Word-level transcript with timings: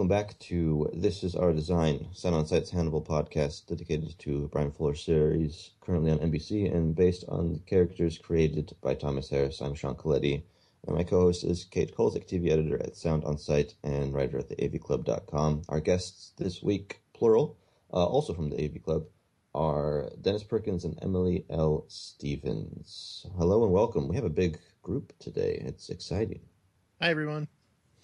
Hello 0.00 0.06
and 0.06 0.10
welcome 0.12 0.28
back 0.28 0.38
to 0.38 0.88
This 0.94 1.22
Is 1.22 1.36
Our 1.36 1.52
Design, 1.52 2.08
Sound 2.14 2.34
on 2.34 2.46
Sight's 2.46 2.70
Hannibal 2.70 3.02
podcast 3.02 3.66
dedicated 3.66 4.18
to 4.20 4.48
Bryan 4.48 4.72
Fuller 4.72 4.94
series, 4.94 5.72
currently 5.82 6.10
on 6.10 6.20
NBC 6.20 6.74
and 6.74 6.96
based 6.96 7.26
on 7.28 7.52
the 7.52 7.58
characters 7.58 8.16
created 8.16 8.74
by 8.80 8.94
Thomas 8.94 9.28
Harris. 9.28 9.60
I'm 9.60 9.74
Sean 9.74 9.94
Coletti, 9.94 10.42
and 10.86 10.96
my 10.96 11.02
co-host 11.02 11.44
is 11.44 11.66
Kate 11.66 11.94
Kulzick, 11.94 12.26
TV 12.26 12.50
editor 12.50 12.82
at 12.82 12.96
Sound 12.96 13.24
on 13.24 13.36
Sight 13.36 13.74
and 13.84 14.14
writer 14.14 14.38
at 14.38 14.48
the 14.48 14.56
AVClub.com. 14.56 15.64
Our 15.68 15.80
guests 15.80 16.32
this 16.38 16.62
week, 16.62 17.02
plural, 17.12 17.58
uh, 17.92 18.06
also 18.06 18.32
from 18.32 18.48
the 18.48 18.64
AV 18.64 18.82
Club, 18.82 19.04
are 19.54 20.08
Dennis 20.22 20.44
Perkins 20.44 20.86
and 20.86 20.98
Emily 21.02 21.44
L. 21.50 21.84
Stephens. 21.88 23.26
Hello 23.36 23.64
and 23.64 23.72
welcome. 23.74 24.08
We 24.08 24.16
have 24.16 24.24
a 24.24 24.30
big 24.30 24.60
group 24.80 25.12
today. 25.18 25.60
It's 25.62 25.90
exciting. 25.90 26.40
Hi, 27.02 27.10
everyone. 27.10 27.48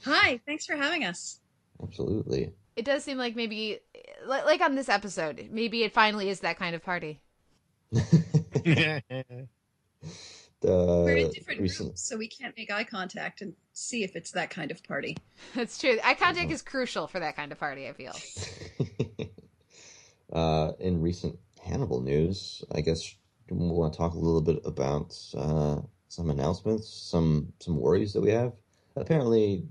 Hi, 0.05 0.43
thanks 0.45 0.67
for 0.67 0.77
having 0.77 1.03
us. 1.03 1.41
Absolutely. 1.83 2.53
It 2.77 2.85
does 2.85 3.05
seem 3.05 3.17
like 3.19 3.35
maybe, 3.37 3.79
like 4.27 4.61
on 4.61 4.75
this 4.75 4.89
episode, 4.89 5.49
maybe 5.51 5.83
it 5.83 5.95
finally 5.95 6.29
is 6.29 6.41
that 6.41 6.59
kind 6.59 6.75
of 6.75 6.83
party. 6.83 7.21
the 10.61 11.03
We're 11.05 11.17
in 11.17 11.31
different 11.31 11.61
recent 11.61 11.89
groups, 11.89 12.03
so 12.03 12.17
we 12.17 12.29
can't 12.29 12.55
make 12.57 12.71
eye 12.71 12.85
contact 12.85 13.41
and 13.41 13.55
see 13.73 14.05
if 14.05 14.17
it's 14.17 14.33
that 14.33 14.51
kind 14.51 14.71
of 14.71 14.83
party. 14.85 15.17
That's 15.55 15.79
true. 15.79 15.99
Eye 16.05 16.15
contact 16.15 16.51
is 16.51 16.63
crucial 16.63 17.07
for 17.07 17.21
that 17.21 17.37
kind 17.37 17.53
of 17.53 17.59
party. 17.59 17.89
I 17.89 17.93
feel. 17.93 18.15
uh, 20.33 20.73
in 20.81 21.01
recent 21.01 21.39
Hannibal 21.63 22.01
news, 22.01 22.65
I 22.73 22.81
guess 22.81 23.15
we 23.51 23.57
want 23.57 23.93
to 23.93 23.97
talk 23.97 24.15
a 24.15 24.19
little 24.19 24.43
bit 24.43 24.61
about 24.65 25.17
uh, 25.37 25.81
some 26.09 26.31
announcements, 26.31 26.89
some 26.89 27.53
some 27.61 27.79
worries 27.79 28.13
that 28.13 28.21
we 28.21 28.31
have. 28.31 28.53
Apparently, 28.97 29.67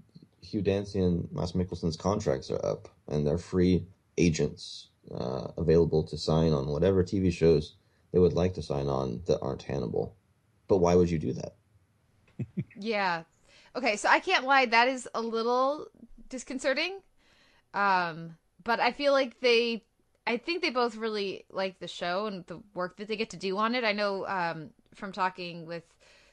Hugh 0.45 0.61
Dancy 0.61 0.99
and 0.99 1.27
Mads 1.31 1.53
Mikkelsen's 1.53 1.97
contracts 1.97 2.51
are 2.51 2.63
up, 2.65 2.87
and 3.07 3.25
they're 3.25 3.37
free 3.37 3.85
agents 4.17 4.89
uh, 5.13 5.47
available 5.57 6.03
to 6.03 6.17
sign 6.17 6.53
on 6.53 6.67
whatever 6.67 7.03
TV 7.03 7.31
shows 7.31 7.75
they 8.11 8.19
would 8.19 8.33
like 8.33 8.53
to 8.53 8.61
sign 8.61 8.87
on 8.87 9.21
that 9.25 9.39
aren't 9.41 9.63
Hannibal. 9.63 10.15
But 10.67 10.77
why 10.77 10.95
would 10.95 11.09
you 11.09 11.19
do 11.19 11.33
that? 11.33 11.55
Yeah. 12.77 13.23
Okay, 13.75 13.95
so 13.95 14.09
I 14.09 14.19
can't 14.19 14.45
lie. 14.45 14.65
That 14.65 14.87
is 14.87 15.07
a 15.13 15.21
little 15.21 15.87
disconcerting. 16.29 16.99
Um, 17.73 18.37
but 18.63 18.79
I 18.79 18.91
feel 18.91 19.11
like 19.11 19.39
they, 19.39 19.83
I 20.25 20.37
think 20.37 20.61
they 20.61 20.69
both 20.69 20.95
really 20.95 21.45
like 21.49 21.79
the 21.79 21.87
show 21.87 22.25
and 22.27 22.45
the 22.47 22.61
work 22.73 22.97
that 22.97 23.07
they 23.07 23.15
get 23.15 23.29
to 23.31 23.37
do 23.37 23.57
on 23.57 23.75
it. 23.75 23.83
I 23.83 23.91
know 23.91 24.25
um, 24.27 24.69
from 24.93 25.11
talking 25.11 25.65
with 25.65 25.83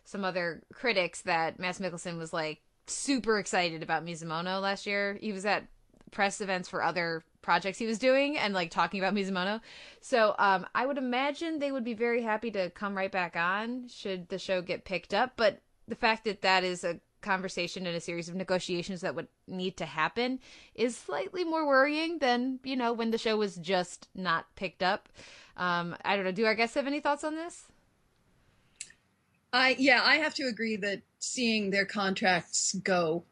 some 0.04 0.24
other 0.24 0.62
critics 0.72 1.22
that 1.22 1.58
Mads 1.58 1.78
Mikkelsen 1.78 2.18
was 2.18 2.32
like 2.32 2.60
super 2.86 3.38
excited 3.38 3.82
about 3.82 4.04
Mizumono 4.04 4.60
last 4.60 4.86
year. 4.86 5.18
He 5.20 5.32
was 5.32 5.46
at 5.46 5.64
press 6.10 6.40
events 6.40 6.68
for 6.68 6.82
other 6.82 7.24
projects 7.40 7.78
he 7.78 7.86
was 7.86 7.98
doing 7.98 8.38
and 8.38 8.54
like 8.54 8.70
talking 8.70 9.00
about 9.00 9.14
Mizumono. 9.14 9.60
So 10.00 10.34
um, 10.38 10.66
I 10.74 10.86
would 10.86 10.98
imagine 10.98 11.58
they 11.58 11.72
would 11.72 11.84
be 11.84 11.94
very 11.94 12.22
happy 12.22 12.50
to 12.52 12.70
come 12.70 12.96
right 12.96 13.10
back 13.10 13.36
on 13.36 13.88
should 13.88 14.28
the 14.28 14.38
show 14.38 14.62
get 14.62 14.84
picked 14.84 15.12
up. 15.12 15.32
But 15.36 15.60
the 15.88 15.96
fact 15.96 16.24
that 16.24 16.42
that 16.42 16.64
is 16.64 16.84
a 16.84 17.00
conversation 17.20 17.86
and 17.86 17.96
a 17.96 18.00
series 18.00 18.28
of 18.28 18.34
negotiations 18.34 19.00
that 19.00 19.14
would 19.14 19.28
need 19.46 19.76
to 19.76 19.86
happen 19.86 20.40
is 20.74 20.96
slightly 20.96 21.44
more 21.44 21.66
worrying 21.66 22.18
than 22.18 22.58
you 22.64 22.76
know 22.76 22.92
when 22.92 23.10
the 23.10 23.18
show 23.18 23.36
was 23.36 23.56
just 23.56 24.08
not 24.14 24.46
picked 24.56 24.82
up. 24.82 25.08
Um, 25.56 25.96
I 26.04 26.16
don't 26.16 26.24
know. 26.24 26.32
Do 26.32 26.46
our 26.46 26.54
guests 26.54 26.74
have 26.74 26.86
any 26.86 27.00
thoughts 27.00 27.24
on 27.24 27.34
this? 27.36 27.64
I 29.52 29.76
yeah, 29.78 30.00
I 30.02 30.16
have 30.16 30.34
to 30.34 30.44
agree 30.44 30.76
that 30.76 31.02
seeing 31.18 31.70
their 31.70 31.84
contracts 31.84 32.74
go 32.74 33.24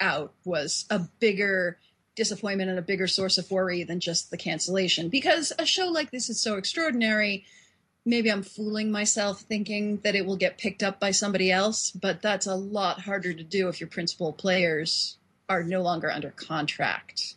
out 0.00 0.34
was 0.44 0.84
a 0.90 0.98
bigger 0.98 1.78
disappointment 2.14 2.70
and 2.70 2.78
a 2.78 2.82
bigger 2.82 3.06
source 3.06 3.38
of 3.38 3.50
worry 3.50 3.84
than 3.84 4.00
just 4.00 4.30
the 4.30 4.36
cancellation. 4.36 5.08
Because 5.08 5.52
a 5.58 5.64
show 5.64 5.86
like 5.86 6.10
this 6.10 6.28
is 6.28 6.40
so 6.40 6.56
extraordinary, 6.56 7.44
maybe 8.04 8.30
I'm 8.30 8.42
fooling 8.42 8.90
myself 8.90 9.40
thinking 9.40 9.98
that 9.98 10.14
it 10.14 10.26
will 10.26 10.36
get 10.36 10.58
picked 10.58 10.82
up 10.82 11.00
by 11.00 11.12
somebody 11.12 11.50
else, 11.50 11.90
but 11.90 12.20
that's 12.20 12.46
a 12.46 12.54
lot 12.54 13.00
harder 13.00 13.32
to 13.32 13.42
do 13.42 13.68
if 13.68 13.80
your 13.80 13.88
principal 13.88 14.32
players 14.32 15.16
are 15.48 15.62
no 15.62 15.82
longer 15.82 16.10
under 16.10 16.30
contract. 16.30 17.36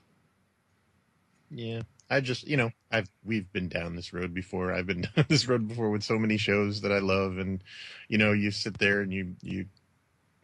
Yeah, 1.49 1.83
I 2.09 2.19
just 2.19 2.47
you 2.47 2.57
know 2.57 2.71
I've 2.95 3.09
we've 3.25 3.51
been 3.51 3.67
down 3.67 3.95
this 3.95 4.13
road 4.13 4.33
before. 4.33 4.71
I've 4.71 4.87
been 4.87 5.01
down 5.15 5.25
this 5.27 5.47
road 5.47 5.67
before 5.67 5.89
with 5.89 6.03
so 6.03 6.17
many 6.17 6.37
shows 6.37 6.81
that 6.81 6.91
I 6.91 6.99
love, 6.99 7.37
and 7.37 7.61
you 8.07 8.17
know 8.17 8.31
you 8.31 8.51
sit 8.51 8.77
there 8.77 9.01
and 9.01 9.11
you 9.11 9.35
you 9.41 9.65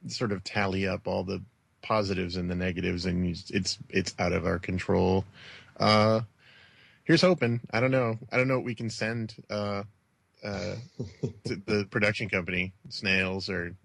sort 0.07 0.31
of 0.31 0.43
tally 0.43 0.87
up 0.87 1.07
all 1.07 1.23
the 1.23 1.41
positives 1.81 2.35
and 2.35 2.49
the 2.49 2.55
negatives, 2.55 3.05
and 3.05 3.25
you, 3.25 3.35
it's 3.49 3.77
it's 3.89 4.13
out 4.19 4.33
of 4.33 4.45
our 4.45 4.59
control. 4.59 5.23
Uh, 5.79 6.21
here's 7.05 7.21
hoping. 7.21 7.61
I 7.71 7.79
don't 7.79 7.91
know. 7.91 8.17
I 8.31 8.37
don't 8.37 8.49
know 8.49 8.57
what 8.57 8.65
we 8.65 8.75
can 8.75 8.89
send 8.89 9.33
uh, 9.49 9.83
uh, 10.43 10.75
to 11.45 11.55
the 11.65 11.87
production 11.89 12.27
company, 12.27 12.73
snails 12.89 13.49
or 13.49 13.75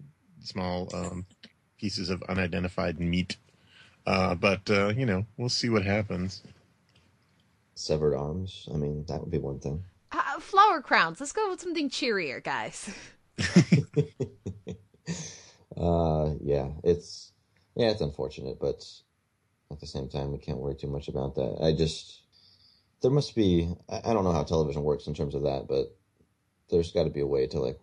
small 0.43 0.89
um, 0.93 1.25
pieces 1.79 2.09
of 2.09 2.21
unidentified 2.23 2.99
meat. 2.99 3.37
Uh, 4.05 4.35
but 4.35 4.69
uh, 4.69 4.89
you 4.89 5.05
know, 5.05 5.25
we'll 5.37 5.49
see 5.49 5.69
what 5.69 5.83
happens. 5.85 6.41
Severed 7.77 8.15
arms. 8.15 8.67
I 8.73 8.77
mean, 8.77 9.05
that 9.07 9.19
would 9.21 9.29
be 9.29 9.37
one 9.37 9.59
thing. 9.59 9.83
Uh, 10.11 10.39
flower 10.39 10.81
crowns. 10.81 11.19
Let's 11.19 11.31
go 11.31 11.49
with 11.49 11.61
something 11.61 11.89
cheerier, 11.89 12.39
guys. 12.43 12.89
uh, 15.77 16.33
yeah, 16.41 16.69
it's 16.83 17.31
yeah, 17.75 17.91
it's 17.91 18.01
unfortunate, 18.01 18.57
but 18.59 18.83
at 19.71 19.79
the 19.79 19.85
same 19.85 20.09
time, 20.09 20.31
we 20.31 20.39
can't 20.39 20.57
worry 20.57 20.75
too 20.75 20.87
much 20.87 21.07
about 21.07 21.35
that. 21.35 21.59
I 21.61 21.73
just 21.73 22.21
there 23.01 23.11
must 23.11 23.35
be. 23.35 23.69
I 23.89 24.13
don't 24.13 24.23
know 24.23 24.31
how 24.31 24.43
television 24.43 24.83
works 24.83 25.05
in 25.07 25.13
terms 25.13 25.35
of 25.35 25.43
that, 25.43 25.67
but 25.67 25.95
there's 26.69 26.91
got 26.91 27.03
to 27.03 27.09
be 27.11 27.19
a 27.21 27.27
way 27.27 27.45
to 27.47 27.59
like. 27.59 27.79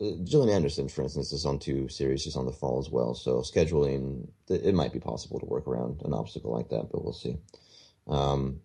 uh, 0.00 0.16
Gillian 0.24 0.54
Anderson, 0.54 0.88
for 0.88 1.02
instance, 1.02 1.32
is 1.32 1.44
on 1.44 1.58
two 1.58 1.88
series. 1.88 2.22
She's 2.22 2.36
on 2.36 2.46
the 2.46 2.52
fall 2.52 2.78
as 2.78 2.88
well, 2.90 3.14
so 3.14 3.40
scheduling 3.40 4.28
it 4.48 4.74
might 4.74 4.92
be 4.94 5.00
possible 5.00 5.40
to 5.40 5.46
work 5.46 5.66
around 5.68 6.00
an 6.04 6.14
obstacle 6.14 6.52
like 6.52 6.70
that, 6.70 6.88
but 6.90 7.04
we'll 7.04 7.12
see. 7.12 7.36
Um, 8.06 8.60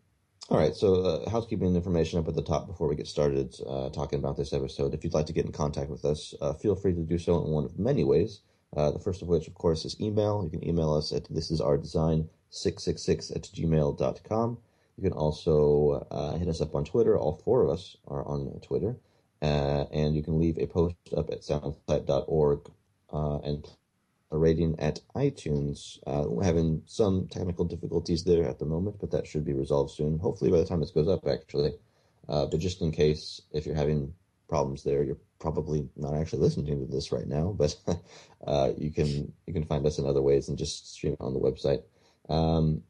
all 0.49 0.57
right, 0.57 0.75
so 0.75 1.03
uh, 1.03 1.29
housekeeping 1.29 1.75
information 1.75 2.17
up 2.17 2.27
at 2.27 2.33
the 2.33 2.41
top 2.41 2.65
before 2.65 2.87
we 2.87 2.95
get 2.95 3.05
started 3.05 3.53
uh, 3.67 3.89
talking 3.89 4.17
about 4.17 4.35
this 4.35 4.51
episode. 4.51 4.95
If 4.95 5.03
you'd 5.03 5.13
like 5.13 5.27
to 5.27 5.33
get 5.33 5.45
in 5.45 5.51
contact 5.51 5.91
with 5.91 6.05
us, 6.05 6.33
uh, 6.41 6.53
feel 6.53 6.75
free 6.75 6.93
to 6.93 7.01
do 7.01 7.19
so 7.19 7.43
in 7.43 7.51
one 7.51 7.65
of 7.65 7.77
many 7.77 8.03
ways. 8.03 8.41
Uh, 8.75 8.89
the 8.91 8.99
first 8.99 9.21
of 9.21 9.27
which, 9.27 9.47
of 9.47 9.53
course, 9.53 9.85
is 9.85 9.99
email. 10.01 10.43
You 10.43 10.49
can 10.49 10.67
email 10.67 10.91
us 10.93 11.11
at 11.11 11.25
thisisourdesign666 11.25 13.35
at 13.35 13.43
gmail.com. 13.43 14.57
You 14.97 15.03
can 15.03 15.13
also 15.13 16.07
uh, 16.09 16.35
hit 16.37 16.47
us 16.47 16.61
up 16.61 16.73
on 16.73 16.83
Twitter. 16.83 17.15
All 17.17 17.39
four 17.43 17.61
of 17.63 17.69
us 17.69 17.95
are 18.07 18.27
on 18.27 18.59
Twitter. 18.61 18.97
Uh, 19.41 19.85
and 19.93 20.15
you 20.15 20.23
can 20.23 20.39
leave 20.39 20.57
a 20.57 20.65
post 20.65 20.95
up 21.15 21.29
at 21.29 21.41
soundsite.org 21.41 22.71
uh, 23.13 23.37
and 23.39 23.69
a 24.31 24.37
rating 24.37 24.79
at 24.79 24.99
iTunes. 25.15 25.97
Uh, 26.05 26.25
we're 26.27 26.43
having 26.43 26.81
some 26.85 27.27
technical 27.27 27.65
difficulties 27.65 28.23
there 28.23 28.47
at 28.47 28.59
the 28.59 28.65
moment, 28.65 28.97
but 28.99 29.11
that 29.11 29.25
should 29.25 29.45
be 29.45 29.53
resolved 29.53 29.91
soon. 29.91 30.19
Hopefully, 30.19 30.51
by 30.51 30.57
the 30.57 30.65
time 30.65 30.79
this 30.79 30.91
goes 30.91 31.07
up, 31.07 31.27
actually. 31.27 31.73
Uh, 32.27 32.45
but 32.45 32.59
just 32.59 32.81
in 32.81 32.91
case, 32.91 33.41
if 33.51 33.65
you're 33.65 33.75
having 33.75 34.13
problems 34.47 34.83
there, 34.83 35.03
you're 35.03 35.17
probably 35.39 35.87
not 35.95 36.15
actually 36.15 36.39
listening 36.39 36.79
to 36.79 36.91
this 36.91 37.11
right 37.11 37.27
now. 37.27 37.55
But 37.57 37.75
uh, 38.47 38.71
you 38.77 38.91
can 38.91 39.33
you 39.47 39.53
can 39.53 39.65
find 39.65 39.85
us 39.85 39.97
in 39.97 40.05
other 40.05 40.21
ways 40.21 40.49
and 40.49 40.57
just 40.57 40.93
stream 40.93 41.13
it 41.13 41.21
on 41.21 41.33
the 41.33 41.39
website. 41.39 41.83
Um, 42.29 42.83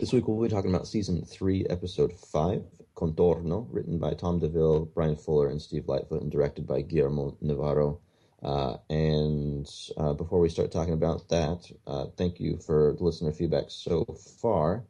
this 0.00 0.12
week 0.12 0.26
we'll 0.26 0.42
be 0.42 0.48
talking 0.48 0.74
about 0.74 0.88
season 0.88 1.24
three, 1.24 1.64
episode 1.70 2.12
five, 2.12 2.64
Contorno, 2.96 3.68
written 3.70 3.98
by 3.98 4.14
Tom 4.14 4.40
DeVille, 4.40 4.86
Bryan 4.86 5.14
Fuller, 5.14 5.48
and 5.48 5.62
Steve 5.62 5.86
Lightfoot, 5.86 6.22
and 6.22 6.32
directed 6.32 6.66
by 6.66 6.82
Guillermo 6.82 7.36
Navarro. 7.40 8.00
Uh, 8.44 8.76
and 8.90 9.66
uh, 9.96 10.12
before 10.12 10.38
we 10.38 10.50
start 10.50 10.70
talking 10.70 10.92
about 10.92 11.28
that, 11.30 11.66
uh, 11.86 12.06
thank 12.18 12.38
you 12.38 12.58
for 12.58 12.94
the 12.98 13.02
listener 13.02 13.32
feedback 13.32 13.64
so 13.68 14.04
far. 14.40 14.84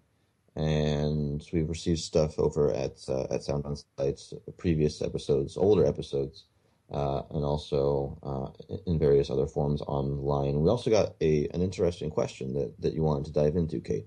And 0.57 1.45
we've 1.53 1.69
received 1.69 2.01
stuff 2.01 2.39
over 2.39 2.73
at 2.73 2.99
uh, 3.09 3.27
at 3.31 3.43
Sound 3.43 3.65
on 3.65 3.77
Sight's, 3.99 4.35
previous 4.57 5.03
episodes, 5.03 5.57
older 5.57 5.85
episodes, 5.85 6.45
uh, 6.93 7.23
and 7.31 7.45
also 7.45 8.19
uh, 8.23 8.77
in 8.87 8.99
various 8.99 9.31
other 9.31 9.47
forms 9.47 9.83
online. 9.83 10.61
We 10.61 10.69
also 10.69 10.91
got 10.91 11.15
a 11.21 11.49
an 11.55 11.61
interesting 11.63 12.11
question 12.11 12.55
that, 12.55 12.81
that 12.81 12.95
you 12.95 13.03
wanted 13.03 13.27
to 13.27 13.33
dive 13.33 13.57
into, 13.57 13.81
Kate. 13.81 14.07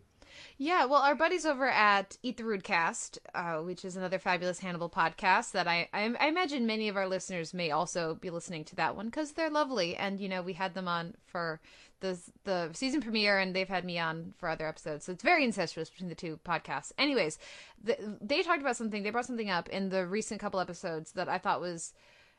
Yeah, 0.60 0.86
well, 0.86 1.02
our 1.04 1.14
buddies 1.14 1.46
over 1.46 1.68
at 1.70 2.18
Eat 2.24 2.38
the 2.38 2.44
Rude 2.44 2.64
Cast, 2.64 3.20
uh, 3.36 3.58
which 3.58 3.86
is 3.86 3.96
another 3.96 4.18
fabulous 4.18 4.60
Hannibal 4.60 4.90
podcast 4.90 5.52
that 5.52 5.68
I, 5.68 5.88
I, 5.94 6.12
I 6.20 6.28
imagine 6.28 6.66
many 6.66 6.88
of 6.90 6.98
our 6.98 7.08
listeners 7.08 7.54
may 7.54 7.70
also 7.70 8.16
be 8.16 8.32
listening 8.32 8.66
to 8.66 8.76
that 8.78 8.96
one 8.96 9.06
because 9.06 9.34
they're 9.34 9.52
lovely, 9.52 9.96
and 9.96 10.20
you 10.20 10.28
know 10.28 10.42
we 10.42 10.54
had 10.54 10.74
them 10.74 10.88
on 10.88 11.14
for 11.28 11.60
the 12.00 12.20
the 12.44 12.72
season 12.74 13.02
premiere, 13.02 13.38
and 13.38 13.56
they've 13.56 13.70
had 13.70 13.86
me 13.86 14.00
on 14.00 14.34
for 14.40 14.50
other 14.50 14.68
episodes, 14.68 15.06
so 15.06 15.12
it's 15.12 15.24
very 15.24 15.44
incestuous 15.44 15.92
between 15.92 16.10
the 16.10 16.16
two 16.16 16.40
podcasts. 16.44 16.92
Anyways, 16.98 17.38
the, 17.84 17.96
they 18.20 18.42
talked 18.42 18.62
about 18.62 18.78
something, 18.78 19.04
they 19.04 19.12
brought 19.12 19.28
something 19.28 19.52
up 19.52 19.70
in 19.70 19.90
the 19.90 20.08
recent 20.08 20.42
couple 20.42 20.60
episodes 20.60 21.12
that 21.12 21.30
I 21.30 21.38
thought 21.38 21.62
was 21.62 21.94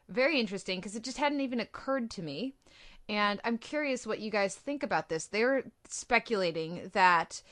very 0.08 0.40
interesting 0.40 0.80
because 0.80 0.96
it 0.96 1.04
just 1.04 1.18
hadn't 1.18 1.40
even 1.40 1.60
occurred 1.60 2.10
to 2.12 2.22
me 2.22 2.54
And 3.08 3.40
I'm 3.44 3.56
curious 3.58 4.06
what 4.06 4.20
you 4.20 4.30
guys 4.30 4.54
think 4.54 4.82
about 4.82 5.08
this. 5.08 5.26
They're 5.26 5.64
speculating 5.88 6.90
that 6.92 7.42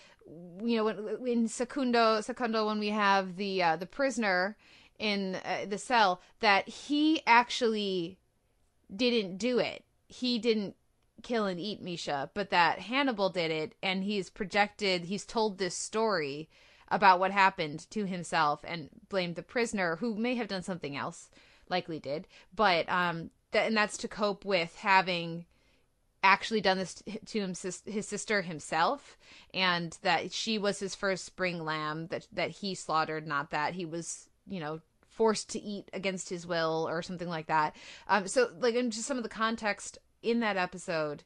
you 0.62 0.76
know 0.76 0.88
in 1.24 1.48
Secondo 1.48 2.20
Secondo 2.20 2.66
when 2.66 2.78
we 2.78 2.88
have 2.88 3.36
the 3.36 3.62
uh, 3.62 3.76
the 3.76 3.86
prisoner 3.86 4.56
in 4.98 5.36
uh, 5.36 5.66
the 5.68 5.78
cell 5.78 6.20
that 6.40 6.68
he 6.68 7.22
actually 7.26 8.18
didn't 8.94 9.36
do 9.36 9.58
it. 9.58 9.84
He 10.08 10.38
didn't 10.38 10.76
kill 11.22 11.46
and 11.46 11.60
eat 11.60 11.82
Misha, 11.82 12.30
but 12.34 12.50
that 12.50 12.78
Hannibal 12.78 13.30
did 13.30 13.50
it 13.50 13.74
and 13.82 14.04
he's 14.04 14.30
projected 14.30 15.04
he's 15.04 15.24
told 15.24 15.58
this 15.58 15.74
story 15.74 16.48
about 16.88 17.18
what 17.18 17.32
happened 17.32 17.88
to 17.90 18.04
himself 18.06 18.60
and 18.64 18.88
blamed 19.08 19.34
the 19.34 19.42
prisoner 19.42 19.96
who 19.96 20.14
may 20.14 20.36
have 20.36 20.48
done 20.48 20.62
something 20.62 20.96
else, 20.96 21.30
likely 21.68 21.98
did, 21.98 22.26
but 22.54 22.88
um 22.88 23.30
that 23.52 23.66
and 23.66 23.76
that's 23.76 23.96
to 23.98 24.08
cope 24.08 24.44
with 24.44 24.76
having 24.76 25.46
actually 26.26 26.60
done 26.60 26.78
this 26.78 27.02
to 27.26 27.38
him, 27.38 27.54
his 27.54 28.08
sister 28.08 28.42
himself 28.42 29.16
and 29.54 29.96
that 30.02 30.32
she 30.32 30.58
was 30.58 30.78
his 30.78 30.94
first 30.94 31.24
spring 31.24 31.64
lamb 31.64 32.08
that 32.08 32.26
that 32.32 32.50
he 32.50 32.74
slaughtered 32.74 33.26
not 33.26 33.50
that 33.50 33.74
he 33.74 33.86
was 33.86 34.28
you 34.46 34.60
know 34.60 34.80
forced 35.08 35.48
to 35.50 35.60
eat 35.60 35.88
against 35.92 36.28
his 36.28 36.46
will 36.46 36.86
or 36.88 37.00
something 37.00 37.28
like 37.28 37.46
that. 37.46 37.74
Um 38.08 38.28
so 38.28 38.50
like 38.58 38.74
in 38.74 38.90
just 38.90 39.06
some 39.06 39.16
of 39.16 39.22
the 39.22 39.28
context 39.28 39.98
in 40.22 40.40
that 40.40 40.56
episode 40.56 41.22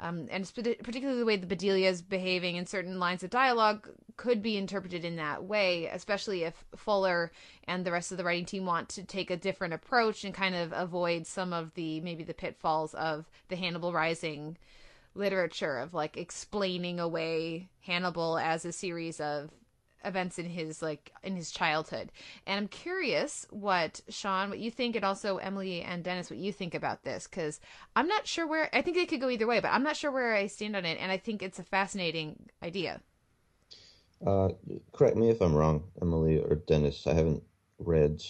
um, 0.00 0.28
and 0.30 0.50
particularly 0.54 1.18
the 1.18 1.26
way 1.26 1.36
the 1.36 1.46
Bedelia 1.46 1.88
is 1.88 2.02
behaving 2.02 2.56
in 2.56 2.66
certain 2.66 2.98
lines 2.98 3.22
of 3.22 3.30
dialogue 3.30 3.88
could 4.16 4.42
be 4.42 4.56
interpreted 4.56 5.04
in 5.04 5.16
that 5.16 5.44
way, 5.44 5.86
especially 5.86 6.44
if 6.44 6.64
Fuller 6.76 7.32
and 7.64 7.84
the 7.84 7.92
rest 7.92 8.12
of 8.12 8.18
the 8.18 8.24
writing 8.24 8.44
team 8.44 8.64
want 8.64 8.88
to 8.90 9.02
take 9.02 9.30
a 9.30 9.36
different 9.36 9.74
approach 9.74 10.24
and 10.24 10.34
kind 10.34 10.54
of 10.54 10.72
avoid 10.72 11.26
some 11.26 11.52
of 11.52 11.74
the 11.74 12.00
maybe 12.00 12.22
the 12.22 12.34
pitfalls 12.34 12.94
of 12.94 13.28
the 13.48 13.56
Hannibal 13.56 13.92
Rising 13.92 14.56
literature 15.14 15.78
of 15.78 15.94
like 15.94 16.16
explaining 16.16 17.00
away 17.00 17.68
Hannibal 17.80 18.38
as 18.38 18.64
a 18.64 18.72
series 18.72 19.20
of 19.20 19.50
events 20.04 20.38
in 20.38 20.46
his 20.46 20.82
like 20.82 21.12
in 21.22 21.36
his 21.36 21.50
childhood. 21.50 22.10
And 22.46 22.58
I'm 22.58 22.68
curious 22.68 23.46
what 23.50 24.00
Sean, 24.08 24.50
what 24.50 24.58
you 24.58 24.70
think, 24.70 24.96
and 24.96 25.04
also 25.04 25.38
Emily 25.38 25.82
and 25.82 26.04
Dennis, 26.04 26.30
what 26.30 26.38
you 26.38 26.52
think 26.52 26.74
about 26.74 27.02
this, 27.04 27.26
because 27.26 27.60
I'm 27.96 28.08
not 28.08 28.26
sure 28.26 28.46
where. 28.46 28.68
I 28.72 28.82
think 28.82 28.96
they 28.96 29.06
could 29.06 29.20
go 29.20 29.30
either 29.30 29.46
way, 29.46 29.60
but 29.60 29.72
I'm 29.72 29.82
not 29.82 29.96
sure 29.96 30.10
where 30.10 30.34
I 30.34 30.46
stand 30.46 30.76
on 30.76 30.84
it, 30.84 30.98
and 31.00 31.10
I 31.10 31.16
think 31.16 31.42
it's 31.42 31.58
a 31.58 31.64
fascinating 31.64 32.48
idea. 32.62 33.00
Uh, 34.24 34.48
correct 34.92 35.16
me 35.16 35.30
if 35.30 35.40
I'm 35.40 35.54
wrong, 35.54 35.84
Emily 36.02 36.38
or 36.38 36.56
Dennis. 36.66 37.06
I 37.06 37.14
haven't 37.14 37.42
read 37.78 38.20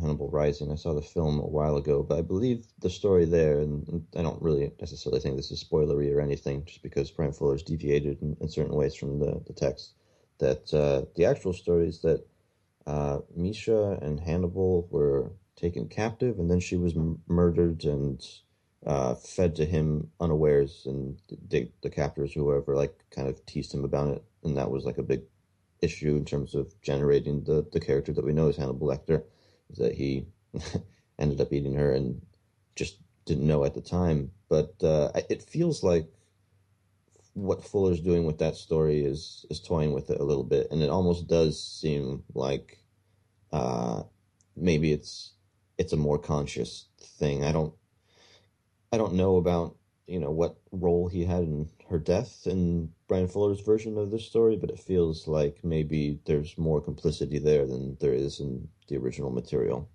Hannibal 0.00 0.28
Rising. 0.28 0.72
I 0.72 0.74
saw 0.74 0.92
the 0.92 1.02
film 1.02 1.40
a 1.40 1.46
while 1.46 1.76
ago, 1.76 2.02
but 2.02 2.18
I 2.18 2.22
believe 2.22 2.66
the 2.80 2.90
story 2.90 3.24
there, 3.24 3.60
and 3.60 4.04
I 4.16 4.22
don't 4.22 4.42
really 4.42 4.72
necessarily 4.80 5.20
think 5.20 5.36
this 5.36 5.50
is 5.50 5.62
spoilery 5.62 6.14
or 6.14 6.20
anything, 6.20 6.64
just 6.64 6.82
because 6.82 7.10
Bryan 7.10 7.32
Fuller's 7.32 7.62
deviated 7.62 8.20
in, 8.22 8.36
in 8.40 8.48
certain 8.48 8.74
ways 8.74 8.94
from 8.94 9.18
the, 9.18 9.40
the 9.46 9.52
text 9.52 9.94
that 10.38 10.72
uh, 10.74 11.06
the 11.16 11.24
actual 11.24 11.52
story 11.52 11.88
is 11.88 12.02
that 12.02 12.24
uh, 12.86 13.20
Misha 13.34 13.98
and 14.02 14.20
Hannibal 14.20 14.88
were 14.90 15.32
taken 15.56 15.88
captive, 15.88 16.38
and 16.38 16.50
then 16.50 16.60
she 16.60 16.76
was 16.76 16.96
m- 16.96 17.20
murdered 17.28 17.84
and 17.84 18.24
uh, 18.86 19.14
fed 19.14 19.56
to 19.56 19.64
him 19.64 20.10
unawares, 20.20 20.82
and 20.86 21.18
the, 21.48 21.70
the 21.82 21.90
captors, 21.90 22.32
whoever, 22.32 22.76
like 22.76 22.94
kind 23.10 23.28
of 23.28 23.44
teased 23.46 23.74
him 23.74 23.84
about 23.84 24.08
it, 24.16 24.24
and 24.44 24.56
that 24.56 24.70
was 24.70 24.84
like 24.84 24.98
a 24.98 25.02
big 25.02 25.22
issue 25.82 26.16
in 26.16 26.24
terms 26.24 26.54
of 26.54 26.80
generating 26.82 27.44
the 27.44 27.66
the 27.72 27.80
character 27.80 28.12
that 28.12 28.24
we 28.24 28.32
know 28.32 28.48
as 28.48 28.56
Hannibal 28.56 28.88
Lecter, 28.88 29.24
is 29.70 29.78
that 29.78 29.94
he 29.94 30.26
ended 31.18 31.40
up 31.40 31.52
eating 31.52 31.74
her 31.74 31.92
and 31.92 32.22
just 32.76 32.98
didn't 33.24 33.46
know 33.46 33.64
at 33.64 33.74
the 33.74 33.80
time. 33.80 34.30
But 34.48 34.74
uh, 34.82 35.10
it 35.28 35.42
feels 35.42 35.82
like 35.82 36.08
what 37.36 37.62
Fuller's 37.62 38.00
doing 38.00 38.24
with 38.24 38.38
that 38.38 38.56
story 38.56 39.04
is 39.04 39.44
is 39.50 39.60
toying 39.60 39.92
with 39.92 40.08
it 40.08 40.20
a 40.20 40.24
little 40.24 40.42
bit, 40.42 40.68
and 40.70 40.82
it 40.82 40.88
almost 40.88 41.28
does 41.28 41.62
seem 41.62 42.24
like 42.34 42.78
uh, 43.52 44.02
maybe 44.56 44.90
it's 44.92 45.34
it's 45.76 45.92
a 45.92 45.98
more 45.98 46.18
conscious 46.18 46.86
thing. 46.98 47.44
I 47.44 47.52
don't 47.52 47.74
I 48.90 48.96
don't 48.96 49.14
know 49.14 49.36
about 49.36 49.76
you 50.06 50.18
know 50.18 50.30
what 50.30 50.56
role 50.72 51.08
he 51.08 51.26
had 51.26 51.42
in 51.42 51.68
her 51.90 51.98
death 51.98 52.46
in 52.46 52.90
Bryan 53.06 53.28
Fuller's 53.28 53.60
version 53.60 53.98
of 53.98 54.10
this 54.10 54.24
story, 54.24 54.56
but 54.56 54.70
it 54.70 54.80
feels 54.80 55.28
like 55.28 55.62
maybe 55.62 56.18
there's 56.24 56.56
more 56.56 56.80
complicity 56.80 57.38
there 57.38 57.66
than 57.66 57.98
there 58.00 58.14
is 58.14 58.40
in 58.40 58.66
the 58.88 58.96
original 58.96 59.30
material. 59.30 59.90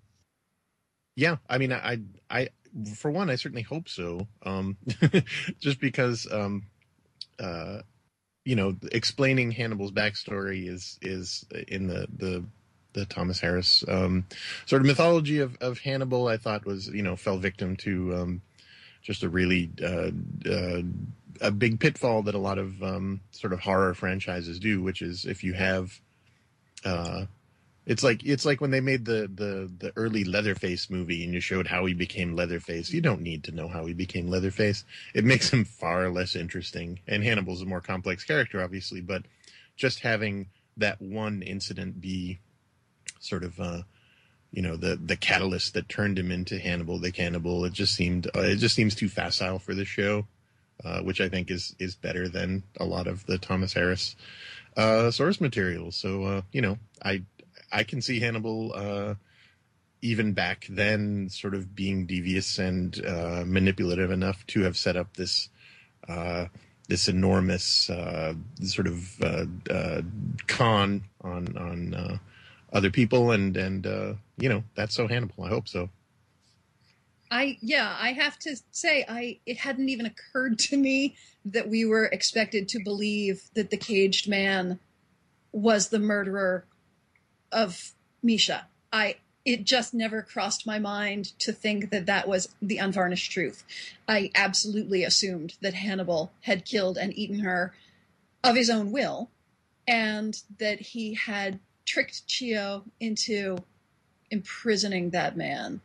Yeah, 1.16 1.36
I 1.48 1.58
mean, 1.58 1.72
I, 1.72 1.98
I, 2.30 2.48
for 2.96 3.10
one, 3.10 3.28
I 3.28 3.34
certainly 3.34 3.62
hope 3.62 3.88
so. 3.88 4.26
Um, 4.44 4.78
just 5.60 5.78
because, 5.78 6.26
um, 6.32 6.68
uh, 7.38 7.82
you 8.44 8.56
know, 8.56 8.76
explaining 8.90 9.52
Hannibal's 9.52 9.92
backstory 9.92 10.68
is 10.68 10.98
is 11.02 11.44
in 11.68 11.86
the 11.86 12.06
the 12.16 12.44
the 12.92 13.06
Thomas 13.06 13.40
Harris 13.40 13.84
um, 13.88 14.26
sort 14.66 14.82
of 14.82 14.86
mythology 14.86 15.38
of, 15.38 15.56
of 15.60 15.78
Hannibal. 15.78 16.28
I 16.28 16.36
thought 16.36 16.66
was 16.66 16.88
you 16.88 17.02
know 17.02 17.16
fell 17.16 17.38
victim 17.38 17.76
to 17.78 18.14
um, 18.16 18.42
just 19.02 19.22
a 19.22 19.28
really 19.28 19.70
uh, 19.82 20.10
uh, 20.50 20.82
a 21.40 21.50
big 21.50 21.80
pitfall 21.80 22.22
that 22.22 22.34
a 22.34 22.38
lot 22.38 22.58
of 22.58 22.82
um, 22.82 23.20
sort 23.30 23.52
of 23.52 23.60
horror 23.60 23.94
franchises 23.94 24.58
do, 24.58 24.82
which 24.82 25.02
is 25.02 25.24
if 25.24 25.44
you 25.44 25.54
have 25.54 26.00
uh, 26.84 27.26
it's 27.84 28.02
like 28.02 28.24
it's 28.24 28.44
like 28.44 28.60
when 28.60 28.70
they 28.70 28.80
made 28.80 29.04
the 29.04 29.28
the 29.34 29.70
the 29.78 29.92
early 29.96 30.24
Leatherface 30.24 30.88
movie 30.88 31.24
and 31.24 31.34
you 31.34 31.40
showed 31.40 31.66
how 31.66 31.84
he 31.84 31.94
became 31.94 32.36
Leatherface. 32.36 32.90
You 32.90 33.00
don't 33.00 33.22
need 33.22 33.44
to 33.44 33.52
know 33.52 33.68
how 33.68 33.86
he 33.86 33.92
became 33.92 34.28
Leatherface. 34.28 34.84
It 35.14 35.24
makes 35.24 35.50
him 35.52 35.64
far 35.64 36.08
less 36.08 36.36
interesting. 36.36 37.00
And 37.08 37.24
Hannibal's 37.24 37.62
a 37.62 37.66
more 37.66 37.80
complex 37.80 38.24
character, 38.24 38.62
obviously, 38.62 39.00
but 39.00 39.24
just 39.76 40.00
having 40.00 40.48
that 40.76 41.02
one 41.02 41.42
incident 41.42 42.00
be 42.00 42.38
sort 43.18 43.42
of 43.42 43.58
uh, 43.58 43.82
you 44.52 44.62
know 44.62 44.76
the 44.76 44.96
the 44.96 45.16
catalyst 45.16 45.74
that 45.74 45.88
turned 45.88 46.18
him 46.18 46.30
into 46.30 46.58
Hannibal 46.58 46.98
the 46.98 47.10
cannibal. 47.10 47.64
It 47.64 47.72
just 47.72 47.94
seemed 47.94 48.28
uh, 48.28 48.42
it 48.42 48.56
just 48.56 48.76
seems 48.76 48.94
too 48.94 49.08
facile 49.08 49.58
for 49.58 49.74
the 49.74 49.84
show, 49.84 50.26
uh, 50.84 51.00
which 51.00 51.20
I 51.20 51.28
think 51.28 51.50
is 51.50 51.74
is 51.80 51.96
better 51.96 52.28
than 52.28 52.62
a 52.78 52.84
lot 52.84 53.08
of 53.08 53.26
the 53.26 53.38
Thomas 53.38 53.72
Harris 53.72 54.14
uh, 54.76 55.10
source 55.10 55.40
material. 55.40 55.90
So 55.90 56.24
uh, 56.24 56.42
you 56.52 56.60
know 56.60 56.78
I 57.04 57.22
I 57.72 57.84
can 57.84 58.02
see 58.02 58.20
Hannibal 58.20 58.72
uh, 58.74 59.14
even 60.02 60.32
back 60.32 60.66
then 60.68 61.28
sort 61.30 61.54
of 61.54 61.74
being 61.74 62.06
devious 62.06 62.58
and 62.58 63.04
uh, 63.06 63.44
manipulative 63.46 64.10
enough 64.10 64.46
to 64.48 64.62
have 64.62 64.76
set 64.76 64.96
up 64.96 65.16
this 65.16 65.48
uh, 66.08 66.46
this 66.88 67.08
enormous 67.08 67.88
uh, 67.88 68.34
sort 68.62 68.88
of 68.88 69.22
uh, 69.22 69.46
uh, 69.70 70.02
con 70.48 71.04
on 71.22 71.56
on 71.56 72.20
other 72.72 72.90
people 72.90 73.30
and 73.30 73.56
and 73.56 73.86
you 74.38 74.48
know 74.48 74.64
that's 74.74 74.94
so 74.94 75.06
Hannibal. 75.06 75.44
I 75.44 75.48
hope 75.48 75.68
so. 75.68 75.88
I 77.30 77.56
yeah, 77.62 77.96
I 77.98 78.12
have 78.12 78.38
to 78.40 78.56
say 78.72 79.06
I 79.08 79.38
it 79.46 79.58
hadn't 79.58 79.88
even 79.88 80.04
occurred 80.06 80.58
to 80.60 80.76
me 80.76 81.16
that 81.44 81.68
we 81.68 81.84
were 81.84 82.06
expected 82.06 82.68
to 82.68 82.82
believe 82.82 83.48
that 83.54 83.70
the 83.70 83.76
caged 83.76 84.28
man 84.28 84.78
was 85.52 85.88
the 85.88 85.98
murderer 85.98 86.66
of 87.52 87.92
Misha. 88.22 88.66
I 88.92 89.16
it 89.44 89.64
just 89.64 89.92
never 89.92 90.22
crossed 90.22 90.66
my 90.66 90.78
mind 90.78 91.38
to 91.40 91.52
think 91.52 91.90
that 91.90 92.06
that 92.06 92.28
was 92.28 92.48
the 92.60 92.78
unvarnished 92.78 93.32
truth. 93.32 93.64
I 94.06 94.30
absolutely 94.34 95.02
assumed 95.02 95.54
that 95.60 95.74
Hannibal 95.74 96.32
had 96.42 96.64
killed 96.64 96.96
and 96.96 97.16
eaten 97.18 97.40
her 97.40 97.74
of 98.44 98.54
his 98.54 98.70
own 98.70 98.92
will, 98.92 99.30
and 99.86 100.40
that 100.58 100.80
he 100.80 101.14
had 101.14 101.58
tricked 101.84 102.26
Chio 102.26 102.84
into 103.00 103.58
imprisoning 104.30 105.10
that 105.10 105.36
man. 105.36 105.80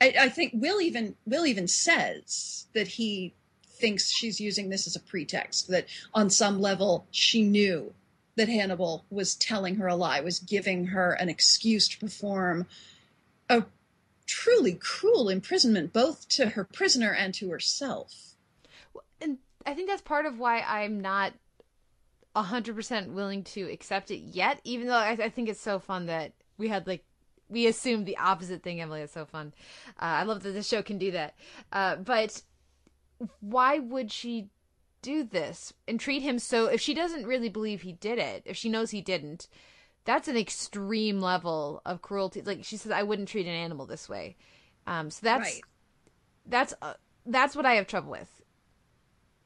I, 0.00 0.14
I 0.20 0.28
think 0.28 0.52
Will 0.54 0.80
even 0.80 1.16
Will 1.26 1.46
even 1.46 1.68
says 1.68 2.66
that 2.74 2.88
he 2.88 3.34
thinks 3.66 4.10
she's 4.10 4.40
using 4.40 4.68
this 4.68 4.86
as 4.86 4.96
a 4.96 5.00
pretext. 5.00 5.68
That 5.68 5.86
on 6.12 6.30
some 6.30 6.60
level 6.60 7.06
she 7.10 7.42
knew 7.42 7.94
that 8.36 8.48
Hannibal 8.48 9.04
was 9.10 9.34
telling 9.34 9.76
her 9.76 9.86
a 9.86 9.96
lie, 9.96 10.20
was 10.20 10.40
giving 10.40 10.86
her 10.86 11.12
an 11.12 11.28
excuse 11.28 11.88
to 11.88 11.98
perform 11.98 12.66
a 13.48 13.64
truly 14.26 14.74
cruel 14.74 15.28
imprisonment, 15.28 15.92
both 15.92 16.28
to 16.28 16.50
her 16.50 16.64
prisoner 16.64 17.12
and 17.12 17.34
to 17.34 17.50
herself. 17.50 18.34
And 19.20 19.38
I 19.66 19.74
think 19.74 19.88
that's 19.88 20.02
part 20.02 20.26
of 20.26 20.38
why 20.38 20.60
I'm 20.60 21.00
not 21.00 21.32
100% 22.34 23.12
willing 23.12 23.44
to 23.44 23.70
accept 23.70 24.10
it 24.10 24.18
yet, 24.18 24.60
even 24.64 24.88
though 24.88 24.94
I, 24.94 25.10
I 25.10 25.28
think 25.28 25.48
it's 25.48 25.60
so 25.60 25.78
fun 25.78 26.06
that 26.06 26.32
we 26.58 26.68
had 26.68 26.86
like 26.86 27.04
we 27.48 27.66
assumed 27.66 28.06
the 28.06 28.16
opposite 28.16 28.62
thing, 28.62 28.80
Emily. 28.80 29.02
It's 29.02 29.12
so 29.12 29.26
fun. 29.26 29.52
Uh, 30.00 30.04
I 30.04 30.22
love 30.24 30.42
that 30.42 30.52
the 30.52 30.62
show 30.62 30.82
can 30.82 30.98
do 30.98 31.10
that. 31.12 31.34
Uh, 31.70 31.96
but 31.96 32.42
why 33.40 33.78
would 33.78 34.10
she 34.10 34.48
do 35.04 35.22
this 35.22 35.72
and 35.86 36.00
treat 36.00 36.22
him 36.22 36.38
so 36.38 36.66
if 36.66 36.80
she 36.80 36.94
doesn't 36.94 37.26
really 37.26 37.48
believe 37.48 37.82
he 37.82 37.92
did 37.92 38.18
it 38.18 38.42
if 38.44 38.56
she 38.56 38.68
knows 38.68 38.90
he 38.90 39.00
didn't 39.00 39.48
that's 40.04 40.28
an 40.28 40.36
extreme 40.36 41.20
level 41.20 41.80
of 41.86 42.02
cruelty 42.02 42.42
like 42.42 42.64
she 42.64 42.76
says 42.76 42.90
i 42.90 43.02
wouldn't 43.02 43.28
treat 43.28 43.46
an 43.46 43.52
animal 43.52 43.86
this 43.86 44.08
way 44.08 44.36
um 44.86 45.10
so 45.10 45.20
that's 45.22 45.54
right. 45.54 45.60
that's 46.46 46.74
uh, 46.82 46.94
that's 47.26 47.54
what 47.54 47.66
i 47.66 47.74
have 47.74 47.86
trouble 47.86 48.10
with 48.10 48.40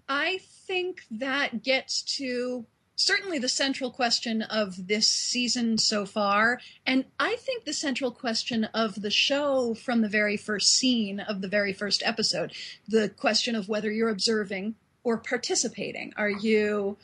I 0.09 0.39
think 0.67 1.03
that 1.11 1.63
gets 1.63 2.01
to 2.17 2.65
certainly 2.97 3.39
the 3.39 3.49
central 3.49 3.91
question 3.91 4.43
of 4.43 4.89
this 4.89 5.07
season 5.07 5.79
so 5.79 6.07
far. 6.07 6.61
And 6.87 7.05
I 7.21 7.37
think 7.37 7.65
the 7.65 7.73
central 7.73 8.11
question 8.11 8.65
of 8.75 9.01
the 9.03 9.11
show 9.11 9.75
from 9.75 10.01
the 10.01 10.09
very 10.09 10.37
first 10.37 10.75
scene 10.75 11.21
of 11.21 11.43
the 11.43 11.49
very 11.49 11.73
first 11.73 12.03
episode 12.05 12.53
the 12.89 13.09
question 13.09 13.55
of 13.55 13.69
whether 13.69 13.91
you're 13.91 14.09
observing 14.09 14.75
or 15.05 15.19
participating. 15.19 16.13
Are 16.17 16.31
you, 16.31 16.97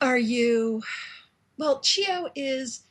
are 0.00 0.18
you, 0.18 0.82
well, 1.58 1.80
Chio 1.80 2.28
is 2.34 2.82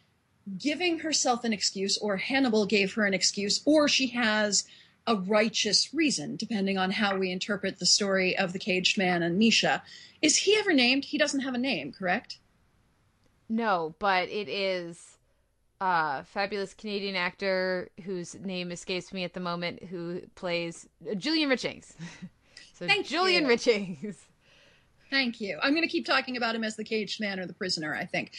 giving 0.58 1.00
herself 1.00 1.44
an 1.44 1.54
excuse, 1.54 1.98
or 1.98 2.18
Hannibal 2.18 2.66
gave 2.66 2.94
her 2.94 3.06
an 3.06 3.14
excuse, 3.14 3.62
or 3.66 3.88
she 3.88 4.08
has 4.08 4.66
a 5.08 5.16
righteous 5.16 5.94
reason, 5.94 6.36
depending 6.36 6.78
on 6.78 6.92
how 6.92 7.18
we 7.18 7.32
interpret 7.32 7.80
the 7.80 7.86
story 7.86 8.38
of 8.38 8.54
the 8.54 8.60
caged 8.60 8.98
man 8.98 9.24
and 9.24 9.38
Misha. 9.38 9.84
Is 10.22 10.38
he 10.38 10.56
ever 10.58 10.74
named? 10.74 11.06
He 11.06 11.18
doesn't 11.18 11.42
have 11.42 11.54
a 11.54 11.60
name, 11.60 11.92
correct? 11.92 12.38
No, 13.50 13.96
but 14.00 14.30
it 14.30 14.48
is 14.48 15.18
a 15.82 16.24
fabulous 16.24 16.74
Canadian 16.74 17.16
actor 17.16 17.90
whose 18.04 18.36
name 18.36 18.72
escapes 18.72 19.12
me 19.12 19.24
at 19.24 19.34
the 19.34 19.40
moment 19.40 19.84
who 19.84 20.22
plays 20.36 20.88
Julian 21.18 21.50
Richings. 21.50 21.94
so 22.82 22.88
Thank 22.88 23.06
Julian 23.06 23.46
you. 23.46 23.50
Richings. 23.52 24.16
Thank 25.12 25.40
you. 25.40 25.60
I'm 25.62 25.72
going 25.72 25.84
to 25.84 25.90
keep 25.90 26.06
talking 26.06 26.36
about 26.36 26.56
him 26.56 26.64
as 26.64 26.76
the 26.78 26.84
caged 26.84 27.20
man 27.20 27.40
or 27.40 27.46
the 27.46 27.54
prisoner, 27.54 27.96
I 27.96 28.06
think. 28.06 28.32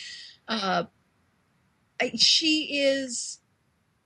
Uh, 0.48 0.84
I- 2.00 2.12
she 2.16 2.80
is 2.80 3.38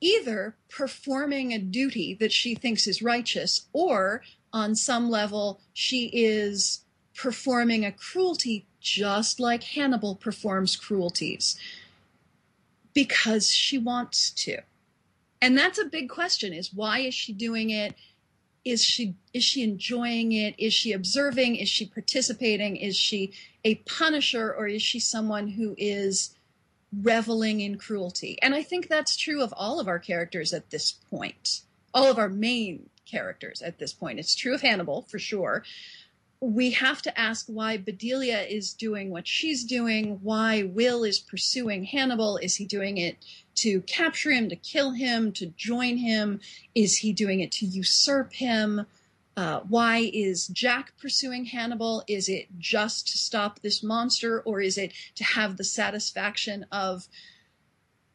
either 0.00 0.56
performing 0.68 1.52
a 1.52 1.58
duty 1.58 2.14
that 2.20 2.32
she 2.32 2.54
thinks 2.54 2.86
is 2.86 3.00
righteous, 3.00 3.66
or 3.72 4.22
on 4.52 4.74
some 4.74 5.08
level, 5.08 5.60
she 5.72 6.10
is 6.12 6.84
performing 7.14 7.84
a 7.84 7.92
cruelty 7.92 8.66
just 8.78 9.40
like 9.40 9.62
Hannibal 9.62 10.14
performs 10.14 10.76
cruelties 10.76 11.58
because 12.92 13.48
she 13.50 13.78
wants 13.78 14.30
to. 14.30 14.58
And 15.40 15.56
that's 15.56 15.78
a 15.78 15.86
big 15.86 16.10
question 16.10 16.52
is 16.52 16.74
why 16.74 17.00
is 17.00 17.14
she 17.14 17.32
doing 17.32 17.70
it? 17.70 17.94
Is 18.66 18.84
she 18.84 19.14
is 19.32 19.44
she 19.44 19.62
enjoying 19.62 20.32
it? 20.32 20.56
Is 20.58 20.74
she 20.74 20.92
observing? 20.92 21.54
Is 21.54 21.68
she 21.68 21.86
participating? 21.86 22.74
Is 22.76 22.96
she 22.96 23.32
a 23.64 23.76
punisher 23.76 24.52
or 24.52 24.66
is 24.66 24.82
she 24.82 24.98
someone 24.98 25.46
who 25.46 25.76
is 25.78 26.34
reveling 26.92 27.60
in 27.60 27.78
cruelty? 27.78 28.38
And 28.42 28.56
I 28.56 28.64
think 28.64 28.88
that's 28.88 29.16
true 29.16 29.40
of 29.40 29.54
all 29.56 29.78
of 29.78 29.86
our 29.86 30.00
characters 30.00 30.52
at 30.52 30.70
this 30.70 30.90
point. 30.90 31.60
All 31.94 32.10
of 32.10 32.18
our 32.18 32.28
main 32.28 32.90
characters 33.08 33.62
at 33.62 33.78
this 33.78 33.92
point. 33.92 34.18
It's 34.18 34.34
true 34.34 34.54
of 34.54 34.62
Hannibal 34.62 35.02
for 35.08 35.20
sure 35.20 35.62
we 36.40 36.70
have 36.72 37.00
to 37.02 37.18
ask 37.18 37.46
why 37.46 37.78
Bedelia 37.78 38.42
is 38.42 38.74
doing 38.74 39.10
what 39.10 39.26
she's 39.26 39.64
doing, 39.64 40.18
why 40.22 40.64
Will 40.64 41.02
is 41.02 41.18
pursuing 41.18 41.84
Hannibal. 41.84 42.36
Is 42.36 42.56
he 42.56 42.66
doing 42.66 42.98
it 42.98 43.16
to 43.56 43.80
capture 43.82 44.30
him, 44.30 44.48
to 44.48 44.56
kill 44.56 44.92
him, 44.92 45.32
to 45.32 45.46
join 45.46 45.96
him? 45.98 46.40
Is 46.74 46.98
he 46.98 47.12
doing 47.12 47.40
it 47.40 47.52
to 47.52 47.66
usurp 47.66 48.32
him? 48.32 48.86
Uh, 49.36 49.60
why 49.68 50.10
is 50.14 50.46
Jack 50.48 50.92
pursuing 50.98 51.44
Hannibal? 51.44 52.02
Is 52.08 52.28
it 52.28 52.46
just 52.58 53.08
to 53.08 53.18
stop 53.18 53.60
this 53.60 53.82
monster, 53.82 54.40
or 54.40 54.60
is 54.60 54.78
it 54.78 54.92
to 55.16 55.24
have 55.24 55.56
the 55.56 55.64
satisfaction 55.64 56.64
of 56.72 57.08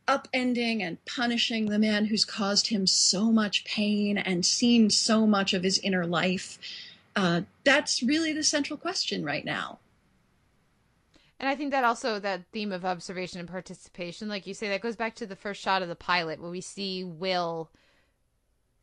upending 0.08 0.82
and 0.82 1.04
punishing 1.06 1.68
the 1.68 1.78
man 1.78 2.06
who's 2.06 2.26
caused 2.26 2.68
him 2.68 2.88
so 2.88 3.32
much 3.32 3.64
pain 3.66 4.18
and 4.18 4.46
seen 4.46 4.90
so 4.90 5.28
much 5.28 5.54
of 5.54 5.64
his 5.64 5.78
inner 5.80 6.06
life? 6.08 6.58
uh, 7.16 7.42
that's 7.64 8.02
really 8.02 8.34
the 8.34 8.44
central 8.44 8.78
question 8.78 9.24
right 9.24 9.46
now. 9.46 9.80
And 11.42 11.50
I 11.50 11.56
think 11.56 11.72
that 11.72 11.84
also 11.84 12.20
that 12.20 12.44
theme 12.54 12.72
of 12.72 12.86
observation 12.86 13.40
and 13.40 13.50
participation, 13.50 14.30
like 14.30 14.46
you 14.46 14.54
say, 14.54 14.70
that 14.70 14.82
goes 14.82 14.96
back 14.96 15.16
to 15.16 15.26
the 15.26 15.36
first 15.36 15.60
shot 15.60 15.82
of 15.82 15.90
the 15.90 15.96
pilot 15.96 16.40
where 16.40 16.52
we 16.52 16.62
see 16.62 17.04
Will 17.04 17.72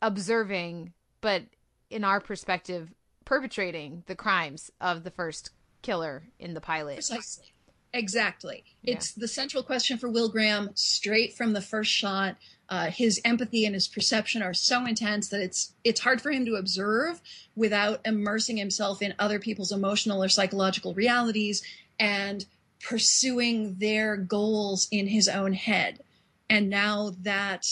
observing, 0.03 0.93
but 1.21 1.45
in 1.89 2.03
our 2.03 2.21
perspective, 2.21 2.93
perpetrating 3.25 4.03
the 4.09 4.17
crimes 4.17 4.73
of 4.81 5.05
the 5.05 5.13
first 5.13 5.51
killer 5.83 6.25
in 6.41 6.55
the 6.55 6.61
pilot. 6.61 6.97
Precisely. 6.97 7.53
Exactly. 7.93 8.65
Yeah. 8.83 8.95
It's 8.95 9.13
the 9.13 9.29
central 9.29 9.63
question 9.63 9.97
for 9.97 10.09
Will 10.09 10.29
Graham 10.29 10.71
straight 10.75 11.35
from 11.35 11.53
the 11.53 11.63
first 11.63 11.93
shot. 11.93 12.37
Uh, 12.69 12.91
his 12.91 13.21
empathy 13.25 13.67
and 13.67 13.75
his 13.75 13.87
perception 13.87 14.43
are 14.43 14.53
so 14.53 14.85
intense 14.85 15.29
that 15.29 15.41
it's 15.41 15.73
it's 15.85 16.01
hard 16.01 16.21
for 16.21 16.31
him 16.31 16.45
to 16.45 16.57
observe 16.57 17.23
without 17.57 18.01
immersing 18.05 18.59
himself 18.59 19.01
in 19.01 19.15
other 19.19 19.39
people's 19.39 19.73
emotional 19.73 20.23
or 20.23 20.29
psychological 20.29 20.93
realities 20.93 21.63
and 21.99 22.45
pursuing 22.81 23.77
their 23.79 24.17
goals 24.17 24.89
in 24.91 25.07
his 25.07 25.29
own 25.29 25.53
head. 25.53 26.01
And 26.49 26.71
now 26.71 27.15
that 27.23 27.67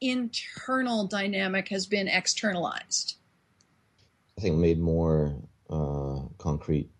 internal 0.00 1.06
dynamic 1.06 1.68
has 1.68 1.86
been 1.86 2.08
externalized. 2.08 3.16
I 4.38 4.40
think 4.40 4.56
made 4.56 4.78
more 4.78 5.34
uh, 5.70 6.20
concrete 6.38 6.90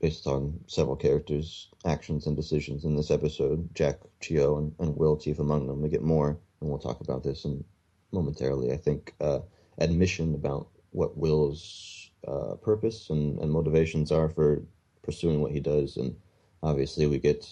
based 0.00 0.26
on 0.26 0.58
several 0.66 0.96
characters' 0.96 1.68
actions 1.84 2.26
and 2.26 2.34
decisions 2.36 2.84
in 2.84 2.96
this 2.96 3.10
episode. 3.10 3.68
Jack, 3.74 4.00
Chio, 4.20 4.58
and, 4.58 4.74
and 4.78 4.96
Will 4.96 5.16
chief 5.16 5.38
among 5.38 5.66
them. 5.66 5.82
We 5.82 5.88
get 5.88 6.02
more, 6.02 6.38
and 6.60 6.70
we'll 6.70 6.78
talk 6.78 7.00
about 7.00 7.22
this 7.22 7.44
in, 7.44 7.62
momentarily. 8.12 8.72
I 8.72 8.76
think 8.76 9.14
uh, 9.20 9.40
admission 9.78 10.34
about 10.34 10.68
what 10.90 11.16
Will's 11.16 12.10
uh, 12.26 12.54
purpose 12.56 13.10
and, 13.10 13.38
and 13.38 13.50
motivations 13.50 14.10
are 14.10 14.28
for 14.28 14.62
pursuing 15.02 15.40
what 15.40 15.52
he 15.52 15.60
does, 15.60 15.96
and 15.96 16.16
obviously 16.62 17.06
we 17.06 17.18
get 17.18 17.46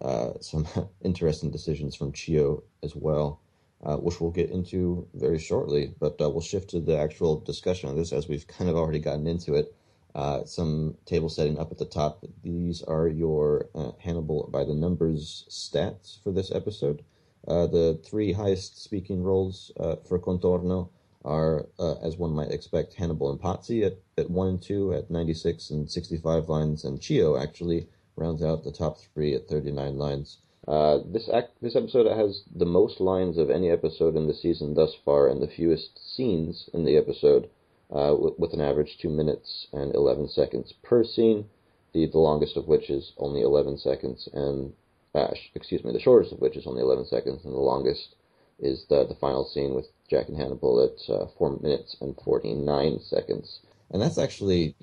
uh, 0.00 0.32
some 0.40 0.66
interesting 1.02 1.50
decisions 1.50 1.94
from 1.94 2.12
Chio 2.12 2.62
as 2.82 2.94
well. 2.94 3.40
Uh, 3.84 3.98
which 3.98 4.18
we'll 4.18 4.30
get 4.30 4.48
into 4.48 5.06
very 5.12 5.38
shortly, 5.38 5.94
but 6.00 6.18
uh, 6.18 6.30
we'll 6.30 6.40
shift 6.40 6.70
to 6.70 6.80
the 6.80 6.96
actual 6.96 7.40
discussion 7.40 7.90
of 7.90 7.96
this 7.96 8.14
as 8.14 8.26
we've 8.26 8.46
kind 8.58 8.70
of 8.70 8.76
already 8.76 8.98
gotten 8.98 9.26
into 9.26 9.52
it. 9.52 9.74
Uh, 10.14 10.42
some 10.46 10.96
table 11.04 11.28
setting 11.28 11.58
up 11.58 11.70
at 11.70 11.76
the 11.76 11.84
top. 11.84 12.24
These 12.42 12.82
are 12.84 13.08
your 13.08 13.68
uh, 13.74 13.90
Hannibal 13.98 14.48
by 14.50 14.64
the 14.64 14.74
numbers 14.74 15.44
stats 15.50 16.22
for 16.22 16.32
this 16.32 16.50
episode. 16.50 17.02
Uh, 17.46 17.66
the 17.66 18.00
three 18.02 18.32
highest 18.32 18.82
speaking 18.82 19.22
roles 19.22 19.70
for 20.08 20.18
Contorno 20.18 20.88
are, 21.22 21.66
as 22.02 22.16
one 22.16 22.30
might 22.30 22.52
expect, 22.52 22.94
Hannibal 22.94 23.32
and 23.32 23.40
Pazzi 23.40 23.84
at, 23.84 23.98
at 24.16 24.30
1 24.30 24.48
and 24.48 24.62
2 24.62 24.94
at 24.94 25.10
96 25.10 25.68
and 25.68 25.90
65 25.90 26.48
lines, 26.48 26.84
and 26.84 27.02
Chio 27.02 27.36
actually 27.36 27.86
rounds 28.16 28.42
out 28.42 28.64
the 28.64 28.72
top 28.72 28.98
three 28.98 29.34
at 29.34 29.48
39 29.48 29.98
lines. 29.98 30.38
Uh, 30.66 31.00
this 31.04 31.28
act, 31.28 31.50
this 31.60 31.76
episode 31.76 32.06
has 32.06 32.42
the 32.54 32.64
most 32.64 33.00
lines 33.00 33.36
of 33.36 33.50
any 33.50 33.70
episode 33.70 34.16
in 34.16 34.26
the 34.26 34.34
season 34.34 34.74
thus 34.74 34.94
far, 34.94 35.28
and 35.28 35.42
the 35.42 35.46
fewest 35.46 35.98
scenes 35.98 36.70
in 36.72 36.84
the 36.84 36.96
episode 36.96 37.50
uh, 37.90 38.14
with, 38.18 38.38
with, 38.38 38.52
an 38.54 38.62
average 38.62 38.96
2 38.98 39.10
minutes 39.10 39.66
and 39.72 39.94
11 39.94 40.28
seconds 40.28 40.72
per 40.82 41.04
scene, 41.04 41.44
the, 41.92 42.06
the 42.06 42.18
longest 42.18 42.56
of 42.56 42.66
which 42.66 42.88
is 42.88 43.12
only 43.18 43.42
11 43.42 43.76
seconds, 43.76 44.28
and, 44.32 44.72
uh, 45.14 45.28
excuse 45.54 45.84
me, 45.84 45.92
the 45.92 46.00
shortest 46.00 46.32
of 46.32 46.40
which 46.40 46.56
is 46.56 46.66
only 46.66 46.80
11 46.80 47.04
seconds, 47.04 47.44
and 47.44 47.52
the 47.52 47.58
longest 47.58 48.14
is 48.58 48.86
the, 48.86 49.04
the 49.04 49.14
final 49.16 49.44
scene 49.44 49.74
with 49.74 49.88
Jack 50.08 50.28
and 50.28 50.36
Hannibal 50.36 50.80
at 50.80 51.12
uh, 51.12 51.26
4 51.36 51.58
minutes 51.60 51.96
and 52.00 52.16
49 52.24 53.00
seconds. 53.00 53.60
And 53.90 54.00
that's 54.00 54.18
actually, 54.18 54.74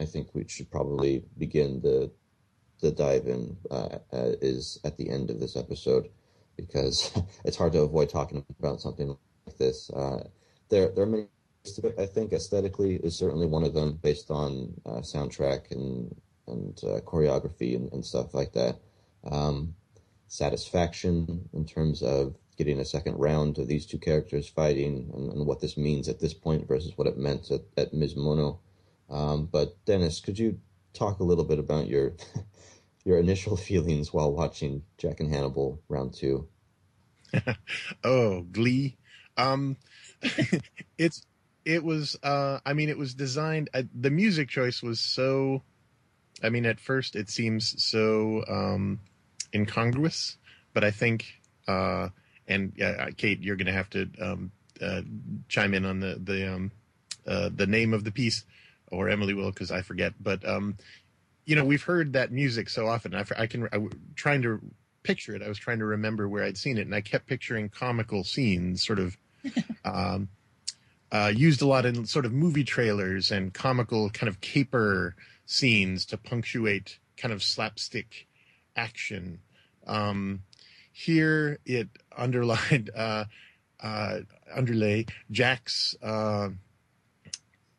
I 0.00 0.04
think 0.04 0.28
we 0.34 0.46
should 0.48 0.70
probably 0.70 1.24
begin 1.38 1.80
the, 1.80 2.10
the 2.80 2.90
dive 2.90 3.26
in, 3.26 3.56
uh, 3.70 3.98
is 4.12 4.78
at 4.84 4.96
the 4.96 5.08
end 5.08 5.30
of 5.30 5.40
this 5.40 5.56
episode, 5.56 6.08
because 6.56 7.12
it's 7.44 7.56
hard 7.56 7.72
to 7.72 7.80
avoid 7.80 8.08
talking 8.08 8.44
about 8.58 8.80
something 8.80 9.08
like 9.08 9.58
this. 9.58 9.90
Uh, 9.90 10.24
there, 10.68 10.88
there 10.88 11.04
are 11.04 11.08
many 11.08 11.26
I 11.98 12.06
think 12.06 12.32
aesthetically 12.32 12.96
is 12.96 13.18
certainly 13.18 13.46
one 13.46 13.64
of 13.64 13.74
them, 13.74 13.98
based 14.02 14.30
on 14.30 14.74
uh, 14.84 15.00
soundtrack 15.00 15.70
and 15.70 16.14
and 16.48 16.78
uh, 16.84 17.00
choreography 17.00 17.74
and, 17.74 17.92
and, 17.92 18.04
stuff 18.04 18.32
like 18.32 18.52
that. 18.52 18.78
Um, 19.28 19.74
satisfaction 20.28 21.48
in 21.52 21.64
terms 21.64 22.02
of 22.02 22.36
getting 22.56 22.78
a 22.78 22.84
second 22.84 23.16
round 23.16 23.58
of 23.58 23.66
these 23.66 23.84
two 23.84 23.98
characters 23.98 24.48
fighting 24.48 25.10
and, 25.12 25.32
and 25.32 25.44
what 25.44 25.60
this 25.60 25.76
means 25.76 26.08
at 26.08 26.20
this 26.20 26.34
point 26.34 26.68
versus 26.68 26.92
what 26.94 27.08
it 27.08 27.18
meant 27.18 27.50
at, 27.50 27.62
at 27.76 27.92
Mizumono. 27.92 28.58
Um, 29.08 29.46
but 29.46 29.84
Dennis, 29.84 30.20
could 30.20 30.38
you 30.38 30.60
talk 30.92 31.20
a 31.20 31.24
little 31.24 31.44
bit 31.44 31.58
about 31.58 31.88
your 31.88 32.14
your 33.04 33.18
initial 33.18 33.56
feelings 33.68 34.12
while 34.12 34.32
watching 34.32 34.82
Jack 34.98 35.20
and 35.20 35.32
Hannibal 35.32 35.80
round 35.88 36.14
two? 36.14 36.48
oh, 38.04 38.42
Glee. 38.42 38.96
Um, 39.36 39.76
it's 40.98 41.26
it 41.66 41.82
was 41.82 42.16
uh 42.22 42.58
i 42.64 42.72
mean 42.72 42.88
it 42.88 42.96
was 42.96 43.12
designed 43.12 43.68
uh, 43.74 43.82
the 43.92 44.10
music 44.10 44.48
choice 44.48 44.82
was 44.82 45.00
so 45.00 45.62
i 46.42 46.48
mean 46.48 46.64
at 46.64 46.80
first 46.80 47.16
it 47.16 47.28
seems 47.28 47.74
so 47.82 48.44
um 48.48 49.00
incongruous 49.54 50.38
but 50.72 50.84
i 50.84 50.90
think 50.90 51.40
uh 51.68 52.08
and 52.46 52.80
uh, 52.80 53.06
kate 53.16 53.42
you're 53.42 53.56
gonna 53.56 53.72
have 53.72 53.90
to 53.90 54.08
um 54.22 54.52
uh, 54.80 55.02
chime 55.48 55.74
in 55.74 55.84
on 55.84 56.00
the 56.00 56.18
the 56.22 56.50
um 56.50 56.70
uh 57.26 57.50
the 57.54 57.66
name 57.66 57.92
of 57.92 58.04
the 58.04 58.12
piece 58.12 58.44
or 58.90 59.08
Emily 59.08 59.34
will 59.34 59.50
because 59.50 59.70
I 59.70 59.82
forget. 59.82 60.14
But 60.20 60.46
um, 60.48 60.76
you 61.44 61.56
know, 61.56 61.64
we've 61.64 61.82
heard 61.82 62.12
that 62.14 62.32
music 62.32 62.68
so 62.68 62.86
often. 62.86 63.14
I, 63.14 63.24
I 63.36 63.46
can 63.46 63.68
I, 63.72 63.86
trying 64.14 64.42
to 64.42 64.60
picture 65.02 65.34
it. 65.34 65.42
I 65.42 65.48
was 65.48 65.58
trying 65.58 65.78
to 65.78 65.84
remember 65.84 66.28
where 66.28 66.44
I'd 66.44 66.58
seen 66.58 66.78
it, 66.78 66.86
and 66.86 66.94
I 66.94 67.00
kept 67.00 67.26
picturing 67.26 67.68
comical 67.68 68.24
scenes, 68.24 68.84
sort 68.84 68.98
of. 68.98 69.16
um, 69.84 70.28
uh, 71.12 71.32
used 71.34 71.62
a 71.62 71.66
lot 71.66 71.86
in 71.86 72.04
sort 72.04 72.24
of 72.24 72.32
movie 72.32 72.64
trailers 72.64 73.30
and 73.30 73.54
comical 73.54 74.10
kind 74.10 74.28
of 74.28 74.40
caper 74.40 75.14
scenes 75.46 76.04
to 76.06 76.16
punctuate 76.16 76.98
kind 77.16 77.32
of 77.32 77.42
slapstick 77.42 78.26
action. 78.74 79.40
Um, 79.86 80.42
here 80.92 81.58
it 81.64 81.88
underlined 82.16 82.90
uh, 82.96 83.24
uh, 83.80 84.20
underlay 84.54 85.06
Jack's 85.30 85.94
uh, 86.02 86.48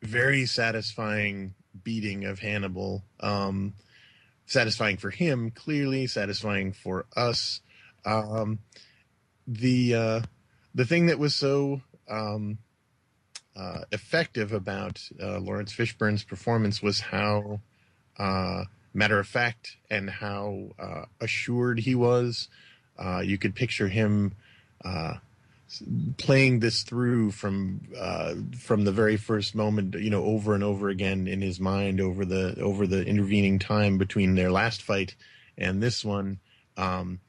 very 0.02 0.46
satisfying 0.46 1.54
beating 1.82 2.24
of 2.24 2.38
Hannibal. 2.38 3.04
Um, 3.20 3.74
satisfying 4.48 4.96
for 4.96 5.10
him, 5.10 5.50
clearly 5.50 6.06
satisfying 6.06 6.72
for 6.72 7.06
us. 7.14 7.60
Um, 8.04 8.60
the 9.46 9.94
uh, 9.94 10.20
the 10.74 10.84
thing 10.84 11.06
that 11.06 11.18
was 11.18 11.34
so 11.34 11.82
um, 12.08 12.58
uh, 13.54 13.80
effective 13.92 14.52
about 14.52 15.00
uh, 15.22 15.38
Laurence 15.38 15.72
Fishburne's 15.72 16.24
performance 16.24 16.82
was 16.82 17.00
how 17.00 17.60
uh, 18.18 18.64
matter 18.94 19.18
of 19.18 19.26
fact 19.26 19.76
and 19.90 20.08
how 20.10 20.70
uh, 20.78 21.04
assured 21.20 21.80
he 21.80 21.94
was. 21.94 22.48
Uh, 22.98 23.20
you 23.20 23.38
could 23.38 23.54
picture 23.54 23.88
him 23.88 24.32
playing 26.16 26.60
this 26.60 26.82
through 26.82 27.30
from 27.30 27.80
from 28.58 28.84
the 28.84 28.92
very 28.92 29.16
first 29.16 29.54
moment, 29.54 29.94
you 29.94 30.10
know, 30.10 30.24
over 30.24 30.54
and 30.54 30.64
over 30.64 30.88
again 30.88 31.28
in 31.28 31.40
his 31.40 31.60
mind 31.60 32.00
over 32.00 32.24
the 32.24 32.58
over 32.60 32.86
the 32.86 33.04
intervening 33.04 33.58
time 33.58 33.98
between 33.98 34.34
their 34.34 34.50
last 34.50 34.82
fight 34.82 35.14
and 35.56 35.82
this 35.82 36.04
one. 36.04 36.40
Um, 36.76 37.20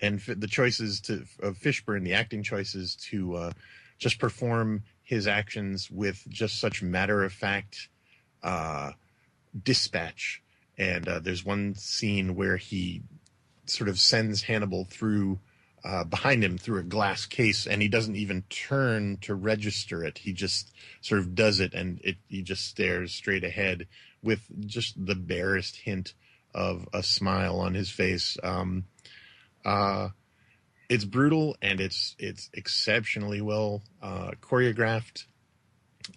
and 0.00 0.20
the 0.20 0.46
choices 0.46 1.00
to 1.02 1.24
of 1.40 1.56
Fishburne, 1.58 2.04
the 2.04 2.14
acting 2.14 2.42
choices 2.42 2.96
to 3.10 3.52
just 3.98 4.18
perform 4.18 4.82
his 5.02 5.26
actions 5.26 5.90
with 5.90 6.24
just 6.28 6.58
such 6.58 6.82
matter 6.82 7.22
of 7.22 7.32
fact 7.32 7.88
uh, 8.42 8.92
dispatch. 9.62 10.42
And 10.76 11.06
uh, 11.08 11.20
there's 11.20 11.44
one 11.44 11.74
scene 11.74 12.34
where 12.34 12.56
he 12.56 13.02
sort 13.66 13.88
of 13.88 13.98
sends 13.98 14.42
Hannibal 14.42 14.86
through 14.86 15.38
uh, 15.84 16.02
behind 16.04 16.42
him 16.42 16.56
through 16.56 16.80
a 16.80 16.84
glass 16.84 17.26
case, 17.26 17.66
and 17.66 17.82
he 17.82 17.88
doesn't 17.88 18.16
even 18.16 18.42
turn 18.48 19.18
to 19.20 19.34
register 19.34 20.02
it. 20.02 20.18
He 20.18 20.32
just 20.32 20.72
sort 21.02 21.20
of 21.20 21.34
does 21.34 21.60
it, 21.60 21.74
and 21.74 22.00
it 22.02 22.16
he 22.28 22.42
just 22.42 22.66
stares 22.66 23.12
straight 23.12 23.44
ahead 23.44 23.86
with 24.22 24.40
just 24.66 24.94
the 25.04 25.14
barest 25.14 25.76
hint 25.76 26.14
of 26.54 26.88
a 26.94 27.02
smile 27.02 27.60
on 27.60 27.74
his 27.74 27.90
face. 27.90 28.38
Um, 28.42 28.84
uh, 29.64 30.08
it's 30.88 31.04
brutal 31.04 31.56
and 31.60 31.80
it's 31.80 32.16
it's 32.18 32.48
exceptionally 32.54 33.42
well 33.42 33.82
uh, 34.02 34.30
choreographed, 34.40 35.24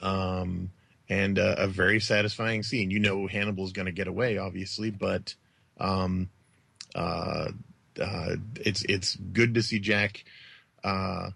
um, 0.02 0.72
and 1.10 1.38
uh, 1.38 1.56
a 1.58 1.68
very 1.68 2.00
satisfying 2.00 2.64
scene. 2.64 2.90
You 2.90 3.00
know 3.00 3.28
Hannibal's 3.28 3.74
going 3.74 3.88
to 3.88 3.92
get 3.92 4.08
away, 4.08 4.38
obviously, 4.38 4.92
but 4.92 5.36
um, 5.78 6.30
uh, 8.00 8.36
it's 8.56 8.84
it's 8.84 9.16
good 9.16 9.54
to 9.56 9.64
see 9.64 9.80
Jack 9.80 10.24
uh, 10.84 11.30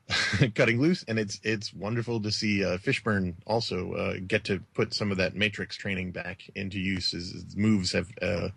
cutting 0.54 0.80
loose, 0.80 1.04
and 1.06 1.18
it's 1.18 1.40
it's 1.42 1.72
wonderful 1.74 2.20
to 2.22 2.32
see 2.32 2.64
uh, 2.64 2.78
Fishburne 2.78 3.34
also 3.46 3.92
uh, 3.92 4.14
get 4.26 4.44
to 4.44 4.60
put 4.74 4.94
some 4.94 5.10
of 5.10 5.18
that 5.18 5.34
Matrix 5.34 5.76
training 5.76 6.12
back 6.12 6.42
into 6.54 6.78
use. 6.78 7.12
His 7.12 7.56
moves 7.56 7.92
have 7.92 8.08
uh, 8.22 8.48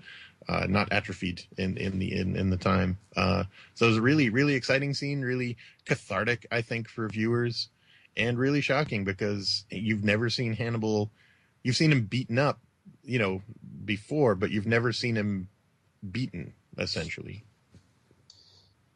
uh, 0.47 0.65
not 0.67 0.91
atrophied 0.91 1.43
in 1.57 1.77
in 1.77 1.99
the 1.99 2.17
in, 2.17 2.35
in 2.35 2.49
the 2.49 2.57
time. 2.57 2.97
So 3.15 3.45
it 3.81 3.89
was 3.89 3.97
a 3.97 4.01
really 4.01 4.29
really 4.29 4.55
exciting 4.55 4.93
scene, 4.93 5.21
really 5.21 5.57
cathartic, 5.85 6.45
I 6.51 6.61
think, 6.61 6.87
for 6.87 7.07
viewers, 7.09 7.69
and 8.15 8.37
really 8.37 8.61
shocking 8.61 9.03
because 9.03 9.65
you've 9.69 10.03
never 10.03 10.29
seen 10.29 10.53
Hannibal. 10.53 11.11
You've 11.63 11.75
seen 11.75 11.91
him 11.91 12.05
beaten 12.05 12.39
up, 12.39 12.59
you 13.03 13.19
know, 13.19 13.41
before, 13.85 14.33
but 14.35 14.49
you've 14.51 14.65
never 14.65 14.91
seen 14.91 15.15
him 15.15 15.49
beaten 16.11 16.53
essentially. 16.77 17.43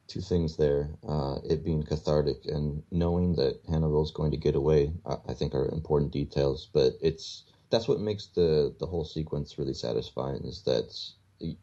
Two 0.08 0.22
things 0.22 0.58
there: 0.58 0.90
uh, 1.08 1.38
it 1.44 1.64
being 1.64 1.84
cathartic 1.84 2.46
and 2.46 2.84
knowing 2.92 3.36
that 3.36 3.60
Hannibal's 3.68 4.12
going 4.12 4.32
to 4.32 4.38
get 4.38 4.56
away. 4.56 4.94
I, 5.06 5.18
I 5.30 5.34
think 5.34 5.56
are 5.56 5.68
important 5.70 6.12
details, 6.12 6.70
but 6.74 6.94
it's 7.02 7.44
that's 7.70 7.88
what 7.88 8.00
makes 8.00 8.28
the 8.28 8.76
the 8.80 8.86
whole 8.86 9.06
sequence 9.06 9.58
really 9.58 9.74
satisfying. 9.74 10.44
Is 10.46 10.64
that 10.64 10.94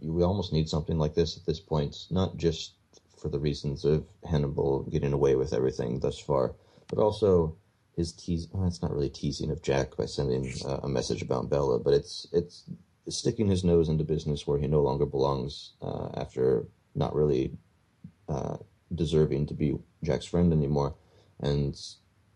we 0.01 0.23
almost 0.23 0.53
need 0.53 0.69
something 0.69 0.99
like 0.99 1.15
this 1.15 1.37
at 1.37 1.47
this 1.47 1.61
point, 1.61 2.07
not 2.11 2.37
just 2.37 2.75
for 3.17 3.29
the 3.29 3.39
reasons 3.39 3.85
of 3.85 4.05
Hannibal 4.29 4.83
getting 4.91 5.13
away 5.13 5.37
with 5.37 5.53
everything 5.53 6.01
thus 6.01 6.19
far, 6.19 6.55
but 6.89 6.99
also 6.99 7.57
his 7.97 8.13
tease. 8.13 8.49
It's 8.53 8.83
not 8.83 8.93
really 8.93 9.09
teasing 9.09 9.51
of 9.51 9.63
Jack 9.63 9.97
by 9.97 10.07
sending 10.07 10.53
uh, 10.67 10.81
a 10.83 10.89
message 10.89 11.23
about 11.23 11.49
Bella, 11.49 11.79
but 11.79 11.95
it's 11.95 12.27
it's 12.33 12.65
sticking 13.09 13.49
his 13.49 13.65
nose 13.65 13.89
into 13.89 14.05
business 14.05 14.47
where 14.47 14.59
he 14.59 14.67
no 14.67 14.83
longer 14.83 15.07
belongs 15.07 15.73
uh, 15.83 16.09
after 16.15 16.67
not 16.95 17.15
really 17.15 17.53
uh, 18.29 18.57
deserving 18.95 19.47
to 19.47 19.55
be 19.55 19.79
Jack's 20.03 20.27
friend 20.27 20.53
anymore, 20.53 20.95
and 21.41 21.79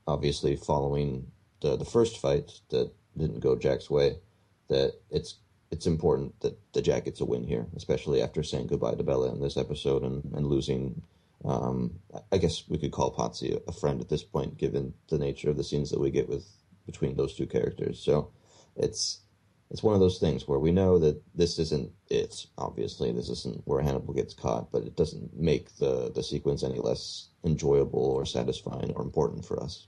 obviously 0.07 0.57
following 0.57 1.31
the 1.61 1.77
the 1.77 1.85
first 1.85 2.19
fight 2.19 2.61
that 2.71 2.91
didn't 3.17 3.41
go 3.41 3.57
Jack's 3.57 3.91
way, 3.91 4.19
that 4.69 4.93
it's 5.11 5.37
it's 5.71 5.87
important 5.87 6.39
that 6.41 6.59
the 6.73 6.83
Jack 6.83 7.07
gets 7.07 7.21
a 7.21 7.25
win 7.25 7.45
here, 7.45 7.67
especially 7.77 8.23
after 8.23 8.43
saying 8.43 8.69
goodbye 8.69 8.95
to 8.95 9.03
Bella 9.03 9.33
in 9.33 9.41
this 9.41 9.57
episode 9.57 10.03
and, 10.03 10.25
and 10.35 10.47
losing. 10.47 11.03
Um, 11.45 12.01
I 12.33 12.39
guess 12.39 12.65
we 12.69 12.79
could 12.79 12.93
call 12.93 13.15
Pazzi 13.15 13.61
a 13.69 13.73
friend 13.73 14.01
at 14.01 14.09
this 14.09 14.23
point, 14.23 14.59
given 14.59 14.95
the 15.09 15.19
nature 15.19 15.51
of 15.51 15.57
the 15.57 15.65
scenes 15.65 15.91
that 15.91 16.01
we 16.01 16.11
get 16.11 16.29
with 16.29 16.49
between 16.87 17.17
those 17.17 17.35
two 17.35 17.47
characters. 17.47 18.01
So 18.01 18.31
it's 18.77 19.21
it's 19.71 19.83
one 19.83 19.95
of 19.95 20.01
those 20.01 20.19
things 20.19 20.47
where 20.47 20.59
we 20.59 20.71
know 20.71 20.99
that 20.99 21.21
this 21.35 21.59
isn't 21.59 21.91
it. 22.09 22.47
Obviously, 22.57 23.13
this 23.13 23.29
isn't 23.29 23.63
where 23.67 23.83
Hannibal 23.83 24.15
gets 24.15 24.35
caught, 24.35 24.71
but 24.71 24.83
it 24.83 24.97
doesn't 24.97 25.37
make 25.37 25.77
the 25.77 26.11
the 26.15 26.23
sequence 26.23 26.63
any 26.63 26.79
less 26.79 27.29
enjoyable 27.45 28.05
or 28.05 28.25
satisfying 28.25 28.93
or 28.95 29.03
important 29.03 29.45
for 29.45 29.63
us. 29.63 29.87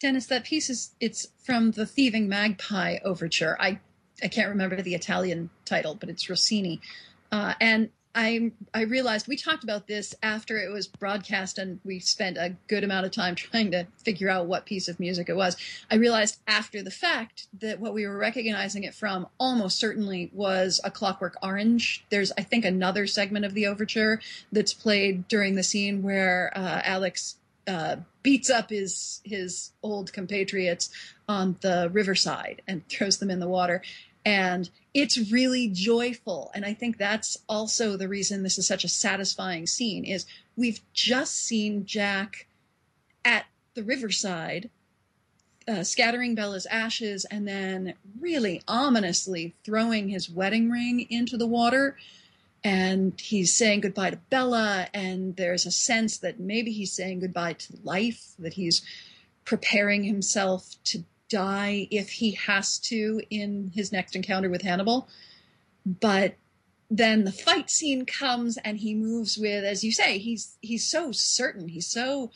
Dennis, 0.00 0.26
that 0.26 0.44
piece 0.44 0.68
is 0.68 0.94
it's 1.00 1.28
from 1.42 1.70
the 1.70 1.86
Thieving 1.86 2.28
Magpie 2.28 2.98
overture. 3.04 3.56
I 3.58 3.80
I 4.22 4.28
can't 4.28 4.50
remember 4.50 4.80
the 4.80 4.94
Italian 4.94 5.50
title, 5.64 5.94
but 5.94 6.08
it's 6.08 6.28
Rossini. 6.28 6.80
Uh, 7.32 7.54
and 7.60 7.90
I 8.14 8.52
I 8.72 8.82
realized 8.82 9.26
we 9.26 9.36
talked 9.36 9.64
about 9.64 9.86
this 9.86 10.14
after 10.22 10.58
it 10.58 10.70
was 10.70 10.86
broadcast, 10.86 11.58
and 11.58 11.80
we 11.84 11.98
spent 11.98 12.36
a 12.36 12.56
good 12.68 12.84
amount 12.84 13.06
of 13.06 13.12
time 13.12 13.34
trying 13.36 13.70
to 13.72 13.86
figure 13.98 14.30
out 14.30 14.46
what 14.46 14.66
piece 14.66 14.88
of 14.88 15.00
music 15.00 15.28
it 15.28 15.36
was. 15.36 15.56
I 15.90 15.96
realized 15.96 16.38
after 16.46 16.82
the 16.82 16.90
fact 16.90 17.48
that 17.60 17.80
what 17.80 17.94
we 17.94 18.06
were 18.06 18.16
recognizing 18.16 18.84
it 18.84 18.94
from 18.94 19.26
almost 19.38 19.78
certainly 19.78 20.30
was 20.32 20.80
A 20.84 20.90
Clockwork 20.90 21.36
Orange. 21.42 22.04
There's 22.10 22.32
I 22.38 22.42
think 22.42 22.64
another 22.64 23.06
segment 23.06 23.44
of 23.44 23.54
the 23.54 23.66
overture 23.66 24.20
that's 24.52 24.74
played 24.74 25.26
during 25.28 25.56
the 25.56 25.62
scene 25.62 26.02
where 26.02 26.52
uh, 26.54 26.82
Alex 26.84 27.36
uh, 27.66 27.96
beats 28.22 28.50
up 28.50 28.70
his 28.70 29.20
his 29.24 29.72
old 29.82 30.12
compatriots 30.12 30.90
on 31.28 31.56
the 31.62 31.88
riverside 31.92 32.62
and 32.68 32.86
throws 32.88 33.18
them 33.18 33.30
in 33.30 33.40
the 33.40 33.48
water 33.48 33.82
and 34.24 34.70
it's 34.92 35.30
really 35.30 35.68
joyful. 35.68 36.50
And 36.54 36.64
i 36.64 36.74
think 36.74 36.98
that's 36.98 37.36
also 37.48 37.96
the 37.96 38.08
reason 38.08 38.42
this 38.42 38.58
is 38.58 38.66
such 38.66 38.84
a 38.84 38.88
satisfying 38.88 39.66
scene 39.66 40.04
is 40.04 40.26
we've 40.56 40.80
just 40.92 41.34
seen 41.36 41.86
jack 41.86 42.46
at 43.24 43.46
the 43.74 43.82
riverside 43.82 44.70
uh, 45.66 45.82
scattering 45.82 46.34
bella's 46.34 46.66
ashes 46.66 47.24
and 47.30 47.48
then 47.48 47.94
really 48.20 48.62
ominously 48.68 49.54
throwing 49.64 50.08
his 50.08 50.30
wedding 50.30 50.70
ring 50.70 51.06
into 51.10 51.36
the 51.36 51.46
water. 51.46 51.96
And 52.62 53.18
he's 53.20 53.54
saying 53.54 53.80
goodbye 53.80 54.10
to 54.10 54.16
bella. 54.30 54.88
And 54.94 55.36
there's 55.36 55.66
a 55.66 55.70
sense 55.70 56.18
that 56.18 56.40
maybe 56.40 56.70
he's 56.70 56.92
saying 56.92 57.20
goodbye 57.20 57.54
to 57.54 57.78
life 57.82 58.32
that 58.38 58.54
he's 58.54 58.82
preparing 59.44 60.04
himself 60.04 60.76
to 60.84 61.04
die 61.28 61.88
if 61.90 62.10
he 62.10 62.32
has 62.32 62.78
to 62.78 63.20
in 63.30 63.72
his 63.74 63.92
next 63.92 64.14
encounter 64.14 64.48
with 64.48 64.62
Hannibal. 64.62 65.08
But 65.86 66.34
then 66.90 67.24
the 67.24 67.32
fight 67.32 67.70
scene 67.70 68.06
comes 68.06 68.56
and 68.58 68.78
he 68.78 68.94
moves 68.94 69.38
with, 69.38 69.64
as 69.64 69.82
you 69.82 69.92
say, 69.92 70.18
he's 70.18 70.56
he's 70.60 70.86
so 70.86 71.12
certain, 71.12 71.68
he's 71.68 71.86
so 71.86 72.30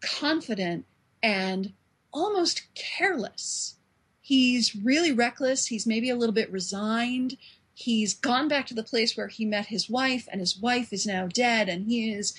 confident 0.00 0.86
and 1.22 1.72
almost 2.12 2.62
careless. 2.74 3.76
He's 4.20 4.74
really 4.74 5.12
reckless. 5.12 5.66
He's 5.66 5.86
maybe 5.86 6.08
a 6.08 6.16
little 6.16 6.34
bit 6.34 6.50
resigned. 6.50 7.36
He's 7.74 8.14
gone 8.14 8.48
back 8.48 8.66
to 8.66 8.74
the 8.74 8.82
place 8.82 9.16
where 9.16 9.28
he 9.28 9.44
met 9.44 9.66
his 9.66 9.90
wife, 9.90 10.28
and 10.30 10.40
his 10.40 10.58
wife 10.58 10.92
is 10.92 11.06
now 11.06 11.26
dead, 11.26 11.68
and 11.68 11.86
he 11.86 12.12
is 12.12 12.34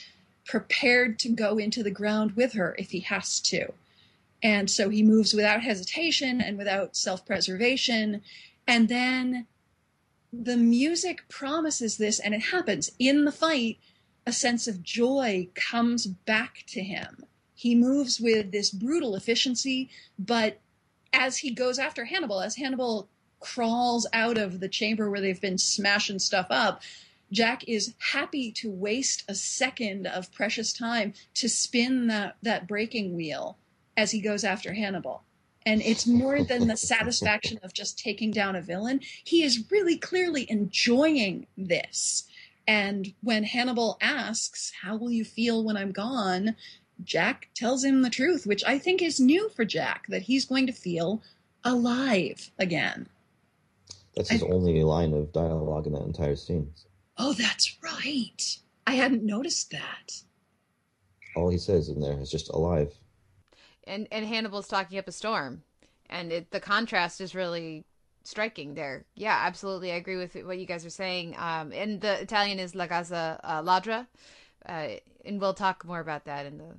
prepared 0.46 1.20
to 1.20 1.30
go 1.30 1.58
into 1.58 1.84
the 1.84 1.92
ground 1.92 2.36
with 2.36 2.54
her 2.54 2.76
if 2.78 2.92
he 2.92 3.00
has 3.02 3.40
to 3.40 3.74
And 4.44 4.70
so 4.70 4.90
he 4.90 5.02
moves 5.02 5.34
without 5.34 5.64
hesitation 5.64 6.42
and 6.42 6.58
without 6.58 6.98
self 6.98 7.26
preservation. 7.26 8.22
And 8.68 8.90
then 8.90 9.48
the 10.34 10.58
music 10.58 11.30
promises 11.30 11.98
this, 11.98 12.20
and 12.20 12.34
it 12.34 12.42
happens 12.42 12.92
in 13.00 13.24
the 13.24 13.32
fight. 13.32 13.80
A 14.26 14.34
sense 14.34 14.68
of 14.68 14.84
joy 14.84 15.50
comes 15.54 16.08
back 16.08 16.64
to 16.68 16.82
him. 16.82 17.26
He 17.56 17.76
moves 17.76 18.20
with 18.20 18.52
this 18.52 18.72
brutal 18.72 19.16
efficiency, 19.16 19.90
but 20.18 20.60
as 21.12 21.38
he 21.38 21.52
goes 21.52 21.78
after 21.78 22.06
Hannibal, 22.06 22.42
as 22.42 22.56
Hannibal 22.56 23.10
crawls 23.40 24.08
out 24.14 24.38
of 24.38 24.60
the 24.60 24.70
chamber 24.70 25.10
where 25.10 25.22
they've 25.22 25.40
been 25.40 25.58
smashing 25.58 26.20
stuff 26.20 26.48
up, 26.50 26.82
Jack 27.32 27.68
is 27.68 27.96
happy 28.12 28.52
to 28.54 28.70
waste 28.70 29.24
a 29.28 29.36
second 29.36 30.08
of 30.08 30.32
precious 30.32 30.72
time 30.72 31.14
to 31.36 31.50
spin 31.50 32.08
that, 32.08 32.38
that 32.42 32.68
breaking 32.68 33.16
wheel 33.16 33.58
as 33.98 34.12
he 34.12 34.22
goes 34.22 34.44
after 34.44 34.74
Hannibal. 34.74 35.24
And 35.66 35.82
it's 35.82 36.06
more 36.06 36.44
than 36.44 36.68
the 36.68 36.76
satisfaction 36.76 37.60
of 37.64 37.74
just 37.74 37.98
taking 37.98 38.32
down 38.32 38.56
a 38.56 38.62
villain. 38.62 39.00
He 39.24 39.44
is 39.44 39.72
really 39.72 39.98
clearly 39.98 40.50
enjoying 40.50 41.48
this. 41.58 42.26
And 42.68 43.14
when 43.22 43.44
Hannibal 43.44 43.98
asks, 44.02 44.74
How 44.82 44.98
will 44.98 45.12
you 45.12 45.24
feel 45.24 45.64
when 45.64 45.78
I'm 45.78 45.92
gone? 45.92 46.56
Jack 47.04 47.50
tells 47.56 47.84
him 47.84 48.02
the 48.02 48.10
truth, 48.10 48.46
which 48.46 48.64
I 48.66 48.78
think 48.78 49.02
is 49.02 49.20
new 49.20 49.50
for 49.50 49.66
Jack, 49.66 50.06
that 50.10 50.24
he's 50.24 50.46
going 50.46 50.68
to 50.68 50.74
feel 50.74 51.22
alive 51.64 52.52
again. 52.60 53.08
That's 54.16 54.30
his 54.30 54.44
I, 54.44 54.48
only 54.48 54.84
line 54.84 55.14
of 55.14 55.34
dialogue 55.34 55.88
in 55.88 55.94
that 55.94 56.04
entire 56.04 56.36
scene. 56.36 56.72
Oh, 57.18 57.34
that's 57.34 57.78
right. 57.82 58.58
I 58.86 58.94
hadn't 58.94 59.24
noticed 59.24 59.72
that. 59.72 60.22
All 61.36 61.50
he 61.50 61.58
says 61.58 61.90
in 61.90 62.00
there 62.00 62.20
is 62.20 62.30
just 62.30 62.50
alive. 62.50 62.94
And 63.86 64.08
and 64.12 64.26
Hannibal's 64.26 64.68
talking 64.68 64.98
up 64.98 65.08
a 65.08 65.12
storm, 65.12 65.64
and 66.10 66.32
it, 66.32 66.52
the 66.52 66.60
contrast 66.60 67.22
is 67.22 67.36
really 67.36 67.86
striking 68.24 68.74
there. 68.74 69.06
Yeah, 69.16 69.38
absolutely. 69.46 69.92
I 69.92 69.96
agree 69.96 70.18
with 70.18 70.36
what 70.46 70.58
you 70.58 70.66
guys 70.66 70.86
are 70.86 70.90
saying. 70.90 71.36
Um, 71.38 71.72
and 71.74 72.02
the 72.02 72.22
Italian 72.22 72.60
is 72.60 72.76
La 72.76 72.88
Gazza 72.88 73.40
uh, 73.44 73.62
Ladra, 73.62 74.08
uh, 74.68 74.88
and 75.26 75.40
we'll 75.40 75.54
talk 75.54 75.86
more 75.86 76.00
about 76.00 76.26
that 76.26 76.46
in 76.46 76.58
the 76.58 76.76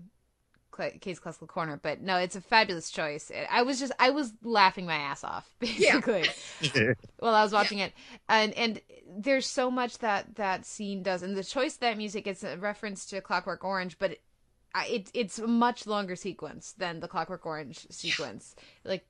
Kate's 1.01 1.21
classical 1.21 1.47
corner. 1.47 1.79
But 1.81 2.01
no, 2.01 2.17
it's 2.17 2.37
a 2.37 2.41
fabulous 2.41 2.91
choice. 2.91 3.31
I 3.51 3.63
was 3.63 3.79
just 3.79 3.93
I 3.99 4.11
was 4.11 4.33
laughing 4.43 4.87
my 4.87 4.97
ass 4.97 5.25
off 5.25 5.49
basically 5.59 6.27
yeah. 6.61 6.93
while 7.19 7.35
I 7.35 7.43
was 7.43 7.53
watching 7.53 7.79
yeah. 7.79 7.87
it, 7.87 7.93
and 8.29 8.53
and 8.55 8.81
there's 9.17 9.47
so 9.47 9.71
much 9.71 9.99
that 9.99 10.37
that 10.37 10.67
scene 10.67 11.03
does, 11.03 11.23
and 11.23 11.37
the 11.37 11.45
choice 11.45 11.75
of 11.75 11.81
that 11.81 11.97
music 11.97 12.27
is 12.27 12.43
a 12.43 12.57
reference 12.57 13.07
to 13.07 13.21
Clockwork 13.21 13.65
Orange, 13.65 13.99
but. 13.99 14.19
It, 14.75 14.91
it, 14.91 15.11
it's 15.15 15.39
a 15.39 15.47
much 15.47 15.87
longer 15.87 16.17
sequence 16.17 16.73
than 16.73 17.01
the 17.01 17.09
Clockwork 17.09 17.47
Orange 17.47 17.87
sequence. 17.91 18.55
Like, 18.85 19.07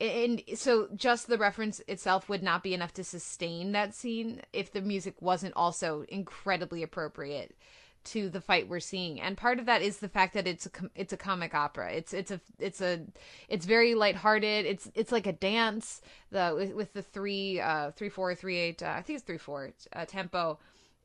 and 0.00 0.42
so 0.54 0.88
just 0.94 1.26
the 1.26 1.38
reference 1.38 1.80
itself 1.88 2.28
would 2.28 2.42
not 2.42 2.62
be 2.62 2.74
enough 2.74 2.92
to 2.94 3.04
sustain 3.04 3.72
that 3.72 3.94
scene 3.94 4.42
if 4.52 4.72
the 4.72 4.80
music 4.80 5.20
wasn't 5.20 5.54
also 5.56 6.04
incredibly 6.08 6.82
appropriate 6.82 7.56
to 8.04 8.30
the 8.30 8.40
fight 8.40 8.68
we're 8.68 8.80
seeing. 8.80 9.20
And 9.20 9.36
part 9.36 9.58
of 9.58 9.66
that 9.66 9.82
is 9.82 9.98
the 9.98 10.08
fact 10.08 10.34
that 10.34 10.46
it's 10.46 10.66
a 10.66 10.70
it's 10.94 11.12
a 11.12 11.16
comic 11.16 11.54
opera. 11.54 11.92
It's 11.92 12.14
it's 12.14 12.30
a 12.30 12.40
it's 12.58 12.80
a 12.80 13.00
it's 13.48 13.66
very 13.66 13.94
lighthearted. 13.94 14.66
It's 14.66 14.90
it's 14.94 15.12
like 15.12 15.26
a 15.26 15.32
dance 15.32 16.00
the 16.30 16.54
with, 16.56 16.72
with 16.74 16.92
the 16.92 17.02
three 17.02 17.60
uh 17.60 17.90
three 17.92 18.08
four 18.08 18.34
three 18.34 18.58
eight 18.58 18.82
uh, 18.82 18.94
i 18.96 19.02
think 19.02 19.18
it's 19.18 19.26
three 19.26 19.38
four 19.38 19.72
uh, 19.92 20.04
tempo 20.04 20.58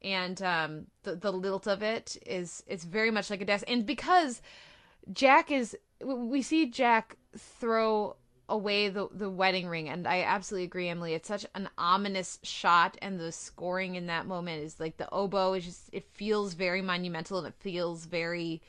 and 0.04 0.42
um 0.42 0.88
the 1.04 1.16
the 1.16 1.32
lilt 1.32 1.68
of 1.68 1.82
it 1.82 2.18
is 2.26 2.64
it's 2.68 2.84
very 2.84 3.12
much 3.12 3.30
like 3.30 3.42
a 3.42 3.46
dance 3.46 3.64
and 3.68 3.86
because 3.86 4.42
jack 5.12 5.52
is 5.52 5.76
we 6.04 6.42
see 6.42 6.66
jack 6.70 7.16
throw 7.38 8.16
away 8.50 8.90
the 8.90 9.08
the 9.12 9.30
wedding 9.30 9.68
ring 9.68 9.90
and 9.90 10.08
I 10.08 10.24
absolutely 10.24 10.66
agree 10.66 10.90
Emily. 10.90 11.14
It's 11.14 11.28
such 11.28 11.46
an 11.56 11.70
ominous 11.78 12.40
shot 12.44 12.98
and 13.02 13.20
the 13.20 13.32
scoring 13.32 13.96
in 13.96 14.08
that 14.08 14.28
moment 14.28 14.64
is 14.64 14.80
like 14.80 14.98
the 14.98 15.10
oboe 15.12 15.54
is 15.54 15.66
just 15.66 15.90
it 15.92 16.06
feels 16.12 16.54
very 16.54 16.82
monumental 16.82 17.38
and 17.38 17.48
it 17.48 17.56
feels 17.60 18.06
very 18.06 18.62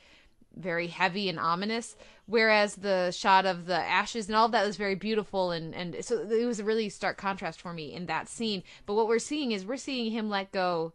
very 0.55 0.87
heavy 0.87 1.27
and 1.27 1.37
ominous. 1.37 1.97
Whereas 2.27 2.75
the 2.75 3.11
shot 3.11 3.45
of 3.45 3.65
the 3.65 3.75
ashes 3.75 4.27
and 4.27 4.35
all 4.37 4.45
of 4.45 4.53
that 4.53 4.65
was 4.65 4.77
very 4.77 4.95
beautiful 4.95 5.51
and 5.51 5.75
and 5.75 5.97
so 6.03 6.19
it 6.19 6.45
was 6.45 6.59
a 6.59 6.63
really 6.63 6.87
stark 6.87 7.17
contrast 7.17 7.61
for 7.61 7.73
me 7.73 7.93
in 7.93 8.05
that 8.05 8.29
scene. 8.29 8.63
But 8.85 8.93
what 8.93 9.07
we're 9.07 9.19
seeing 9.19 9.51
is 9.51 9.65
we're 9.65 9.77
seeing 9.77 10.11
him 10.11 10.29
let 10.29 10.51
go 10.53 10.93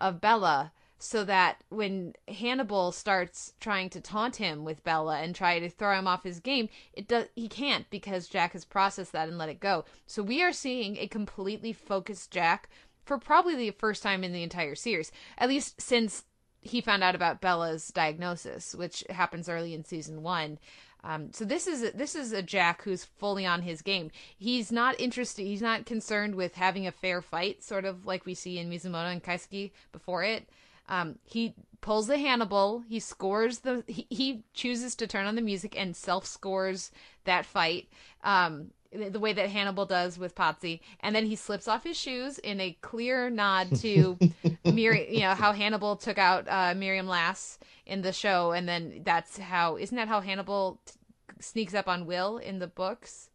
of 0.00 0.20
Bella 0.20 0.72
so 0.98 1.24
that 1.24 1.62
when 1.68 2.14
Hannibal 2.26 2.90
starts 2.90 3.54
trying 3.60 3.88
to 3.90 4.00
taunt 4.00 4.36
him 4.36 4.64
with 4.64 4.82
Bella 4.82 5.20
and 5.20 5.34
try 5.34 5.60
to 5.60 5.70
throw 5.70 5.96
him 5.96 6.08
off 6.08 6.24
his 6.24 6.40
game, 6.40 6.68
it 6.92 7.06
does 7.06 7.26
he 7.36 7.48
can't 7.48 7.88
because 7.88 8.26
Jack 8.26 8.52
has 8.52 8.64
processed 8.64 9.12
that 9.12 9.28
and 9.28 9.38
let 9.38 9.48
it 9.48 9.60
go. 9.60 9.84
So 10.06 10.22
we 10.22 10.42
are 10.42 10.52
seeing 10.52 10.96
a 10.96 11.06
completely 11.06 11.72
focused 11.72 12.30
Jack 12.30 12.68
for 13.04 13.16
probably 13.18 13.54
the 13.54 13.70
first 13.70 14.02
time 14.02 14.24
in 14.24 14.32
the 14.32 14.42
entire 14.42 14.74
series, 14.74 15.12
at 15.38 15.48
least 15.48 15.80
since 15.80 16.24
he 16.60 16.80
found 16.80 17.04
out 17.04 17.14
about 17.14 17.40
Bella's 17.40 17.88
diagnosis, 17.88 18.74
which 18.74 19.04
happens 19.08 19.48
early 19.48 19.74
in 19.74 19.84
season 19.84 20.22
one. 20.22 20.58
Um, 21.04 21.32
so 21.32 21.44
this 21.44 21.66
is 21.66 21.92
this 21.92 22.14
is 22.14 22.32
a 22.32 22.42
Jack 22.42 22.82
who's 22.82 23.04
fully 23.04 23.46
on 23.46 23.62
his 23.62 23.82
game. 23.82 24.10
He's 24.36 24.72
not 24.72 24.98
interested. 24.98 25.44
He's 25.44 25.62
not 25.62 25.86
concerned 25.86 26.34
with 26.34 26.54
having 26.54 26.86
a 26.86 26.92
fair 26.92 27.22
fight, 27.22 27.62
sort 27.62 27.84
of 27.84 28.06
like 28.06 28.26
we 28.26 28.34
see 28.34 28.58
in 28.58 28.68
Mizumono 28.68 29.12
and 29.12 29.22
Kaiseki 29.22 29.70
before 29.92 30.24
it. 30.24 30.48
Um, 30.88 31.18
he 31.24 31.54
pulls 31.80 32.06
the 32.06 32.18
Hannibal. 32.18 32.82
He 32.88 32.98
scores 32.98 33.60
the. 33.60 33.84
He, 33.86 34.06
he, 34.10 34.42
chooses 34.54 34.94
to 34.96 35.06
turn 35.06 35.26
on 35.26 35.36
the 35.36 35.42
music 35.42 35.78
and 35.78 35.94
self 35.94 36.26
scores 36.26 36.90
that 37.24 37.46
fight. 37.46 37.88
Um, 38.24 38.72
the 38.92 39.20
way 39.20 39.32
that 39.32 39.50
Hannibal 39.50 39.86
does 39.86 40.18
with 40.18 40.34
Pazzi, 40.34 40.80
and 41.00 41.14
then 41.14 41.26
he 41.26 41.36
slips 41.36 41.68
off 41.68 41.84
his 41.84 41.96
shoes 41.96 42.38
in 42.38 42.60
a 42.60 42.76
clear 42.80 43.28
nod 43.30 43.74
to 43.80 44.18
Mir- 44.64 44.94
you 45.08 45.20
know 45.20 45.34
how 45.34 45.52
Hannibal 45.52 45.96
took 45.96 46.18
out 46.18 46.46
uh, 46.48 46.74
Miriam 46.74 47.06
Lass 47.06 47.58
in 47.86 48.02
the 48.02 48.12
show, 48.12 48.52
and 48.52 48.68
then 48.68 49.02
that's 49.04 49.38
how 49.38 49.76
isn't 49.76 49.96
that 49.96 50.08
how 50.08 50.20
Hannibal 50.20 50.80
t- 50.86 50.92
sneaks 51.40 51.74
up 51.74 51.88
on 51.88 52.06
Will 52.06 52.38
in 52.38 52.58
the 52.58 52.66
books? 52.66 53.30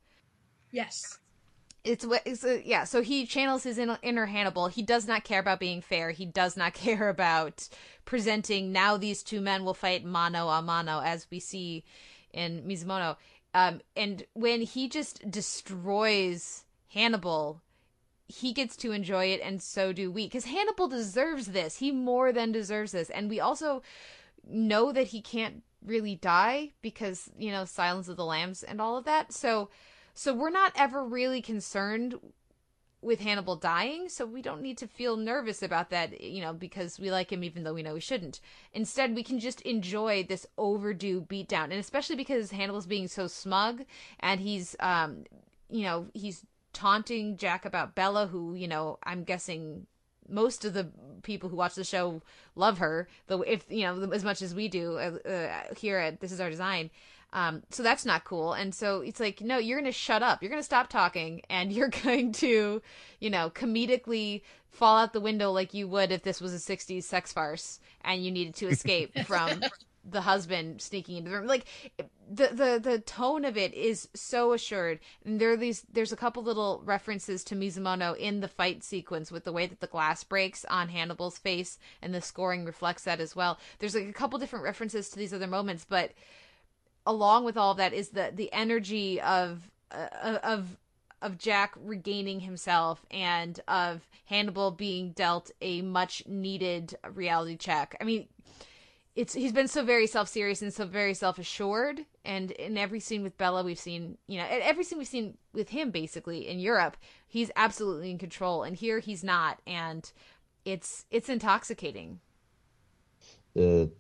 Yes. 0.72 1.20
It's 1.84 2.06
what 2.06 2.22
it's 2.26 2.46
a, 2.46 2.66
yeah 2.66 2.86
so 2.86 3.02
he 3.02 3.26
channels 3.26 3.64
his 3.64 3.78
inner 3.78 4.26
hannibal. 4.26 4.68
He 4.68 4.82
does 4.82 5.06
not 5.06 5.26
care 5.26 5.42
about 5.42 5.60
being 5.60 5.82
fair. 5.82 6.12
He 6.12 6.26
does 6.26 6.56
not 6.56 6.74
care 6.74 7.10
about 7.10 7.68
presenting 8.06 8.72
now 8.72 8.98
these 8.98 9.22
two 9.22 9.42
men 9.42 9.66
will 9.66 9.74
fight 9.74 10.04
mano 10.06 10.48
a 10.48 10.62
mano 10.62 11.02
as 11.02 11.28
we 11.30 11.40
see 11.40 11.84
in 12.34 12.64
mizumono 12.64 13.16
um, 13.54 13.82
and 13.96 14.26
when 14.34 14.62
he 14.62 14.90
just 14.90 15.30
destroys 15.30 16.66
hannibal 16.90 17.62
he 18.28 18.54
gets 18.54 18.76
to 18.78 18.92
enjoy 18.92 19.26
it 19.26 19.42
and 19.44 19.62
so 19.62 19.94
do 19.94 20.12
we. 20.12 20.26
Because 20.26 20.46
hannibal 20.46 20.88
deserves 20.88 21.48
this. 21.48 21.78
He 21.78 21.92
more 21.92 22.32
than 22.32 22.52
deserves 22.52 22.92
this. 22.92 23.10
And 23.10 23.30
we 23.30 23.40
also 23.40 23.84
know 24.48 24.92
that 24.92 25.08
he 25.08 25.22
can't 25.22 25.64
really 25.86 26.16
die 26.16 26.72
because 26.82 27.30
you 27.38 27.52
know 27.52 27.66
silence 27.66 28.08
of 28.08 28.16
the 28.16 28.26
lambs 28.26 28.64
and 28.64 28.82
all 28.82 28.98
of 28.98 29.06
that. 29.06 29.34
So 29.34 29.70
so 30.14 30.34
we're 30.34 30.50
not 30.50 30.74
ever 30.76 31.04
really 31.04 31.42
concerned 31.42 32.16
with 33.04 33.20
Hannibal 33.20 33.56
dying, 33.56 34.10
so 34.10 34.26
we 34.26 34.42
don't 34.42 34.62
need 34.62 34.78
to 34.80 34.88
feel 34.88 35.18
nervous 35.18 35.62
about 35.62 35.90
that, 35.90 36.22
you 36.22 36.42
know, 36.42 36.54
because 36.54 37.00
we 37.00 37.12
like 37.12 37.32
him 37.32 37.44
even 37.44 37.64
though 37.64 37.74
we 37.74 37.84
know 37.84 37.94
we 37.94 38.00
shouldn't. 38.00 38.40
Instead, 38.74 39.16
we 39.16 39.24
can 39.24 39.40
just 39.40 39.62
enjoy 39.62 40.24
this 40.24 40.48
overdue 40.58 41.22
beatdown, 41.22 41.66
and 41.66 41.74
especially 41.74 42.16
because 42.16 42.52
Hannibal's 42.52 42.86
being 42.86 43.08
so 43.08 43.28
smug 43.28 43.84
and 44.20 44.40
he's, 44.40 44.76
um, 44.80 45.26
you 45.70 45.84
know, 45.84 46.08
he's 46.14 46.46
taunting 46.74 47.38
Jack 47.38 47.66
about 47.66 47.96
Bella, 47.96 48.28
who, 48.28 48.56
you 48.56 48.68
know, 48.68 48.98
I'm 49.04 49.24
guessing 49.24 49.86
most 50.30 50.66
of 50.66 50.74
the 50.74 50.90
people 51.22 51.50
who 51.50 51.56
watch 51.56 51.76
the 51.76 51.84
show 51.84 52.22
love 52.56 52.78
her, 52.80 53.08
though 53.28 53.42
if 53.42 53.66
you 53.70 53.84
know 53.84 54.12
as 54.12 54.24
much 54.24 54.42
as 54.42 54.56
we 54.56 54.68
do 54.68 54.98
uh, 54.98 55.30
uh, 55.30 55.76
here 55.76 55.98
at 55.98 56.20
This 56.20 56.32
Is 56.32 56.40
Our 56.40 56.50
Design. 56.50 56.90
Um, 57.34 57.64
so 57.72 57.82
that's 57.82 58.06
not 58.06 58.24
cool. 58.24 58.54
And 58.54 58.74
so 58.74 59.02
it's 59.02 59.20
like, 59.20 59.42
no, 59.42 59.58
you're 59.58 59.80
going 59.80 59.92
to 59.92 59.98
shut 59.98 60.22
up. 60.22 60.42
You're 60.42 60.52
going 60.52 60.62
to 60.62 60.66
stop 60.66 60.88
talking 60.88 61.42
and 61.50 61.74
you're 61.74 61.90
going 61.90 62.32
to, 62.34 62.82
you 63.20 63.30
know, 63.30 63.50
comedically 63.50 64.44
fall 64.70 64.98
out 64.98 65.14
the 65.14 65.20
window 65.20 65.52
like 65.52 65.74
you 65.74 65.88
would 65.88 66.12
if 66.12 66.24
this 66.24 66.40
was 66.40 66.54
a 66.54 66.58
60s 66.58 67.04
sex 67.04 67.34
farce 67.34 67.80
and 68.02 68.24
you 68.24 68.32
needed 68.32 68.56
to 68.56 68.68
escape 68.68 69.18
from 69.26 69.62
the 70.06 70.22
husband 70.22 70.82
sneaking 70.82 71.18
into 71.18 71.30
the 71.30 71.38
room. 71.38 71.48
Like 71.48 71.66
the 72.30 72.48
the 72.48 72.80
the 72.84 73.00
tone 73.00 73.46
of 73.46 73.58
it 73.58 73.74
is 73.74 74.10
so 74.14 74.54
assured. 74.54 75.00
And 75.26 75.40
there 75.40 75.52
are 75.52 75.58
these 75.58 75.86
there's 75.92 76.12
a 76.12 76.18
couple 76.18 76.44
little 76.44 76.82
references 76.86 77.44
to 77.46 77.56
Mizumono 77.56 78.16
in 78.18 78.42
the 78.42 78.48
fight 78.48 78.84
sequence 78.84 79.32
with 79.32 79.44
the 79.44 79.54
way 79.54 79.66
that 79.66 79.80
the 79.80 79.88
glass 79.88 80.24
breaks 80.24 80.66
on 80.66 80.90
Hannibal's 80.90 81.38
face 81.38 81.80
and 82.02 82.14
the 82.14 82.22
scoring 82.22 82.66
reflects 82.66 83.06
that 83.06 83.20
as 83.20 83.36
well. 83.36 83.60
There's 83.80 83.96
like 83.96 84.08
a 84.08 84.14
couple 84.14 84.40
different 84.40 84.66
references 84.66 85.10
to 85.10 85.18
these 85.18 85.34
other 85.34 85.48
moments, 85.48 85.86
but 85.88 86.12
along 87.06 87.46
with 87.46 87.58
all 87.58 87.72
of 87.72 87.78
that 87.78 87.94
is 87.94 88.10
the 88.10 88.32
the 88.34 88.52
energy 88.54 89.22
of 89.22 89.70
uh, 89.92 90.40
of 90.44 90.78
of 91.22 91.38
Jack 91.38 91.74
regaining 91.82 92.42
himself 92.42 93.06
and 93.10 93.60
of 93.68 94.08
Hannibal 94.26 94.72
being 94.72 95.12
dealt 95.12 95.52
a 95.62 95.82
much 95.82 96.24
needed 96.28 96.96
reality 97.14 97.56
check. 97.56 97.96
I 98.02 98.04
mean, 98.04 98.28
it's 99.16 99.34
he's 99.34 99.54
been 99.54 99.68
so 99.70 99.84
very 99.84 100.08
self 100.08 100.28
serious 100.28 100.62
and 100.62 100.74
so 100.74 100.86
very 100.86 101.14
self 101.14 101.40
assured. 101.40 102.06
And 102.26 102.52
in 102.52 102.78
every 102.78 103.00
scene 103.00 103.24
with 103.24 103.38
Bella, 103.38 103.64
we've 103.64 103.80
seen 103.80 104.18
you 104.28 104.38
know 104.38 104.46
every 104.50 104.84
scene 104.84 104.98
we've 104.98 105.08
seen 105.08 105.38
with 105.54 105.70
him 105.70 105.92
basically 105.92 106.48
in 106.48 106.60
Europe, 106.60 106.98
he's 107.28 107.52
absolutely 107.56 108.12
in 108.12 108.18
control, 108.18 108.64
and 108.64 108.76
here 108.76 109.00
he's 109.00 109.24
not, 109.24 109.62
and 109.66 110.12
it's 110.66 111.06
it's 111.12 111.30
intoxicating. 111.30 112.20
The 113.56 113.92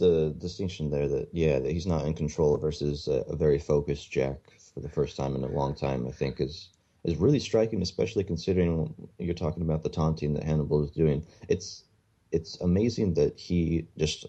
the 0.00 0.34
distinction 0.38 0.90
there 0.90 1.06
that 1.06 1.28
yeah 1.32 1.60
that 1.60 1.70
he's 1.70 1.86
not 1.86 2.06
in 2.06 2.14
control 2.14 2.56
versus 2.56 3.06
a, 3.06 3.22
a 3.28 3.36
very 3.36 3.58
focused 3.58 4.10
Jack 4.10 4.38
for 4.74 4.80
the 4.80 4.88
first 4.88 5.16
time 5.16 5.34
in 5.34 5.44
a 5.44 5.48
long 5.48 5.74
time, 5.74 6.06
I 6.06 6.10
think 6.10 6.40
is 6.40 6.70
is 7.04 7.16
really 7.16 7.40
striking, 7.40 7.80
especially 7.82 8.24
considering 8.24 8.92
you're 9.18 9.34
talking 9.34 9.62
about 9.62 9.82
the 9.82 9.88
taunting 9.88 10.34
that 10.34 10.44
Hannibal 10.44 10.84
is 10.84 10.90
doing. 10.90 11.24
It's 11.48 11.84
it's 12.32 12.60
amazing 12.60 13.14
that 13.14 13.38
he 13.38 13.86
just 13.96 14.26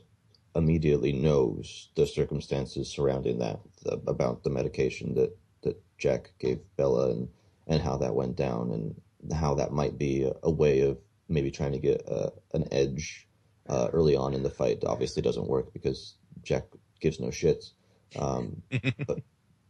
immediately 0.56 1.14
knows 1.14 1.90
the 1.96 2.06
circumstances 2.06 2.90
surrounding 2.90 3.40
that 3.40 3.60
the, 3.84 3.94
about 4.08 4.44
the 4.44 4.50
medication 4.50 5.16
that 5.16 5.36
that 5.64 5.82
Jack 5.98 6.32
gave 6.40 6.60
Bella 6.78 7.12
and 7.12 7.30
and 7.68 7.82
how 7.82 7.98
that 7.98 8.16
went 8.16 8.36
down 8.36 8.72
and 8.72 9.34
how 9.34 9.54
that 9.56 9.72
might 9.72 9.98
be 9.98 10.24
a, 10.24 10.34
a 10.44 10.52
way 10.52 10.82
of 10.82 10.98
maybe 11.30 11.52
trying 11.52 11.72
to 11.72 11.80
get 11.80 12.02
a, 12.08 12.12
uh, 12.12 12.30
an 12.54 12.68
edge 12.72 13.28
uh, 13.67 13.89
early 13.93 14.15
on 14.15 14.34
in 14.34 14.43
the 14.43 14.50
fight. 14.50 14.84
Obviously, 14.86 15.21
doesn't 15.21 15.47
work 15.47 15.74
because 15.74 16.15
Jack 16.43 16.65
gives 17.00 17.19
no 17.19 17.28
shits. 17.28 17.71
Um, 18.17 18.62
but 19.08 19.19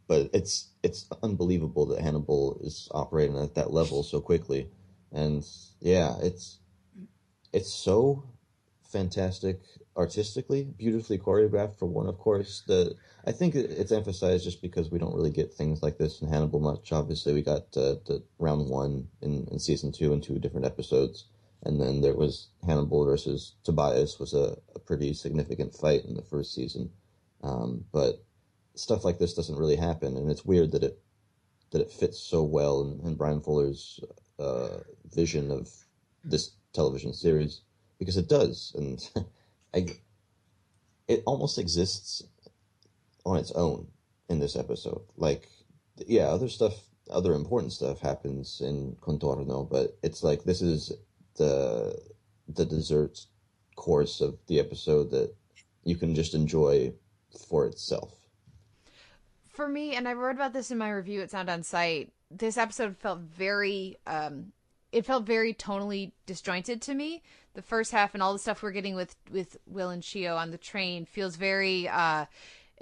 but 0.08 0.30
it's 0.32 0.68
it's 0.82 1.06
unbelievable 1.22 1.86
that 1.86 2.00
Hannibal 2.00 2.60
is 2.62 2.88
operating 2.92 3.38
at 3.38 3.54
that 3.54 3.72
level 3.72 4.02
so 4.02 4.20
quickly, 4.20 4.68
and 5.12 5.46
yeah, 5.80 6.16
it's 6.20 6.58
it's 7.52 7.72
so 7.72 8.24
fantastic 8.82 9.60
artistically, 9.96 10.64
beautifully 10.64 11.18
choreographed 11.18 11.78
for 11.78 11.86
one. 11.86 12.06
Of 12.06 12.18
course, 12.18 12.62
the 12.66 12.94
I 13.26 13.32
think 13.32 13.54
it's 13.54 13.92
emphasized 13.92 14.44
just 14.44 14.60
because 14.60 14.90
we 14.90 14.98
don't 14.98 15.14
really 15.14 15.30
get 15.30 15.54
things 15.54 15.82
like 15.82 15.96
this 15.98 16.20
in 16.20 16.28
Hannibal 16.28 16.60
much. 16.60 16.92
Obviously, 16.92 17.32
we 17.32 17.42
got 17.42 17.76
uh, 17.76 17.96
the 18.06 18.22
round 18.38 18.68
one 18.68 19.08
in, 19.20 19.46
in 19.50 19.58
season 19.58 19.92
two 19.92 20.12
in 20.12 20.20
two 20.20 20.38
different 20.38 20.66
episodes, 20.66 21.26
and 21.64 21.80
then 21.80 22.00
there 22.00 22.14
was 22.14 22.48
Hannibal 22.66 23.04
versus 23.04 23.54
Tobias 23.64 24.18
was 24.18 24.34
a, 24.34 24.56
a 24.74 24.78
pretty 24.78 25.14
significant 25.14 25.74
fight 25.74 26.04
in 26.04 26.14
the 26.14 26.22
first 26.22 26.54
season. 26.54 26.90
Um, 27.42 27.84
but 27.92 28.24
stuff 28.74 29.04
like 29.04 29.18
this 29.18 29.34
doesn't 29.34 29.58
really 29.58 29.76
happen, 29.76 30.16
and 30.16 30.30
it's 30.30 30.44
weird 30.44 30.72
that 30.72 30.82
it 30.82 30.98
that 31.70 31.80
it 31.80 31.90
fits 31.90 32.18
so 32.18 32.42
well 32.42 32.82
in, 32.82 33.06
in 33.06 33.14
Bryan 33.14 33.40
Fuller's 33.40 33.98
uh, 34.38 34.78
vision 35.10 35.50
of 35.50 35.70
this 36.24 36.52
television 36.72 37.12
series 37.12 37.62
because 37.98 38.16
it 38.16 38.28
does, 38.28 38.72
and 38.76 39.08
I, 39.74 39.86
it 41.08 41.22
almost 41.26 41.58
exists 41.58 42.22
on 43.24 43.36
its 43.36 43.52
own 43.52 43.86
in 44.28 44.38
this 44.38 44.56
episode. 44.56 45.02
Like, 45.16 45.48
yeah, 46.06 46.24
other 46.24 46.48
stuff, 46.48 46.74
other 47.10 47.34
important 47.34 47.72
stuff 47.72 48.00
happens 48.00 48.60
in 48.60 48.96
Contorno, 49.00 49.68
but 49.68 49.96
it's 50.02 50.22
like 50.22 50.44
this 50.44 50.60
is 50.62 50.92
the 51.36 51.98
the 52.48 52.64
dessert 52.64 53.26
course 53.76 54.20
of 54.20 54.38
the 54.46 54.60
episode 54.60 55.10
that 55.10 55.34
you 55.84 55.96
can 55.96 56.14
just 56.14 56.34
enjoy 56.34 56.92
for 57.48 57.66
itself. 57.66 58.14
For 59.48 59.68
me, 59.68 59.94
and 59.94 60.08
I 60.08 60.12
wrote 60.12 60.36
about 60.36 60.52
this 60.52 60.70
in 60.70 60.78
my 60.78 60.90
review 60.90 61.20
at 61.20 61.30
Sound 61.30 61.50
on 61.50 61.62
Sight, 61.62 62.12
this 62.30 62.56
episode 62.56 62.96
felt 62.96 63.20
very 63.20 63.96
um 64.06 64.52
it 64.90 65.06
felt 65.06 65.24
very 65.24 65.54
tonally 65.54 66.12
disjointed 66.26 66.82
to 66.82 66.94
me. 66.94 67.22
The 67.54 67.62
first 67.62 67.92
half 67.92 68.14
and 68.14 68.22
all 68.22 68.32
the 68.32 68.38
stuff 68.38 68.62
we're 68.62 68.72
getting 68.72 68.94
with 68.94 69.16
with 69.30 69.56
Will 69.66 69.90
and 69.90 70.02
Chio 70.02 70.36
on 70.36 70.50
the 70.50 70.58
train 70.58 71.06
feels 71.06 71.36
very 71.36 71.88
uh 71.88 72.26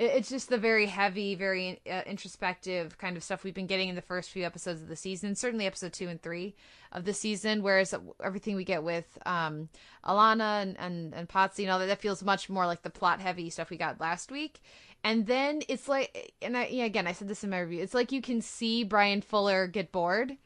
it's 0.01 0.31
just 0.31 0.49
the 0.49 0.57
very 0.57 0.87
heavy, 0.87 1.35
very 1.35 1.79
uh, 1.89 2.01
introspective 2.07 2.97
kind 2.97 3.19
of 3.19 3.23
stuff 3.23 3.45
we've 3.45 3.55
been 3.55 3.67
getting 3.67 3.91
in 3.91 3.95
the 3.95 4.01
first 4.01 4.31
few 4.31 4.47
episodes 4.47 4.81
of 4.81 4.89
the 4.89 4.97
season. 4.97 5.35
Certainly, 5.35 5.67
episode 5.67 5.93
two 5.93 6.09
and 6.09 6.21
three 6.23 6.55
of 6.91 7.05
the 7.05 7.13
season. 7.13 7.63
Whereas 7.63 7.95
everything 8.25 8.57
we 8.57 8.65
get 8.65 8.83
with 8.83 9.19
um, 9.27 9.69
Alana 10.05 10.63
and 10.63 10.77
and 10.79 11.15
and 11.15 11.29
Pazzi 11.29 11.65
and 11.65 11.71
all 11.71 11.79
that, 11.81 11.87
that 11.87 12.01
feels 12.01 12.23
much 12.23 12.49
more 12.49 12.67
like 12.67 12.81
the 12.81 12.89
plot 12.89 13.21
heavy 13.21 13.51
stuff 13.51 13.69
we 13.69 13.77
got 13.77 14.01
last 14.01 14.33
week. 14.33 14.63
And 15.05 15.27
then 15.27 15.61
it's 15.69 15.87
like, 15.87 16.35
and 16.41 16.57
I, 16.57 16.67
yeah, 16.69 16.85
again, 16.85 17.07
I 17.07 17.13
said 17.13 17.29
this 17.29 17.45
in 17.45 17.51
my 17.51 17.61
review. 17.61 17.83
It's 17.83 17.95
like 17.95 18.11
you 18.11 18.23
can 18.23 18.41
see 18.41 18.85
Bryan 18.85 19.21
Fuller 19.21 19.67
get 19.67 19.93
bored 19.93 20.37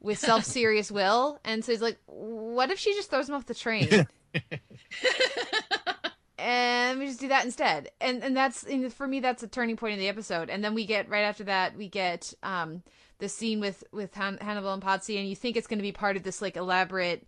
with 0.00 0.18
self 0.20 0.44
serious 0.44 0.90
Will, 0.90 1.38
and 1.42 1.64
so 1.64 1.72
he's 1.72 1.82
like, 1.82 1.98
"What 2.04 2.70
if 2.70 2.78
she 2.78 2.94
just 2.94 3.08
throws 3.08 3.30
him 3.30 3.34
off 3.34 3.46
the 3.46 3.54
train?" 3.54 4.06
and 6.40 6.98
we 6.98 7.06
just 7.06 7.20
do 7.20 7.28
that 7.28 7.44
instead. 7.44 7.90
And 8.00 8.24
and 8.24 8.36
that's 8.36 8.64
and 8.64 8.92
for 8.92 9.06
me 9.06 9.20
that's 9.20 9.42
a 9.42 9.48
turning 9.48 9.76
point 9.76 9.94
in 9.94 9.98
the 9.98 10.08
episode. 10.08 10.50
And 10.50 10.64
then 10.64 10.74
we 10.74 10.86
get 10.86 11.08
right 11.08 11.22
after 11.22 11.44
that 11.44 11.76
we 11.76 11.88
get 11.88 12.32
um 12.42 12.82
the 13.18 13.28
scene 13.28 13.60
with 13.60 13.84
with 13.92 14.14
Han- 14.14 14.38
hannibal 14.40 14.72
and 14.72 14.82
Pazzi, 14.82 15.18
and 15.18 15.28
you 15.28 15.36
think 15.36 15.56
it's 15.56 15.66
going 15.66 15.78
to 15.78 15.82
be 15.82 15.92
part 15.92 16.16
of 16.16 16.22
this 16.22 16.42
like 16.42 16.56
elaborate 16.56 17.26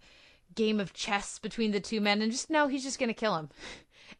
game 0.55 0.81
of 0.81 0.93
chess 0.93 1.39
between 1.39 1.71
the 1.71 1.81
two 1.81 2.01
men 2.01 2.21
and 2.21 2.33
just 2.33 2.51
no 2.51 2.67
he's 2.67 2.83
just 2.83 2.99
going 2.99 3.09
to 3.09 3.15
kill 3.15 3.37
him. 3.37 3.51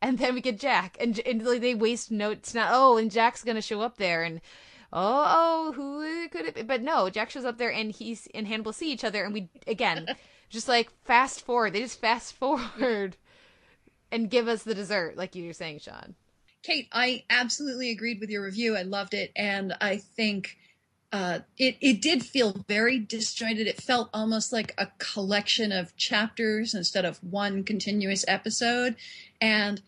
And 0.01 0.19
then 0.19 0.35
we 0.35 0.41
get 0.41 0.59
jack 0.59 0.97
and, 0.99 1.21
and 1.21 1.45
like, 1.45 1.61
they 1.61 1.75
waste 1.75 2.11
notes 2.11 2.55
now 2.55 2.71
oh 2.73 2.97
and 2.97 3.11
jack's 3.11 3.45
going 3.45 3.57
to 3.57 3.61
show 3.61 3.83
up 3.83 3.99
there 3.99 4.23
and 4.23 4.41
oh 4.91 5.25
oh 5.29 5.73
who 5.77 6.29
could 6.31 6.47
it 6.47 6.55
be? 6.55 6.63
But 6.63 6.83
no 6.83 7.11
jack 7.11 7.31
shows 7.31 7.45
up 7.45 7.59
there 7.59 7.71
and 7.71 7.93
he's 7.93 8.27
and 8.35 8.49
hannibal 8.49 8.73
see 8.73 8.91
each 8.91 9.05
other 9.05 9.23
and 9.23 9.35
we 9.35 9.51
again 9.67 10.07
just 10.49 10.67
like 10.67 10.91
fast 11.05 11.45
forward 11.45 11.75
they 11.75 11.81
just 11.81 12.01
fast 12.01 12.33
forward 12.33 13.17
and 14.13 14.31
give 14.31 14.47
us 14.47 14.63
the 14.63 14.75
dessert, 14.75 15.17
like 15.17 15.35
you 15.35 15.47
were 15.47 15.53
saying, 15.53 15.81
Sean. 15.81 16.15
Kate, 16.63 16.87
I 16.93 17.25
absolutely 17.29 17.91
agreed 17.91 18.21
with 18.21 18.31
your 18.31 18.45
review. 18.45 18.77
I 18.77 18.83
loved 18.83 19.15
it, 19.15 19.33
and 19.35 19.75
I 19.81 19.97
think 19.97 20.57
uh, 21.11 21.41
it 21.59 21.77
it 21.81 22.01
did 22.01 22.25
feel 22.25 22.65
very 22.69 23.01
disjointed. 23.01 23.67
It 23.67 23.83
felt 23.83 24.11
almost 24.15 24.53
like 24.53 24.73
a 24.79 24.89
collection 24.99 25.73
of 25.73 25.97
chapters 25.97 26.73
instead 26.75 27.05
of 27.05 27.19
one 27.25 27.65
continuous 27.65 28.25
episode, 28.29 28.95
and 29.41 29.83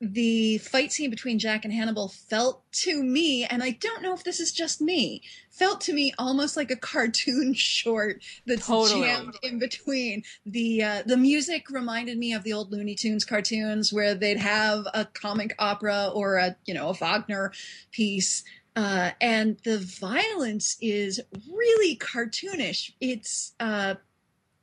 the 0.00 0.58
fight 0.58 0.92
scene 0.92 1.10
between 1.10 1.38
Jack 1.38 1.64
and 1.64 1.72
Hannibal 1.72 2.08
felt 2.08 2.62
to 2.72 3.02
me, 3.02 3.44
and 3.44 3.62
I 3.62 3.70
don't 3.70 4.02
know 4.02 4.12
if 4.12 4.24
this 4.24 4.40
is 4.40 4.52
just 4.52 4.80
me, 4.80 5.22
felt 5.50 5.80
to 5.82 5.92
me 5.92 6.12
almost 6.18 6.56
like 6.56 6.70
a 6.70 6.76
cartoon 6.76 7.54
short 7.56 8.22
that's 8.46 8.66
totally. 8.66 9.02
jammed 9.02 9.36
in 9.42 9.58
between. 9.58 10.22
The 10.44 10.82
uh, 10.82 11.02
the 11.06 11.16
music 11.16 11.70
reminded 11.70 12.18
me 12.18 12.32
of 12.32 12.42
the 12.42 12.52
old 12.52 12.72
Looney 12.72 12.94
Tunes 12.94 13.24
cartoons 13.24 13.92
where 13.92 14.14
they'd 14.14 14.38
have 14.38 14.86
a 14.92 15.06
comic 15.06 15.54
opera 15.58 16.10
or 16.12 16.36
a 16.36 16.56
you 16.66 16.74
know 16.74 16.88
a 16.88 16.94
Wagner 16.94 17.52
piece. 17.90 18.44
Uh, 18.76 19.12
and 19.20 19.58
the 19.62 19.78
violence 19.78 20.76
is 20.80 21.20
really 21.48 21.96
cartoonish. 21.96 22.90
It's 23.00 23.52
uh, 23.60 23.94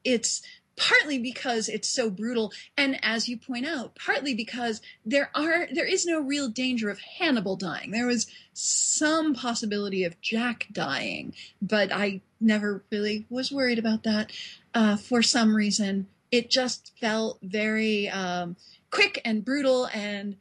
it's 0.04 0.42
partly 0.82 1.20
because 1.20 1.70
it's 1.70 1.88
so 1.88 2.10
brutal 2.10 2.52
and 2.76 2.98
as 3.04 3.30
you 3.30 3.38
point 3.38 3.66
out 3.66 3.96
partly 3.96 4.34
because 4.34 4.82
there 5.06 5.30
are 5.36 5.68
there 5.72 5.86
is 5.86 6.06
no 6.06 6.20
real 6.20 6.50
danger 6.50 6.90
of 6.90 7.00
hannibal 7.20 7.56
dying. 7.56 7.92
There 7.92 8.08
was 8.08 8.28
some 8.54 9.34
possibility 9.34 10.04
of 10.04 10.20
jack 10.22 10.68
dying 10.74 11.34
but 11.62 11.92
i 11.94 12.22
never 12.42 12.84
really 12.92 13.26
was 13.30 13.52
worried 13.52 13.80
about 13.80 14.04
that 14.04 14.32
uh, 14.74 14.98
for 14.98 15.22
some 15.22 15.56
reason. 15.56 16.08
It 16.32 16.50
just 16.50 16.94
felt 17.00 17.40
very 17.42 18.10
um, 18.10 18.56
quick 18.90 19.22
and 19.24 19.46
brutal 19.46 19.88
and 19.94 20.38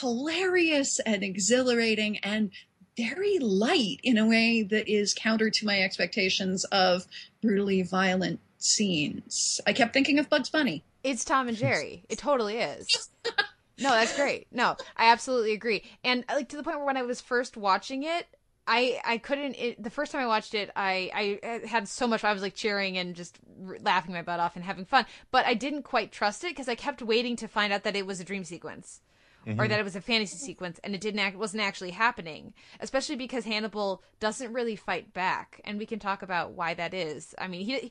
hilarious 0.00 1.00
and 1.00 1.24
exhilarating 1.24 2.18
and 2.18 2.50
very 2.96 3.38
light 3.38 3.98
in 4.02 4.18
a 4.18 4.26
way 4.26 4.62
that 4.62 4.88
is 4.88 5.14
counter 5.14 5.48
to 5.48 5.66
my 5.66 5.80
expectations 5.80 6.64
of 6.64 7.06
brutally 7.40 7.82
violent 7.82 8.40
scenes. 8.60 9.60
I 9.66 9.72
kept 9.72 9.92
thinking 9.92 10.18
of 10.18 10.28
Bugs 10.28 10.50
Bunny. 10.50 10.84
It's 11.02 11.24
Tom 11.24 11.48
and 11.48 11.56
Jerry. 11.56 12.04
It 12.08 12.18
totally 12.18 12.58
is. 12.58 13.08
no, 13.78 13.90
that's 13.90 14.14
great. 14.14 14.46
No, 14.52 14.76
I 14.96 15.10
absolutely 15.10 15.52
agree. 15.52 15.82
And 16.04 16.24
like 16.28 16.48
to 16.50 16.56
the 16.56 16.62
point 16.62 16.76
where 16.76 16.86
when 16.86 16.96
I 16.96 17.02
was 17.02 17.20
first 17.20 17.56
watching 17.56 18.04
it, 18.04 18.26
I 18.66 19.00
I 19.04 19.18
couldn't. 19.18 19.54
It, 19.54 19.82
the 19.82 19.90
first 19.90 20.12
time 20.12 20.22
I 20.22 20.26
watched 20.26 20.54
it, 20.54 20.70
I 20.76 21.38
I 21.42 21.66
had 21.66 21.88
so 21.88 22.06
much. 22.06 22.22
I 22.22 22.32
was 22.32 22.42
like 22.42 22.54
cheering 22.54 22.98
and 22.98 23.16
just 23.16 23.38
laughing 23.82 24.14
my 24.14 24.22
butt 24.22 24.40
off 24.40 24.56
and 24.56 24.64
having 24.64 24.84
fun. 24.84 25.06
But 25.30 25.46
I 25.46 25.54
didn't 25.54 25.82
quite 25.82 26.12
trust 26.12 26.44
it 26.44 26.50
because 26.50 26.68
I 26.68 26.74
kept 26.74 27.02
waiting 27.02 27.36
to 27.36 27.48
find 27.48 27.72
out 27.72 27.82
that 27.84 27.96
it 27.96 28.06
was 28.06 28.20
a 28.20 28.24
dream 28.24 28.44
sequence. 28.44 29.00
Mm-hmm. 29.46 29.58
Or 29.58 29.66
that 29.66 29.80
it 29.80 29.84
was 29.84 29.96
a 29.96 30.02
fantasy 30.02 30.36
sequence, 30.36 30.78
and 30.84 30.94
it 30.94 31.00
didn't 31.00 31.20
act, 31.20 31.34
wasn't 31.34 31.62
actually 31.62 31.92
happening. 31.92 32.52
Especially 32.78 33.16
because 33.16 33.46
Hannibal 33.46 34.02
doesn't 34.20 34.52
really 34.52 34.76
fight 34.76 35.14
back, 35.14 35.62
and 35.64 35.78
we 35.78 35.86
can 35.86 35.98
talk 35.98 36.20
about 36.20 36.52
why 36.52 36.74
that 36.74 36.92
is. 36.92 37.34
I 37.38 37.48
mean, 37.48 37.64
he 37.64 37.90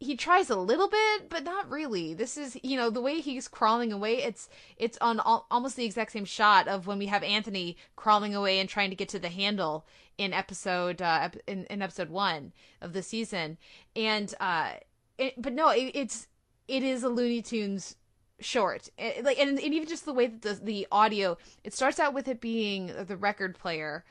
he 0.00 0.16
tries 0.16 0.48
a 0.48 0.56
little 0.56 0.88
bit 0.88 1.28
but 1.28 1.42
not 1.44 1.68
really 1.70 2.14
this 2.14 2.36
is 2.36 2.56
you 2.62 2.76
know 2.76 2.88
the 2.88 3.00
way 3.00 3.20
he's 3.20 3.48
crawling 3.48 3.92
away 3.92 4.22
it's 4.22 4.48
it's 4.76 4.96
on 5.00 5.20
al- 5.20 5.46
almost 5.50 5.76
the 5.76 5.84
exact 5.84 6.12
same 6.12 6.24
shot 6.24 6.68
of 6.68 6.86
when 6.86 6.98
we 6.98 7.06
have 7.06 7.22
anthony 7.22 7.76
crawling 7.96 8.34
away 8.34 8.60
and 8.60 8.68
trying 8.68 8.90
to 8.90 8.96
get 8.96 9.08
to 9.08 9.18
the 9.18 9.28
handle 9.28 9.84
in 10.16 10.32
episode 10.32 11.02
uh 11.02 11.28
in, 11.46 11.64
in 11.64 11.82
episode 11.82 12.10
one 12.10 12.52
of 12.80 12.92
the 12.92 13.02
season 13.02 13.58
and 13.96 14.34
uh 14.40 14.72
it, 15.18 15.34
but 15.40 15.52
no 15.52 15.70
it, 15.70 15.90
it's 15.94 16.28
it 16.68 16.82
is 16.82 17.02
a 17.02 17.08
looney 17.08 17.42
tunes 17.42 17.96
short. 18.40 18.88
It, 18.98 19.24
like 19.24 19.38
and, 19.38 19.58
and 19.58 19.74
even 19.74 19.88
just 19.88 20.04
the 20.04 20.12
way 20.12 20.26
that 20.28 20.42
the 20.42 20.54
the 20.64 20.86
audio 20.92 21.36
it 21.64 21.74
starts 21.74 21.98
out 21.98 22.14
with 22.14 22.28
it 22.28 22.40
being 22.40 22.92
the 23.06 23.16
record 23.16 23.58
player. 23.58 24.04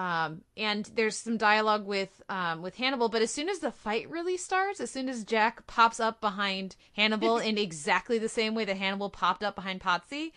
Um, 0.00 0.40
and 0.56 0.90
there's 0.94 1.18
some 1.18 1.36
dialogue 1.36 1.84
with 1.84 2.22
um, 2.30 2.62
with 2.62 2.76
Hannibal, 2.76 3.10
but 3.10 3.20
as 3.20 3.30
soon 3.30 3.50
as 3.50 3.58
the 3.58 3.70
fight 3.70 4.08
really 4.08 4.38
starts, 4.38 4.80
as 4.80 4.90
soon 4.90 5.10
as 5.10 5.24
Jack 5.24 5.66
pops 5.66 6.00
up 6.00 6.22
behind 6.22 6.74
Hannibal 6.94 7.36
in 7.48 7.58
exactly 7.58 8.16
the 8.16 8.28
same 8.28 8.54
way 8.54 8.64
that 8.64 8.78
Hannibal 8.78 9.10
popped 9.10 9.42
up 9.42 9.54
behind 9.54 9.82
Pazzi, 9.82 10.32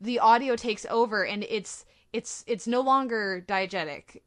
the 0.00 0.20
audio 0.20 0.54
takes 0.54 0.86
over, 0.88 1.24
and 1.26 1.44
it's 1.48 1.84
it's 2.12 2.44
it's 2.46 2.68
no 2.68 2.80
longer 2.80 3.44
diegetic. 3.44 4.20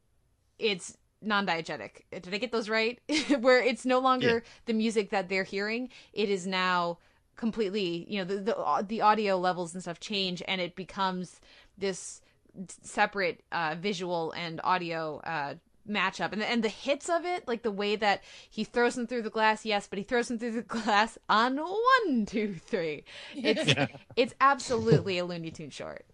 It's 0.58 0.98
non-diegetic. 1.22 2.02
Did 2.10 2.34
I 2.34 2.36
get 2.36 2.52
those 2.52 2.68
right? 2.68 3.00
Where 3.40 3.62
it's 3.62 3.86
no 3.86 3.98
longer 3.98 4.42
yeah. 4.44 4.50
the 4.66 4.74
music 4.74 5.08
that 5.08 5.30
they're 5.30 5.44
hearing; 5.44 5.88
it 6.12 6.28
is 6.28 6.46
now 6.46 6.98
completely. 7.36 8.04
You 8.10 8.18
know, 8.18 8.24
the, 8.24 8.40
the 8.42 8.86
the 8.86 9.00
audio 9.00 9.38
levels 9.38 9.72
and 9.72 9.82
stuff 9.82 10.00
change, 10.00 10.42
and 10.46 10.60
it 10.60 10.76
becomes 10.76 11.40
this 11.78 12.20
separate 12.82 13.42
uh, 13.52 13.76
visual 13.78 14.32
and 14.32 14.60
audio 14.62 15.18
uh, 15.18 15.54
matchup. 15.88 16.32
And 16.32 16.42
and 16.42 16.62
the 16.62 16.68
hits 16.68 17.08
of 17.08 17.24
it 17.24 17.46
like 17.46 17.62
the 17.62 17.70
way 17.70 17.96
that 17.96 18.22
he 18.50 18.64
throws 18.64 18.94
them 18.94 19.06
through 19.06 19.22
the 19.22 19.30
glass 19.30 19.64
yes 19.64 19.86
but 19.86 19.98
he 19.98 20.04
throws 20.04 20.28
them 20.28 20.38
through 20.38 20.52
the 20.52 20.62
glass 20.62 21.18
on 21.28 21.56
one 21.56 22.26
two 22.26 22.54
three. 22.54 23.04
It's 23.34 23.68
yeah. 23.68 23.86
it's 24.16 24.34
absolutely 24.40 25.18
a 25.18 25.24
looney 25.24 25.50
tune 25.50 25.70
short. 25.70 26.04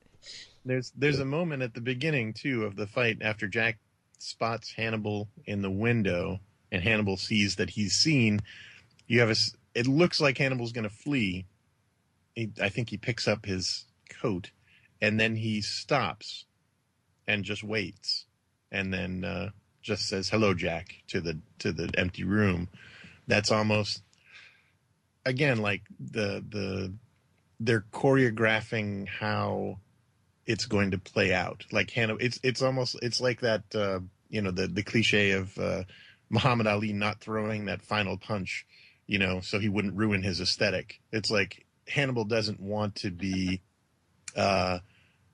There's 0.64 0.92
there's 0.96 1.20
a 1.20 1.24
moment 1.24 1.62
at 1.62 1.74
the 1.74 1.80
beginning 1.80 2.32
too 2.34 2.64
of 2.64 2.76
the 2.76 2.86
fight 2.86 3.18
after 3.20 3.46
jack 3.46 3.78
spots 4.18 4.72
hannibal 4.72 5.28
in 5.46 5.62
the 5.62 5.70
window 5.70 6.40
and 6.72 6.82
hannibal 6.82 7.16
sees 7.16 7.56
that 7.56 7.70
he's 7.70 7.94
seen. 7.94 8.40
You 9.06 9.20
have 9.20 9.30
a 9.30 9.36
it 9.74 9.86
looks 9.86 10.20
like 10.20 10.38
hannibal's 10.38 10.72
going 10.72 10.88
to 10.88 10.94
flee. 10.94 11.46
He, 12.34 12.50
i 12.62 12.68
think 12.68 12.90
he 12.90 12.96
picks 12.96 13.26
up 13.26 13.44
his 13.44 13.86
coat 14.08 14.50
and 15.00 15.18
then 15.18 15.36
he 15.36 15.60
stops 15.60 16.46
and 17.26 17.44
just 17.44 17.62
waits 17.62 18.26
and 18.70 18.92
then 18.92 19.24
uh, 19.24 19.50
just 19.82 20.08
says 20.08 20.28
hello 20.28 20.54
jack 20.54 20.96
to 21.08 21.20
the 21.20 21.38
to 21.58 21.72
the 21.72 21.90
empty 21.96 22.24
room. 22.24 22.68
That's 23.26 23.50
almost 23.50 24.02
again 25.24 25.58
like 25.58 25.82
the 26.00 26.44
the 26.48 26.92
they're 27.60 27.84
choreographing 27.92 29.08
how 29.08 29.78
it's 30.46 30.66
going 30.66 30.90
to 30.92 30.98
play 30.98 31.32
out. 31.32 31.64
Like 31.70 31.90
hannah 31.90 32.16
it's 32.20 32.40
it's 32.42 32.62
almost 32.62 32.96
it's 33.02 33.20
like 33.20 33.40
that 33.40 33.62
uh, 33.74 34.00
you 34.28 34.42
know 34.42 34.50
the 34.50 34.66
the 34.66 34.82
cliche 34.82 35.32
of 35.32 35.56
uh, 35.58 35.84
muhammad 36.30 36.66
ali 36.66 36.92
not 36.92 37.20
throwing 37.20 37.64
that 37.64 37.80
final 37.80 38.18
punch 38.18 38.66
you 39.06 39.18
know 39.18 39.40
so 39.40 39.58
he 39.58 39.68
wouldn't 39.68 39.96
ruin 39.96 40.22
his 40.22 40.40
aesthetic. 40.40 41.00
It's 41.12 41.30
like 41.30 41.64
hannibal 41.86 42.24
doesn't 42.24 42.60
want 42.60 42.96
to 42.96 43.10
be 43.10 43.62
uh 44.38 44.78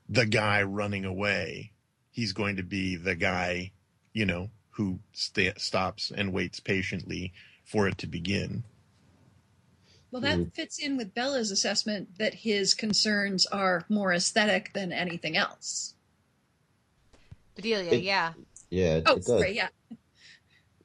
the 0.09 0.25
guy 0.25 0.63
running 0.63 1.05
away. 1.05 1.71
He's 2.11 2.33
going 2.33 2.57
to 2.57 2.63
be 2.63 2.95
the 2.95 3.15
guy, 3.15 3.71
you 4.13 4.25
know, 4.25 4.49
who 4.71 4.99
st- 5.13 5.59
stops 5.59 6.11
and 6.15 6.33
waits 6.33 6.59
patiently 6.59 7.33
for 7.63 7.87
it 7.87 7.97
to 7.99 8.07
begin. 8.07 8.63
Well, 10.11 10.21
that 10.21 10.37
mm-hmm. 10.37 10.49
fits 10.49 10.79
in 10.79 10.95
with 10.95 11.13
Bella's 11.13 11.51
assessment 11.51 12.17
that 12.19 12.33
his 12.33 12.73
concerns 12.73 13.45
are 13.47 13.83
more 13.89 14.13
aesthetic 14.13 14.71
than 14.73 14.93
anything 14.93 15.35
else. 15.35 15.93
Bedelia, 17.55 17.91
it, 17.91 18.03
yeah. 18.03 18.33
Yeah, 18.69 18.95
it, 18.97 19.03
oh, 19.07 19.15
it 19.15 19.23
sorry, 19.25 19.55
yeah. 19.55 19.67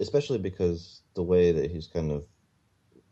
Especially 0.00 0.38
because 0.38 1.02
the 1.14 1.22
way 1.22 1.52
that 1.52 1.70
he's 1.70 1.86
kind 1.86 2.10
of 2.10 2.24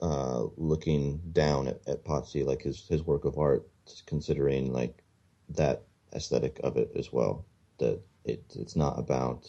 uh, 0.01 0.49
looking 0.57 1.21
down 1.33 1.68
at, 1.68 1.81
at 1.87 2.05
Pazzi, 2.05 2.44
like 2.44 2.62
his, 2.62 2.88
his 2.88 3.05
work 3.05 3.25
of 3.25 3.38
art, 3.38 3.68
considering 4.07 4.72
like 4.72 5.03
that 5.51 5.85
aesthetic 6.14 6.61
of 6.62 6.77
it 6.77 6.90
as 6.96 7.12
well. 7.12 7.44
That 7.79 8.01
it 8.24 8.44
it's 8.57 8.77
not 8.77 8.98
about 8.98 9.48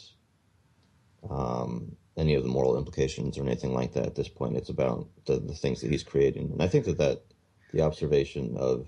um, 1.30 1.95
any 2.17 2.36
of 2.36 2.43
the 2.43 2.49
moral 2.49 2.78
implications 2.78 3.38
or 3.38 3.43
anything 3.45 3.73
like 3.73 3.93
that 3.93 4.06
at 4.06 4.15
this 4.15 4.30
point. 4.30 4.58
It's 4.58 4.69
about 4.69 5.08
the, 5.25 5.39
the 5.39 5.54
things 5.54 5.82
that 5.82 5.91
he's 5.91 6.04
creating, 6.04 6.52
and 6.52 6.62
I 6.62 6.67
think 6.67 6.86
that 6.86 6.97
that 6.97 7.23
the 7.73 7.82
observation 7.82 8.56
of 8.58 8.88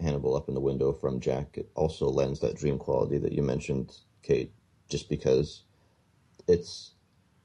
Hannibal 0.00 0.36
up 0.36 0.48
in 0.48 0.54
the 0.54 0.60
window 0.60 0.92
from 0.92 1.20
Jack 1.20 1.56
it 1.56 1.70
also 1.74 2.08
lends 2.08 2.40
that 2.40 2.56
dream 2.56 2.78
quality 2.78 3.18
that 3.18 3.32
you 3.32 3.42
mentioned, 3.42 3.96
Kate. 4.22 4.52
Just 4.88 5.08
because 5.08 5.62
it's 6.48 6.92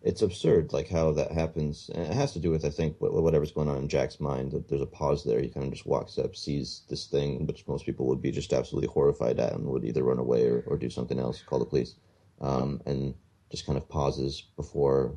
it's 0.01 0.21
absurd, 0.21 0.73
like 0.73 0.89
how 0.89 1.11
that 1.13 1.31
happens. 1.31 1.89
And 1.93 2.05
it 2.05 2.13
has 2.13 2.31
to 2.33 2.39
do 2.39 2.51
with, 2.51 2.65
I 2.65 2.69
think, 2.69 2.95
whatever's 2.99 3.51
going 3.51 3.67
on 3.67 3.77
in 3.77 3.89
Jack's 3.89 4.19
mind. 4.19 4.51
That 4.51 4.69
there's 4.69 4.81
a 4.81 4.85
pause 4.85 5.23
there. 5.23 5.39
He 5.39 5.49
kind 5.49 5.65
of 5.65 5.73
just 5.73 5.85
walks 5.85 6.17
up, 6.17 6.35
sees 6.35 6.83
this 6.89 7.07
thing, 7.07 7.45
which 7.47 7.67
most 7.67 7.85
people 7.85 8.07
would 8.07 8.21
be 8.21 8.31
just 8.31 8.53
absolutely 8.53 8.89
horrified 8.89 9.39
at, 9.39 9.53
and 9.53 9.65
would 9.65 9.83
either 9.83 10.03
run 10.03 10.19
away 10.19 10.45
or, 10.45 10.63
or 10.67 10.77
do 10.77 10.89
something 10.89 11.19
else, 11.19 11.41
call 11.41 11.59
the 11.59 11.65
police, 11.65 11.95
um, 12.41 12.81
and 12.85 13.15
just 13.49 13.65
kind 13.65 13.77
of 13.77 13.89
pauses 13.89 14.43
before 14.55 15.15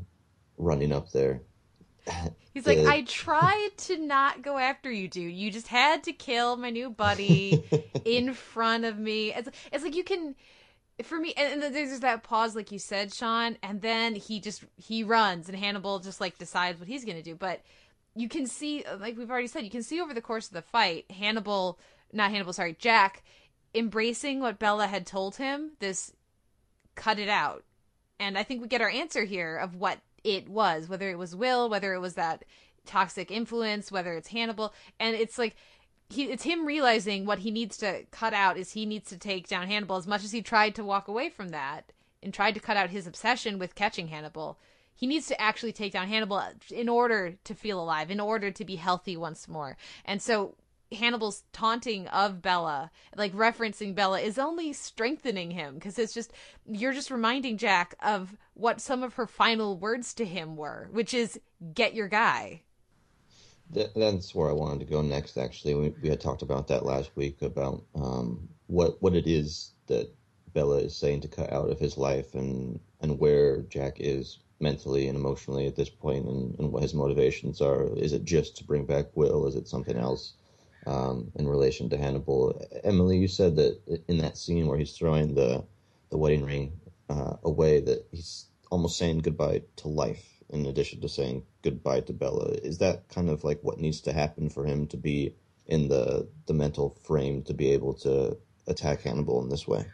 running 0.56 0.92
up 0.92 1.12
there. 1.12 1.42
He's 2.54 2.66
like, 2.66 2.78
I 2.78 3.02
tried 3.02 3.70
to 3.78 3.98
not 3.98 4.42
go 4.42 4.58
after 4.58 4.90
you, 4.90 5.06
dude. 5.06 5.32
You 5.32 5.52
just 5.52 5.68
had 5.68 6.04
to 6.04 6.12
kill 6.12 6.56
my 6.56 6.70
new 6.70 6.90
buddy 6.90 7.64
in 8.04 8.34
front 8.34 8.84
of 8.84 8.98
me. 8.98 9.32
It's, 9.32 9.48
it's 9.72 9.84
like 9.84 9.94
you 9.94 10.02
can 10.02 10.34
for 11.02 11.18
me 11.18 11.32
and, 11.36 11.62
and 11.62 11.74
there's 11.74 12.00
that 12.00 12.22
pause 12.22 12.54
like 12.56 12.72
you 12.72 12.78
said 12.78 13.12
sean 13.12 13.56
and 13.62 13.80
then 13.80 14.14
he 14.14 14.40
just 14.40 14.64
he 14.76 15.02
runs 15.04 15.48
and 15.48 15.56
hannibal 15.56 15.98
just 15.98 16.20
like 16.20 16.38
decides 16.38 16.78
what 16.78 16.88
he's 16.88 17.04
gonna 17.04 17.22
do. 17.22 17.34
But 17.34 17.60
you 18.14 18.28
can 18.28 18.46
see 18.46 18.84
like 18.98 19.16
we've 19.16 19.30
already 19.30 19.46
said 19.46 19.64
you 19.64 19.70
can 19.70 19.82
see 19.82 20.00
over 20.00 20.14
the 20.14 20.20
course 20.20 20.48
of 20.48 20.54
the 20.54 20.62
fight 20.62 21.10
hannibal 21.10 21.78
not 22.12 22.30
hannibal 22.30 22.52
sorry 22.52 22.76
jack 22.78 23.22
embracing 23.74 24.40
what 24.40 24.58
bella 24.58 24.86
had 24.86 25.06
told 25.06 25.36
him 25.36 25.72
this 25.78 26.12
cut 26.94 27.18
it 27.18 27.28
out. 27.28 27.64
And 28.18 28.36
i 28.36 28.42
think 28.42 28.60
we 28.60 28.68
get 28.68 28.82
our 28.82 28.90
answer 28.90 29.24
here 29.24 29.56
of 29.56 29.76
what 29.76 29.98
it 30.24 30.48
was 30.48 30.88
whether 30.88 31.10
it 31.10 31.18
was 31.18 31.34
will 31.34 31.68
whether 31.68 31.94
it 31.94 32.00
was 32.00 32.14
that 32.14 32.44
toxic 32.86 33.30
influence 33.30 33.92
whether 33.92 34.14
it's 34.14 34.28
hannibal. 34.28 34.74
And 34.98 35.14
it's 35.14 35.38
like 35.38 35.56
he 36.10 36.24
it's 36.24 36.42
him 36.42 36.66
realizing 36.66 37.24
what 37.24 37.40
he 37.40 37.50
needs 37.50 37.76
to 37.78 38.04
cut 38.10 38.34
out 38.34 38.56
is 38.56 38.72
he 38.72 38.84
needs 38.84 39.08
to 39.10 39.16
take 39.16 39.48
down 39.48 39.68
Hannibal 39.68 39.96
as 39.96 40.06
much 40.06 40.24
as 40.24 40.32
he 40.32 40.42
tried 40.42 40.74
to 40.74 40.84
walk 40.84 41.08
away 41.08 41.28
from 41.30 41.50
that 41.50 41.92
and 42.22 42.34
tried 42.34 42.54
to 42.54 42.60
cut 42.60 42.76
out 42.76 42.90
his 42.90 43.06
obsession 43.06 43.58
with 43.58 43.74
catching 43.74 44.08
Hannibal. 44.08 44.58
He 44.94 45.06
needs 45.06 45.26
to 45.28 45.40
actually 45.40 45.72
take 45.72 45.92
down 45.92 46.08
Hannibal 46.08 46.36
uh, 46.36 46.50
in 46.70 46.88
order 46.88 47.36
to 47.44 47.54
feel 47.54 47.80
alive, 47.80 48.10
in 48.10 48.20
order 48.20 48.50
to 48.50 48.64
be 48.64 48.76
healthy 48.76 49.16
once 49.16 49.48
more. 49.48 49.78
And 50.04 50.20
so 50.20 50.56
Hannibal's 50.92 51.44
taunting 51.52 52.08
of 52.08 52.42
Bella, 52.42 52.90
like 53.16 53.32
referencing 53.32 53.94
Bella, 53.94 54.20
is 54.20 54.38
only 54.38 54.72
strengthening 54.72 55.52
him 55.52 55.74
because 55.74 55.98
it's 55.98 56.12
just 56.12 56.32
you're 56.66 56.92
just 56.92 57.10
reminding 57.10 57.56
Jack 57.56 57.94
of 58.02 58.36
what 58.54 58.80
some 58.80 59.02
of 59.02 59.14
her 59.14 59.26
final 59.26 59.78
words 59.78 60.12
to 60.14 60.24
him 60.24 60.56
were, 60.56 60.88
which 60.90 61.14
is 61.14 61.38
"get 61.72 61.94
your 61.94 62.08
guy." 62.08 62.62
That, 63.72 63.94
that's 63.94 64.34
where 64.34 64.48
I 64.48 64.52
wanted 64.52 64.80
to 64.80 64.92
go 64.92 65.02
next. 65.02 65.36
Actually, 65.36 65.74
we, 65.74 65.88
we 66.02 66.08
had 66.08 66.20
talked 66.20 66.42
about 66.42 66.68
that 66.68 66.84
last 66.84 67.10
week 67.16 67.42
about 67.42 67.84
um, 67.94 68.48
what 68.66 69.00
what 69.00 69.14
it 69.14 69.26
is 69.26 69.72
that 69.86 70.12
Bella 70.52 70.78
is 70.78 70.96
saying 70.96 71.20
to 71.22 71.28
cut 71.28 71.52
out 71.52 71.70
of 71.70 71.78
his 71.78 71.96
life, 71.96 72.34
and 72.34 72.80
and 73.00 73.18
where 73.18 73.62
Jack 73.62 73.96
is 74.00 74.38
mentally 74.60 75.08
and 75.08 75.16
emotionally 75.16 75.66
at 75.66 75.76
this 75.76 75.88
point, 75.88 76.26
and, 76.26 76.58
and 76.58 76.72
what 76.72 76.82
his 76.82 76.94
motivations 76.94 77.60
are. 77.60 77.86
Is 77.96 78.12
it 78.12 78.24
just 78.24 78.56
to 78.58 78.64
bring 78.64 78.84
back 78.84 79.06
Will? 79.14 79.46
Is 79.46 79.56
it 79.56 79.68
something 79.68 79.96
else? 79.96 80.34
Um, 80.86 81.30
in 81.36 81.46
relation 81.46 81.90
to 81.90 81.98
Hannibal, 81.98 82.60
Emily, 82.84 83.18
you 83.18 83.28
said 83.28 83.54
that 83.56 83.78
in 84.08 84.18
that 84.18 84.38
scene 84.38 84.66
where 84.66 84.78
he's 84.78 84.96
throwing 84.96 85.34
the 85.34 85.64
the 86.10 86.18
wedding 86.18 86.44
ring 86.44 86.72
uh, 87.08 87.36
away, 87.44 87.80
that 87.80 88.06
he's 88.10 88.46
almost 88.70 88.98
saying 88.98 89.18
goodbye 89.18 89.62
to 89.76 89.88
life 89.88 90.42
in 90.48 90.66
addition 90.66 91.00
to 91.00 91.08
saying 91.08 91.44
goodbye 91.62 92.00
to 92.00 92.12
Bella. 92.12 92.52
Is 92.62 92.78
that 92.78 93.08
kind 93.08 93.28
of 93.28 93.44
like 93.44 93.60
what 93.62 93.78
needs 93.78 94.00
to 94.02 94.12
happen 94.12 94.48
for 94.48 94.64
him 94.64 94.86
to 94.88 94.96
be 94.96 95.34
in 95.66 95.88
the 95.88 96.28
the 96.46 96.54
mental 96.54 96.90
frame 97.02 97.42
to 97.44 97.54
be 97.54 97.70
able 97.70 97.94
to 97.94 98.36
attack 98.66 99.02
Hannibal 99.02 99.42
in 99.42 99.48
this 99.48 99.66
way? 99.66 99.86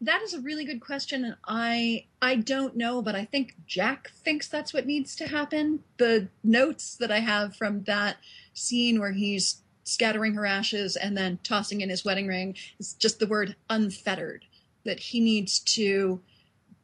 That 0.00 0.20
is 0.22 0.34
a 0.34 0.40
really 0.40 0.66
good 0.66 0.80
question, 0.80 1.24
and 1.24 1.36
I 1.46 2.04
I 2.20 2.36
don't 2.36 2.76
know, 2.76 3.00
but 3.00 3.14
I 3.14 3.24
think 3.24 3.54
Jack 3.66 4.10
thinks 4.10 4.46
that's 4.46 4.74
what 4.74 4.86
needs 4.86 5.16
to 5.16 5.26
happen. 5.26 5.84
The 5.96 6.28
notes 6.44 6.96
that 6.96 7.10
I 7.10 7.20
have 7.20 7.56
from 7.56 7.84
that 7.84 8.18
scene 8.52 9.00
where 9.00 9.12
he's 9.12 9.62
scattering 9.84 10.34
her 10.34 10.44
ashes 10.44 10.96
and 10.96 11.16
then 11.16 11.38
tossing 11.42 11.80
in 11.80 11.88
his 11.88 12.04
wedding 12.04 12.26
ring 12.26 12.56
is 12.78 12.92
just 12.94 13.20
the 13.20 13.26
word 13.26 13.56
unfettered. 13.70 14.44
That 14.84 15.00
he 15.00 15.20
needs 15.20 15.60
to 15.60 16.20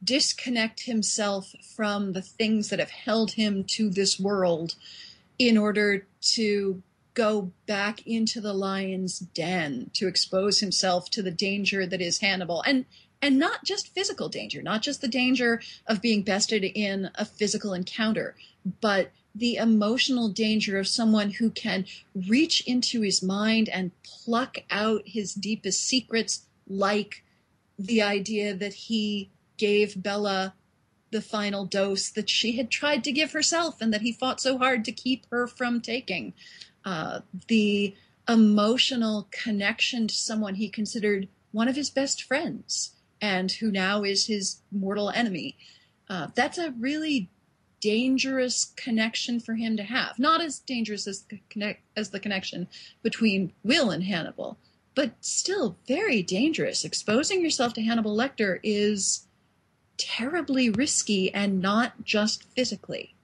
disconnect 0.03 0.83
himself 0.83 1.55
from 1.77 2.13
the 2.13 2.23
things 2.23 2.69
that 2.69 2.79
have 2.79 2.91
held 2.91 3.33
him 3.33 3.65
to 3.65 3.89
this 3.89 4.19
world 4.19 4.75
in 5.39 5.57
order 5.57 6.07
to 6.21 6.83
go 7.15 7.53
back 7.67 8.07
into 8.07 8.41
the 8.41 8.55
lion's 8.55 9.19
den 9.19 9.91
to 9.93 10.09
expose 10.09 10.61
himself 10.61 11.11
to 11.11 11.23
the 11.23 11.31
danger 11.31 11.87
that 11.87 12.01
is 12.01 12.21
Hannibal. 12.21 12.63
And 12.63 12.85
and 13.21 13.39
not 13.39 13.65
just 13.65 13.95
physical 13.95 14.29
danger 14.29 14.63
not 14.63 14.83
just 14.83 15.01
the 15.01 15.07
danger 15.07 15.61
of 15.87 16.03
being 16.03 16.23
bested 16.23 16.65
in 16.65 17.09
a 17.15 17.25
physical 17.25 17.73
encounter 17.73 18.35
but 18.81 19.13
the 19.35 19.57
emotional 19.57 20.29
danger 20.29 20.79
of 20.79 20.89
someone 20.89 21.31
who 21.31 21.51
can 21.51 21.87
reach 22.15 22.63
into 22.67 23.01
his 23.01 23.23
mind 23.23 23.69
and 23.69 23.91
pluck 24.03 24.59
out 24.71 25.03
his 25.07 25.35
deepest 25.35 25.83
secrets, 25.85 26.47
like 26.69 27.25
the 27.79 28.03
idea 28.03 28.55
that 28.55 28.75
he 28.75 29.31
gave 29.63 30.03
Bella 30.03 30.55
the 31.13 31.23
final 31.23 31.65
dose 31.65 32.11
that 32.11 32.29
she 32.29 32.57
had 32.57 32.69
tried 32.69 33.05
to 33.05 33.13
give 33.13 33.31
herself 33.31 33.81
and 33.81 33.95
that 33.95 34.01
he 34.01 34.13
fought 34.13 34.41
so 34.41 34.59
hard 34.59 34.85
to 34.85 34.91
keep 34.91 35.25
her 35.31 35.47
from 35.47 35.81
taking. 35.81 36.33
Uh, 36.85 37.21
the 37.47 37.95
emotional 38.29 39.29
connection 39.31 40.09
to 40.09 40.15
someone 40.15 40.57
he 40.57 40.69
considered 40.69 41.29
one 41.53 41.69
of 41.69 41.77
his 41.77 41.91
best 41.91 42.25
friends 42.25 42.97
and 43.21 43.53
who 43.53 43.71
now 43.71 44.03
is 44.03 44.27
his 44.27 44.63
mortal 44.73 45.11
enemy. 45.11 45.57
Uh, 46.11 46.27
that's 46.35 46.59
a 46.59 46.75
really 46.81 47.31
dangerous 47.81 48.73
connection 48.75 49.39
for 49.39 49.55
him 49.55 49.77
to 49.77 49.85
have. 49.85 50.19
Not 50.19 50.41
as 50.41 50.59
dangerous 50.59 51.07
as 51.07 51.23
the, 51.23 51.41
connect, 51.51 51.83
as 51.97 52.11
the 52.11 52.19
connection 52.19 52.67
between 53.05 53.53
Will 53.63 53.93
and 53.93 54.03
Hannibal, 54.03 54.59
but 54.97 55.13
still 55.21 55.77
very 55.87 56.21
dangerous. 56.21 56.85
Exposing 56.85 57.45
yourself 57.45 57.75
to 57.75 57.83
Hannibal 57.83 58.17
Lecter 58.17 58.59
is 58.65 59.29
terribly 60.03 60.71
risky 60.71 61.33
and 61.33 61.61
not 61.61 62.05
just 62.05 62.45
physically. 62.45 63.15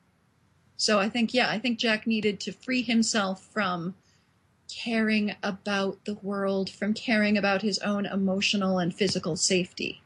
So 0.77 0.99
I 0.99 1.09
think, 1.09 1.35
yeah, 1.35 1.51
I 1.51 1.59
think 1.59 1.79
Jack 1.79 2.07
needed 2.07 2.39
to 2.41 2.53
free 2.53 2.83
himself 2.83 3.45
from 3.45 3.95
caring 4.69 5.35
about 5.43 6.05
the 6.05 6.15
world, 6.15 6.71
from 6.71 6.95
caring 6.95 7.37
about 7.37 7.63
his 7.63 7.79
own 7.79 8.07
emotional 8.07 8.79
and 8.79 8.95
physical 8.95 9.37
safety. 9.37 10.03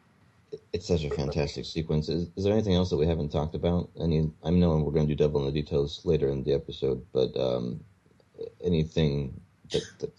It's 0.73 0.87
such 0.87 1.05
a 1.05 1.11
fantastic 1.11 1.65
sequence. 1.65 2.09
Is, 2.09 2.29
is 2.37 2.45
there 2.45 2.53
anything 2.53 2.75
else 2.75 2.91
that 2.91 2.97
we 2.97 3.07
haven't 3.07 3.33
talked 3.33 3.55
about? 3.55 3.91
Any, 4.01 4.31
I 4.45 4.51
know 4.51 4.77
we're 4.77 4.93
going 4.93 5.09
to 5.09 5.15
do 5.15 5.25
double 5.25 5.41
in 5.41 5.53
the 5.53 5.63
details 5.63 6.01
later 6.05 6.29
in 6.29 6.45
the 6.45 6.53
episode, 6.53 7.05
but 7.13 7.37
um, 7.39 7.81
anything 8.63 9.41
that, 9.71 9.83
that 9.99 10.13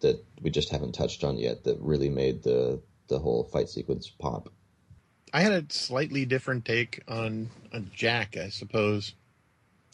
that 0.00 0.24
we 0.42 0.50
just 0.50 0.70
haven't 0.70 0.92
touched 0.92 1.24
on 1.24 1.38
yet 1.38 1.64
that 1.64 1.78
really 1.80 2.08
made 2.08 2.42
the 2.42 2.80
the 3.08 3.18
whole 3.18 3.44
fight 3.44 3.68
sequence 3.68 4.08
pop? 4.08 4.48
I 5.32 5.40
had 5.40 5.52
a 5.52 5.64
slightly 5.72 6.24
different 6.24 6.64
take 6.64 7.02
on 7.08 7.50
on 7.72 7.90
Jack, 7.94 8.36
I 8.36 8.48
suppose. 8.48 9.14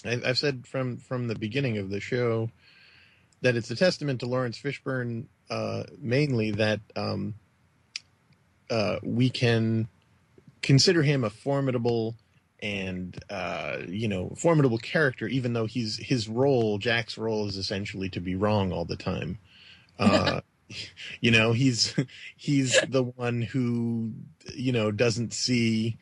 I, 0.05 0.21
I've 0.25 0.39
said 0.39 0.67
from 0.67 0.99
from 0.99 1.29
the 1.29 1.35
beginning 1.35 1.79
of 1.79 1.91
the 1.91 2.01
show 2.01 2.51
that 3.41 3.57
it's 3.57 3.71
a 3.71 3.77
testament 3.77 4.21
to 4.21 4.27
Laurence 4.27 4.59
Fishburne 4.59 5.27
uh, 5.51 5.85
mainly 5.99 6.53
that 6.53 6.81
um, 6.97 7.35
uh, 8.71 8.97
we 9.03 9.29
can 9.31 9.89
consider 10.63 11.03
him 11.03 11.25
a 11.25 11.31
formidable 11.31 12.15
and 12.61 13.19
uh, 13.29 13.79
you 13.89 14.09
know 14.09 14.33
formidable 14.37 14.79
character, 14.79 15.27
even 15.27 15.53
though 15.53 15.67
he's 15.67 15.97
his 15.99 16.29
role, 16.29 16.79
Jack's 16.79 17.19
role, 17.19 17.49
is 17.49 17.57
essentially 17.57 18.09
to 18.11 18.21
be 18.21 18.37
wrong 18.37 18.73
all 18.73 18.85
the 18.85 18.97
time. 18.97 19.39
Uh, 19.99 20.41
you 21.21 21.31
know, 21.31 21.53
he's 21.53 21.95
he's 22.37 22.81
the 22.89 23.03
one 23.03 23.43
who 23.43 24.13
you 24.55 24.73
know 24.73 24.91
doesn't 24.91 25.33
see 25.33 25.99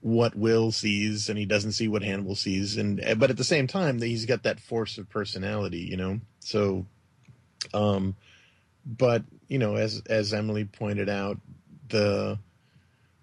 what 0.00 0.36
Will 0.36 0.70
sees, 0.70 1.28
and 1.28 1.38
he 1.38 1.46
doesn't 1.46 1.72
see 1.72 1.88
what 1.88 2.02
Hannibal 2.02 2.34
sees, 2.34 2.76
and 2.76 3.02
but 3.18 3.30
at 3.30 3.36
the 3.36 3.44
same 3.44 3.66
time, 3.66 4.00
he's 4.00 4.26
got 4.26 4.42
that 4.42 4.60
force 4.60 4.98
of 4.98 5.08
personality, 5.08 5.78
you 5.90 5.96
know. 5.96 6.20
So, 6.40 6.86
um, 7.72 8.14
but 8.84 9.24
you 9.48 9.58
know, 9.58 9.76
as 9.76 10.02
as 10.06 10.34
Emily 10.34 10.64
pointed 10.64 11.08
out, 11.08 11.40
the 11.88 12.38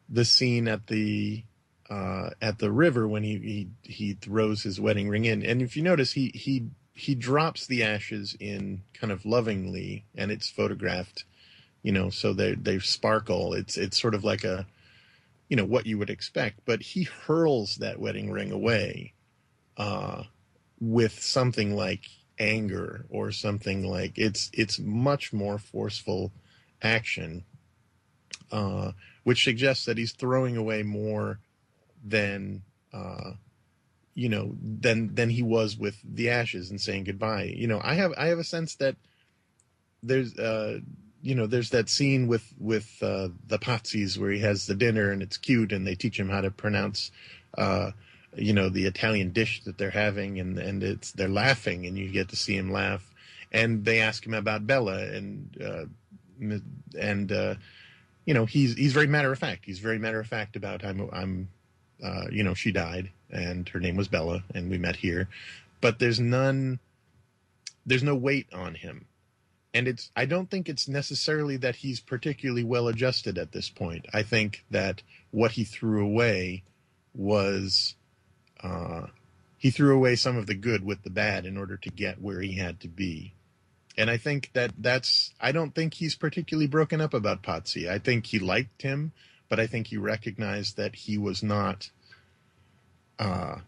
the 0.09 0.25
scene 0.25 0.67
at 0.67 0.87
the 0.87 1.43
uh, 1.89 2.29
at 2.41 2.57
the 2.57 2.71
river 2.71 3.07
when 3.07 3.23
he, 3.23 3.37
he 3.37 3.69
he 3.83 4.13
throws 4.13 4.63
his 4.63 4.79
wedding 4.79 5.09
ring 5.09 5.25
in, 5.25 5.45
and 5.45 5.61
if 5.61 5.75
you 5.77 5.83
notice, 5.83 6.13
he 6.13 6.31
he 6.33 6.67
he 7.01 7.15
drops 7.15 7.65
the 7.65 7.81
ashes 7.81 8.37
in 8.39 8.83
kind 8.93 9.11
of 9.11 9.25
lovingly, 9.25 10.05
and 10.15 10.29
it's 10.29 10.51
photographed, 10.51 11.25
you 11.81 11.91
know, 11.91 12.11
so 12.11 12.31
they 12.31 12.53
they 12.53 12.77
sparkle. 12.77 13.55
It's 13.55 13.75
it's 13.75 13.99
sort 13.99 14.13
of 14.13 14.23
like 14.23 14.43
a, 14.43 14.67
you 15.49 15.57
know, 15.57 15.65
what 15.65 15.87
you 15.87 15.97
would 15.97 16.11
expect. 16.11 16.59
But 16.63 16.83
he 16.83 17.03
hurls 17.03 17.77
that 17.77 17.99
wedding 17.99 18.29
ring 18.29 18.51
away, 18.51 19.13
uh, 19.77 20.25
with 20.79 21.23
something 21.23 21.75
like 21.75 22.05
anger 22.37 23.07
or 23.09 23.31
something 23.31 23.83
like 23.83 24.19
it's 24.19 24.51
it's 24.53 24.77
much 24.77 25.33
more 25.33 25.57
forceful 25.57 26.31
action, 26.83 27.45
uh, 28.51 28.91
which 29.23 29.43
suggests 29.43 29.85
that 29.85 29.97
he's 29.97 30.11
throwing 30.11 30.55
away 30.55 30.83
more 30.83 31.39
than. 32.05 32.61
Uh, 32.93 33.31
you 34.13 34.29
know 34.29 34.55
than 34.61 35.15
than 35.15 35.29
he 35.29 35.41
was 35.41 35.77
with 35.77 35.97
the 36.03 36.29
ashes 36.29 36.69
and 36.69 36.81
saying 36.81 37.05
goodbye. 37.05 37.53
You 37.55 37.67
know 37.67 37.79
i 37.83 37.95
have 37.95 38.13
i 38.17 38.27
have 38.27 38.39
a 38.39 38.43
sense 38.43 38.75
that 38.75 38.95
there's 40.03 40.37
uh 40.37 40.79
you 41.21 41.35
know 41.35 41.47
there's 41.47 41.69
that 41.69 41.89
scene 41.89 42.27
with 42.27 42.53
with 42.59 42.97
uh 43.01 43.29
the 43.47 43.59
Pazzis 43.59 44.17
where 44.17 44.31
he 44.31 44.39
has 44.39 44.65
the 44.65 44.75
dinner 44.75 45.11
and 45.11 45.21
it's 45.21 45.37
cute 45.37 45.71
and 45.71 45.85
they 45.85 45.95
teach 45.95 46.19
him 46.19 46.29
how 46.29 46.41
to 46.41 46.51
pronounce 46.51 47.11
uh 47.57 47.91
you 48.35 48.53
know 48.53 48.69
the 48.69 48.85
italian 48.85 49.31
dish 49.31 49.61
that 49.65 49.77
they're 49.77 49.91
having 49.91 50.39
and 50.39 50.57
and 50.57 50.83
it's 50.83 51.11
they're 51.11 51.27
laughing 51.29 51.85
and 51.85 51.97
you 51.97 52.09
get 52.09 52.29
to 52.29 52.35
see 52.35 52.55
him 52.55 52.71
laugh. 52.71 53.07
And 53.53 53.83
they 53.83 53.99
ask 53.99 54.25
him 54.25 54.33
about 54.33 54.65
bella 54.65 54.99
and 55.07 55.57
uh 55.61 55.85
and 56.99 57.31
uh 57.31 57.55
you 58.25 58.33
know 58.33 58.45
he's 58.45 58.75
he's 58.75 58.93
very 58.93 59.07
matter 59.07 59.31
of 59.31 59.39
fact. 59.39 59.65
He's 59.65 59.79
very 59.79 59.99
matter 59.99 60.19
of 60.19 60.27
fact 60.27 60.55
about 60.55 60.83
i'm 60.83 61.09
i'm 61.11 61.49
uh 62.03 62.25
you 62.31 62.43
know 62.43 62.53
she 62.53 62.71
died 62.71 63.11
and 63.31 63.67
her 63.69 63.79
name 63.79 63.95
was 63.95 64.07
Bella, 64.07 64.43
and 64.53 64.69
we 64.69 64.77
met 64.77 64.97
here. 64.97 65.29
But 65.79 65.99
there's 65.99 66.19
none, 66.19 66.79
there's 67.85 68.03
no 68.03 68.15
weight 68.15 68.47
on 68.53 68.75
him. 68.75 69.05
And 69.73 69.87
it's, 69.87 70.11
I 70.15 70.25
don't 70.25 70.49
think 70.49 70.67
it's 70.67 70.87
necessarily 70.87 71.57
that 71.57 71.77
he's 71.77 72.01
particularly 72.01 72.63
well 72.63 72.87
adjusted 72.87 73.37
at 73.37 73.53
this 73.53 73.69
point. 73.69 74.05
I 74.13 74.21
think 74.21 74.65
that 74.69 75.01
what 75.31 75.51
he 75.51 75.63
threw 75.63 76.03
away 76.03 76.63
was, 77.15 77.95
uh, 78.61 79.07
he 79.57 79.71
threw 79.71 79.95
away 79.95 80.15
some 80.15 80.37
of 80.37 80.47
the 80.47 80.55
good 80.55 80.85
with 80.85 81.03
the 81.03 81.09
bad 81.09 81.45
in 81.45 81.57
order 81.57 81.77
to 81.77 81.89
get 81.89 82.21
where 82.21 82.41
he 82.41 82.55
had 82.55 82.81
to 82.81 82.87
be. 82.89 83.33
And 83.97 84.09
I 84.09 84.17
think 84.17 84.51
that 84.53 84.71
that's, 84.77 85.33
I 85.39 85.51
don't 85.51 85.73
think 85.73 85.93
he's 85.93 86.15
particularly 86.15 86.67
broken 86.67 87.01
up 87.01 87.13
about 87.13 87.43
Pazzi. 87.43 87.89
I 87.89 87.99
think 87.99 88.25
he 88.25 88.39
liked 88.39 88.81
him, 88.81 89.11
but 89.49 89.59
I 89.59 89.67
think 89.67 89.87
he 89.87 89.97
recognized 89.97 90.77
that 90.77 90.95
he 90.95 91.17
was 91.17 91.43
not 91.43 91.91
uh, 93.21 93.59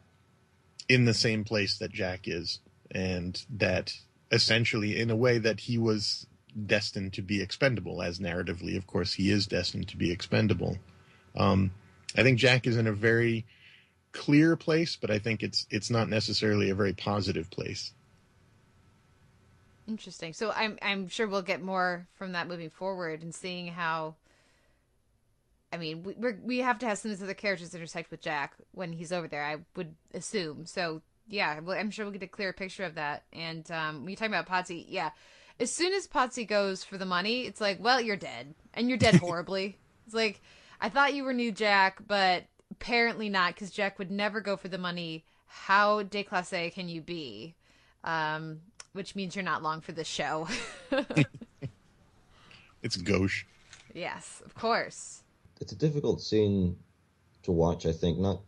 in 0.89 1.06
the 1.06 1.14
same 1.14 1.43
place 1.43 1.78
that 1.78 1.91
Jack 1.91 2.28
is, 2.28 2.60
and 2.91 3.45
that 3.49 3.93
essentially, 4.32 4.99
in 4.99 5.12
a 5.12 5.16
way, 5.16 5.38
that 5.38 5.62
he 5.62 5.78
was 5.78 6.26
destined 6.66 7.14
to 7.14 7.22
be 7.22 7.41
expendable. 7.41 8.01
As 8.01 8.20
narratively, 8.20 8.76
of 8.76 8.88
course, 8.88 9.14
he 9.14 9.30
is 9.30 9.45
destined 9.45 9.88
to 9.89 9.97
be 9.97 10.12
expendable. 10.12 10.78
Um, 11.38 11.72
I 12.18 12.24
think 12.24 12.39
Jack 12.39 12.68
is 12.68 12.78
in 12.78 12.88
a 12.88 12.91
very 12.91 13.45
clear 14.12 14.56
place, 14.56 14.95
but 14.99 15.12
I 15.12 15.20
think 15.20 15.43
it's 15.43 15.68
it's 15.70 15.89
not 15.89 16.10
necessarily 16.10 16.70
a 16.70 16.76
very 16.76 16.93
positive 16.93 17.49
place. 17.51 17.93
Interesting. 19.88 20.34
So 20.34 20.51
I'm 20.51 20.80
I'm 20.82 21.10
sure 21.10 21.28
we'll 21.28 21.43
get 21.43 21.62
more 21.62 22.08
from 22.16 22.32
that 22.32 22.47
moving 22.47 22.70
forward 22.72 23.22
and 23.22 23.36
seeing 23.36 23.68
how 23.68 24.16
I 25.74 25.78
mean, 25.78 26.04
we 26.04 26.14
we're, 26.16 26.64
have 26.64 26.78
to 26.80 26.86
have 26.86 27.00
some 27.00 27.10
of 27.10 27.18
the 27.18 27.26
other 27.26 27.34
characters 27.34 27.74
intersect 27.74 28.12
with 28.12 28.22
Jack 28.22 28.54
when 28.74 28.94
he's 28.94 29.12
over 29.12 29.28
there. 29.28 29.44
I 29.44 29.58
would 29.76 29.96
assume. 30.14 30.68
So 30.68 31.02
yeah, 31.28 31.60
I'm 31.68 31.90
sure 31.90 32.06
we'll 32.06 32.14
get 32.14 32.22
a 32.22 32.28
clearer 32.28 32.54
picture 32.54 32.84
of 32.84 32.96
that. 32.96 33.24
And 33.34 33.70
um, 33.72 34.02
when 34.02 34.10
you 34.10 34.16
talk 34.16 34.28
about 34.28 34.48
Pazzi, 34.48 34.86
yeah, 34.88 35.10
as 35.60 35.72
soon 35.72 35.94
as 35.94 36.08
Pazzi 36.08 36.48
goes 36.48 36.84
for 36.84 37.00
the 37.00 37.08
money, 37.08 37.42
it's 37.48 37.60
like, 37.60 37.82
well, 37.82 38.00
you're 38.00 38.16
dead, 38.16 38.54
and 38.76 38.88
you're 38.88 39.00
dead 39.00 39.16
horribly. 39.22 39.78
it's 40.06 40.14
like 40.14 40.42
I 40.80 40.90
thought 40.90 41.16
you 41.16 41.24
were 41.24 41.34
new 41.34 41.52
Jack, 41.52 42.00
but 42.06 42.44
apparently 42.70 43.30
not, 43.30 43.56
because 43.56 43.72
Jack 43.72 43.98
would 43.98 44.12
never 44.12 44.42
go 44.42 44.56
for 44.56 44.68
the 44.68 44.78
money. 44.78 45.26
How 45.48 46.04
déclassé 46.04 46.72
can 46.72 46.88
you 46.88 47.02
be? 47.02 47.56
Um, 48.04 48.62
which 48.92 49.16
means 49.16 49.36
you're 49.36 49.44
not 49.44 49.64
long 49.64 49.82
for 49.82 49.92
this 49.92 50.08
show. 50.08 50.48
it's 52.84 52.98
gauche. 52.98 53.46
Yes, 53.96 54.42
of 54.46 54.54
course 54.54 55.23
it's 55.64 55.72
a 55.72 55.78
difficult 55.78 56.22
scene 56.22 56.76
to 57.43 57.51
watch. 57.53 57.86
I 57.86 57.93
think 57.93 58.20
not 58.20 58.41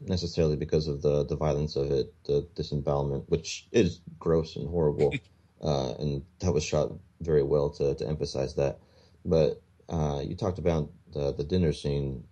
necessarily 0.00 0.56
because 0.56 0.88
of 0.88 1.00
the 1.00 1.24
the 1.24 1.36
violence 1.36 1.76
of 1.76 1.92
it, 1.92 2.12
the 2.24 2.46
disembowelment, 2.56 3.30
which 3.30 3.68
is 3.70 4.00
gross 4.18 4.56
and 4.56 4.68
horrible, 4.68 5.14
uh, 5.62 5.92
and 6.00 6.24
that 6.40 6.52
was 6.52 6.64
shot 6.64 6.90
very 7.20 7.44
well 7.44 7.70
to 7.70 7.94
to 7.94 8.08
emphasize 8.08 8.56
that. 8.56 8.80
But 9.24 9.62
uh, 9.88 10.22
you 10.26 10.34
talked 10.34 10.58
about 10.58 10.90
the 11.12 11.32
the 11.32 11.44
dinner 11.44 11.72
scene, 11.72 12.24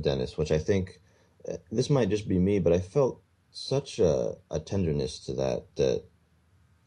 Dennis, 0.00 0.36
which 0.36 0.50
I 0.50 0.58
think 0.58 1.00
uh, 1.48 1.58
this 1.70 1.88
might 1.88 2.10
just 2.10 2.26
be 2.26 2.40
me, 2.40 2.58
but 2.58 2.72
I 2.72 2.80
felt 2.80 3.22
such 3.52 4.00
a, 4.00 4.36
a 4.50 4.58
tenderness 4.58 5.20
to 5.26 5.34
that 5.34 5.66
that 5.76 6.02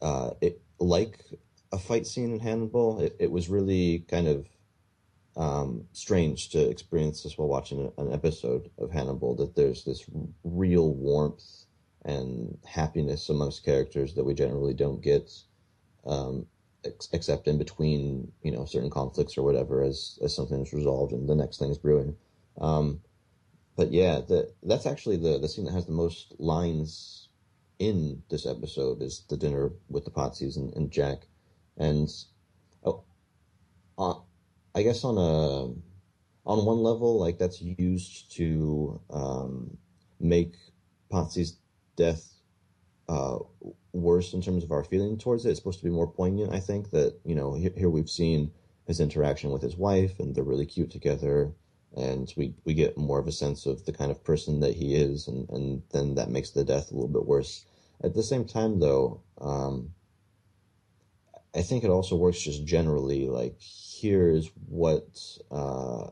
uh, 0.02 0.30
it 0.42 0.60
like 0.78 1.24
a 1.72 1.78
fight 1.78 2.06
scene 2.06 2.34
in 2.34 2.40
Hannibal. 2.40 3.00
It, 3.00 3.16
it 3.18 3.30
was 3.30 3.48
really 3.48 4.04
kind 4.06 4.28
of 4.28 4.46
um, 5.40 5.86
strange 5.92 6.50
to 6.50 6.68
experience 6.68 7.22
this 7.22 7.38
while 7.38 7.48
watching 7.48 7.90
an 7.96 8.12
episode 8.12 8.70
of 8.78 8.92
Hannibal. 8.92 9.34
That 9.36 9.56
there's 9.56 9.84
this 9.84 10.04
real 10.44 10.92
warmth 10.94 11.64
and 12.04 12.58
happiness 12.66 13.30
amongst 13.30 13.64
characters 13.64 14.14
that 14.14 14.24
we 14.24 14.34
generally 14.34 14.74
don't 14.74 15.00
get, 15.00 15.32
um, 16.04 16.46
ex- 16.84 17.08
except 17.14 17.48
in 17.48 17.56
between, 17.56 18.30
you 18.42 18.52
know, 18.52 18.66
certain 18.66 18.90
conflicts 18.90 19.38
or 19.38 19.42
whatever, 19.42 19.82
as 19.82 20.18
as 20.22 20.36
something 20.36 20.60
is 20.60 20.74
resolved 20.74 21.12
and 21.12 21.26
the 21.26 21.34
next 21.34 21.58
thing 21.58 21.70
is 21.70 21.78
brewing. 21.78 22.14
Um, 22.60 23.00
but 23.76 23.92
yeah, 23.92 24.20
the, 24.20 24.52
that's 24.62 24.84
actually 24.84 25.16
the 25.16 25.38
the 25.38 25.48
scene 25.48 25.64
that 25.64 25.72
has 25.72 25.86
the 25.86 25.92
most 25.92 26.34
lines 26.38 27.28
in 27.78 28.22
this 28.28 28.44
episode 28.44 29.00
is 29.00 29.24
the 29.30 29.38
dinner 29.38 29.72
with 29.88 30.04
the 30.04 30.10
Pazzis 30.10 30.58
and, 30.58 30.74
and 30.74 30.90
Jack, 30.90 31.28
and 31.78 32.10
oh, 32.84 33.04
uh, 33.96 34.14
I 34.74 34.82
guess 34.82 35.04
on 35.04 35.18
a 35.18 35.74
on 36.46 36.64
one 36.64 36.78
level, 36.78 37.18
like 37.18 37.38
that's 37.38 37.60
used 37.60 38.32
to 38.36 39.00
um, 39.10 39.76
make 40.18 40.54
Pazzi's 41.12 41.58
death 41.96 42.34
uh, 43.08 43.38
worse 43.92 44.32
in 44.32 44.40
terms 44.40 44.64
of 44.64 44.72
our 44.72 44.84
feeling 44.84 45.18
towards 45.18 45.44
it. 45.44 45.50
It's 45.50 45.58
supposed 45.58 45.80
to 45.80 45.84
be 45.84 45.90
more 45.90 46.10
poignant. 46.10 46.52
I 46.52 46.60
think 46.60 46.90
that 46.90 47.18
you 47.24 47.34
know 47.34 47.54
here, 47.54 47.72
here 47.76 47.90
we've 47.90 48.10
seen 48.10 48.52
his 48.86 49.00
interaction 49.00 49.50
with 49.50 49.62
his 49.62 49.76
wife, 49.76 50.18
and 50.18 50.34
they're 50.34 50.44
really 50.44 50.66
cute 50.66 50.90
together, 50.90 51.52
and 51.96 52.32
we 52.36 52.54
we 52.64 52.74
get 52.74 52.96
more 52.96 53.18
of 53.18 53.26
a 53.26 53.32
sense 53.32 53.66
of 53.66 53.84
the 53.84 53.92
kind 53.92 54.10
of 54.10 54.24
person 54.24 54.60
that 54.60 54.76
he 54.76 54.94
is, 54.94 55.28
and 55.28 55.48
and 55.50 55.82
then 55.92 56.14
that 56.14 56.30
makes 56.30 56.50
the 56.50 56.64
death 56.64 56.90
a 56.90 56.94
little 56.94 57.08
bit 57.08 57.26
worse. 57.26 57.64
At 58.02 58.14
the 58.14 58.22
same 58.22 58.46
time, 58.46 58.80
though, 58.80 59.20
um, 59.40 59.90
I 61.54 61.62
think 61.62 61.84
it 61.84 61.90
also 61.90 62.16
works 62.16 62.40
just 62.40 62.64
generally. 62.64 63.28
Like 63.28 63.58
here 63.60 64.30
is 64.30 64.50
what 64.68 65.18
uh, 65.50 66.10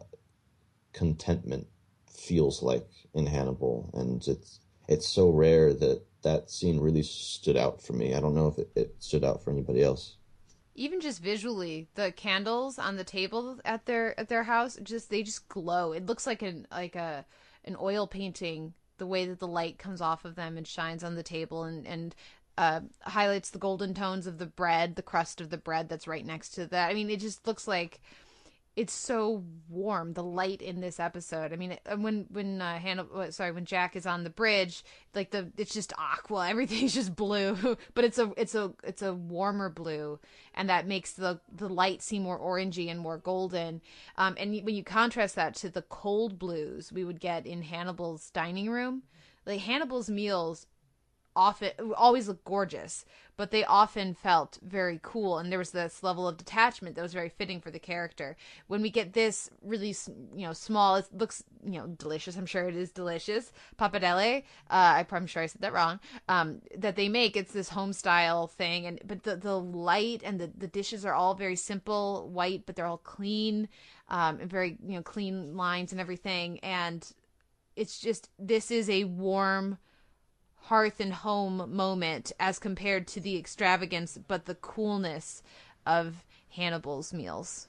contentment 0.92 1.66
feels 2.10 2.62
like 2.62 2.88
in 3.14 3.26
Hannibal, 3.26 3.90
and 3.94 4.26
it's 4.26 4.60
it's 4.88 5.08
so 5.08 5.30
rare 5.30 5.72
that 5.74 6.02
that 6.22 6.50
scene 6.50 6.80
really 6.80 7.02
stood 7.02 7.56
out 7.56 7.80
for 7.80 7.92
me. 7.92 8.14
I 8.14 8.20
don't 8.20 8.34
know 8.34 8.48
if 8.48 8.58
it, 8.58 8.70
it 8.74 8.94
stood 8.98 9.24
out 9.24 9.42
for 9.42 9.50
anybody 9.50 9.82
else. 9.82 10.16
Even 10.74 11.00
just 11.00 11.22
visually, 11.22 11.88
the 11.94 12.12
candles 12.12 12.78
on 12.78 12.96
the 12.96 13.04
table 13.04 13.58
at 13.64 13.86
their 13.86 14.18
at 14.18 14.28
their 14.28 14.44
house 14.44 14.78
just 14.82 15.10
they 15.10 15.22
just 15.22 15.48
glow. 15.48 15.92
It 15.92 16.06
looks 16.06 16.26
like 16.26 16.42
an 16.42 16.66
like 16.70 16.96
a 16.96 17.24
an 17.64 17.76
oil 17.80 18.06
painting 18.06 18.74
the 18.98 19.06
way 19.06 19.26
that 19.26 19.38
the 19.38 19.46
light 19.46 19.78
comes 19.78 20.00
off 20.00 20.24
of 20.24 20.34
them 20.34 20.56
and 20.56 20.66
shines 20.66 21.04
on 21.04 21.14
the 21.14 21.22
table 21.22 21.64
and 21.64 21.86
and 21.86 22.14
uh, 22.58 22.80
highlights 23.02 23.50
the 23.50 23.58
golden 23.58 23.94
tones 23.94 24.26
of 24.26 24.38
the 24.38 24.46
bread, 24.46 24.96
the 24.96 25.02
crust 25.02 25.40
of 25.40 25.48
the 25.48 25.56
bread 25.56 25.88
that's 25.88 26.08
right 26.08 26.26
next 26.26 26.50
to 26.50 26.66
that. 26.66 26.90
I 26.90 26.94
mean, 26.94 27.08
it 27.08 27.20
just 27.20 27.46
looks 27.46 27.68
like 27.68 28.00
it's 28.74 28.92
so 28.92 29.44
warm 29.68 30.12
the 30.14 30.24
light 30.24 30.60
in 30.60 30.80
this 30.80 30.98
episode. 30.98 31.52
I 31.52 31.56
mean 31.56 31.76
when 31.96 32.26
when 32.30 32.60
uh, 32.60 32.80
Hannah, 32.80 33.30
sorry 33.30 33.52
when 33.52 33.64
jack 33.64 33.94
is 33.94 34.06
on 34.06 34.24
the 34.24 34.30
bridge 34.30 34.84
like 35.14 35.30
the 35.30 35.52
it's 35.56 35.72
just 35.72 35.92
aqua. 35.98 36.48
Everything's 36.50 36.94
just 36.94 37.14
blue 37.14 37.76
but 37.94 38.04
it's 38.04 38.18
a 38.18 38.32
it's 38.36 38.56
a 38.56 38.72
it's 38.82 39.02
a 39.02 39.14
warmer 39.14 39.68
blue 39.68 40.18
and 40.54 40.68
that 40.68 40.86
makes 40.86 41.12
the 41.12 41.40
the 41.52 41.68
light 41.68 42.02
seem 42.02 42.22
more 42.24 42.38
orangey 42.38 42.88
and 42.88 42.98
more 42.98 43.18
golden. 43.18 43.80
Um, 44.16 44.34
and 44.36 44.50
when 44.64 44.74
you 44.74 44.84
contrast 44.84 45.36
that 45.36 45.54
to 45.56 45.70
the 45.70 45.82
cold 45.82 46.40
blues 46.40 46.92
we 46.92 47.04
would 47.04 47.20
get 47.20 47.46
in 47.46 47.62
hannibal's 47.62 48.30
dining 48.30 48.68
room 48.68 49.02
like 49.44 49.60
hannibal's 49.60 50.10
meals 50.10 50.66
often 51.38 51.70
always 51.96 52.26
look 52.26 52.44
gorgeous, 52.44 53.06
but 53.36 53.52
they 53.52 53.64
often 53.64 54.12
felt 54.12 54.58
very 54.60 54.98
cool, 55.00 55.38
and 55.38 55.52
there 55.52 55.58
was 55.60 55.70
this 55.70 56.02
level 56.02 56.26
of 56.26 56.36
detachment 56.36 56.96
that 56.96 57.02
was 57.02 57.14
very 57.14 57.28
fitting 57.28 57.60
for 57.60 57.70
the 57.70 57.78
character. 57.78 58.36
When 58.66 58.82
we 58.82 58.90
get 58.90 59.12
this 59.12 59.48
really, 59.62 59.94
you 60.34 60.44
know, 60.44 60.52
small, 60.52 60.96
it 60.96 61.06
looks, 61.12 61.44
you 61.64 61.78
know, 61.78 61.86
delicious. 61.86 62.36
I'm 62.36 62.46
sure 62.46 62.68
it 62.68 62.74
is 62.74 62.90
delicious. 62.90 63.52
Pappardelle, 63.78 64.42
uh, 64.68 65.04
I'm 65.10 65.26
sure 65.28 65.44
I 65.44 65.46
said 65.46 65.62
that 65.62 65.72
wrong. 65.72 66.00
Um, 66.28 66.60
that 66.76 66.96
they 66.96 67.08
make 67.08 67.36
it's 67.36 67.52
this 67.52 67.68
home 67.68 67.92
style 67.92 68.48
thing, 68.48 68.86
and 68.86 69.00
but 69.06 69.22
the 69.22 69.36
the 69.36 69.58
light 69.58 70.22
and 70.24 70.40
the 70.40 70.50
the 70.58 70.66
dishes 70.66 71.04
are 71.06 71.14
all 71.14 71.34
very 71.34 71.56
simple, 71.56 72.28
white, 72.28 72.66
but 72.66 72.74
they're 72.74 72.86
all 72.86 72.98
clean, 72.98 73.68
um, 74.08 74.40
and 74.40 74.50
very 74.50 74.76
you 74.84 74.96
know 74.96 75.02
clean 75.02 75.56
lines 75.56 75.92
and 75.92 76.00
everything, 76.00 76.58
and 76.64 77.12
it's 77.76 78.00
just 78.00 78.28
this 78.40 78.72
is 78.72 78.90
a 78.90 79.04
warm 79.04 79.78
hearth 80.68 81.00
and 81.00 81.12
home 81.12 81.74
moment 81.74 82.30
as 82.38 82.58
compared 82.58 83.06
to 83.06 83.20
the 83.20 83.38
extravagance 83.38 84.18
but 84.28 84.44
the 84.44 84.54
coolness 84.54 85.42
of 85.86 86.24
Hannibal's 86.50 87.12
meals. 87.12 87.68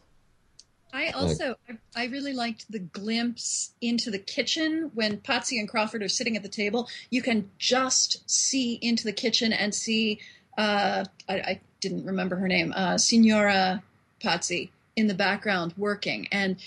I 0.91 1.11
also 1.11 1.55
I 1.95 2.05
really 2.05 2.33
liked 2.33 2.71
the 2.71 2.79
glimpse 2.79 3.71
into 3.79 4.09
the 4.11 4.19
kitchen 4.19 4.91
when 4.95 5.17
Pazzi 5.17 5.59
and 5.59 5.69
Crawford 5.69 6.03
are 6.03 6.09
sitting 6.09 6.35
at 6.35 6.43
the 6.43 6.49
table. 6.49 6.89
You 7.09 7.21
can 7.21 7.49
just 7.57 8.29
see 8.29 8.79
into 8.81 9.03
the 9.03 9.13
kitchen 9.13 9.53
and 9.53 9.73
see 9.73 10.19
uh, 10.57 11.05
I, 11.29 11.33
I, 11.33 11.61
didn't 11.79 12.05
remember 12.05 12.35
her 12.35 12.49
name, 12.49 12.73
uh, 12.75 12.97
Signora 12.97 13.81
Pazzi 14.21 14.71
in 14.97 15.07
the 15.07 15.13
background 15.13 15.73
working, 15.77 16.27
and 16.33 16.57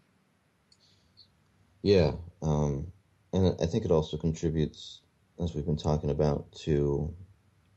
Yeah, 1.84 2.14
um, 2.42 2.92
and 3.34 3.56
I 3.62 3.66
think 3.66 3.86
it 3.86 3.92
also 3.92 4.18
contributes 4.18 5.02
as 5.42 5.54
we've 5.54 5.66
been 5.66 5.78
talking 5.78 6.10
about, 6.10 6.52
to 6.52 7.14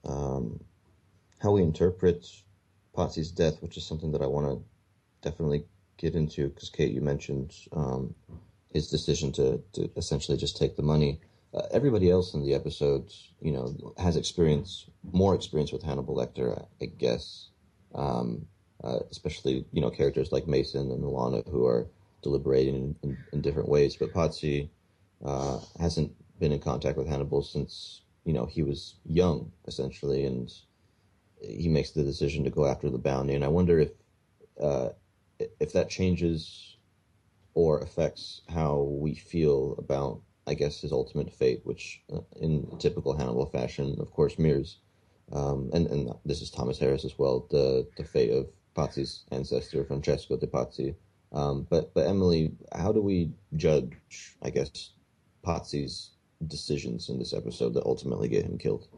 um, 0.04 0.60
how 1.40 1.52
we 1.52 1.62
interpret 1.62 2.26
Pazzi's 2.96 3.30
death, 3.30 3.60
which 3.60 3.76
is 3.76 3.84
something 3.84 4.12
that 4.12 4.22
I 4.22 4.26
want 4.26 4.46
to 4.46 5.28
definitely 5.28 5.64
get 5.96 6.14
into 6.14 6.48
because 6.48 6.70
Kate, 6.70 6.92
you 6.92 7.00
mentioned 7.00 7.54
um, 7.72 8.14
his 8.72 8.88
decision 8.88 9.32
to, 9.32 9.62
to 9.74 9.90
essentially 9.96 10.38
just 10.38 10.56
take 10.56 10.76
the 10.76 10.82
money. 10.82 11.20
Uh, 11.52 11.62
everybody 11.72 12.10
else 12.10 12.34
in 12.34 12.42
the 12.42 12.54
episode, 12.54 13.12
you 13.40 13.52
know, 13.52 13.92
has 13.98 14.16
experience, 14.16 14.86
more 15.12 15.34
experience 15.34 15.72
with 15.72 15.82
Hannibal 15.82 16.14
Lecter, 16.14 16.66
I, 16.80 16.86
guess. 16.86 17.48
Um, 17.94 18.46
uh, 18.82 19.00
especially, 19.10 19.66
you 19.72 19.80
know, 19.80 19.90
characters 19.90 20.32
like 20.32 20.46
Mason 20.46 20.90
and 20.90 21.02
Alana 21.02 21.46
who 21.50 21.66
are 21.66 21.86
deliberating 22.22 22.74
in, 22.74 22.96
in, 23.02 23.18
in 23.32 23.40
different 23.42 23.68
ways. 23.68 23.96
But 23.96 24.14
Pazzi 24.14 24.70
uh, 25.24 25.58
hasn't 25.78 26.12
been 26.40 26.52
in 26.52 26.60
contact 26.60 26.98
with 26.98 27.06
Hannibal 27.08 27.42
since 27.42 28.02
you 28.24 28.32
know 28.32 28.46
he 28.46 28.62
was 28.62 28.96
young, 29.04 29.52
essentially, 29.66 30.24
and 30.26 30.52
he 31.40 31.68
makes 31.68 31.92
the 31.92 32.02
decision 32.02 32.44
to 32.44 32.50
go 32.50 32.66
after 32.66 32.90
the 32.90 32.98
bounty. 32.98 33.34
And 33.34 33.44
I 33.44 33.48
wonder 33.48 33.78
if 33.78 33.92
uh, 34.60 34.90
if 35.38 35.72
that 35.72 35.90
changes 35.90 36.76
or 37.54 37.80
affects 37.80 38.42
how 38.48 38.82
we 39.04 39.14
feel 39.14 39.74
about, 39.78 40.20
I 40.46 40.54
guess, 40.54 40.80
his 40.80 40.92
ultimate 40.92 41.32
fate, 41.32 41.60
which, 41.64 42.02
uh, 42.12 42.20
in 42.40 42.76
typical 42.78 43.16
Hannibal 43.16 43.46
fashion, 43.46 43.96
of 44.00 44.10
course, 44.12 44.38
mirrors. 44.38 44.78
Um, 45.32 45.70
and 45.72 45.86
and 45.88 46.12
this 46.24 46.42
is 46.42 46.50
Thomas 46.50 46.78
Harris 46.78 47.04
as 47.04 47.18
well. 47.18 47.46
The 47.50 47.86
the 47.96 48.04
fate 48.04 48.32
of 48.32 48.48
Pazzi's 48.76 49.24
ancestor, 49.30 49.84
Francesco 49.84 50.36
de 50.36 50.46
Pazzi, 50.46 50.94
Um, 51.32 51.66
but 51.70 51.94
but 51.94 52.06
Emily, 52.06 52.52
how 52.74 52.92
do 52.92 53.00
we 53.00 53.32
judge? 53.56 53.92
I 54.42 54.50
guess 54.50 54.92
Pazzi's 55.44 56.10
decisions 56.46 57.08
in 57.08 57.18
this 57.18 57.32
episode 57.32 57.74
that 57.74 57.84
ultimately 57.84 58.28
get 58.28 58.44
him 58.44 58.58
killed. 58.58 58.88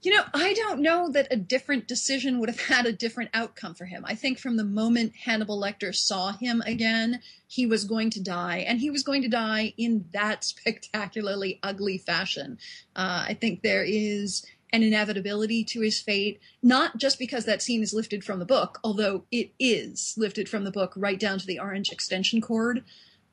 You 0.00 0.14
know, 0.14 0.22
I 0.32 0.54
don't 0.54 0.80
know 0.80 1.10
that 1.10 1.26
a 1.32 1.36
different 1.36 1.88
decision 1.88 2.38
would 2.38 2.48
have 2.48 2.60
had 2.68 2.86
a 2.86 2.92
different 2.92 3.30
outcome 3.34 3.74
for 3.74 3.84
him. 3.84 4.04
I 4.06 4.14
think 4.14 4.38
from 4.38 4.56
the 4.56 4.64
moment 4.64 5.14
Hannibal 5.24 5.60
Lecter 5.60 5.94
saw 5.94 6.32
him 6.32 6.62
again, 6.66 7.20
he 7.48 7.66
was 7.66 7.84
going 7.84 8.10
to 8.10 8.22
die, 8.22 8.58
and 8.58 8.78
he 8.78 8.90
was 8.90 9.02
going 9.02 9.22
to 9.22 9.28
die 9.28 9.74
in 9.76 10.06
that 10.12 10.44
spectacularly 10.44 11.58
ugly 11.62 11.98
fashion. 11.98 12.58
Uh, 12.94 13.26
I 13.28 13.34
think 13.34 13.62
there 13.62 13.84
is 13.84 14.46
an 14.72 14.82
inevitability 14.82 15.64
to 15.64 15.80
his 15.80 15.98
fate, 15.98 16.40
not 16.62 16.98
just 16.98 17.18
because 17.18 17.46
that 17.46 17.62
scene 17.62 17.82
is 17.82 17.94
lifted 17.94 18.22
from 18.22 18.38
the 18.38 18.44
book, 18.44 18.78
although 18.84 19.24
it 19.30 19.50
is 19.58 20.14
lifted 20.16 20.48
from 20.48 20.64
the 20.64 20.70
book 20.70 20.92
right 20.94 21.18
down 21.18 21.38
to 21.38 21.46
the 21.46 21.58
orange 21.58 21.90
extension 21.90 22.40
cord, 22.40 22.84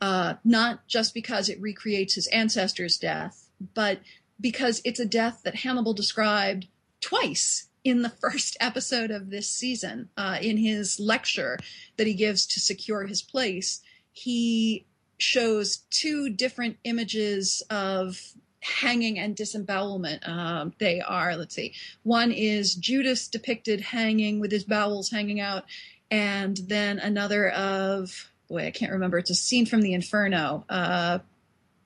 uh, 0.01 0.35
not 0.43 0.87
just 0.87 1.13
because 1.13 1.49
it 1.49 1.61
recreates 1.61 2.15
his 2.15 2.27
ancestor's 2.27 2.97
death, 2.97 3.49
but 3.73 3.99
because 4.39 4.81
it's 4.83 4.99
a 4.99 5.05
death 5.05 5.41
that 5.43 5.55
Hannibal 5.55 5.93
described 5.93 6.67
twice 7.01 7.67
in 7.83 8.01
the 8.01 8.09
first 8.21 8.57
episode 8.59 9.11
of 9.11 9.29
this 9.29 9.47
season. 9.49 10.09
Uh, 10.17 10.37
in 10.41 10.57
his 10.57 10.99
lecture 10.99 11.57
that 11.97 12.07
he 12.07 12.13
gives 12.13 12.45
to 12.47 12.59
secure 12.59 13.05
his 13.05 13.21
place, 13.21 13.81
he 14.11 14.85
shows 15.17 15.77
two 15.89 16.29
different 16.29 16.77
images 16.83 17.63
of 17.69 18.19
hanging 18.61 19.19
and 19.19 19.35
disembowelment. 19.35 20.27
Um, 20.27 20.73
they 20.79 20.99
are, 20.99 21.35
let's 21.37 21.55
see, 21.55 21.73
one 22.03 22.31
is 22.31 22.75
Judas 22.75 23.27
depicted 23.27 23.79
hanging 23.79 24.39
with 24.39 24.51
his 24.51 24.63
bowels 24.63 25.11
hanging 25.11 25.39
out, 25.39 25.65
and 26.09 26.57
then 26.67 26.99
another 26.99 27.49
of, 27.51 28.31
boy, 28.47 28.67
I 28.67 28.71
can't 28.71 28.91
remember, 28.91 29.17
it's 29.17 29.29
a 29.29 29.35
scene 29.35 29.65
from 29.65 29.81
the 29.81 29.93
Inferno. 29.93 30.65
Uh, 30.69 31.19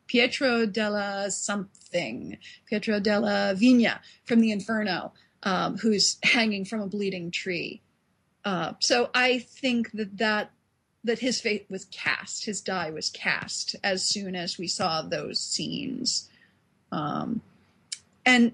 Pietro 0.07 0.65
della 0.65 1.29
something, 1.29 2.37
Pietro 2.65 2.99
della 2.99 3.53
Vigna 3.55 3.99
from 4.25 4.39
the 4.39 4.51
Inferno, 4.51 5.13
um, 5.43 5.77
who's 5.77 6.17
hanging 6.23 6.65
from 6.65 6.81
a 6.81 6.87
bleeding 6.87 7.31
tree. 7.31 7.81
Uh, 8.43 8.73
so 8.79 9.09
I 9.13 9.39
think 9.39 9.91
that 9.91 10.17
that 10.17 10.51
that 11.03 11.19
his 11.19 11.39
fate 11.39 11.65
was 11.69 11.85
cast, 11.85 12.45
his 12.45 12.59
die 12.59 12.89
was 12.89 13.09
cast 13.09 13.75
as 13.83 14.03
soon 14.03 14.35
as 14.35 14.57
we 14.57 14.67
saw 14.67 15.01
those 15.01 15.39
scenes. 15.39 16.29
Um, 16.91 17.41
and 18.25 18.53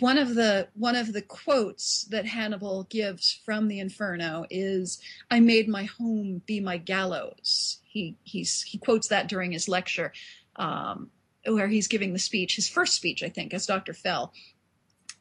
one 0.00 0.18
of 0.18 0.34
the 0.34 0.68
one 0.74 0.96
of 0.96 1.12
the 1.12 1.22
quotes 1.22 2.04
that 2.10 2.26
Hannibal 2.26 2.84
gives 2.84 3.40
from 3.44 3.68
the 3.68 3.78
Inferno 3.78 4.44
is 4.50 5.00
"I 5.30 5.40
made 5.40 5.68
my 5.68 5.84
home 5.84 6.42
be 6.46 6.60
my 6.60 6.78
gallows." 6.78 7.78
He 7.84 8.16
he's 8.24 8.62
he 8.62 8.78
quotes 8.78 9.08
that 9.08 9.28
during 9.28 9.52
his 9.52 9.68
lecture, 9.68 10.12
um, 10.56 11.10
where 11.46 11.68
he's 11.68 11.86
giving 11.88 12.12
the 12.12 12.18
speech, 12.18 12.56
his 12.56 12.68
first 12.68 12.94
speech, 12.94 13.22
I 13.22 13.28
think, 13.28 13.54
as 13.54 13.66
Dr. 13.66 13.92
Fell. 13.92 14.32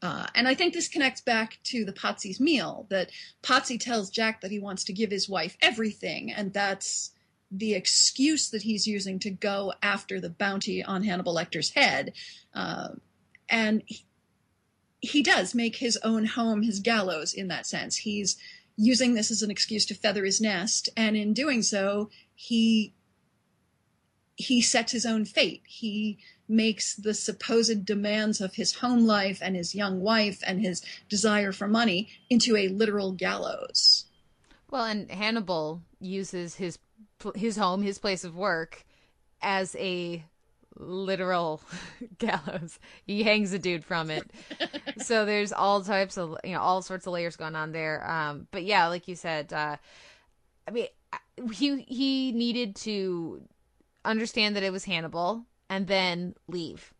Uh, 0.01 0.27
and 0.35 0.47
I 0.47 0.53
think 0.53 0.73
this 0.73 0.89
connects 0.89 1.21
back 1.21 1.59
to 1.65 1.85
the 1.85 1.93
Pazzi's 1.93 2.39
meal 2.39 2.87
that 2.89 3.09
Pazzi 3.41 3.79
tells 3.79 4.09
Jack 4.09 4.41
that 4.41 4.51
he 4.51 4.59
wants 4.59 4.83
to 4.85 4.93
give 4.93 5.11
his 5.11 5.29
wife 5.29 5.55
everything, 5.61 6.31
and 6.31 6.51
that's 6.51 7.11
the 7.51 7.75
excuse 7.75 8.49
that 8.49 8.63
he's 8.63 8.87
using 8.87 9.19
to 9.19 9.29
go 9.29 9.73
after 9.83 10.19
the 10.19 10.29
bounty 10.29 10.83
on 10.83 11.03
Hannibal 11.03 11.35
Lecter's 11.35 11.69
head. 11.69 12.13
Uh, 12.53 12.89
and 13.47 13.83
he, 13.85 14.03
he 15.03 15.21
does 15.21 15.53
make 15.53 15.75
his 15.75 15.97
own 15.97 16.23
home 16.25 16.61
his 16.61 16.79
gallows 16.79 17.33
in 17.33 17.49
that 17.49 17.67
sense. 17.67 17.97
He's 17.97 18.37
using 18.77 19.13
this 19.13 19.31
as 19.31 19.41
an 19.41 19.51
excuse 19.51 19.85
to 19.87 19.93
feather 19.93 20.23
his 20.23 20.39
nest, 20.39 20.87
and 20.95 21.17
in 21.17 21.33
doing 21.33 21.61
so, 21.61 22.09
he 22.33 22.93
he 24.35 24.61
sets 24.61 24.93
his 24.93 25.05
own 25.05 25.25
fate. 25.25 25.61
He 25.67 26.17
makes 26.47 26.95
the 26.95 27.13
supposed 27.13 27.85
demands 27.85 28.39
of 28.39 28.55
his 28.55 28.75
home 28.75 29.05
life 29.05 29.39
and 29.41 29.57
his 29.57 29.75
young 29.75 29.99
wife 29.99 30.41
and 30.47 30.61
his 30.61 30.81
desire 31.09 31.51
for 31.51 31.67
money 31.67 32.07
into 32.29 32.55
a 32.55 32.69
literal 32.69 33.11
gallows. 33.11 34.05
Well, 34.71 34.85
and 34.85 35.11
Hannibal 35.11 35.81
uses 35.99 36.55
his 36.55 36.79
his 37.35 37.57
home, 37.57 37.83
his 37.83 37.99
place 37.99 38.23
of 38.23 38.37
work, 38.37 38.85
as 39.41 39.75
a 39.75 40.23
literal 40.77 41.61
gallows. 42.17 42.79
He 43.05 43.23
hangs 43.23 43.53
a 43.53 43.59
dude 43.59 43.85
from 43.85 44.09
it. 44.09 44.29
so 44.99 45.25
there's 45.25 45.53
all 45.53 45.81
types 45.81 46.17
of 46.17 46.37
you 46.43 46.53
know 46.53 46.61
all 46.61 46.81
sorts 46.81 47.07
of 47.07 47.13
layers 47.13 47.35
going 47.35 47.55
on 47.55 47.71
there. 47.71 48.09
Um, 48.09 48.47
but 48.51 48.63
yeah, 48.63 48.87
like 48.87 49.07
you 49.07 49.15
said, 49.15 49.53
uh, 49.53 49.77
I 50.67 50.71
mean, 50.71 50.87
he 51.51 51.81
he 51.81 52.31
needed 52.31 52.75
to 52.77 53.41
understand 54.05 54.55
that 54.55 54.63
it 54.63 54.71
was 54.71 54.85
Hannibal 54.85 55.45
and 55.69 55.87
then 55.87 56.35
leave. 56.47 56.93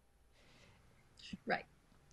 Right. 1.46 1.66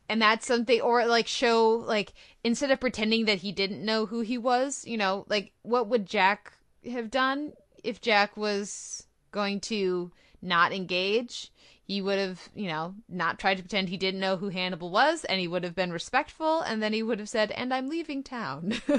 And 0.08 0.20
that's 0.20 0.46
something, 0.46 0.80
or 0.80 1.06
like 1.06 1.28
show, 1.28 1.84
like, 1.86 2.12
instead 2.42 2.70
of 2.70 2.80
pretending 2.80 3.26
that 3.26 3.38
he 3.38 3.52
didn't 3.52 3.84
know 3.84 4.06
who 4.06 4.20
he 4.20 4.38
was, 4.38 4.84
you 4.86 4.96
know, 4.96 5.24
like, 5.28 5.52
what 5.62 5.88
would 5.88 6.06
Jack 6.06 6.52
have 6.90 7.10
done 7.10 7.52
if 7.84 8.00
Jack 8.00 8.36
was 8.36 9.06
going 9.30 9.60
to 9.60 10.10
not 10.42 10.72
engage? 10.72 11.50
He 11.84 12.00
would 12.00 12.18
have, 12.18 12.48
you 12.54 12.68
know, 12.68 12.94
not 13.08 13.38
tried 13.38 13.56
to 13.56 13.62
pretend 13.62 13.88
he 13.88 13.96
didn't 13.96 14.20
know 14.20 14.36
who 14.36 14.48
Hannibal 14.48 14.90
was, 14.90 15.24
and 15.24 15.40
he 15.40 15.48
would 15.48 15.64
have 15.64 15.74
been 15.74 15.92
respectful, 15.92 16.60
and 16.60 16.82
then 16.82 16.92
he 16.92 17.02
would 17.02 17.18
have 17.18 17.28
said, 17.28 17.50
and 17.50 17.74
I'm 17.74 17.88
leaving 17.88 18.22
town. 18.22 18.74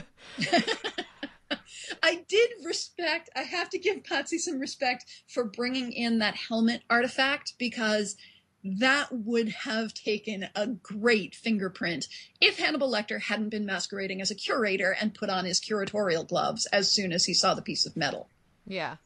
I 2.04 2.24
did 2.28 2.50
respect, 2.64 3.30
I 3.36 3.44
have 3.44 3.70
to 3.70 3.80
give 3.80 4.04
Pazzi 4.04 4.39
some 4.39 4.60
respect 4.60 5.06
for 5.28 5.44
bringing 5.46 5.92
in 5.94 6.20
that 6.20 6.36
helmet 6.36 6.82
artifact 6.89 7.54
because 7.58 8.16
that 8.64 9.08
would 9.12 9.50
have 9.50 9.94
taken 9.94 10.50
a 10.56 10.68
great 10.68 11.34
fingerprint 11.34 12.08
if 12.39 12.60
Hannibal 12.60 12.92
Lecter 12.92 13.22
hadn't 13.22 13.50
been 13.50 13.66
masquerading 13.66 14.22
as 14.22 14.32
a 14.32 14.36
curator 14.36 14.96
and 15.00 15.14
put 15.14 15.30
on 15.30 15.46
his 15.46 15.60
curatorial 15.60 16.28
gloves 16.28 16.68
as 16.68 16.92
soon 16.92 17.12
as 17.12 17.26
he 17.26 17.34
saw 17.34 17.54
the 17.54 17.62
piece 17.62 17.86
of 17.86 17.98
metal. 17.98 18.30
Yeah. 18.68 18.98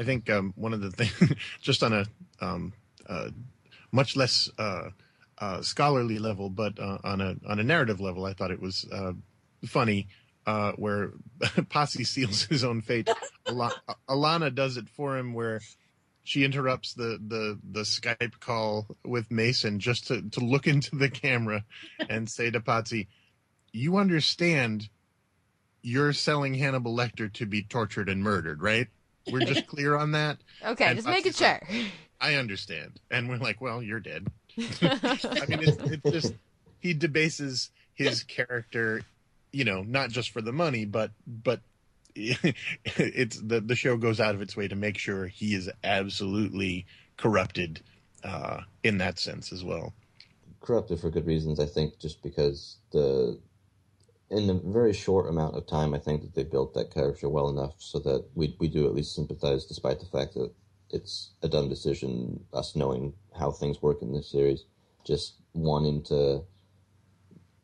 I 0.00 0.04
think 0.04 0.30
um, 0.30 0.54
one 0.56 0.72
of 0.72 0.80
the 0.80 0.90
things, 0.90 1.34
just 1.60 1.82
on 1.82 1.92
a 1.92 2.06
um, 2.40 2.72
uh, 3.06 3.28
much 3.92 4.16
less 4.16 4.50
uh, 4.58 4.90
uh, 5.38 5.60
scholarly 5.60 6.18
level, 6.18 6.48
but 6.48 6.78
uh, 6.78 6.98
on 7.04 7.20
a 7.20 7.36
on 7.46 7.60
a 7.60 7.64
narrative 7.64 8.00
level, 8.00 8.24
I 8.24 8.32
thought 8.32 8.50
it 8.50 8.60
was 8.60 8.86
uh, 8.90 9.12
funny 9.66 10.08
uh, 10.46 10.72
where 10.72 11.12
Pazzi 11.40 12.06
seals 12.06 12.44
his 12.44 12.64
own 12.64 12.80
fate. 12.80 13.10
Al- 13.46 13.74
Alana 14.08 14.54
does 14.54 14.78
it 14.78 14.88
for 14.88 15.18
him, 15.18 15.34
where 15.34 15.60
she 16.22 16.44
interrupts 16.44 16.94
the, 16.94 17.18
the, 17.26 17.58
the 17.72 17.80
Skype 17.80 18.38
call 18.40 18.86
with 19.04 19.30
Mason 19.30 19.80
just 19.80 20.06
to, 20.08 20.22
to 20.30 20.40
look 20.40 20.66
into 20.66 20.96
the 20.96 21.10
camera 21.10 21.64
and 22.08 22.28
say 22.28 22.50
to 22.50 22.60
Pazzi, 22.60 23.08
You 23.72 23.96
understand 23.96 24.88
you're 25.82 26.12
selling 26.12 26.54
Hannibal 26.54 26.94
Lecter 26.94 27.32
to 27.32 27.46
be 27.46 27.62
tortured 27.62 28.08
and 28.08 28.22
murdered, 28.22 28.62
right? 28.62 28.88
We're 29.30 29.40
just 29.40 29.66
clear 29.66 29.96
on 29.96 30.12
that. 30.12 30.38
Okay, 30.64 30.84
and 30.84 30.96
just 30.96 31.08
make 31.08 31.26
it 31.26 31.36
sure. 31.36 31.60
I 32.20 32.34
understand. 32.34 33.00
And 33.10 33.28
we're 33.28 33.38
like, 33.38 33.60
Well, 33.60 33.82
you're 33.82 34.00
dead. 34.00 34.28
I 34.58 35.44
mean, 35.48 35.60
it's, 35.62 35.78
it's 35.78 36.10
just, 36.10 36.34
he 36.78 36.92
debases 36.94 37.70
his 37.94 38.22
character 38.24 39.02
you 39.52 39.64
know, 39.64 39.82
not 39.82 40.10
just 40.10 40.30
for 40.30 40.40
the 40.40 40.52
money, 40.52 40.84
but 40.84 41.10
but 41.26 41.60
it's 42.14 43.40
the 43.40 43.60
the 43.60 43.76
show 43.76 43.96
goes 43.96 44.20
out 44.20 44.34
of 44.34 44.42
its 44.42 44.56
way 44.56 44.68
to 44.68 44.76
make 44.76 44.98
sure 44.98 45.26
he 45.26 45.54
is 45.54 45.70
absolutely 45.84 46.86
corrupted 47.16 47.80
uh, 48.24 48.60
in 48.82 48.98
that 48.98 49.18
sense 49.18 49.52
as 49.52 49.64
well. 49.64 49.94
Corrupted 50.60 51.00
for 51.00 51.10
good 51.10 51.26
reasons, 51.26 51.58
I 51.58 51.66
think, 51.66 51.98
just 51.98 52.22
because 52.22 52.76
the 52.92 53.38
in 54.30 54.48
a 54.50 54.54
very 54.54 54.92
short 54.92 55.28
amount 55.28 55.56
of 55.56 55.66
time, 55.66 55.94
I 55.94 55.98
think 55.98 56.22
that 56.22 56.34
they 56.34 56.44
built 56.44 56.74
that 56.74 56.94
character 56.94 57.28
well 57.28 57.48
enough 57.48 57.74
so 57.78 57.98
that 58.00 58.24
we 58.34 58.56
we 58.58 58.68
do 58.68 58.86
at 58.86 58.94
least 58.94 59.14
sympathize, 59.14 59.64
despite 59.66 60.00
the 60.00 60.06
fact 60.06 60.34
that 60.34 60.52
it's 60.90 61.30
a 61.42 61.48
dumb 61.48 61.68
decision. 61.68 62.44
Us 62.52 62.76
knowing 62.76 63.14
how 63.38 63.50
things 63.50 63.82
work 63.82 64.02
in 64.02 64.12
this 64.12 64.30
series, 64.30 64.64
just 65.04 65.34
wanting 65.54 66.02
to 66.04 66.44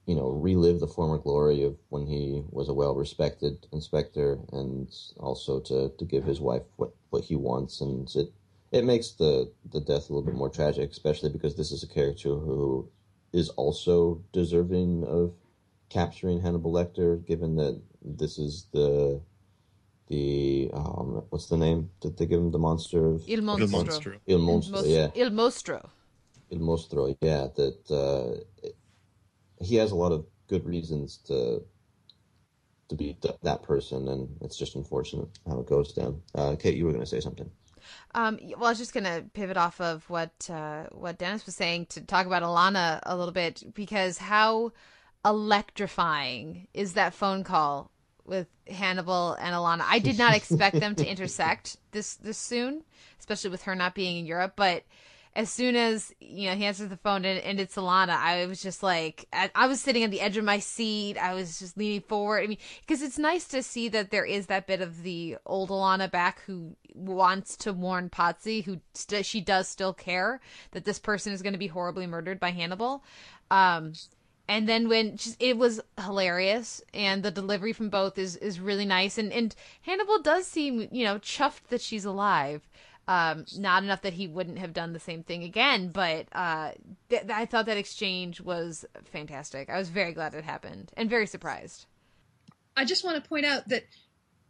you 0.07 0.15
know, 0.15 0.31
relive 0.31 0.79
the 0.79 0.87
former 0.87 1.19
glory 1.19 1.65
of 1.65 1.77
when 1.89 2.07
he 2.07 2.43
was 2.51 2.69
a 2.69 2.75
well-respected 2.75 3.67
inspector, 3.73 4.39
and 4.53 4.89
also 5.19 5.59
to, 5.59 5.93
to 5.99 6.05
give 6.05 6.23
his 6.23 6.41
wife 6.41 6.63
what, 6.77 6.93
what 7.11 7.25
he 7.25 7.35
wants, 7.37 7.81
and 7.81 8.09
it 8.15 8.33
it 8.73 8.85
makes 8.85 9.13
the 9.13 9.51
the 9.73 9.81
death 9.81 10.09
a 10.09 10.13
little 10.13 10.23
bit 10.23 10.35
more 10.35 10.49
tragic, 10.49 10.91
especially 10.91 11.31
because 11.31 11.57
this 11.57 11.73
is 11.73 11.83
a 11.83 11.89
character 11.89 12.31
who 12.31 12.89
is 13.33 13.49
also 13.51 14.23
deserving 14.33 15.05
of 15.05 15.35
capturing 15.89 16.41
Hannibal 16.41 16.73
Lecter, 16.73 17.25
given 17.27 17.57
that 17.57 17.81
this 18.03 18.39
is 18.39 18.67
the 18.73 19.21
the 20.09 20.71
um, 20.73 21.25
what's 21.31 21.47
the 21.47 21.57
name? 21.57 21.91
that 22.01 22.17
they 22.17 22.27
give 22.27 22.39
him 22.39 22.53
the 22.53 22.59
monster 22.59 23.07
of 23.07 23.29
Il 23.29 23.41
Monstro? 23.41 23.61
Il 23.61 23.69
Monstro. 23.69 24.15
Il 24.27 24.39
Monstro, 24.39 24.83
yeah. 24.87 25.09
Il 25.15 25.31
Mostro. 25.31 25.91
Il 26.51 26.61
Mostro, 26.61 27.17
yeah. 27.21 27.49
That 27.57 27.91
uh, 27.91 28.69
he 29.61 29.77
has 29.77 29.91
a 29.91 29.97
lot 29.97 30.13
of 30.13 30.27
good 30.49 30.65
reasons 30.65 31.19
to 31.27 31.63
to 32.89 32.95
be 32.95 33.17
th- 33.21 33.35
that 33.43 33.63
person, 33.63 34.09
and 34.09 34.29
it's 34.43 34.57
just 34.57 34.77
unfortunate 34.77 35.29
how 35.49 35.59
it 35.59 35.67
goes 35.67 35.93
down. 35.93 36.23
Uh, 36.35 36.55
Kate, 36.55 36.77
you 36.77 36.85
were 36.85 36.93
going 36.93 37.03
to 37.03 37.11
say 37.11 37.21
something. 37.21 37.51
Um, 38.15 38.39
well, 38.57 38.67
I 38.67 38.71
was 38.71 38.79
just 38.79 38.93
gonna 38.93 39.25
pivot 39.33 39.57
off 39.57 39.81
of 39.81 40.09
what 40.11 40.51
uh, 40.51 40.85
what 40.91 41.19
Dennis 41.19 41.47
was 41.47 41.55
saying 41.55 41.87
to 41.91 42.01
talk 42.01 42.27
about 42.27 42.43
Alana 42.43 43.01
a 43.05 43.17
little 43.17 43.33
bit 43.33 43.63
because 43.75 44.19
how 44.19 44.73
electrifying 45.27 46.69
is 46.73 46.95
that 46.95 47.13
phone 47.13 47.45
call 47.45 47.91
with 48.25 48.47
Hannibal 48.69 49.35
and 49.35 49.55
Alana. 49.55 49.85
I 49.85 49.99
did 49.99 50.19
not 50.19 50.35
expect 50.35 50.79
them 50.81 50.95
to 50.97 51.07
intersect 51.11 51.77
this 51.93 52.15
this 52.17 52.39
soon, 52.39 52.83
especially 53.19 53.51
with 53.51 53.63
her 53.63 53.75
not 53.75 53.95
being 53.95 54.19
in 54.19 54.27
Europe, 54.27 54.55
but 54.57 54.85
as 55.37 55.51
soon 55.51 55.77
as 55.77 56.15
you 56.19 56.49
know 56.49 56.57
he 56.57 56.65
answers 56.65 56.89
the 56.89 56.97
phone 56.97 57.25
and, 57.27 57.39
and 57.41 57.61
it's 57.61 57.77
Alana, 57.77 58.17
I 58.17 58.47
was 58.47 58.63
just 58.63 58.83
like, 58.83 59.27
I, 59.33 59.51
I, 59.55 59.67
was 59.67 59.81
sitting 59.83 60.03
on 60.03 60.09
the 60.09 60.23
edge 60.23 60.39
of 60.39 60.45
my 60.45 60.61
seat. 60.61 61.19
I 61.19 61.35
was 61.35 61.59
just 61.59 61.77
leaning 61.77 62.01
forward. 62.01 62.43
I 62.43 62.47
mean, 62.47 62.59
because 62.81 63.03
it's 63.03 63.19
nice 63.19 63.47
to 63.49 63.63
see 63.63 63.89
that 63.91 64.11
there 64.11 64.25
is 64.25 64.47
that 64.47 64.67
bit 64.67 64.81
of 64.81 65.03
the 65.03 65.37
old 65.45 65.69
Alana 65.69 66.11
back 66.11 66.41
who 66.47 66.75
wants 66.95 67.55
to 67.59 67.75
warn 67.75 68.09
Pazzi, 68.09 68.65
who 68.65 68.81
st- 68.95 69.27
she 69.27 69.43
does 69.43 69.69
still 69.69 69.93
care 69.93 70.41
that 70.71 70.87
this 70.87 70.99
person 70.99 71.35
is 71.35 71.43
going 71.43 71.53
to 71.53 71.59
be 71.59 71.67
horribly 71.67 72.07
murdered 72.07 72.41
by 72.41 72.51
Hannibal. 72.51 73.05
Um, 73.51 73.93
and 74.49 74.69
then 74.69 74.89
when 74.89 75.17
just, 75.17 75.37
it 75.41 75.57
was 75.57 75.81
hilarious 76.03 76.83
and 76.95 77.23
the 77.23 77.31
delivery 77.31 77.73
from 77.73 77.89
both 77.89 78.19
is 78.19 78.37
is 78.37 78.61
really 78.61 78.87
nice 78.87 79.19
and 79.19 79.33
and 79.33 79.55
Hannibal 79.83 80.21
does 80.21 80.47
seem 80.47 80.89
you 80.91 81.05
know 81.05 81.19
chuffed 81.19 81.69
that 81.69 81.81
she's 81.81 82.05
alive 82.05 82.69
um, 83.09 83.47
not 83.57 83.83
enough 83.83 84.03
that 84.03 84.15
he 84.15 84.27
wouldn't 84.27 84.59
have 84.59 84.73
done 84.73 84.93
the 84.93 84.99
same 84.99 85.23
thing 85.23 85.45
again, 85.45 85.91
but 85.91 86.27
uh, 86.33 86.73
th- 87.09 87.31
I 87.31 87.47
thought 87.47 87.67
that 87.67 87.77
exchange 87.77 88.41
was 88.41 88.85
fantastic. 89.05 89.71
I 89.71 89.79
was 89.79 89.89
very 89.91 90.13
glad 90.13 90.35
it 90.35 90.45
happened 90.45 90.93
and 90.97 91.09
very 91.09 91.27
surprised. 91.27 91.87
I 92.77 92.85
just 92.85 93.05
want 93.05 93.23
to 93.23 93.29
point 93.29 93.47
out 93.47 93.69
that 93.69 93.85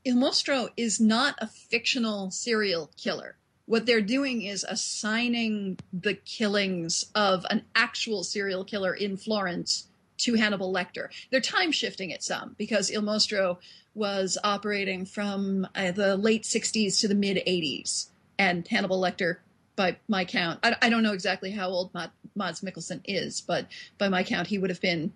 Il 0.04 0.16
Mostro 0.16 0.70
is 0.76 1.00
not 1.00 1.34
a 1.38 1.46
fictional 1.46 2.30
serial 2.30 2.90
killer. 2.96 3.36
What 3.66 3.86
they're 3.86 4.00
doing 4.00 4.42
is 4.42 4.64
assigning 4.68 5.78
the 5.92 6.14
killings 6.14 7.06
of 7.14 7.44
an 7.50 7.64
actual 7.74 8.24
serial 8.24 8.64
killer 8.64 8.94
in 8.94 9.16
Florence 9.16 9.88
to 10.18 10.34
Hannibal 10.34 10.72
Lecter. 10.72 11.08
They're 11.30 11.40
time 11.40 11.72
shifting 11.72 12.10
it 12.10 12.22
some 12.22 12.54
because 12.58 12.90
Il 12.90 13.02
Mostro 13.02 13.58
was 13.94 14.38
operating 14.44 15.04
from 15.04 15.66
uh, 15.74 15.90
the 15.90 16.16
late 16.16 16.44
60s 16.44 17.00
to 17.00 17.08
the 17.08 17.14
mid 17.14 17.38
80s 17.46 18.08
and 18.38 18.66
Hannibal 18.68 19.00
Lecter, 19.00 19.38
by 19.76 19.96
my 20.08 20.24
count, 20.24 20.58
I, 20.62 20.74
I 20.82 20.88
don't 20.88 21.02
know 21.02 21.12
exactly 21.12 21.50
how 21.50 21.68
old 21.68 21.92
Mad, 21.94 22.10
Mads 22.34 22.62
Mikkelsen 22.62 23.02
is, 23.04 23.42
but 23.42 23.66
by 23.98 24.08
my 24.08 24.22
count, 24.22 24.48
he 24.48 24.58
would 24.58 24.70
have 24.70 24.80
been 24.80 25.12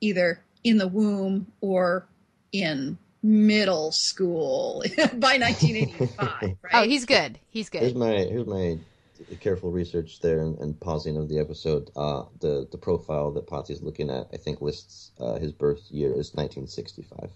either 0.00 0.42
in 0.64 0.78
the 0.78 0.88
womb 0.88 1.52
or 1.60 2.06
in 2.52 2.98
middle 3.22 3.92
school 3.92 4.84
by 4.96 5.38
1985. 5.38 6.42
Right? 6.42 6.56
Oh, 6.72 6.82
he's 6.84 7.04
good. 7.04 7.38
He's 7.50 7.68
good. 7.68 7.82
Here's 7.82 7.94
my 7.94 8.10
here's 8.10 8.46
my 8.46 8.78
careful 9.40 9.70
research 9.70 10.20
there 10.20 10.40
and, 10.40 10.58
and 10.58 10.78
pausing 10.80 11.16
of 11.16 11.28
the 11.28 11.38
episode. 11.38 11.90
Uh, 11.96 12.24
the 12.40 12.68
the 12.70 12.78
profile 12.78 13.30
that 13.32 13.46
Pazzi 13.46 13.70
is 13.70 13.82
looking 13.82 14.10
at, 14.10 14.28
I 14.32 14.36
think, 14.36 14.60
lists 14.60 15.12
uh, 15.18 15.38
his 15.38 15.52
birth 15.52 15.90
year 15.90 16.10
as 16.10 16.34
1965. 16.34 17.30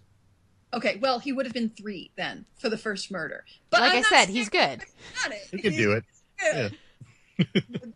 Okay, 0.72 0.98
well, 1.00 1.18
he 1.18 1.32
would 1.32 1.46
have 1.46 1.52
been 1.52 1.70
three 1.70 2.12
then 2.16 2.46
for 2.58 2.68
the 2.68 2.78
first 2.78 3.10
murder. 3.10 3.44
But 3.70 3.80
like 3.80 3.92
I'm 3.92 3.98
i 3.98 4.02
said, 4.02 4.28
he's 4.28 4.48
good. 4.48 4.82
It. 5.26 5.48
He 5.50 5.58
could 5.58 5.74
do 5.74 5.92
it. 5.92 6.04
Yeah. 6.42 6.68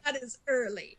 that 0.04 0.16
is 0.20 0.38
early. 0.48 0.98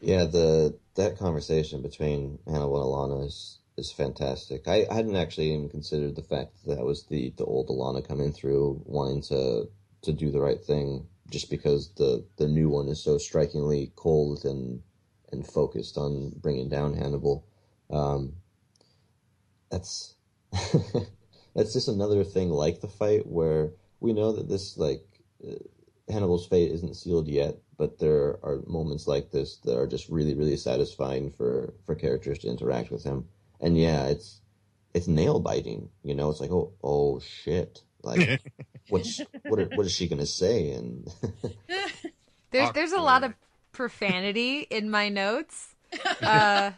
yeah, 0.00 0.24
the 0.24 0.76
that 0.96 1.18
conversation 1.18 1.80
between 1.80 2.38
Hannibal 2.46 3.02
and 3.02 3.12
Alana 3.12 3.26
is 3.26 3.59
is 3.80 3.90
fantastic. 3.90 4.68
I, 4.68 4.86
hadn't 4.90 5.16
actually 5.16 5.52
even 5.52 5.68
considered 5.68 6.14
the 6.14 6.22
fact 6.22 6.52
that, 6.66 6.76
that 6.76 6.84
was 6.84 7.06
the 7.06 7.32
the 7.36 7.44
old 7.44 7.68
Alana 7.68 8.06
coming 8.06 8.32
through, 8.32 8.82
wanting 8.84 9.22
to 9.22 9.68
to 10.02 10.12
do 10.12 10.30
the 10.30 10.40
right 10.40 10.62
thing, 10.62 11.08
just 11.30 11.50
because 11.50 11.90
the 11.96 12.24
the 12.36 12.46
new 12.46 12.68
one 12.68 12.88
is 12.88 13.02
so 13.02 13.18
strikingly 13.18 13.92
cold 13.96 14.44
and 14.44 14.82
and 15.32 15.46
focused 15.46 15.96
on 15.96 16.30
bringing 16.36 16.68
down 16.68 16.94
Hannibal. 16.94 17.44
Um, 17.90 18.34
that's 19.70 20.14
that's 21.54 21.72
just 21.72 21.88
another 21.88 22.22
thing 22.22 22.50
like 22.50 22.80
the 22.80 22.88
fight 22.88 23.26
where 23.26 23.72
we 24.00 24.12
know 24.12 24.32
that 24.32 24.48
this 24.48 24.76
like 24.76 25.04
uh, 25.46 25.54
Hannibal's 26.08 26.46
fate 26.46 26.72
isn't 26.72 26.96
sealed 26.96 27.28
yet, 27.28 27.56
but 27.78 27.98
there 27.98 28.38
are 28.42 28.62
moments 28.66 29.06
like 29.06 29.30
this 29.30 29.56
that 29.64 29.76
are 29.78 29.86
just 29.86 30.08
really 30.08 30.34
really 30.34 30.56
satisfying 30.56 31.30
for 31.30 31.74
for 31.86 31.94
characters 31.94 32.38
to 32.40 32.48
interact 32.48 32.90
with 32.90 33.04
him. 33.04 33.26
And 33.60 33.78
yeah, 33.78 34.06
it's 34.06 34.40
it's 34.94 35.06
nail 35.08 35.40
biting. 35.40 35.88
You 36.02 36.14
know, 36.14 36.30
it's 36.30 36.40
like 36.40 36.50
oh 36.50 36.72
oh 36.82 37.20
shit, 37.20 37.82
like 38.02 38.40
what's 38.88 39.20
what 39.46 39.60
are, 39.60 39.66
what 39.74 39.86
is 39.86 39.92
she 39.92 40.08
gonna 40.08 40.26
say? 40.26 40.72
And 40.72 41.08
there's 42.50 42.72
there's 42.72 42.92
a 42.92 43.00
lot 43.00 43.24
of 43.24 43.34
profanity 43.72 44.60
in 44.70 44.90
my 44.90 45.08
notes. 45.08 45.74
Uh, 46.22 46.70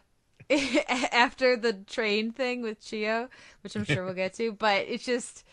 after 1.13 1.57
the 1.57 1.73
train 1.73 2.33
thing 2.33 2.63
with 2.63 2.81
Chiyoh, 2.81 3.29
which 3.63 3.77
I'm 3.77 3.85
sure 3.85 4.05
we'll 4.05 4.15
get 4.15 4.35
to, 4.35 4.53
but 4.53 4.87
it's 4.89 5.05
just, 5.05 5.45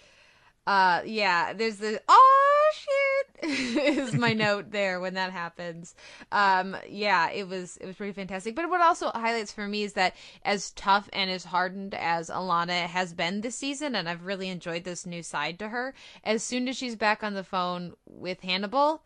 uh, 0.65 1.01
yeah, 1.05 1.53
there's 1.53 1.77
the 1.77 2.01
oh 2.07 2.48
shit 2.74 3.49
is 4.07 4.13
my 4.13 4.34
note 4.34 4.72
there 4.72 4.99
when 4.99 5.13
that 5.15 5.32
happens. 5.32 5.95
Um, 6.32 6.76
yeah, 6.88 7.30
it 7.32 7.47
was 7.47 7.78
it 7.78 7.86
was 7.86 7.95
pretty 7.95 8.13
fantastic. 8.13 8.55
But 8.55 8.70
what 8.70 8.82
also 8.82 9.09
highlights 9.09 9.51
for 9.51 9.67
me 9.67 9.84
is 9.84 9.93
that 9.93 10.15
as 10.43 10.72
tough 10.72 11.09
and 11.13 11.30
as 11.30 11.45
hardened 11.45 11.93
as 11.93 12.30
Alana 12.30 12.86
has 12.86 13.13
been 13.13 13.41
this 13.41 13.55
season, 13.55 13.95
and 13.95 14.09
I've 14.09 14.26
really 14.26 14.49
enjoyed 14.49 14.84
this 14.84 15.05
new 15.05 15.24
side 15.24 15.59
to 15.59 15.70
her. 15.70 15.93
As 16.24 16.43
soon 16.43 16.67
as 16.67 16.78
she's 16.78 16.95
back 16.95 17.24
on 17.24 17.34
the 17.34 17.43
phone 17.43 17.93
with 18.05 18.41
Hannibal, 18.41 19.03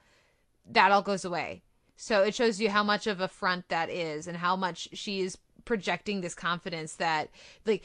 that 0.70 0.92
all 0.92 1.02
goes 1.02 1.26
away. 1.26 1.62
So 1.96 2.24
it 2.24 2.36
shows 2.36 2.60
you 2.60 2.70
how 2.70 2.84
much 2.84 3.08
of 3.08 3.22
a 3.22 3.28
front 3.28 3.70
that 3.70 3.90
is 3.90 4.28
and 4.28 4.38
how 4.38 4.56
much 4.56 4.90
she 4.94 5.22
is 5.22 5.38
projecting 5.66 6.22
this 6.22 6.36
confidence 6.36 6.96
that 6.96 7.30
like 7.66 7.84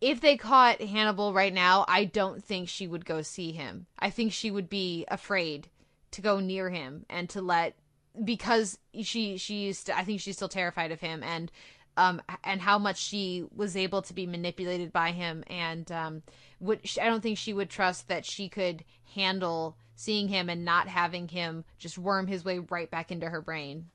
if 0.00 0.20
they 0.20 0.36
caught 0.36 0.80
Hannibal 0.80 1.32
right 1.32 1.52
now, 1.52 1.84
I 1.86 2.04
don't 2.04 2.42
think 2.42 2.68
she 2.68 2.86
would 2.86 3.04
go 3.04 3.22
see 3.22 3.52
him. 3.52 3.86
I 3.98 4.10
think 4.10 4.32
she 4.32 4.50
would 4.50 4.68
be 4.68 5.04
afraid 5.08 5.68
to 6.12 6.22
go 6.22 6.40
near 6.40 6.70
him 6.70 7.04
and 7.08 7.28
to 7.30 7.40
let 7.40 7.76
because 8.24 8.78
she 9.02 9.36
she's 9.36 9.88
I 9.88 10.02
think 10.02 10.20
she's 10.20 10.36
still 10.36 10.48
terrified 10.48 10.90
of 10.90 11.00
him 11.00 11.22
and 11.22 11.52
um 11.96 12.20
and 12.42 12.60
how 12.60 12.78
much 12.78 12.98
she 12.98 13.44
was 13.54 13.76
able 13.76 14.02
to 14.02 14.12
be 14.12 14.26
manipulated 14.26 14.92
by 14.92 15.12
him 15.12 15.44
and 15.46 15.90
um 15.92 16.22
would 16.58 16.80
I 17.00 17.06
don't 17.06 17.20
think 17.20 17.38
she 17.38 17.52
would 17.52 17.70
trust 17.70 18.08
that 18.08 18.24
she 18.24 18.48
could 18.48 18.84
handle 19.14 19.76
seeing 19.94 20.28
him 20.28 20.48
and 20.48 20.64
not 20.64 20.88
having 20.88 21.28
him 21.28 21.64
just 21.78 21.98
worm 21.98 22.26
his 22.26 22.44
way 22.44 22.58
right 22.58 22.90
back 22.90 23.12
into 23.12 23.28
her 23.28 23.40
brain. 23.40 23.90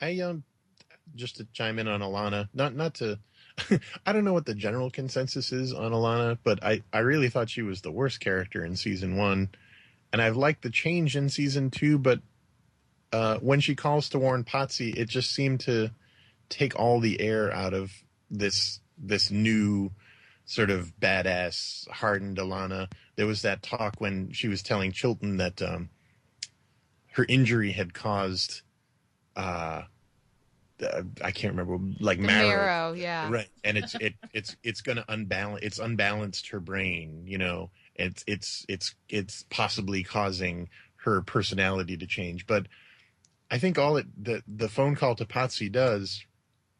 I 0.00 0.20
um 0.20 0.44
just 1.14 1.36
to 1.36 1.46
chime 1.52 1.78
in 1.78 1.88
on 1.88 2.00
Alana, 2.00 2.48
not 2.52 2.74
not 2.74 2.94
to 2.96 3.18
I 4.06 4.12
don't 4.12 4.24
know 4.24 4.32
what 4.32 4.46
the 4.46 4.54
general 4.54 4.90
consensus 4.90 5.52
is 5.52 5.72
on 5.72 5.92
Alana, 5.92 6.38
but 6.42 6.62
I, 6.62 6.82
I 6.92 6.98
really 6.98 7.28
thought 7.28 7.50
she 7.50 7.62
was 7.62 7.80
the 7.80 7.90
worst 7.90 8.20
character 8.20 8.64
in 8.64 8.76
season 8.76 9.16
one. 9.16 9.50
And 10.12 10.22
I've 10.22 10.36
liked 10.36 10.62
the 10.62 10.70
change 10.70 11.16
in 11.16 11.28
season 11.28 11.70
two, 11.70 11.98
but 11.98 12.20
uh, 13.12 13.38
when 13.38 13.60
she 13.60 13.74
calls 13.74 14.08
to 14.10 14.18
warn 14.18 14.44
Pazzi, 14.44 14.96
it 14.96 15.08
just 15.08 15.32
seemed 15.32 15.60
to 15.60 15.90
take 16.48 16.78
all 16.78 17.00
the 17.00 17.20
air 17.20 17.52
out 17.52 17.74
of 17.74 17.92
this 18.30 18.80
this 18.98 19.30
new 19.30 19.90
sort 20.46 20.70
of 20.70 20.92
badass 21.00 21.88
hardened 21.90 22.38
Alana. 22.38 22.90
There 23.16 23.26
was 23.26 23.42
that 23.42 23.62
talk 23.62 23.96
when 23.98 24.32
she 24.32 24.48
was 24.48 24.62
telling 24.62 24.92
Chilton 24.92 25.36
that 25.38 25.60
um, 25.60 25.90
her 27.12 27.26
injury 27.28 27.72
had 27.72 27.92
caused 27.92 28.62
uh, 29.34 29.82
uh, 30.82 31.02
I 31.22 31.30
can't 31.30 31.54
remember 31.54 31.78
like 32.00 32.18
marrow. 32.18 32.48
marrow. 32.48 32.92
yeah. 32.92 33.30
Right. 33.30 33.48
And 33.64 33.78
it's 33.78 33.94
it 33.94 34.14
it's 34.32 34.56
it's 34.62 34.80
going 34.80 34.96
to 34.96 35.04
unbalance 35.08 35.60
it's 35.62 35.78
unbalanced 35.78 36.48
her 36.48 36.60
brain, 36.60 37.24
you 37.26 37.38
know. 37.38 37.70
It's 37.94 38.24
it's 38.26 38.66
it's 38.68 38.94
it's 39.08 39.44
possibly 39.50 40.02
causing 40.02 40.68
her 40.96 41.22
personality 41.22 41.96
to 41.96 42.06
change. 42.06 42.46
But 42.46 42.66
I 43.50 43.58
think 43.58 43.78
all 43.78 43.96
it 43.96 44.06
the 44.22 44.42
the 44.46 44.68
phone 44.68 44.96
call 44.96 45.14
to 45.16 45.24
Pazzi 45.24 45.70
does 45.70 46.24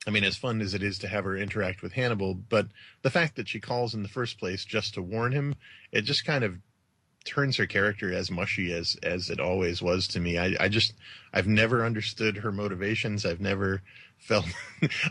I 0.07 0.11
mean, 0.11 0.22
as 0.22 0.36
fun 0.36 0.61
as 0.61 0.72
it 0.72 0.84
is 0.84 0.99
to 1.01 1.09
have 1.09 1.24
her 1.24 1.36
interact 1.36 1.82
with 1.82 1.92
Hannibal, 1.92 2.34
but 2.34 2.68
the 3.03 3.11
fact 3.11 3.34
that 3.36 3.49
she 3.49 3.59
calls 3.59 3.92
in 3.92 4.05
the 4.05 4.09
first 4.09 4.38
place 4.38 4.64
just 4.64 4.94
to 4.94 5.03
warn 5.03 5.32
him, 5.32 5.57
it 5.90 6.03
just 6.03 6.24
kind 6.24 6.44
of 6.44 6.59
turns 7.27 7.57
her 7.57 7.66
character 7.66 8.12
as 8.12 8.31
mushy 8.31 8.72
as 8.72 8.97
as 9.03 9.31
it 9.31 9.41
always 9.41 9.83
was 9.83 10.09
to 10.09 10.20
me. 10.20 10.39
I, 10.39 10.55
I 10.59 10.68
just 10.68 10.95
I've 11.33 11.47
never 11.47 11.85
understood 11.85 12.39
her 12.39 12.53
motivations. 12.53 13.27
I've 13.27 13.41
never 13.41 13.83
felt. 14.18 14.47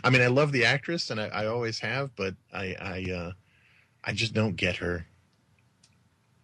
I 0.02 0.10
mean, 0.10 0.22
I 0.22 0.26
love 0.26 0.52
the 0.52 0.64
actress, 0.64 1.10
and 1.10 1.20
I, 1.20 1.26
I 1.26 1.46
always 1.46 1.78
have, 1.80 2.14
but 2.16 2.34
I 2.52 2.74
I 2.80 3.12
uh, 3.12 3.32
I 4.02 4.12
just 4.12 4.34
don't 4.34 4.56
get 4.56 4.76
her. 4.76 5.06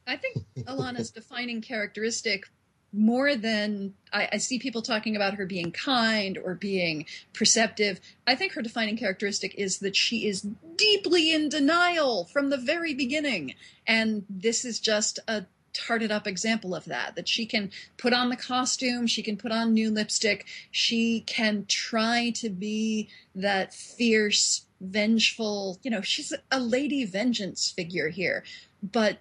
I 0.06 0.16
think 0.16 0.38
Alana's 0.66 1.10
defining 1.10 1.60
characteristic 1.60 2.44
more 2.92 3.36
than 3.36 3.94
I, 4.12 4.28
I, 4.32 4.36
see 4.36 4.58
people 4.58 4.82
talking 4.82 5.16
about 5.16 5.34
her 5.34 5.46
being 5.46 5.72
kind 5.72 6.36
or 6.36 6.54
being 6.54 7.06
perceptive. 7.32 8.00
I 8.26 8.34
think 8.34 8.52
her 8.52 8.60
defining 8.60 8.98
characteristic 8.98 9.54
is 9.54 9.78
that 9.78 9.96
she 9.96 10.26
is 10.26 10.46
deeply 10.76 11.32
in 11.32 11.48
denial 11.48 12.26
from 12.26 12.50
the 12.50 12.58
very 12.58 12.92
beginning. 12.92 13.54
And 13.86 14.26
this 14.28 14.64
is 14.66 14.78
just 14.78 15.20
a 15.26 15.46
tarted 15.72 16.10
up 16.10 16.26
example 16.26 16.74
of 16.74 16.84
that 16.84 17.16
that 17.16 17.28
she 17.28 17.46
can 17.46 17.70
put 17.96 18.12
on 18.12 18.28
the 18.28 18.36
costume 18.36 19.06
she 19.06 19.22
can 19.22 19.36
put 19.36 19.50
on 19.50 19.72
new 19.72 19.90
lipstick 19.90 20.46
she 20.70 21.20
can 21.20 21.64
try 21.66 22.30
to 22.30 22.50
be 22.50 23.08
that 23.34 23.72
fierce 23.72 24.66
vengeful 24.80 25.78
you 25.82 25.90
know 25.90 26.02
she's 26.02 26.32
a 26.50 26.60
lady 26.60 27.04
vengeance 27.04 27.70
figure 27.70 28.08
here 28.08 28.44
but 28.82 29.18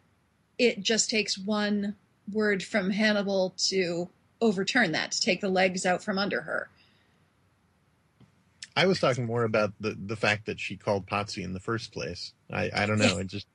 it 0.57 0.81
just 0.81 1.09
takes 1.09 1.37
one 1.37 1.95
word 2.31 2.63
from 2.63 2.91
Hannibal 2.91 3.53
to 3.69 4.09
overturn 4.39 4.91
that, 4.91 5.11
to 5.11 5.21
take 5.21 5.41
the 5.41 5.49
legs 5.49 5.85
out 5.85 6.03
from 6.03 6.17
under 6.17 6.41
her. 6.41 6.69
I 8.75 8.85
was 8.85 8.99
talking 8.99 9.25
more 9.25 9.43
about 9.43 9.73
the 9.79 9.97
the 10.05 10.15
fact 10.15 10.45
that 10.45 10.59
she 10.59 10.77
called 10.77 11.05
Pazzi 11.05 11.43
in 11.43 11.53
the 11.53 11.59
first 11.59 11.91
place. 11.91 12.33
I 12.51 12.69
I 12.73 12.85
don't 12.85 12.99
know. 12.99 13.17
It 13.19 13.27
just 13.27 13.47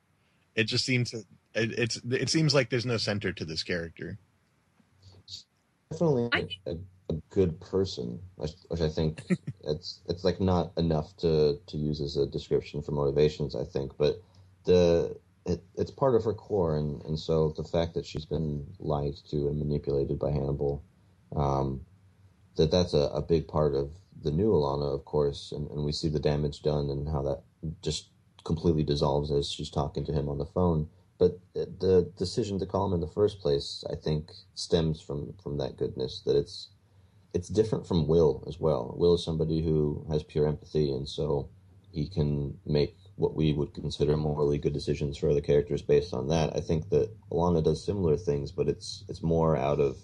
it 0.55 0.65
just 0.65 0.85
seems 0.85 1.11
to, 1.11 1.23
it, 1.53 1.71
it's 1.77 2.01
it 2.09 2.29
seems 2.29 2.53
like 2.53 2.69
there's 2.69 2.85
no 2.85 2.97
center 2.97 3.33
to 3.33 3.45
this 3.45 3.63
character. 3.63 4.17
Definitely 5.91 6.29
a, 6.65 6.71
a 7.09 7.13
good 7.29 7.59
person, 7.61 8.19
which, 8.35 8.51
which 8.67 8.81
I 8.81 8.89
think 8.89 9.23
it's 9.63 10.01
it's 10.07 10.23
like 10.23 10.39
not 10.41 10.71
enough 10.77 11.15
to 11.17 11.59
to 11.67 11.77
use 11.77 12.01
as 12.01 12.17
a 12.17 12.25
description 12.25 12.81
for 12.81 12.91
motivations. 12.91 13.55
I 13.55 13.63
think, 13.63 13.93
but 13.97 14.21
the 14.65 15.17
it, 15.45 15.63
it's 15.75 15.91
part 15.91 16.15
of 16.15 16.25
her 16.25 16.33
core, 16.33 16.77
and, 16.77 17.01
and 17.05 17.17
so 17.17 17.53
the 17.55 17.63
fact 17.63 17.93
that 17.93 18.05
she's 18.05 18.25
been 18.25 18.65
lied 18.79 19.15
to 19.29 19.47
and 19.47 19.57
manipulated 19.57 20.19
by 20.19 20.31
Hannibal, 20.31 20.83
um, 21.35 21.85
that 22.57 22.69
that's 22.69 22.93
a, 22.93 23.09
a 23.13 23.21
big 23.21 23.47
part 23.47 23.73
of 23.73 23.91
the 24.21 24.31
new 24.31 24.51
Alana, 24.51 24.93
of 24.93 25.05
course, 25.05 25.53
and, 25.55 25.69
and 25.71 25.85
we 25.85 25.91
see 25.93 26.09
the 26.09 26.19
damage 26.19 26.61
done 26.61 26.89
and 26.89 27.07
how 27.07 27.21
that 27.21 27.41
just 27.81 28.09
completely 28.43 28.83
dissolves 28.83 29.31
as 29.31 29.49
she's 29.49 29.69
talking 29.69 30.05
to 30.05 30.11
him 30.11 30.27
on 30.27 30.37
the 30.37 30.45
phone. 30.45 30.89
But 31.19 31.39
the 31.53 32.11
decision 32.17 32.59
to 32.59 32.65
call 32.65 32.85
him 32.85 32.93
in 32.93 33.01
the 33.01 33.07
first 33.07 33.39
place, 33.39 33.83
I 33.89 33.95
think, 33.95 34.31
stems 34.53 35.01
from 35.01 35.33
from 35.41 35.57
that 35.57 35.77
goodness. 35.77 36.21
That 36.25 36.35
it's 36.35 36.69
it's 37.33 37.49
different 37.49 37.87
from 37.87 38.07
Will 38.07 38.43
as 38.47 38.59
well. 38.59 38.95
Will 38.97 39.15
is 39.15 39.23
somebody 39.23 39.61
who 39.63 40.05
has 40.09 40.23
pure 40.23 40.47
empathy, 40.47 40.91
and 40.91 41.07
so 41.07 41.49
he 41.91 42.07
can 42.07 42.57
make 42.65 42.95
what 43.15 43.35
we 43.35 43.51
would 43.51 43.73
consider 43.73 44.15
morally 44.15 44.59
good 44.59 44.73
decisions 44.73 45.17
for 45.17 45.29
other 45.29 45.41
characters 45.41 45.81
based 45.81 46.13
on 46.13 46.27
that. 46.27 46.55
I 46.55 46.61
think 46.61 46.89
that 46.89 47.09
Alana 47.31 47.63
does 47.63 47.83
similar 47.83 48.15
things, 48.15 48.51
but 48.51 48.69
it's 48.69 49.03
it's 49.09 49.23
more 49.23 49.57
out 49.57 49.79
of 49.79 49.97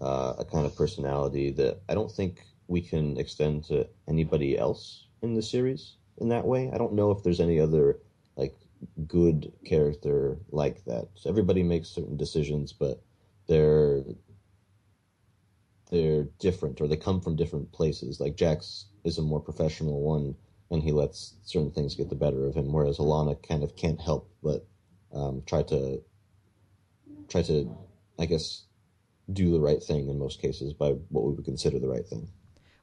uh, 0.00 0.34
a 0.38 0.44
kind 0.44 0.66
of 0.66 0.76
personality 0.76 1.50
that 1.50 1.80
I 1.88 1.94
don't 1.94 2.10
think 2.10 2.42
we 2.68 2.80
can 2.80 3.18
extend 3.18 3.64
to 3.64 3.88
anybody 4.08 4.56
else 4.56 5.06
in 5.22 5.34
the 5.34 5.42
series 5.42 5.96
in 6.18 6.28
that 6.28 6.46
way. 6.46 6.70
I 6.72 6.78
don't 6.78 6.94
know 6.94 7.10
if 7.10 7.22
there's 7.22 7.40
any 7.40 7.58
other 7.58 7.98
good 9.06 9.52
character 9.64 10.38
like 10.50 10.84
that. 10.84 11.08
So 11.14 11.30
everybody 11.30 11.62
makes 11.62 11.88
certain 11.88 12.16
decisions, 12.16 12.72
but 12.72 13.02
they're 13.46 14.02
they're 15.90 16.24
different 16.38 16.80
or 16.80 16.88
they 16.88 16.96
come 16.96 17.20
from 17.20 17.36
different 17.36 17.70
places. 17.72 18.20
Like 18.20 18.36
Jax 18.36 18.86
is 19.04 19.18
a 19.18 19.22
more 19.22 19.40
professional 19.40 20.00
one 20.00 20.34
and 20.70 20.82
he 20.82 20.92
lets 20.92 21.34
certain 21.44 21.70
things 21.70 21.94
get 21.94 22.08
the 22.08 22.14
better 22.14 22.46
of 22.46 22.54
him. 22.54 22.72
Whereas 22.72 22.98
Alana 22.98 23.36
kind 23.46 23.62
of 23.62 23.76
can't 23.76 24.00
help 24.00 24.30
but 24.42 24.66
um, 25.14 25.42
try 25.46 25.62
to 25.64 26.02
try 27.28 27.42
to, 27.42 27.76
I 28.18 28.26
guess, 28.26 28.64
do 29.32 29.50
the 29.50 29.60
right 29.60 29.82
thing 29.82 30.08
in 30.08 30.18
most 30.18 30.40
cases 30.40 30.72
by 30.72 30.90
what 31.08 31.24
we 31.24 31.32
would 31.32 31.44
consider 31.44 31.78
the 31.78 31.88
right 31.88 32.06
thing. 32.06 32.28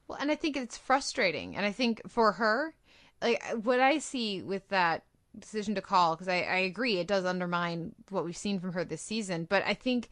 Well, 0.08 0.18
and 0.20 0.32
I 0.32 0.36
think 0.36 0.58
it's 0.58 0.78
frustrating, 0.78 1.56
and 1.56 1.66
I 1.66 1.72
think 1.72 2.02
for 2.08 2.34
her, 2.34 2.76
like 3.22 3.44
what 3.62 3.80
I 3.80 4.00
see 4.00 4.42
with 4.42 4.68
that 4.70 5.04
decision 5.38 5.76
to 5.76 5.82
call, 5.82 6.16
because 6.16 6.28
I, 6.28 6.42
I 6.42 6.58
agree 6.58 6.98
it 6.98 7.08
does 7.08 7.26
undermine 7.26 7.94
what 8.10 8.26
we've 8.26 8.38
seen 8.38 8.60
from 8.60 8.74
her 8.74 8.84
this 8.84 9.02
season, 9.02 9.46
but 9.50 9.64
I 9.66 9.74
think 9.74 10.10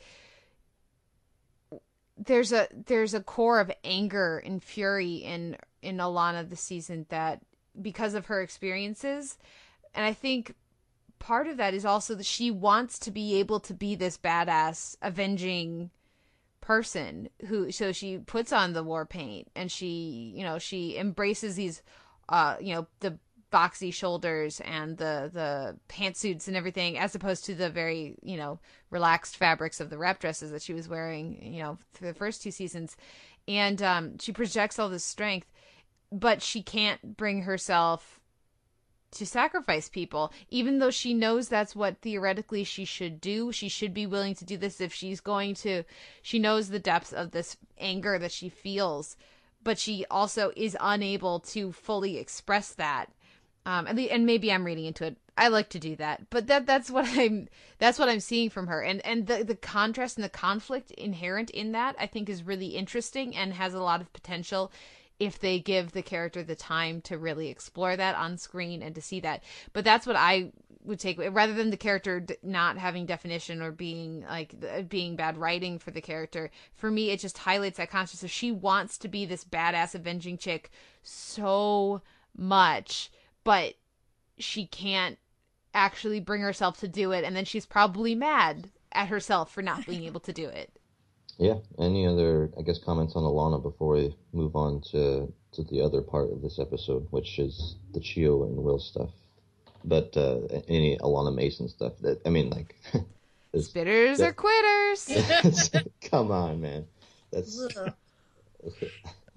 there's 2.18 2.52
a 2.52 2.68
there's 2.88 3.14
a 3.14 3.24
core 3.24 3.60
of 3.60 3.72
anger 3.84 4.40
and 4.40 4.62
fury 4.62 5.16
in 5.16 5.56
in 5.82 5.98
Alana 5.98 6.50
this 6.50 6.62
season 6.62 7.06
that 7.10 7.42
because 7.82 8.14
of 8.14 8.26
her 8.28 8.42
experiences. 8.42 9.38
And 9.96 10.06
I 10.06 10.14
think 10.14 10.56
part 11.20 11.48
of 11.48 11.58
that 11.58 11.74
is 11.74 11.86
also 11.86 12.16
that 12.16 12.26
she 12.26 12.52
wants 12.52 13.00
to 13.00 13.12
be 13.12 13.40
able 13.40 13.60
to 13.62 13.74
be 13.74 13.96
this 13.96 14.18
badass 14.18 14.96
avenging 15.02 15.92
person 16.62 17.30
who 17.48 17.72
so 17.72 17.92
she 17.92 18.18
puts 18.18 18.54
on 18.54 18.74
the 18.74 18.84
war 18.84 19.06
paint 19.06 19.50
and 19.56 19.72
she 19.72 20.34
you 20.36 20.44
know 20.44 20.60
she 20.60 20.98
embraces 20.98 21.56
these 21.56 21.82
uh 22.28 22.58
you 22.60 22.76
know 22.76 22.86
the 23.00 23.18
boxy 23.52 23.94
shoulders 23.94 24.62
and 24.62 24.98
the 24.98 25.30
the 25.34 25.78
pantsuits 25.88 26.48
and 26.48 26.56
everything 26.56 26.98
as 26.98 27.16
opposed 27.16 27.46
to 27.46 27.56
the 27.56 27.70
very 27.70 28.16
you 28.22 28.38
know 28.38 28.60
relaxed 28.90 29.38
fabrics 29.38 29.80
of 29.80 29.90
the 29.90 29.98
rep 29.98 30.20
dresses 30.20 30.52
that 30.52 30.62
she 30.62 30.74
was 30.74 30.88
wearing 30.88 31.54
you 31.54 31.62
know 31.62 31.78
for 31.94 32.06
the 32.06 32.14
first 32.14 32.42
two 32.42 32.52
seasons. 32.52 32.96
And 33.48 33.82
um 33.82 34.18
she 34.20 34.32
projects 34.32 34.78
all 34.78 34.90
this 34.90 35.04
strength 35.04 35.52
but 36.12 36.42
she 36.42 36.62
can't 36.62 37.18
bring 37.18 37.44
herself 37.44 38.20
to 39.12 39.26
sacrifice 39.26 39.90
people. 39.90 40.32
Even 40.50 40.78
though 40.78 40.92
she 40.92 41.16
knows 41.16 41.50
that's 41.50 41.76
what 41.76 41.98
theoretically 42.02 42.64
she 42.64 42.86
should 42.86 43.20
do 43.20 43.52
she 43.52 43.70
should 43.70 43.94
be 43.94 44.06
willing 44.06 44.36
to 44.36 44.46
do 44.46 44.58
this 44.58 44.80
if 44.80 44.94
she's 44.94 45.20
going 45.20 45.56
to. 45.56 45.84
She 46.22 46.38
knows 46.38 46.70
the 46.70 46.80
depths 46.80 47.14
of 47.14 47.32
this 47.32 47.58
anger 47.80 48.20
that 48.20 48.32
she 48.32 48.50
feels 48.50 49.18
but 49.64 49.78
she 49.78 50.06
also 50.10 50.52
is 50.56 50.78
unable 50.80 51.40
to 51.40 51.72
fully 51.72 52.18
express 52.18 52.74
that 52.74 53.12
um 53.66 53.88
and, 53.88 53.98
the, 53.98 54.12
and 54.12 54.26
maybe 54.26 54.52
i'm 54.52 54.66
reading 54.66 54.86
into 54.86 55.06
it 55.06 55.18
i 55.38 55.48
like 55.48 55.70
to 55.70 55.80
do 55.80 55.96
that 55.96 56.30
but 56.30 56.48
that 56.48 56.66
that's 56.66 56.90
what 56.90 57.06
i'm 57.18 57.48
that's 57.78 58.00
what 58.00 58.10
i'm 58.10 58.20
seeing 58.20 58.50
from 58.50 58.68
her 58.68 58.82
and 58.82 59.06
and 59.06 59.28
the 59.28 59.44
the 59.44 59.56
contrast 59.56 60.18
and 60.18 60.24
the 60.24 60.30
conflict 60.30 60.92
inherent 60.92 61.50
in 61.52 61.72
that 61.72 61.96
i 62.00 62.06
think 62.06 62.30
is 62.30 62.44
really 62.44 62.68
interesting 62.68 63.36
and 63.36 63.54
has 63.54 63.74
a 63.74 63.82
lot 63.82 64.02
of 64.02 64.12
potential 64.14 64.72
if 65.20 65.38
they 65.38 65.60
give 65.60 65.92
the 65.92 66.02
character 66.02 66.42
the 66.44 66.56
time 66.56 67.02
to 67.02 67.18
really 67.18 67.50
explore 67.50 67.96
that 67.96 68.16
on 68.16 68.38
screen 68.38 68.82
and 68.82 68.96
to 68.96 69.02
see 69.02 69.20
that. 69.20 69.44
But 69.74 69.84
that's 69.84 70.08
what 70.08 70.16
I 70.16 70.54
would 70.86 71.00
take 71.00 71.20
rather 71.20 71.54
than 71.54 71.72
the 71.72 71.78
character 71.78 72.26
not 72.42 72.78
having 72.78 73.06
definition 73.06 73.62
or 73.62 73.72
being 73.72 74.24
like 74.28 74.56
being 74.88 75.18
bad 75.18 75.38
writing 75.38 75.78
for 75.78 75.92
the 75.92 76.02
character. 76.02 76.50
For 76.74 76.90
me, 76.90 77.12
it 77.12 77.20
just 77.20 77.38
highlights 77.38 77.78
that 77.78 77.92
consciousness. 77.92 78.32
She 78.32 78.52
wants 78.52 78.98
to 79.00 79.10
be 79.10 79.26
this 79.26 79.44
badass 79.44 79.94
avenging 79.94 80.38
chick 80.38 80.72
so 81.04 82.02
much, 82.36 83.12
but 83.50 83.74
she 84.38 84.68
can't 84.68 85.18
actually 85.74 86.20
bring 86.20 86.44
herself 86.44 86.80
to 86.82 86.88
do 86.88 87.12
it, 87.14 87.24
and 87.24 87.36
then 87.36 87.46
she's 87.46 87.66
probably 87.66 88.14
mad 88.14 88.70
at 88.92 89.08
herself 89.08 89.52
for 89.52 89.64
not 89.64 89.88
being 89.88 90.04
able 90.04 90.20
to 90.20 90.32
do 90.32 90.48
it. 90.48 90.72
Yeah. 91.42 91.60
Any 91.78 92.06
other, 92.06 92.52
I 92.60 92.64
guess, 92.64 92.80
comments 92.80 93.16
on 93.16 93.24
alana 93.24 93.64
before 93.64 93.94
we 93.94 94.14
move 94.34 94.58
on 94.58 94.82
to 94.92 95.32
to 95.54 95.64
the 95.64 95.80
other 95.80 96.02
part 96.02 96.34
of 96.34 96.42
this 96.42 96.60
episode, 96.60 97.08
which 97.12 97.40
is 97.40 97.78
the 97.94 98.02
Chiyoh 98.02 98.46
and 98.46 98.58
Will 98.58 98.78
stuff. 98.78 99.12
But 99.86 100.18
uh, 100.18 100.40
any 100.68 100.98
alana 100.98 101.34
Mason 101.34 101.70
stuff 101.70 101.94
that 102.02 102.20
I 102.26 102.30
mean, 102.30 102.50
like, 102.50 102.76
spitters 103.56 104.18
that, 104.18 104.28
or 104.28 104.34
quitters. 104.34 105.72
come 106.12 106.30
on, 106.30 106.60
man. 106.60 106.86
That's. 107.32 107.66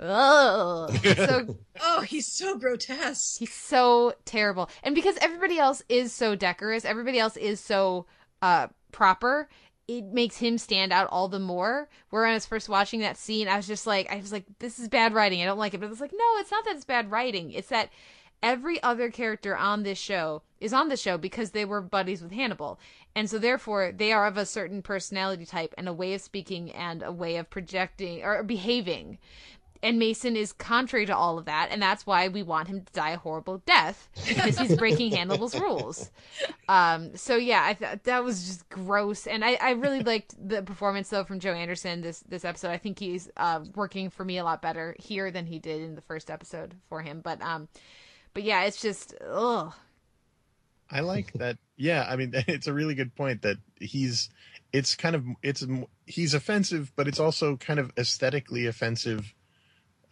Oh, 0.03 0.88
so 1.16 1.57
oh, 1.80 2.00
he's 2.00 2.26
so 2.26 2.59
grotesque. 2.59 3.38
He's 3.38 3.53
so 3.53 4.14
terrible, 4.24 4.68
and 4.82 4.94
because 4.94 5.16
everybody 5.20 5.59
else 5.59 5.82
is 5.88 6.12
so 6.12 6.34
decorous, 6.34 6.84
everybody 6.84 7.18
else 7.18 7.36
is 7.36 7.61
so 7.61 8.07
uh 8.40 8.66
proper 8.90 9.48
it 9.88 10.05
makes 10.07 10.36
him 10.38 10.59
stand 10.59 10.92
out 10.92 11.09
all 11.11 11.28
the 11.28 11.38
more. 11.38 11.88
Where 12.11 12.26
I 12.26 12.34
was 12.34 12.46
first 12.46 12.68
watching 12.68 13.00
that 13.00 13.16
scene, 13.16 13.48
I 13.48 13.57
was 13.57 13.66
just 13.66 13.86
like, 13.86 14.11
I 14.11 14.16
was 14.16 14.32
like, 14.32 14.44
this 14.59 14.78
is 14.78 14.88
bad 14.88 15.12
writing. 15.12 15.42
I 15.42 15.44
don't 15.44 15.59
like 15.59 15.74
it. 15.74 15.80
But 15.80 15.90
it's 15.90 16.00
like, 16.00 16.12
no, 16.12 16.24
it's 16.38 16.50
not 16.50 16.64
that 16.64 16.76
it's 16.76 16.84
bad 16.84 17.11
writing. 17.11 17.50
It's 17.53 17.68
that 17.68 17.90
every 18.42 18.82
other 18.82 19.11
character 19.11 19.57
on 19.57 19.82
this 19.82 19.98
show 19.98 20.42
is 20.61 20.72
on 20.72 20.88
the 20.88 20.96
show 20.96 21.16
because 21.16 21.50
they 21.50 21.64
were 21.64 21.80
buddies 21.80 22.22
with 22.22 22.32
Hannibal. 22.32 22.78
And 23.14 23.28
so 23.28 23.38
therefore 23.38 23.92
they 23.96 24.12
are 24.12 24.26
of 24.26 24.36
a 24.36 24.46
certain 24.46 24.82
personality 24.82 25.46
type 25.46 25.74
and 25.78 25.88
a 25.88 25.92
way 25.92 26.14
of 26.14 26.20
speaking 26.20 26.70
and 26.72 27.03
a 27.03 27.12
way 27.12 27.36
of 27.36 27.50
projecting 27.50 28.22
or 28.24 28.42
behaving 28.42 29.18
and 29.83 29.99
Mason 29.99 30.37
is 30.37 30.53
contrary 30.53 31.07
to 31.07 31.16
all 31.16 31.39
of 31.39 31.47
that, 31.47 31.68
and 31.70 31.83
that's 31.83 32.07
why 32.07 32.28
we 32.28 32.43
want 32.43 32.68
him 32.68 32.83
to 32.83 32.93
die 32.93 33.11
a 33.11 33.16
horrible 33.16 33.59
death 33.66 34.09
because 34.28 34.59
he's 34.59 34.76
breaking 34.76 35.12
Hannibal's 35.12 35.59
rules. 35.59 36.11
Um, 36.68 37.16
so 37.16 37.37
yeah, 37.37 37.61
I 37.61 37.99
that 38.05 38.24
was 38.24 38.47
just 38.47 38.68
gross, 38.68 39.26
and 39.26 39.45
I, 39.45 39.55
I 39.55 39.70
really 39.72 40.01
liked 40.01 40.35
the 40.39 40.62
performance 40.62 41.09
though 41.09 41.24
from 41.24 41.41
Joe 41.41 41.53
Anderson 41.53 42.01
this 42.01 42.20
this 42.28 42.45
episode. 42.45 42.70
I 42.70 42.78
think 42.78 42.99
he's 42.99 43.28
uh, 43.37 43.61
working 43.74 44.11
for 44.11 44.24
me 44.24 44.39
a 44.39 44.45
lot 44.45 44.62
better 44.62 44.95
here 44.99 45.30
than 45.30 45.47
he 45.47 45.59
did 45.59 45.83
in 45.83 45.95
the 45.95 46.03
first 46.03 46.30
episode 46.30 46.74
for 46.89 47.03
him. 47.03 47.20
But 47.20 47.43
um, 47.43 47.68
but 48.35 48.43
yeah, 48.45 48.64
it's 48.64 48.80
just 48.80 49.14
ugh. 49.28 49.72
I 50.91 51.01
like 51.01 51.33
that. 51.35 51.57
Yeah, 51.76 52.07
I 52.09 52.16
mean, 52.16 52.33
it's 52.47 52.66
a 52.66 52.72
really 52.72 52.95
good 52.95 53.14
point 53.14 53.43
that 53.43 53.57
he's 53.80 54.28
it's 54.72 54.95
kind 54.95 55.14
of 55.14 55.24
it's 55.43 55.64
he's 56.07 56.35
offensive, 56.35 56.93
but 56.97 57.09
it's 57.09 57.20
also 57.20 57.57
kind 57.57 57.80
of 57.80 57.91
aesthetically 57.99 58.66
offensive. 58.66 59.35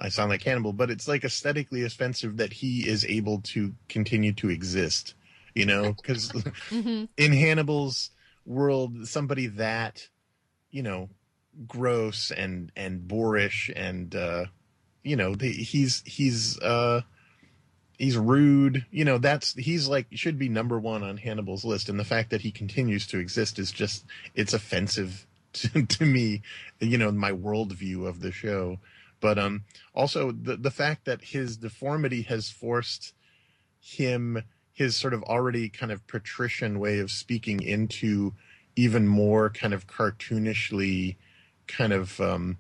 I 0.01 0.09
sound 0.09 0.31
like 0.31 0.43
Hannibal, 0.43 0.73
but 0.73 0.91
it's 0.91 1.07
like 1.07 1.25
aesthetically 1.25 1.85
offensive 1.85 2.39
that 2.39 2.53
he 2.53 2.89
is 2.89 3.05
able 3.05 3.41
to 3.43 3.75
continue 3.89 4.33
to 4.35 4.51
exist. 4.51 5.15
You 5.55 5.67
know, 5.67 5.93
because 5.93 6.29
mm-hmm. 6.71 7.05
in 7.17 7.33
Hannibal's 7.33 8.11
world, 8.47 9.09
somebody 9.09 9.49
that 9.49 10.09
you 10.71 10.83
know 10.83 11.09
gross 11.67 12.31
and 12.31 12.71
and 12.77 13.07
boorish 13.07 13.71
and 13.75 14.15
uh, 14.15 14.45
you 15.03 15.17
know 15.17 15.35
the, 15.35 15.51
he's 15.53 16.03
he's 16.07 16.59
uh, 16.61 17.03
he's 17.99 18.17
rude. 18.17 18.87
You 18.91 19.05
know, 19.05 19.19
that's 19.19 19.55
he's 19.55 19.89
like 19.89 20.07
should 20.13 20.39
be 20.39 20.49
number 20.49 20.79
one 20.79 21.03
on 21.03 21.17
Hannibal's 21.17 21.65
list, 21.65 21.89
and 21.89 21.99
the 21.99 22.05
fact 22.05 22.31
that 22.31 22.41
he 22.41 22.51
continues 22.51 23.07
to 23.09 23.19
exist 23.19 23.59
is 23.59 23.71
just 23.71 24.05
it's 24.35 24.55
offensive 24.55 25.27
to, 25.55 25.87
to 25.87 26.05
me. 26.05 26.43
You 26.81 26.99
know, 26.99 27.13
my 27.13 27.33
worldview 27.33 28.07
of 28.07 28.21
the 28.21 28.33
show, 28.33 28.79
but 29.21 29.39
um, 29.39 29.65
also 29.95 30.33
the 30.33 30.57
the 30.57 30.71
fact 30.71 31.05
that 31.05 31.23
his 31.23 31.57
deformity 31.57 32.23
has 32.23 32.51
forced 32.51 33.13
him 33.81 34.43
his 34.73 34.97
sort 34.97 35.15
of 35.15 35.23
already 35.25 35.69
kind 35.69 35.93
of 35.93 36.07
patrician 36.07 36.79
way 36.79 36.99
of 36.99 37.11
speaking 37.11 37.63
into 37.63 38.35
even 38.77 39.07
more 39.07 39.51
kind 39.51 39.75
of 39.75 39.87
cartoonishly 39.87 41.17
kind 41.67 41.93
of 41.93 42.21
um, 42.21 42.59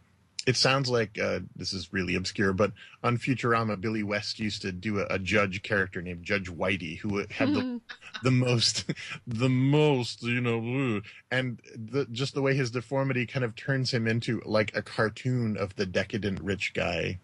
it 0.50 0.56
sounds 0.56 0.90
like 0.90 1.16
uh, 1.16 1.38
this 1.54 1.72
is 1.72 1.92
really 1.92 2.16
obscure, 2.16 2.52
but 2.52 2.72
on 3.04 3.18
Futurama, 3.18 3.80
Billy 3.80 4.02
West 4.02 4.40
used 4.40 4.62
to 4.62 4.72
do 4.72 4.98
a, 4.98 5.06
a 5.08 5.16
judge 5.16 5.62
character 5.62 6.02
named 6.02 6.24
Judge 6.24 6.50
Whitey, 6.50 6.98
who 6.98 7.18
had 7.30 7.54
the, 7.54 7.80
the 8.24 8.32
most, 8.32 8.92
the 9.28 9.48
most, 9.48 10.24
you 10.24 10.40
know, 10.40 11.02
and 11.30 11.60
the, 11.76 12.04
just 12.10 12.34
the 12.34 12.42
way 12.42 12.56
his 12.56 12.72
deformity 12.72 13.26
kind 13.26 13.44
of 13.44 13.54
turns 13.54 13.94
him 13.94 14.08
into 14.08 14.42
like 14.44 14.74
a 14.74 14.82
cartoon 14.82 15.56
of 15.56 15.76
the 15.76 15.86
decadent 15.86 16.40
rich 16.40 16.74
guy, 16.74 17.20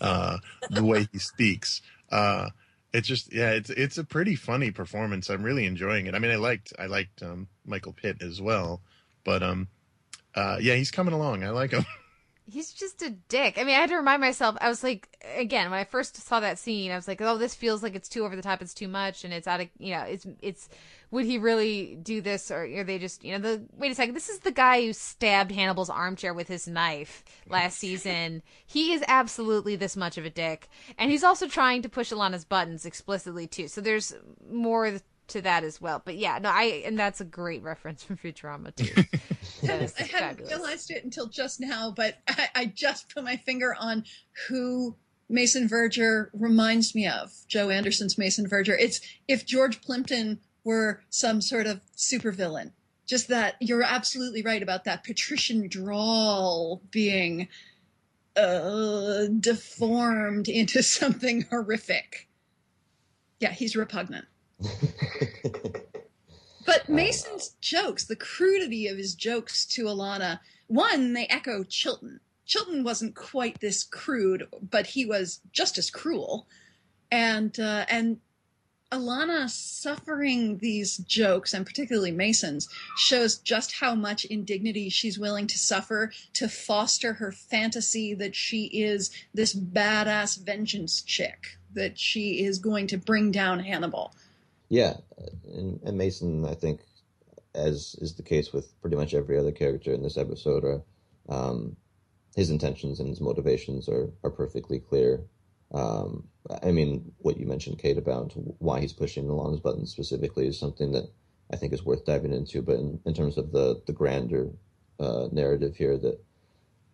uh, 0.00 0.38
the 0.70 0.84
way 0.84 1.06
he 1.12 1.20
speaks. 1.20 1.80
Uh, 2.10 2.48
it's 2.92 3.06
just, 3.06 3.32
yeah, 3.32 3.50
it's 3.50 3.70
it's 3.70 3.98
a 3.98 4.04
pretty 4.04 4.34
funny 4.34 4.72
performance. 4.72 5.28
I'm 5.28 5.44
really 5.44 5.64
enjoying 5.64 6.06
it. 6.06 6.16
I 6.16 6.18
mean, 6.18 6.32
I 6.32 6.36
liked 6.36 6.72
I 6.76 6.86
liked 6.86 7.22
um, 7.22 7.46
Michael 7.64 7.92
Pitt 7.92 8.20
as 8.20 8.40
well, 8.40 8.80
but 9.22 9.44
um, 9.44 9.68
uh, 10.34 10.58
yeah, 10.60 10.74
he's 10.74 10.90
coming 10.90 11.14
along. 11.14 11.44
I 11.44 11.50
like 11.50 11.70
him. 11.70 11.86
he's 12.48 12.72
just 12.72 13.02
a 13.02 13.10
dick. 13.10 13.58
I 13.58 13.64
mean, 13.64 13.76
I 13.76 13.80
had 13.80 13.90
to 13.90 13.96
remind 13.96 14.20
myself. 14.20 14.56
I 14.60 14.68
was 14.68 14.82
like, 14.82 15.08
again, 15.36 15.70
when 15.70 15.78
I 15.78 15.84
first 15.84 16.16
saw 16.16 16.40
that 16.40 16.58
scene, 16.58 16.90
I 16.90 16.96
was 16.96 17.06
like, 17.06 17.20
oh, 17.20 17.36
this 17.36 17.54
feels 17.54 17.82
like 17.82 17.94
it's 17.94 18.08
too 18.08 18.24
over 18.24 18.34
the 18.34 18.42
top. 18.42 18.62
It's 18.62 18.74
too 18.74 18.88
much, 18.88 19.24
and 19.24 19.34
it's 19.34 19.46
out 19.46 19.60
of, 19.60 19.68
you 19.78 19.92
know, 19.92 20.02
it's 20.02 20.26
it's. 20.40 20.68
Would 21.10 21.24
he 21.24 21.38
really 21.38 21.96
do 22.02 22.20
this, 22.20 22.50
or 22.50 22.64
are 22.64 22.84
they 22.84 22.98
just, 22.98 23.24
you 23.24 23.32
know, 23.32 23.38
the 23.38 23.62
wait 23.76 23.92
a 23.92 23.94
second? 23.94 24.14
This 24.14 24.28
is 24.28 24.40
the 24.40 24.50
guy 24.50 24.84
who 24.84 24.92
stabbed 24.92 25.52
Hannibal's 25.52 25.88
armchair 25.88 26.34
with 26.34 26.48
his 26.48 26.68
knife 26.68 27.24
last 27.48 27.78
season. 27.78 28.42
He 28.66 28.92
is 28.92 29.02
absolutely 29.08 29.76
this 29.76 29.96
much 29.96 30.18
of 30.18 30.24
a 30.24 30.30
dick, 30.30 30.68
and 30.98 31.10
he's 31.10 31.24
also 31.24 31.48
trying 31.48 31.82
to 31.82 31.88
push 31.88 32.12
Alana's 32.12 32.44
buttons 32.44 32.84
explicitly 32.84 33.46
too. 33.46 33.68
So 33.68 33.80
there's 33.80 34.14
more 34.50 34.98
to 35.28 35.42
that 35.42 35.64
as 35.64 35.80
well. 35.80 36.02
But 36.04 36.16
yeah, 36.16 36.38
no, 36.38 36.50
I 36.50 36.82
and 36.84 36.98
that's 36.98 37.20
a 37.20 37.24
great 37.24 37.62
reference 37.62 38.02
from 38.02 38.16
Futurama 38.16 38.74
too. 38.74 39.04
yes, 39.62 39.94
I 39.98 40.04
hadn't 40.04 40.46
realized 40.46 40.90
it 40.90 41.04
until 41.04 41.26
just 41.26 41.60
now, 41.60 41.92
but 41.94 42.18
I, 42.26 42.48
I, 42.54 42.64
just 42.66 43.12
put 43.14 43.24
my 43.24 43.36
finger 43.36 43.74
on 43.78 44.04
who 44.48 44.96
Mason 45.28 45.68
Verger 45.68 46.30
reminds 46.32 46.94
me 46.94 47.06
of. 47.06 47.32
Joe 47.46 47.70
Anderson's 47.70 48.18
Mason 48.18 48.48
Verger. 48.48 48.76
It's 48.78 49.00
if 49.26 49.46
George 49.46 49.80
Plimpton 49.82 50.40
were 50.64 51.02
some 51.10 51.40
sort 51.40 51.66
of 51.66 51.80
supervillain. 51.96 52.72
Just 53.06 53.28
that 53.28 53.56
you're 53.60 53.82
absolutely 53.82 54.42
right 54.42 54.62
about 54.62 54.84
that 54.84 55.02
patrician 55.02 55.68
drawl 55.68 56.82
being 56.90 57.48
uh, 58.36 59.26
deformed 59.40 60.48
into 60.48 60.82
something 60.82 61.42
horrific. 61.50 62.28
Yeah, 63.40 63.52
he's 63.52 63.76
repugnant. 63.76 64.26
but 66.66 66.88
Mason's 66.88 67.56
jokes, 67.60 68.04
the 68.04 68.16
crudity 68.16 68.86
of 68.86 68.96
his 68.96 69.14
jokes 69.14 69.66
to 69.66 69.84
Alana, 69.84 70.40
one, 70.66 71.12
they 71.12 71.26
echo 71.26 71.64
Chilton. 71.64 72.20
Chilton 72.46 72.82
wasn't 72.82 73.14
quite 73.14 73.60
this 73.60 73.84
crude, 73.84 74.48
but 74.70 74.86
he 74.86 75.04
was 75.04 75.40
just 75.52 75.78
as 75.78 75.90
cruel. 75.90 76.46
And 77.10 77.58
uh, 77.60 77.84
and 77.88 78.20
Alana 78.90 79.50
suffering 79.50 80.58
these 80.58 80.96
jokes, 80.98 81.52
and 81.52 81.66
particularly 81.66 82.10
Mason's, 82.10 82.68
shows 82.96 83.36
just 83.36 83.72
how 83.72 83.94
much 83.94 84.24
indignity 84.24 84.88
she's 84.88 85.18
willing 85.18 85.46
to 85.46 85.58
suffer 85.58 86.10
to 86.32 86.48
foster 86.48 87.14
her 87.14 87.30
fantasy 87.30 88.14
that 88.14 88.34
she 88.34 88.64
is 88.66 89.10
this 89.34 89.54
badass 89.54 90.38
vengeance 90.42 91.02
chick, 91.02 91.58
that 91.74 91.98
she 91.98 92.42
is 92.42 92.58
going 92.58 92.86
to 92.86 92.96
bring 92.96 93.30
down 93.30 93.60
Hannibal. 93.60 94.14
Yeah, 94.68 94.98
and, 95.46 95.80
and 95.84 95.98
Mason, 95.98 96.44
I 96.44 96.54
think, 96.54 96.80
as 97.54 97.96
is 98.00 98.14
the 98.14 98.22
case 98.22 98.52
with 98.52 98.80
pretty 98.80 98.96
much 98.96 99.14
every 99.14 99.38
other 99.38 99.52
character 99.52 99.92
in 99.92 100.02
this 100.02 100.18
episode, 100.18 100.82
um, 101.28 101.76
his 102.36 102.50
intentions 102.50 103.00
and 103.00 103.08
his 103.08 103.20
motivations 103.20 103.88
are 103.88 104.10
are 104.24 104.30
perfectly 104.30 104.78
clear. 104.78 105.24
Um, 105.72 106.28
I 106.62 106.72
mean, 106.72 107.12
what 107.18 107.38
you 107.38 107.46
mentioned, 107.46 107.78
Kate, 107.78 107.98
about 107.98 108.32
why 108.58 108.80
he's 108.80 108.92
pushing 108.92 109.26
the 109.26 109.34
Alana's 109.34 109.60
buttons 109.60 109.92
specifically 109.92 110.46
is 110.46 110.58
something 110.58 110.92
that 110.92 111.10
I 111.52 111.56
think 111.56 111.72
is 111.72 111.84
worth 111.84 112.04
diving 112.06 112.32
into. 112.32 112.62
But 112.62 112.78
in, 112.78 113.00
in 113.06 113.14
terms 113.14 113.38
of 113.38 113.52
the 113.52 113.82
the 113.86 113.94
grander 113.94 114.50
uh, 115.00 115.28
narrative 115.32 115.76
here, 115.76 115.98
that 115.98 116.20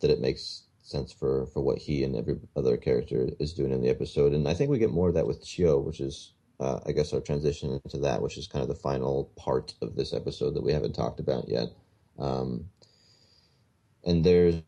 that 0.00 0.12
it 0.12 0.20
makes 0.20 0.64
sense 0.82 1.12
for 1.12 1.46
for 1.48 1.62
what 1.62 1.78
he 1.78 2.04
and 2.04 2.16
every 2.16 2.38
other 2.56 2.76
character 2.78 3.30
is 3.40 3.54
doing 3.54 3.72
in 3.72 3.82
the 3.82 3.90
episode, 3.90 4.34
and 4.34 4.48
I 4.48 4.54
think 4.54 4.70
we 4.70 4.78
get 4.80 4.92
more 4.92 5.08
of 5.08 5.14
that 5.16 5.26
with 5.28 5.44
Chiyoh, 5.44 5.82
which 5.84 6.00
is 6.00 6.33
uh, 6.60 6.80
I 6.86 6.92
guess 6.92 7.12
our 7.12 7.20
transition 7.20 7.80
into 7.84 7.98
that, 7.98 8.22
which 8.22 8.38
is 8.38 8.46
kind 8.46 8.62
of 8.62 8.68
the 8.68 8.74
final 8.74 9.32
part 9.36 9.74
of 9.82 9.96
this 9.96 10.12
episode 10.12 10.54
that 10.54 10.62
we 10.62 10.72
haven't 10.72 10.94
talked 10.94 11.20
about 11.20 11.48
yet. 11.48 11.68
Um, 12.18 12.66
and 14.04 14.24
there's 14.24 14.62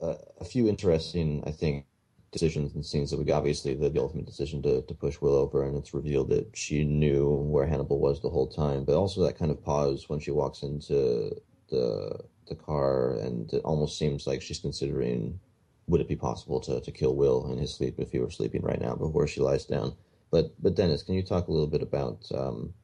a, 0.00 0.16
a, 0.40 0.44
few 0.44 0.68
interesting, 0.68 1.42
I 1.46 1.50
think, 1.50 1.86
decisions 2.30 2.74
and 2.74 2.84
scenes 2.84 3.10
that 3.10 3.18
we 3.18 3.32
obviously 3.32 3.74
the, 3.74 3.88
the 3.88 4.00
ultimate 4.00 4.26
decision 4.26 4.62
to, 4.62 4.82
to 4.82 4.94
push 4.94 5.20
Will 5.20 5.34
over, 5.34 5.64
and 5.64 5.76
it's 5.76 5.94
revealed 5.94 6.28
that 6.28 6.54
she 6.54 6.84
knew 6.84 7.28
where 7.28 7.66
Hannibal 7.66 7.98
was 7.98 8.20
the 8.20 8.28
whole 8.28 8.46
time, 8.46 8.84
but 8.84 8.96
also 8.96 9.22
that 9.22 9.38
kind 9.38 9.50
of 9.50 9.64
pause 9.64 10.08
when 10.08 10.20
she 10.20 10.30
walks 10.30 10.62
into 10.62 11.34
the 11.70 12.20
the 12.48 12.54
car, 12.54 13.12
and 13.18 13.52
it 13.52 13.62
almost 13.62 13.98
seems 13.98 14.26
like 14.26 14.42
she's 14.42 14.58
considering 14.58 15.38
would 15.86 16.00
it 16.00 16.08
be 16.08 16.16
possible 16.16 16.60
to, 16.60 16.80
to 16.80 16.90
kill 16.90 17.14
Will 17.14 17.50
in 17.50 17.58
his 17.58 17.74
sleep 17.74 17.94
if 17.98 18.12
he 18.12 18.18
were 18.18 18.30
sleeping 18.30 18.62
right 18.62 18.80
now 18.80 18.94
before 18.94 19.26
she 19.26 19.40
lies 19.40 19.64
down. 19.64 19.94
But 20.30 20.52
but 20.62 20.74
Dennis, 20.74 21.02
can 21.02 21.14
you 21.14 21.22
talk 21.22 21.48
a 21.48 21.52
little 21.52 21.66
bit 21.68 21.82
about 21.82 22.30
um, 22.34 22.74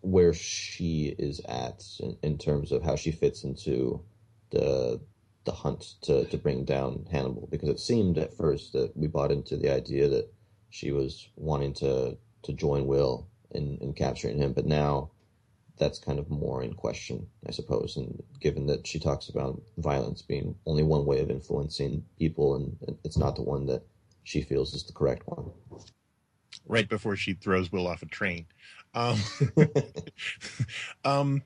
where 0.00 0.34
she 0.34 1.14
is 1.18 1.40
at 1.48 1.84
in, 2.00 2.16
in, 2.22 2.38
terms 2.38 2.72
of 2.72 2.82
how 2.82 2.96
she 2.96 3.10
fits 3.10 3.44
into 3.44 4.02
the 4.50 5.00
the 5.44 5.52
hunt 5.52 5.94
to, 6.02 6.24
to 6.26 6.36
bring 6.36 6.64
down 6.64 7.06
Hannibal? 7.10 7.48
Because 7.50 7.70
it 7.70 7.80
seemed 7.80 8.18
at 8.18 8.36
first 8.36 8.72
that 8.74 8.96
we 8.96 9.06
bought 9.06 9.32
into 9.32 9.56
the 9.56 9.70
idea 9.70 10.08
that 10.08 10.30
she 10.70 10.92
was 10.92 11.28
wanting 11.36 11.72
to 11.74 12.16
to 12.42 12.52
join 12.52 12.86
Will 12.86 13.28
in, 13.50 13.78
in 13.80 13.94
capturing 13.94 14.38
him, 14.38 14.52
but 14.52 14.66
now 14.66 15.10
that's 15.78 15.98
kind 15.98 16.18
of 16.18 16.28
more 16.28 16.62
in 16.62 16.74
question, 16.74 17.26
I 17.46 17.52
suppose. 17.52 17.96
And 17.96 18.22
given 18.40 18.66
that 18.66 18.86
she 18.86 18.98
talks 18.98 19.28
about 19.28 19.62
violence 19.78 20.22
being 20.22 20.54
only 20.66 20.82
one 20.82 21.06
way 21.06 21.20
of 21.20 21.30
influencing 21.30 22.04
people, 22.18 22.56
and 22.56 22.98
it's 23.04 23.16
not 23.16 23.36
the 23.36 23.42
one 23.42 23.66
that 23.66 23.82
she 24.24 24.42
feels 24.42 24.74
is 24.74 24.84
the 24.84 24.92
correct 24.92 25.22
one 25.26 25.50
right 26.66 26.88
before 26.88 27.16
she 27.16 27.34
throws 27.34 27.70
Will 27.70 27.86
off 27.86 28.02
a 28.02 28.06
train. 28.06 28.46
Um, 28.94 29.18
um, 31.04 31.42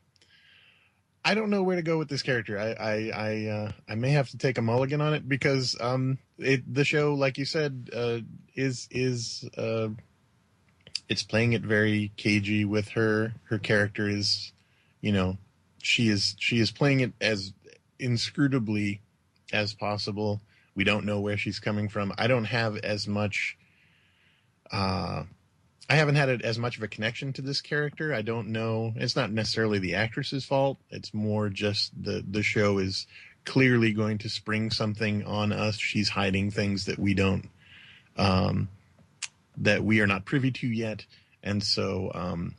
I 1.24 1.34
don't 1.34 1.50
know 1.50 1.62
where 1.62 1.76
to 1.76 1.82
go 1.82 1.98
with 1.98 2.08
this 2.08 2.22
character. 2.22 2.58
I 2.58 2.72
I 2.72 3.10
I, 3.14 3.46
uh, 3.46 3.72
I 3.88 3.94
may 3.94 4.10
have 4.10 4.30
to 4.30 4.38
take 4.38 4.58
a 4.58 4.62
mulligan 4.62 5.00
on 5.00 5.14
it 5.14 5.28
because 5.28 5.76
um, 5.80 6.18
it 6.38 6.72
the 6.72 6.84
show, 6.84 7.14
like 7.14 7.38
you 7.38 7.44
said, 7.44 7.90
uh, 7.94 8.18
is 8.54 8.88
is 8.90 9.48
uh, 9.56 9.88
it's 11.08 11.22
playing 11.22 11.52
it 11.52 11.62
very 11.62 12.12
cagey 12.16 12.64
with 12.64 12.88
her. 12.90 13.34
Her 13.44 13.58
character 13.58 14.08
is, 14.08 14.52
you 15.00 15.12
know, 15.12 15.38
she 15.78 16.08
is 16.08 16.34
she 16.38 16.58
is 16.58 16.70
playing 16.72 17.00
it 17.00 17.12
as 17.20 17.52
inscrutably 18.00 19.00
as 19.52 19.74
possible. 19.74 20.40
We 20.74 20.84
don't 20.84 21.04
know 21.04 21.20
where 21.20 21.36
she's 21.36 21.60
coming 21.60 21.88
from. 21.88 22.12
I 22.18 22.26
don't 22.26 22.46
have 22.46 22.78
as 22.78 23.06
much 23.06 23.56
uh, 24.72 25.24
I 25.88 25.96
haven't 25.96 26.14
had 26.14 26.42
as 26.42 26.58
much 26.58 26.78
of 26.78 26.82
a 26.82 26.88
connection 26.88 27.32
to 27.34 27.42
this 27.42 27.60
character. 27.60 28.14
I 28.14 28.22
don't 28.22 28.48
know. 28.48 28.92
It's 28.96 29.16
not 29.16 29.30
necessarily 29.30 29.78
the 29.78 29.96
actress's 29.96 30.44
fault. 30.44 30.78
It's 30.90 31.12
more 31.12 31.48
just 31.48 31.92
the 32.02 32.24
the 32.26 32.42
show 32.42 32.78
is 32.78 33.06
clearly 33.44 33.92
going 33.92 34.18
to 34.18 34.28
spring 34.28 34.70
something 34.70 35.24
on 35.24 35.52
us. 35.52 35.76
She's 35.76 36.08
hiding 36.08 36.50
things 36.50 36.86
that 36.86 36.98
we 36.98 37.12
don't, 37.12 37.48
um, 38.16 38.68
that 39.58 39.82
we 39.84 40.00
are 40.00 40.06
not 40.06 40.24
privy 40.24 40.50
to 40.52 40.66
yet. 40.66 41.04
And 41.42 41.62
so, 41.62 42.10
um, 42.14 42.54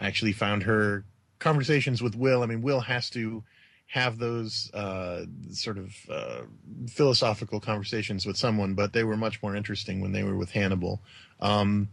I 0.00 0.06
actually 0.06 0.32
found 0.32 0.62
her 0.62 1.04
conversations 1.38 2.00
with 2.00 2.14
Will. 2.14 2.42
I 2.42 2.46
mean, 2.46 2.62
Will 2.62 2.80
has 2.80 3.10
to 3.10 3.42
have 3.90 4.18
those 4.18 4.70
uh, 4.72 5.24
sort 5.50 5.76
of 5.76 5.96
uh, 6.08 6.42
philosophical 6.88 7.58
conversations 7.58 8.24
with 8.24 8.36
someone, 8.36 8.74
but 8.74 8.92
they 8.92 9.02
were 9.02 9.16
much 9.16 9.42
more 9.42 9.56
interesting 9.56 10.00
when 10.00 10.12
they 10.12 10.22
were 10.22 10.36
with 10.36 10.52
Hannibal. 10.52 11.02
Um, 11.40 11.88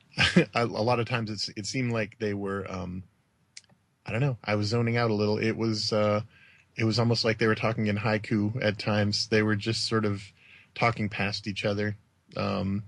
a, 0.54 0.64
lot 0.64 0.98
of 0.98 1.06
times 1.06 1.50
it 1.54 1.66
seemed 1.66 1.92
like 1.92 2.18
they 2.18 2.32
were, 2.32 2.64
um, 2.72 3.02
I 4.06 4.12
don't 4.12 4.22
know, 4.22 4.38
I 4.42 4.54
was 4.54 4.68
zoning 4.68 4.96
out 4.96 5.10
a 5.10 5.14
little. 5.14 5.36
It 5.36 5.52
was, 5.52 5.92
uh, 5.92 6.22
it 6.74 6.84
was 6.84 6.98
almost 6.98 7.22
like 7.22 7.36
they 7.36 7.46
were 7.46 7.54
talking 7.54 7.86
in 7.86 7.98
haiku 7.98 8.64
at 8.64 8.78
times. 8.78 9.28
They 9.28 9.42
were 9.42 9.56
just 9.56 9.86
sort 9.86 10.06
of 10.06 10.22
talking 10.74 11.10
past 11.10 11.46
each 11.46 11.66
other. 11.66 11.98
Um, 12.34 12.84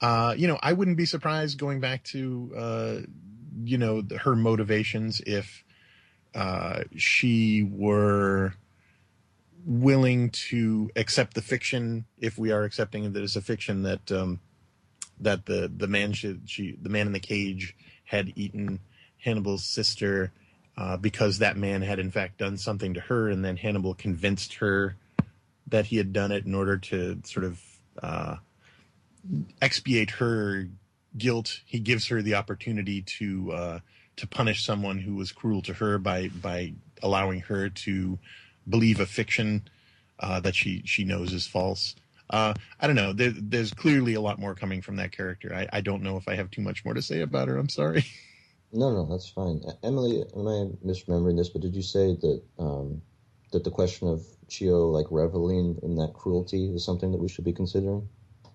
uh, 0.00 0.34
you 0.36 0.48
know, 0.48 0.58
I 0.60 0.72
wouldn't 0.72 0.96
be 0.96 1.06
surprised 1.06 1.58
going 1.58 1.78
back 1.78 2.02
to, 2.06 2.52
uh, 2.56 2.96
you 3.62 3.78
know, 3.78 4.02
her 4.18 4.34
motivations 4.34 5.20
if, 5.24 5.62
uh, 6.34 6.84
she 6.96 7.62
were 7.62 8.54
willing 9.64 10.30
to 10.30 10.90
accept 10.96 11.34
the 11.34 11.42
fiction, 11.42 12.04
if 12.18 12.38
we 12.38 12.50
are 12.50 12.64
accepting 12.64 13.12
that 13.12 13.22
it's 13.22 13.36
a 13.36 13.42
fiction 13.42 13.82
that 13.82 14.10
um, 14.12 14.40
that 15.18 15.46
the 15.46 15.70
the 15.74 15.88
man 15.88 16.12
should 16.12 16.42
she 16.46 16.76
the 16.80 16.88
man 16.88 17.06
in 17.06 17.12
the 17.12 17.20
cage 17.20 17.76
had 18.04 18.32
eaten 18.36 18.80
Hannibal's 19.18 19.64
sister 19.64 20.32
uh, 20.76 20.96
because 20.96 21.38
that 21.38 21.56
man 21.56 21.82
had 21.82 21.98
in 21.98 22.10
fact 22.10 22.38
done 22.38 22.56
something 22.56 22.94
to 22.94 23.00
her, 23.00 23.28
and 23.28 23.44
then 23.44 23.56
Hannibal 23.56 23.94
convinced 23.94 24.54
her 24.54 24.96
that 25.66 25.86
he 25.86 25.96
had 25.96 26.12
done 26.12 26.32
it 26.32 26.46
in 26.46 26.54
order 26.54 26.76
to 26.76 27.20
sort 27.24 27.44
of 27.44 27.60
uh, 28.02 28.36
expiate 29.60 30.10
her 30.10 30.68
guilt. 31.16 31.60
He 31.66 31.80
gives 31.80 32.06
her 32.08 32.22
the 32.22 32.34
opportunity 32.34 33.02
to 33.02 33.52
uh, 33.52 33.78
to 34.20 34.26
punish 34.26 34.64
someone 34.64 34.98
who 34.98 35.14
was 35.14 35.32
cruel 35.32 35.62
to 35.62 35.74
her 35.74 35.98
by 35.98 36.28
by 36.28 36.72
allowing 37.02 37.40
her 37.40 37.68
to 37.68 38.18
believe 38.68 39.00
a 39.00 39.06
fiction 39.06 39.68
uh, 40.20 40.40
that 40.40 40.54
she 40.54 40.82
she 40.84 41.04
knows 41.04 41.32
is 41.32 41.46
false. 41.46 41.96
Uh, 42.28 42.54
I 42.78 42.86
don't 42.86 42.96
know. 42.96 43.12
There, 43.12 43.32
there's 43.34 43.72
clearly 43.72 44.14
a 44.14 44.20
lot 44.20 44.38
more 44.38 44.54
coming 44.54 44.82
from 44.82 44.96
that 44.96 45.10
character. 45.10 45.52
I, 45.52 45.66
I 45.72 45.80
don't 45.80 46.02
know 46.02 46.16
if 46.16 46.28
I 46.28 46.36
have 46.36 46.48
too 46.50 46.62
much 46.62 46.84
more 46.84 46.94
to 46.94 47.02
say 47.02 47.22
about 47.22 47.48
her. 47.48 47.56
I'm 47.56 47.68
sorry. 47.68 48.04
No, 48.72 48.92
no, 48.92 49.04
that's 49.04 49.28
fine. 49.28 49.62
Emily, 49.82 50.22
am 50.36 50.46
I 50.46 50.86
misremembering 50.86 51.36
this? 51.36 51.48
But 51.48 51.62
did 51.62 51.74
you 51.74 51.82
say 51.82 52.14
that 52.14 52.42
um, 52.56 53.02
that 53.52 53.64
the 53.64 53.70
question 53.70 54.06
of 54.06 54.24
Chiyoh 54.48 54.92
like 54.92 55.06
reveling 55.10 55.78
in 55.82 55.96
that 55.96 56.12
cruelty 56.14 56.72
is 56.72 56.84
something 56.84 57.10
that 57.10 57.18
we 57.18 57.28
should 57.28 57.44
be 57.44 57.52
considering? 57.52 58.08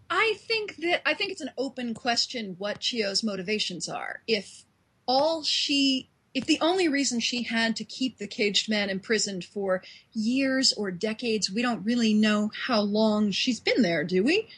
I 0.10 0.36
think 0.38 0.78
that 0.78 1.02
I 1.06 1.16
think 1.16 1.32
it's 1.32 1.42
an 1.42 1.52
open 1.58 1.94
question 1.94 2.56
what 2.58 2.80
Chiyoh's 2.80 3.24
motivations 3.24 3.90
are. 3.90 4.22
If 4.28 4.65
all 5.08 5.44
she 5.44 6.10
if 6.36 6.46
the 6.46 6.60
only 6.60 6.90
reason 6.90 7.22
she 7.22 7.44
had 7.44 7.78
to 7.78 7.86
keep 7.86 8.18
the 8.18 8.28
caged 8.28 8.70
man 8.70 8.90
imprisoned 8.90 9.46
for 9.46 9.82
years 10.12 10.74
or 10.74 10.92
decades, 10.92 11.50
we 11.50 11.62
don't 11.62 11.86
really 11.86 12.14
know 12.14 12.52
how 12.68 12.82
long 12.82 13.32
she's 13.32 13.62
been 13.62 13.82
there, 13.82 14.04
do 14.04 14.22
we? 14.22 14.50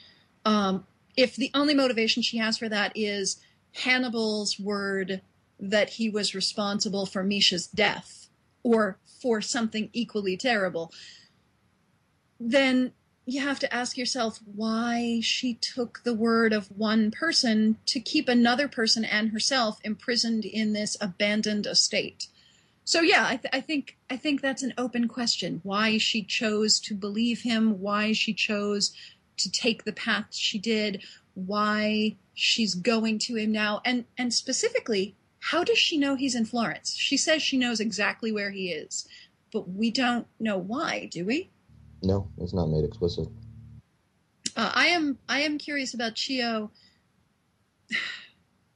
Um, 0.43 0.87
if 1.15 1.35
the 1.35 1.51
only 1.53 1.75
motivation 1.75 2.23
she 2.23 2.37
has 2.39 2.57
for 2.57 2.67
that 2.67 2.93
is 2.95 3.37
Hannibal's 3.83 4.59
word 4.59 5.21
that 5.59 5.91
he 5.91 6.09
was 6.09 6.33
responsible 6.33 7.05
for 7.05 7.23
Misha's 7.23 7.67
death 7.67 8.27
or 8.63 8.97
for 9.21 9.39
something 9.39 9.91
equally 9.93 10.35
terrible, 10.35 10.91
then 12.39 12.91
you 13.27 13.41
have 13.41 13.59
to 13.59 13.73
ask 13.73 13.97
yourself 13.97 14.39
why 14.55 15.19
she 15.21 15.55
took 15.55 16.01
the 16.05 16.13
word 16.13 16.53
of 16.53 16.71
one 16.71 17.11
person 17.11 17.77
to 17.85 17.99
keep 17.99 18.29
another 18.29 18.69
person 18.69 19.03
and 19.03 19.31
herself 19.31 19.79
imprisoned 19.83 20.45
in 20.45 20.71
this 20.71 20.95
abandoned 21.01 21.65
estate. 21.65 22.27
So 22.85 23.01
yeah, 23.01 23.25
I, 23.27 23.35
th- 23.35 23.51
I, 23.51 23.59
think 23.59 23.97
I 24.09 24.15
think 24.15 24.39
that's 24.41 24.63
an 24.63 24.73
open 24.77 25.09
question. 25.09 25.59
Why 25.63 25.97
she 25.97 26.23
chose 26.23 26.79
to 26.79 26.95
believe 26.95 27.41
him, 27.41 27.81
why 27.81 28.13
she 28.13 28.33
chose 28.33 28.93
to 29.35 29.51
take 29.51 29.83
the 29.83 29.91
path 29.91 30.27
she 30.33 30.57
did, 30.57 31.03
why 31.33 32.15
she's 32.33 32.75
going 32.75 33.19
to 33.19 33.35
him 33.35 33.51
now, 33.51 33.81
and 33.83 34.05
and 34.17 34.33
specifically, 34.33 35.15
how 35.39 35.65
does 35.65 35.77
she 35.77 35.97
know 35.97 36.15
he's 36.15 36.33
in 36.33 36.45
Florence? 36.45 36.95
She 36.95 37.17
says 37.17 37.41
she 37.41 37.57
knows 37.57 37.81
exactly 37.81 38.31
where 38.31 38.51
he 38.51 38.71
is, 38.71 39.05
but 39.51 39.69
we 39.69 39.91
don't 39.91 40.27
know 40.39 40.57
why, 40.57 41.09
do 41.11 41.25
we? 41.25 41.49
No, 42.01 42.29
it's 42.37 42.53
not 42.53 42.67
made 42.67 42.83
explicit. 42.83 43.27
Uh, 44.55 44.71
I 44.73 44.87
am 44.87 45.17
I 45.29 45.41
am 45.41 45.57
curious 45.57 45.93
about 45.93 46.15
Chiyoh. 46.15 46.69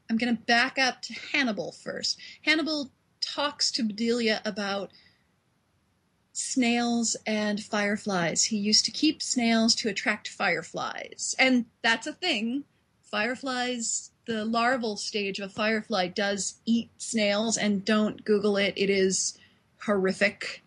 I'm 0.10 0.18
going 0.18 0.36
to 0.36 0.44
back 0.44 0.78
up 0.78 1.02
to 1.04 1.14
Hannibal 1.14 1.72
first. 1.72 2.20
Hannibal 2.42 2.92
talks 3.22 3.72
to 3.72 3.84
Bedelia 3.84 4.42
about 4.44 4.92
snails 6.34 7.16
and 7.26 7.64
fireflies. 7.64 8.44
He 8.44 8.58
used 8.58 8.84
to 8.86 8.92
keep 8.92 9.22
snails 9.22 9.74
to 9.76 9.90
attract 9.90 10.28
fireflies, 10.28 11.36
and 11.40 11.66
that's 11.82 12.08
a 12.08 12.14
thing. 12.14 12.66
Fireflies, 13.04 14.12
the 14.26 14.46
larval 14.46 14.98
stage 14.98 15.40
of 15.40 15.50
a 15.50 15.54
firefly, 15.54 16.08
does 16.08 16.56
eat 16.66 16.90
snails, 16.98 17.58
and 17.58 17.86
don't 17.86 18.24
Google 18.26 18.58
it. 18.58 18.74
It 18.76 18.90
is 18.90 19.38
horrific. 19.86 20.62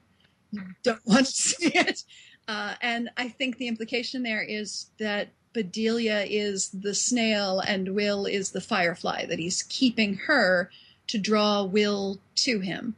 You 0.50 0.62
don't 0.82 1.00
want 1.06 1.26
to 1.26 1.32
see 1.32 1.68
it. 1.68 2.04
Uh, 2.46 2.74
and 2.82 3.10
I 3.16 3.28
think 3.28 3.56
the 3.56 3.68
implication 3.68 4.22
there 4.22 4.42
is 4.42 4.86
that 4.98 5.28
Bedelia 5.54 6.26
is 6.28 6.68
the 6.70 6.94
snail 6.94 7.60
and 7.60 7.94
Will 7.94 8.26
is 8.26 8.50
the 8.50 8.60
firefly, 8.60 9.24
that 9.26 9.38
he's 9.38 9.62
keeping 9.62 10.14
her 10.26 10.70
to 11.06 11.18
draw 11.18 11.62
Will 11.62 12.18
to 12.36 12.60
him. 12.60 12.96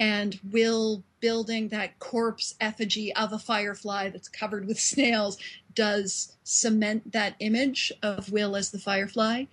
And 0.00 0.40
Will 0.50 1.04
building 1.20 1.68
that 1.68 1.98
corpse 2.00 2.56
effigy 2.60 3.14
of 3.14 3.32
a 3.32 3.38
firefly 3.38 4.08
that's 4.08 4.28
covered 4.28 4.66
with 4.66 4.80
snails 4.92 5.38
does 5.74 6.36
cement 6.42 7.12
that 7.12 7.36
image 7.38 7.92
of 8.02 8.32
Will 8.32 8.56
as 8.56 8.70
the 8.70 8.78
firefly. 8.78 9.44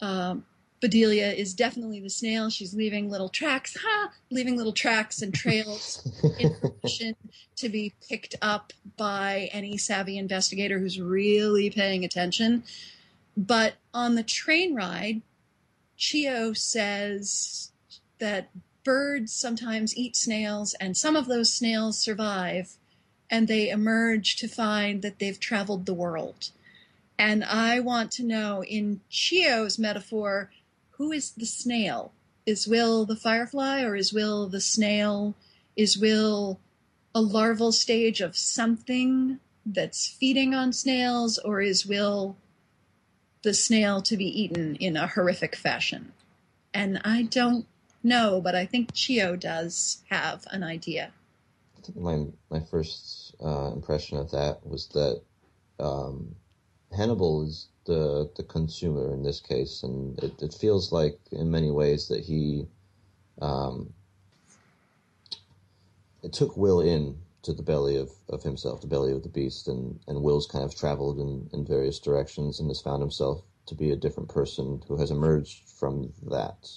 Um, 0.00 0.44
Bedelia 0.80 1.32
is 1.32 1.54
definitely 1.54 2.00
the 2.00 2.10
snail. 2.10 2.50
She's 2.50 2.74
leaving 2.74 3.10
little 3.10 3.28
tracks, 3.28 3.76
ha, 3.80 4.10
leaving 4.30 4.56
little 4.56 4.72
tracks 4.72 5.22
and 5.22 5.32
trails, 5.32 6.06
information 6.38 7.16
to 7.56 7.68
be 7.68 7.94
picked 8.08 8.34
up 8.42 8.72
by 8.96 9.48
any 9.52 9.78
savvy 9.78 10.18
investigator 10.18 10.78
who's 10.78 11.00
really 11.00 11.70
paying 11.70 12.04
attention. 12.04 12.62
But 13.36 13.74
on 13.94 14.14
the 14.14 14.22
train 14.22 14.74
ride, 14.74 15.22
Chiyoh 15.98 16.56
says 16.56 17.72
that 18.18 18.50
birds 18.84 19.32
sometimes 19.32 19.96
eat 19.96 20.14
snails, 20.14 20.74
and 20.74 20.96
some 20.96 21.16
of 21.16 21.26
those 21.26 21.52
snails 21.52 21.98
survive, 21.98 22.76
and 23.30 23.48
they 23.48 23.68
emerge 23.70 24.36
to 24.36 24.48
find 24.48 25.02
that 25.02 25.18
they've 25.18 25.40
traveled 25.40 25.86
the 25.86 25.94
world. 25.94 26.50
And 27.18 27.42
I 27.44 27.80
want 27.80 28.12
to 28.12 28.22
know, 28.22 28.62
in 28.62 29.00
Chiyoh's 29.10 29.78
metaphor, 29.78 30.50
who 30.96 31.12
is 31.12 31.30
the 31.32 31.46
snail? 31.46 32.12
Is 32.46 32.66
Will 32.66 33.04
the 33.04 33.16
firefly 33.16 33.82
or 33.82 33.96
is 33.96 34.12
Will 34.12 34.48
the 34.48 34.60
snail? 34.60 35.34
Is 35.76 35.98
Will 35.98 36.60
a 37.14 37.20
larval 37.20 37.72
stage 37.72 38.20
of 38.20 38.36
something 38.36 39.40
that's 39.64 40.06
feeding 40.06 40.54
on 40.54 40.72
snails 40.72 41.38
or 41.38 41.60
is 41.60 41.86
Will 41.86 42.36
the 43.42 43.54
snail 43.54 44.00
to 44.02 44.16
be 44.16 44.26
eaten 44.26 44.76
in 44.76 44.96
a 44.96 45.06
horrific 45.06 45.56
fashion? 45.56 46.12
And 46.72 47.00
I 47.04 47.22
don't 47.22 47.66
know, 48.02 48.40
but 48.40 48.54
I 48.54 48.64
think 48.66 48.92
Chiyoh 48.92 49.38
does 49.38 50.02
have 50.10 50.46
an 50.50 50.62
idea. 50.62 51.12
My 51.94 52.26
my 52.50 52.60
first 52.60 53.34
uh, 53.42 53.70
impression 53.72 54.18
of 54.18 54.30
that 54.32 54.66
was 54.66 54.88
that 54.88 55.22
um, 55.78 56.34
Hannibal 56.96 57.46
is 57.46 57.68
the 57.86 58.30
the 58.36 58.42
consumer 58.42 59.12
in 59.14 59.22
this 59.22 59.40
case, 59.40 59.82
and 59.82 60.18
it, 60.22 60.42
it 60.42 60.54
feels 60.54 60.92
like 60.92 61.18
in 61.32 61.50
many 61.50 61.70
ways 61.70 62.08
that 62.08 62.24
he 62.24 62.66
um, 63.40 63.92
it 66.22 66.32
took 66.32 66.56
Will 66.56 66.80
in 66.80 67.16
to 67.42 67.52
the 67.52 67.62
belly 67.62 67.96
of, 67.96 68.10
of 68.28 68.42
himself, 68.42 68.80
the 68.80 68.88
belly 68.88 69.12
of 69.12 69.22
the 69.22 69.28
beast, 69.28 69.68
and, 69.68 70.00
and 70.08 70.20
Will's 70.20 70.48
kind 70.48 70.64
of 70.64 70.74
traveled 70.74 71.20
in, 71.20 71.48
in 71.52 71.64
various 71.64 72.00
directions 72.00 72.58
and 72.58 72.68
has 72.68 72.80
found 72.80 73.00
himself 73.00 73.42
to 73.66 73.76
be 73.76 73.92
a 73.92 73.96
different 73.96 74.28
person 74.28 74.82
who 74.88 74.96
has 74.96 75.12
emerged 75.12 75.68
from 75.68 76.12
that. 76.28 76.68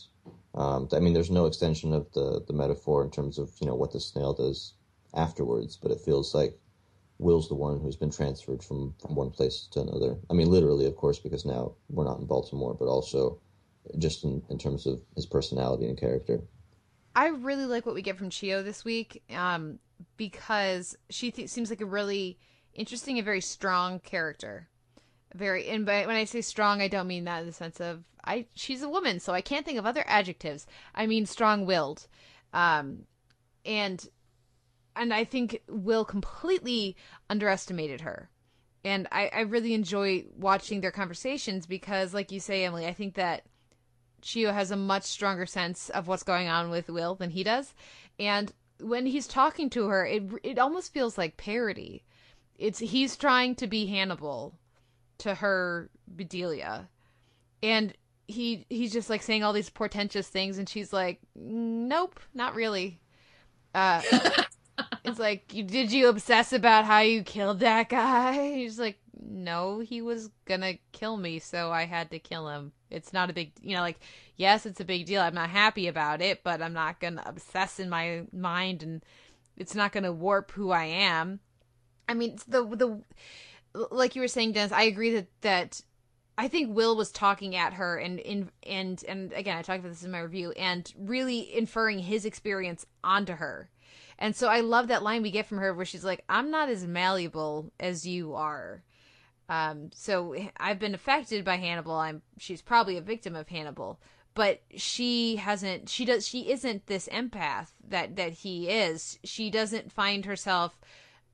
Um, 0.53 0.87
I 0.93 0.99
mean, 0.99 1.13
there's 1.13 1.31
no 1.31 1.47
extension 1.47 1.93
of 1.93 2.11
the, 2.13 2.43
the 2.45 2.53
metaphor 2.53 3.03
in 3.03 3.09
terms 3.09 3.39
of 3.39 3.49
you 3.59 3.65
know 3.65 3.75
what 3.75 3.91
the 3.91 3.99
snail 3.99 4.33
does 4.33 4.73
afterwards, 5.15 5.75
but 5.75 5.91
it 5.91 6.01
feels 6.01 6.35
like 6.35 6.55
Will's 7.19 7.49
the 7.49 7.55
one 7.55 7.79
who's 7.79 7.97
been 7.97 8.11
transferred 8.11 8.63
from, 8.63 8.95
from 8.99 9.13
one 9.13 9.29
place 9.29 9.67
to 9.71 9.81
another. 9.81 10.17
I 10.29 10.33
mean, 10.33 10.49
literally, 10.49 10.85
of 10.85 10.95
course, 10.95 11.19
because 11.19 11.45
now 11.45 11.73
we're 11.89 12.05
not 12.05 12.19
in 12.19 12.25
Baltimore, 12.25 12.73
but 12.73 12.87
also 12.87 13.39
just 13.97 14.23
in, 14.23 14.41
in 14.49 14.57
terms 14.57 14.87
of 14.87 15.01
his 15.15 15.25
personality 15.25 15.85
and 15.85 15.97
character. 15.97 16.41
I 17.15 17.27
really 17.27 17.65
like 17.65 17.85
what 17.85 17.95
we 17.95 18.01
get 18.01 18.17
from 18.17 18.29
Chiyoh 18.29 18.63
this 18.63 18.85
week 18.85 19.21
um, 19.35 19.79
because 20.15 20.97
she 21.09 21.31
th- 21.31 21.49
seems 21.49 21.69
like 21.69 21.81
a 21.81 21.85
really 21.85 22.39
interesting 22.73 23.17
and 23.17 23.25
very 23.25 23.41
strong 23.41 23.99
character. 23.99 24.69
Very, 25.35 25.67
and 25.67 25.85
by, 25.85 26.05
when 26.05 26.15
I 26.15 26.23
say 26.23 26.41
strong, 26.41 26.81
I 26.81 26.87
don't 26.87 27.07
mean 27.07 27.25
that 27.25 27.41
in 27.41 27.47
the 27.47 27.53
sense 27.53 27.79
of 27.79 28.03
I 28.23 28.45
she's 28.53 28.81
a 28.81 28.89
woman, 28.89 29.19
so 29.19 29.33
I 29.33 29.41
can't 29.41 29.65
think 29.65 29.79
of 29.79 29.85
other 29.85 30.03
adjectives. 30.05 30.67
I 30.93 31.07
mean 31.07 31.25
strong-willed. 31.25 32.07
Um 32.53 33.05
and 33.65 34.07
and 34.99 35.13
I 35.13 35.23
think 35.23 35.61
Will 35.67 36.05
completely 36.05 36.95
underestimated 37.29 38.01
her. 38.01 38.29
And 38.83 39.07
I, 39.11 39.29
I 39.33 39.39
really 39.41 39.73
enjoy 39.73 40.25
watching 40.37 40.81
their 40.81 40.91
conversations 40.91 41.65
because, 41.65 42.13
like 42.13 42.31
you 42.31 42.39
say, 42.39 42.65
Emily, 42.65 42.85
I 42.85 42.93
think 42.93 43.15
that 43.15 43.43
Chiyoh 44.21 44.53
has 44.53 44.71
a 44.71 44.75
much 44.75 45.03
stronger 45.03 45.45
sense 45.45 45.89
of 45.89 46.07
what's 46.07 46.23
going 46.23 46.47
on 46.47 46.69
with 46.69 46.89
Will 46.89 47.15
than 47.15 47.29
he 47.29 47.43
does. 47.43 47.73
And 48.19 48.51
when 48.81 49.05
he's 49.05 49.27
talking 49.27 49.69
to 49.71 49.87
her, 49.87 50.05
it 50.05 50.23
it 50.43 50.59
almost 50.59 50.93
feels 50.93 51.17
like 51.17 51.37
parody. 51.37 52.03
It's 52.57 52.79
he's 52.79 53.15
trying 53.15 53.55
to 53.55 53.67
be 53.67 53.87
Hannibal 53.87 54.53
to 55.19 55.35
her 55.35 55.89
Bedelia. 56.13 56.89
And 57.63 57.93
he 58.27 58.65
he's 58.69 58.93
just 58.93 59.09
like 59.09 59.23
saying 59.23 59.43
all 59.43 59.53
these 59.53 59.69
portentous 59.69 60.27
things 60.27 60.57
and 60.57 60.67
she's 60.67 60.93
like, 60.93 61.19
"Nope, 61.35 62.19
not 62.33 62.55
really." 62.55 62.99
Uh 63.73 64.01
it's 65.09 65.19
like, 65.19 65.47
did 65.47 65.91
you 65.91 66.07
obsess 66.07 66.53
about 66.53 66.85
how 66.85 66.99
you 66.99 67.23
killed 67.23 67.59
that 67.59 67.89
guy? 67.89 68.53
He's 68.55 68.79
like, 68.79 68.97
no, 69.21 69.79
he 69.79 70.01
was 70.01 70.29
gonna 70.45 70.75
kill 70.91 71.17
me, 71.17 71.39
so 71.39 71.71
I 71.71 71.85
had 71.85 72.11
to 72.11 72.19
kill 72.19 72.47
him. 72.47 72.71
It's 72.89 73.13
not 73.13 73.29
a 73.29 73.33
big, 73.33 73.51
you 73.61 73.75
know, 73.75 73.81
like, 73.81 73.99
yes, 74.37 74.65
it's 74.65 74.79
a 74.79 74.85
big 74.85 75.05
deal. 75.05 75.21
I'm 75.21 75.35
not 75.35 75.49
happy 75.49 75.87
about 75.87 76.21
it, 76.21 76.43
but 76.43 76.61
I'm 76.61 76.73
not 76.73 76.99
gonna 76.99 77.23
obsess 77.25 77.79
in 77.79 77.89
my 77.89 78.23
mind, 78.31 78.81
and 78.81 79.03
it's 79.57 79.75
not 79.75 79.91
gonna 79.91 80.13
warp 80.13 80.51
who 80.51 80.71
I 80.71 80.85
am. 80.85 81.39
I 82.07 82.13
mean, 82.13 82.37
the 82.47 82.63
the 82.63 83.01
like 83.91 84.15
you 84.15 84.21
were 84.21 84.27
saying, 84.27 84.53
Dennis. 84.53 84.71
I 84.71 84.83
agree 84.83 85.13
that 85.13 85.27
that 85.41 85.81
I 86.37 86.47
think 86.47 86.75
Will 86.75 86.95
was 86.95 87.11
talking 87.11 87.55
at 87.55 87.73
her 87.73 87.97
and 87.97 88.19
in 88.19 88.49
and 88.63 89.03
and 89.07 89.33
again, 89.33 89.57
I 89.57 89.61
talked 89.61 89.79
about 89.79 89.89
this 89.89 90.03
in 90.03 90.11
my 90.11 90.21
review, 90.21 90.51
and 90.51 90.91
really 90.97 91.53
inferring 91.55 91.99
his 91.99 92.25
experience 92.25 92.85
onto 93.03 93.33
her 93.33 93.69
and 94.19 94.35
so 94.35 94.49
I 94.49 94.59
love 94.59 94.89
that 94.89 95.01
line 95.01 95.21
we 95.21 95.31
get 95.31 95.47
from 95.47 95.59
her 95.59 95.73
where 95.73 95.85
she's 95.85 96.03
like, 96.03 96.23
I'm 96.27 96.51
not 96.51 96.69
as 96.69 96.85
malleable 96.85 97.71
as 97.79 98.05
you 98.05 98.35
are. 98.35 98.83
Um, 99.47 99.89
so 99.93 100.35
I've 100.57 100.77
been 100.77 100.93
affected 100.93 101.43
by 101.45 101.55
Hannibal. 101.55 101.93
I'm 101.93 102.21
she's 102.37 102.61
probably 102.61 102.97
a 102.97 103.01
victim 103.01 103.35
of 103.35 103.47
Hannibal, 103.47 103.99
but 104.35 104.61
she 104.75 105.37
hasn't 105.37 105.89
she 105.89 106.05
does 106.05 106.27
she 106.27 106.51
isn't 106.51 106.85
this 106.85 107.07
empath 107.07 107.69
that 107.87 108.17
that 108.17 108.33
he 108.33 108.69
is. 108.69 109.17
She 109.23 109.49
doesn't 109.49 109.91
find 109.91 110.25
herself 110.25 110.77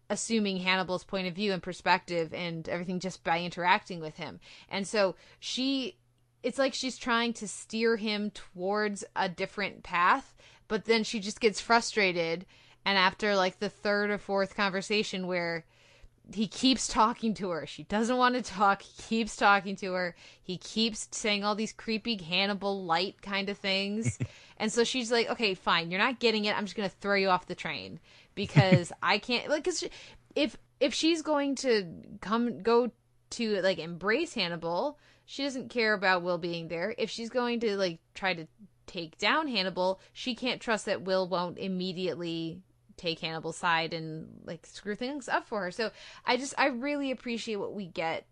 assuming 0.08 0.58
Hannibal's 0.58 1.04
point 1.04 1.28
of 1.28 1.34
view 1.34 1.52
and 1.52 1.64
perspective 1.64 2.34
and 2.36 2.70
everything 2.70 3.00
just 3.00 3.24
by 3.24 3.42
interacting 3.42 4.00
with 4.00 4.16
him. 4.16 4.40
And 4.70 4.88
so 4.88 5.16
she 5.40 5.98
it's 6.44 6.60
like 6.60 6.76
she's 6.76 6.98
trying 7.00 7.34
to 7.34 7.48
steer 7.48 7.98
him 7.98 8.30
towards 8.30 9.04
a 9.16 9.28
different 9.28 9.82
path, 9.82 10.36
but 10.68 10.86
then 10.86 11.04
she 11.04 11.20
just 11.20 11.42
gets 11.42 11.60
frustrated 11.60 12.46
and 12.86 12.98
after 12.98 13.36
like 13.36 13.60
the 13.60 13.70
third 13.70 14.12
or 14.12 14.18
fourth 14.18 14.56
conversation 14.56 15.28
where 15.28 15.66
he 16.34 16.48
keeps 16.48 16.88
talking 16.88 17.34
to 17.36 17.50
her, 17.50 17.66
she 17.66 17.84
doesn't 17.84 18.18
want 18.18 18.36
to 18.36 18.42
talk. 18.42 18.82
He 18.82 19.02
keeps 19.02 19.36
talking 19.36 19.76
to 19.78 19.94
her. 19.94 20.16
He 20.42 20.58
keeps 20.58 21.08
saying 21.12 21.44
all 21.44 21.56
these 21.56 21.74
creepy 21.74 22.22
Hannibal 22.22 22.84
light 22.84 23.22
kind 23.22 23.50
of 23.50 23.58
things. 23.58 24.18
and 24.58 24.72
so 24.72 24.84
she's 24.84 25.12
like, 25.12 25.30
okay, 25.30 25.54
fine. 25.54 25.92
You're 25.92 26.00
not 26.00 26.20
getting 26.20 26.46
it. 26.46 26.58
I'm 26.58 26.66
just 26.66 26.76
going 26.76 26.90
to 26.90 26.96
throw 26.96 27.16
you 27.16 27.30
off 27.30 27.48
the 27.48 27.56
train 27.56 28.00
because 28.34 28.92
I 29.04 29.18
can't, 29.18 29.50
like, 29.50 29.64
cause 29.64 29.84
if, 30.36 30.58
if 30.80 30.94
she's 30.94 31.22
going 31.22 31.56
to 31.56 31.86
come, 32.22 32.62
go 32.62 32.92
to 33.32 33.62
like 33.62 33.80
embrace 33.80 34.34
Hannibal, 34.34 34.98
she 35.26 35.44
doesn't 35.44 35.70
care 35.70 35.94
about 35.94 36.24
Will 36.24 36.38
being 36.38 36.68
there. 36.68 36.94
If 36.98 37.10
she's 37.10 37.30
going 37.30 37.60
to 37.62 37.78
like 37.78 38.00
try 38.14 38.34
to 38.34 38.48
take 38.88 39.18
down 39.18 39.48
Hannibal, 39.48 40.00
she 40.14 40.36
can't 40.36 40.62
trust 40.62 40.86
that 40.86 41.02
Will 41.02 41.28
won't 41.28 41.58
immediately 41.58 42.62
take 42.98 43.20
Hannibal's 43.20 43.58
side 43.58 43.94
and 43.94 44.28
like 44.46 44.66
screw 44.66 44.96
things 44.96 45.28
up 45.28 45.48
for 45.48 45.62
her. 45.62 45.72
So 45.72 45.92
I 46.26 46.38
just 46.38 46.54
I 46.58 46.68
really 46.68 47.12
appreciate 47.12 47.58
what 47.58 47.74
we 47.74 47.86
get 47.86 48.26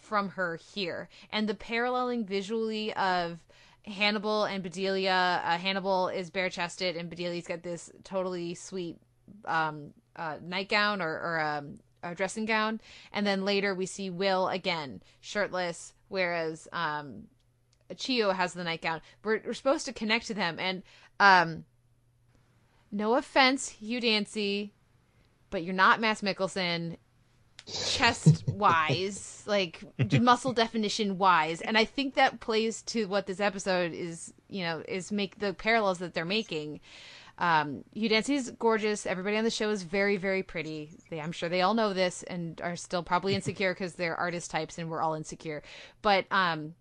from 0.00 0.30
her 0.30 0.58
here 0.74 1.08
and 1.30 1.48
the 1.48 1.54
paralleling 1.54 2.24
visually 2.24 2.92
of 2.94 3.38
Hannibal 3.84 4.44
and 4.44 4.62
Bedelia. 4.62 5.42
Uh, 5.44 5.58
Hannibal 5.58 6.08
is 6.08 6.30
bare 6.30 6.50
chested 6.50 6.96
and 6.96 7.10
Bedelia's 7.10 7.46
got 7.46 7.62
this 7.62 7.90
totally 8.04 8.54
sweet 8.54 8.98
um, 9.44 9.92
uh, 10.16 10.36
nightgown 10.42 11.00
or, 11.00 11.10
or 11.10 11.40
um, 11.40 11.78
a 12.02 12.14
dressing 12.14 12.46
gown, 12.46 12.80
and 13.12 13.26
then 13.26 13.44
later 13.44 13.74
we 13.74 13.86
see 13.86 14.10
Will 14.10 14.48
again 14.48 15.02
shirtless, 15.20 15.92
whereas 16.08 16.68
um, 16.72 17.24
Chiyoh 17.92 18.34
has 18.34 18.54
the 18.54 18.64
nightgown. 18.64 19.00
We're, 19.22 19.42
we're 19.44 19.54
supposed 19.54 19.86
to 19.86 19.92
connect 19.92 20.26
to 20.28 20.34
them, 20.34 20.58
and 20.58 20.82
um, 21.18 21.64
no 22.90 23.14
offense, 23.14 23.68
Hugh 23.68 24.00
Dancy, 24.00 24.72
but 25.50 25.62
you're 25.62 25.74
not 25.74 26.00
Mads 26.00 26.22
Mikkelsen 26.22 26.96
chest 27.66 28.48
wise, 28.48 29.42
like 29.46 29.82
muscle 30.20 30.52
definition 30.52 31.18
wise. 31.18 31.60
And 31.60 31.76
I 31.76 31.84
think 31.84 32.14
that 32.14 32.40
plays 32.40 32.82
to 32.82 33.06
what 33.06 33.26
this 33.26 33.40
episode 33.40 33.92
is, 33.92 34.32
you 34.48 34.62
know, 34.62 34.82
is 34.86 35.12
make 35.12 35.38
the 35.38 35.54
parallels 35.54 35.98
that 35.98 36.14
they're 36.14 36.24
making. 36.24 36.80
Um, 37.38 37.84
Hugh 37.94 38.08
Dancy's 38.08 38.50
gorgeous. 38.50 39.06
Everybody 39.06 39.36
on 39.36 39.44
the 39.44 39.50
show 39.50 39.70
is 39.70 39.82
very, 39.82 40.18
very 40.18 40.42
pretty. 40.42 40.90
They, 41.08 41.20
I'm 41.20 41.32
sure 41.32 41.48
they 41.48 41.62
all 41.62 41.74
know 41.74 41.94
this 41.94 42.22
and 42.24 42.60
are 42.60 42.76
still 42.76 43.02
probably 43.02 43.34
insecure 43.34 43.72
because 43.72 43.94
they're 43.94 44.16
artist 44.16 44.50
types 44.50 44.76
and 44.76 44.90
we're 44.90 45.00
all 45.00 45.14
insecure. 45.14 45.62
But 46.02 46.26
um, 46.30 46.74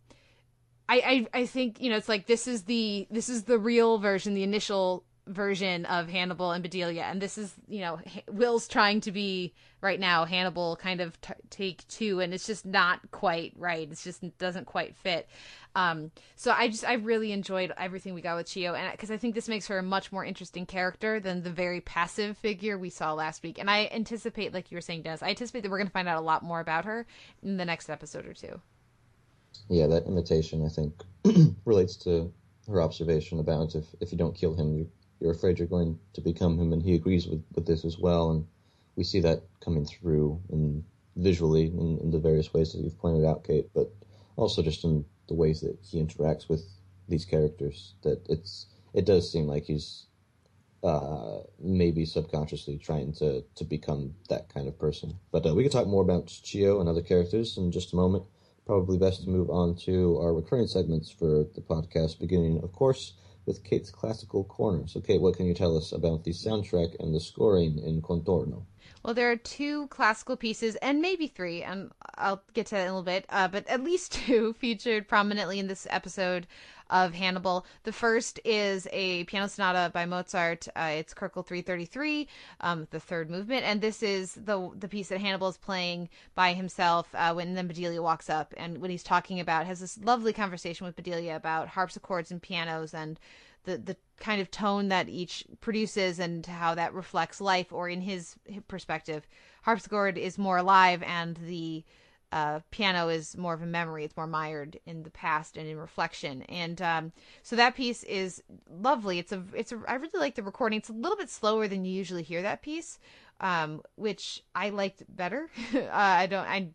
I, 0.90 1.28
I, 1.34 1.42
I 1.42 1.46
think 1.46 1.80
you 1.80 1.90
know 1.90 1.96
it's 1.96 2.10
like 2.10 2.26
this 2.26 2.48
is 2.48 2.64
the 2.64 3.08
this 3.10 3.30
is 3.30 3.44
the 3.44 3.58
real 3.58 4.00
version, 4.00 4.34
the 4.34 4.44
initial 4.44 5.06
version 5.30 5.86
of 5.86 6.10
Hannibal 6.10 6.52
and 6.52 6.64
Bedelia, 6.64 7.04
and 7.04 7.22
this 7.22 7.38
is 7.38 7.54
you 7.68 7.82
know 7.82 8.00
Will's 8.30 8.68
trying 8.68 9.02
to 9.02 9.12
be 9.12 9.54
right 9.82 10.00
now 10.00 10.26
Hannibal 10.26 10.76
kind 10.76 11.00
of 11.00 11.20
t- 11.22 11.34
take 11.50 11.88
two, 11.88 12.20
and 12.20 12.34
it's 12.34 12.46
just 12.46 12.66
not 12.66 13.00
quite 13.12 13.54
right. 13.58 13.90
It 13.90 14.00
just 14.04 14.38
doesn't 14.38 14.66
quite 14.66 14.96
fit. 14.96 15.30
Um, 15.76 16.12
so 16.36 16.52
I 16.52 16.68
just 16.68 16.84
I 16.84 16.94
really 16.94 17.32
enjoyed 17.32 17.72
everything 17.78 18.14
we 18.14 18.22
got 18.22 18.36
with 18.36 18.48
Chiyoh, 18.48 18.78
and 18.78 18.92
because 18.92 19.12
I 19.12 19.18
think 19.18 19.36
this 19.36 19.48
makes 19.48 19.68
her 19.68 19.78
a 19.78 19.84
much 19.84 20.12
more 20.12 20.26
interesting 20.26 20.66
character 20.66 21.20
than 21.20 21.44
the 21.44 21.52
very 21.52 21.82
passive 21.82 22.38
figure 22.38 22.78
we 22.78 22.90
saw 22.90 23.14
last 23.14 23.44
week. 23.44 23.60
And 23.60 23.70
I 23.70 23.90
anticipate, 23.94 24.54
like 24.54 24.72
you 24.72 24.78
were 24.78 24.82
saying, 24.82 25.04
Dennis, 25.04 25.24
I 25.24 25.30
anticipate 25.30 25.62
that 25.62 25.72
we're 25.72 25.78
going 25.78 25.88
to 25.88 25.94
find 25.94 26.10
out 26.10 26.18
a 26.18 26.26
lot 26.26 26.44
more 26.44 26.60
about 26.60 26.86
her 26.86 27.06
in 27.44 27.58
the 27.58 27.66
next 27.66 27.90
episode 27.90 28.26
or 28.26 28.34
two. 28.34 28.60
Yeah, 29.70 29.88
that 29.88 30.06
imitation 30.08 30.66
I 30.66 30.70
think 30.70 31.04
relates 31.66 31.96
to 31.98 32.34
her 32.68 32.82
observation 32.82 33.40
about 33.40 33.76
if 33.76 33.86
if 34.00 34.12
you 34.12 34.18
don't 34.18 34.36
kill 34.36 34.54
him, 34.56 34.74
you 34.74 34.90
you're 35.20 35.32
afraid 35.32 35.60
you're 35.60 35.68
going 35.68 36.00
to 36.14 36.22
become 36.22 36.58
him, 36.58 36.74
and 36.74 36.82
he 36.82 36.96
agrees 36.96 37.28
with, 37.28 37.44
with 37.56 37.66
this 37.66 37.86
as 37.86 37.98
well. 37.98 38.32
And 38.32 38.46
we 38.96 39.04
see 39.04 39.20
that 39.22 39.44
coming 39.64 39.86
through 39.86 40.42
in 40.50 40.84
visually 41.16 41.66
in, 41.66 42.00
in 42.02 42.12
the 42.12 42.20
various 42.20 42.54
ways 42.54 42.72
that 42.72 42.80
you've 42.80 43.00
pointed 43.00 43.26
out, 43.26 43.44
Kate, 43.44 43.70
but 43.74 43.92
also 44.36 44.62
just 44.62 44.84
in 44.84 45.06
the 45.28 45.34
ways 45.34 45.62
that 45.62 45.78
he 45.84 46.02
interacts 46.02 46.48
with 46.50 46.64
these 47.08 47.26
characters. 47.26 47.94
That 48.04 48.26
it's 48.30 48.68
it 48.94 49.06
does 49.06 49.32
seem 49.32 49.48
like 49.48 49.66
he's 49.66 50.06
uh, 50.84 51.40
maybe 51.60 52.06
subconsciously 52.06 52.78
trying 52.78 53.14
to 53.14 53.44
to 53.56 53.64
become 53.66 54.16
that 54.30 54.54
kind 54.54 54.68
of 54.68 54.80
person. 54.80 55.20
But 55.32 55.46
uh, 55.46 55.54
we 55.54 55.64
can 55.64 55.72
talk 55.72 55.88
more 55.88 56.04
about 56.04 56.28
Chiyoh 56.28 56.80
and 56.80 56.90
other 56.90 57.02
characters 57.02 57.58
in 57.58 57.72
just 57.72 57.94
a 57.94 57.98
moment. 57.98 58.24
Probably 58.66 58.98
best 58.98 59.24
to 59.24 59.30
move 59.30 59.50
on 59.50 59.76
to 59.88 60.20
our 60.20 60.34
recurring 60.34 60.68
segments 60.68 61.10
for 61.10 61.46
the 61.56 61.62
podcast, 61.62 62.20
beginning, 62.20 62.62
of 62.64 62.72
course, 62.72 63.14
with 63.46 63.64
Kate's 63.64 63.90
classical 63.90 64.44
corner. 64.44 64.88
So, 64.88 65.00
Kate, 65.00 65.22
what 65.22 65.38
can 65.38 65.46
you 65.46 65.54
tell 65.54 65.78
us 65.78 65.92
about 65.92 66.24
the 66.24 66.32
soundtrack 66.32 66.96
and 67.00 67.14
the 67.14 67.20
scoring 67.20 67.80
in 67.80 68.02
Contorno? 68.02 68.64
Well, 69.04 69.14
there 69.14 69.32
are 69.32 69.38
two 69.38 69.88
classical 69.88 70.36
pieces, 70.36 70.76
and 70.78 71.02
maybe 71.02 71.28
three, 71.28 71.64
and 71.64 71.92
I'll 72.16 72.44
get 72.54 72.68
to 72.68 72.76
that 72.76 72.82
in 72.82 72.88
a 72.88 72.92
little 72.92 73.04
bit, 73.04 73.26
uh, 73.30 73.48
but 73.48 73.66
at 73.68 73.84
least 73.84 74.12
two 74.26 74.54
featured 74.54 75.08
prominently 75.08 75.60
in 75.60 75.68
this 75.68 75.88
episode 75.90 76.48
of 76.90 77.14
Hannibal. 77.14 77.66
The 77.84 77.92
first 77.92 78.40
is 78.44 78.88
a 78.92 79.24
piano 79.26 79.48
sonata 79.48 79.92
by 79.94 80.06
Mozart. 80.06 80.68
Uh, 80.76 80.92
it's 80.94 81.14
Köchel 81.14 81.46
333, 81.46 82.28
um, 82.62 82.88
the 82.92 83.00
third 83.00 83.30
movement, 83.30 83.66
and 83.66 83.82
this 83.82 84.02
is 84.02 84.34
the 84.34 84.72
the 84.78 84.88
piece 84.88 85.10
that 85.10 85.22
Hannibal 85.22 85.50
is 85.50 85.58
playing 85.58 86.10
by 86.36 86.54
himself 86.54 87.08
uh, 87.14 87.34
when 87.34 87.54
then 87.54 87.68
Bedelia 87.68 88.02
walks 88.02 88.30
up, 88.30 88.54
and 88.58 88.80
when 88.80 88.92
he's 88.92 89.04
talking 89.04 89.40
about 89.40 89.66
has 89.66 89.80
this 89.80 89.98
lovely 90.04 90.34
conversation 90.34 90.86
with 90.86 90.96
Bedelia 90.96 91.36
about 91.36 91.70
harpsichords 91.70 92.32
and 92.32 92.42
pianos 92.42 92.94
and 92.94 93.20
the 93.64 93.78
the 93.78 93.98
kind 94.20 94.42
of 94.42 94.52
tone 94.52 94.90
that 94.90 95.10
each 95.10 95.46
produces 95.62 96.20
and 96.20 96.46
how 96.46 96.76
that 96.76 96.94
reflects 96.94 97.40
life, 97.40 97.72
or 97.72 97.90
in 97.90 98.02
his 98.02 98.36
perspective, 98.68 99.28
harpsichord 99.64 100.18
is 100.18 100.38
more 100.38 100.58
alive 100.58 101.04
and 101.04 101.38
the 101.38 101.84
uh, 102.32 102.60
piano 102.72 103.10
is 103.10 103.36
more 103.36 103.54
of 103.54 103.62
a 103.62 103.66
memory. 103.66 104.04
It's 104.04 104.16
more 104.16 104.28
mired 104.28 104.80
in 104.86 105.04
the 105.04 105.10
past 105.10 105.58
and 105.58 105.68
in 105.68 105.78
reflection. 105.78 106.44
And 106.44 106.82
um, 106.82 107.12
so 107.42 107.56
that 107.56 107.76
piece 107.76 108.04
is 108.04 108.44
lovely. 108.70 109.20
It's 109.20 109.32
a, 109.32 109.44
it's 109.54 109.72
a, 109.72 109.82
I 109.88 109.96
really 109.96 110.20
like 110.20 110.36
the 110.36 110.44
recording. 110.44 110.78
It's 110.78 110.90
a 110.90 110.94
little 110.94 111.18
bit 111.18 111.30
slower 111.30 111.68
than 111.68 111.86
you 111.86 111.92
usually 111.92 112.24
hear 112.24 112.42
that 112.44 112.62
piece, 112.62 113.00
um, 113.42 113.82
which 113.96 114.44
I 114.54 114.70
liked 114.70 115.04
better. 115.10 115.50
uh, 115.74 115.90
I 115.92 116.28
don't, 116.28 116.48
I, 116.48 116.70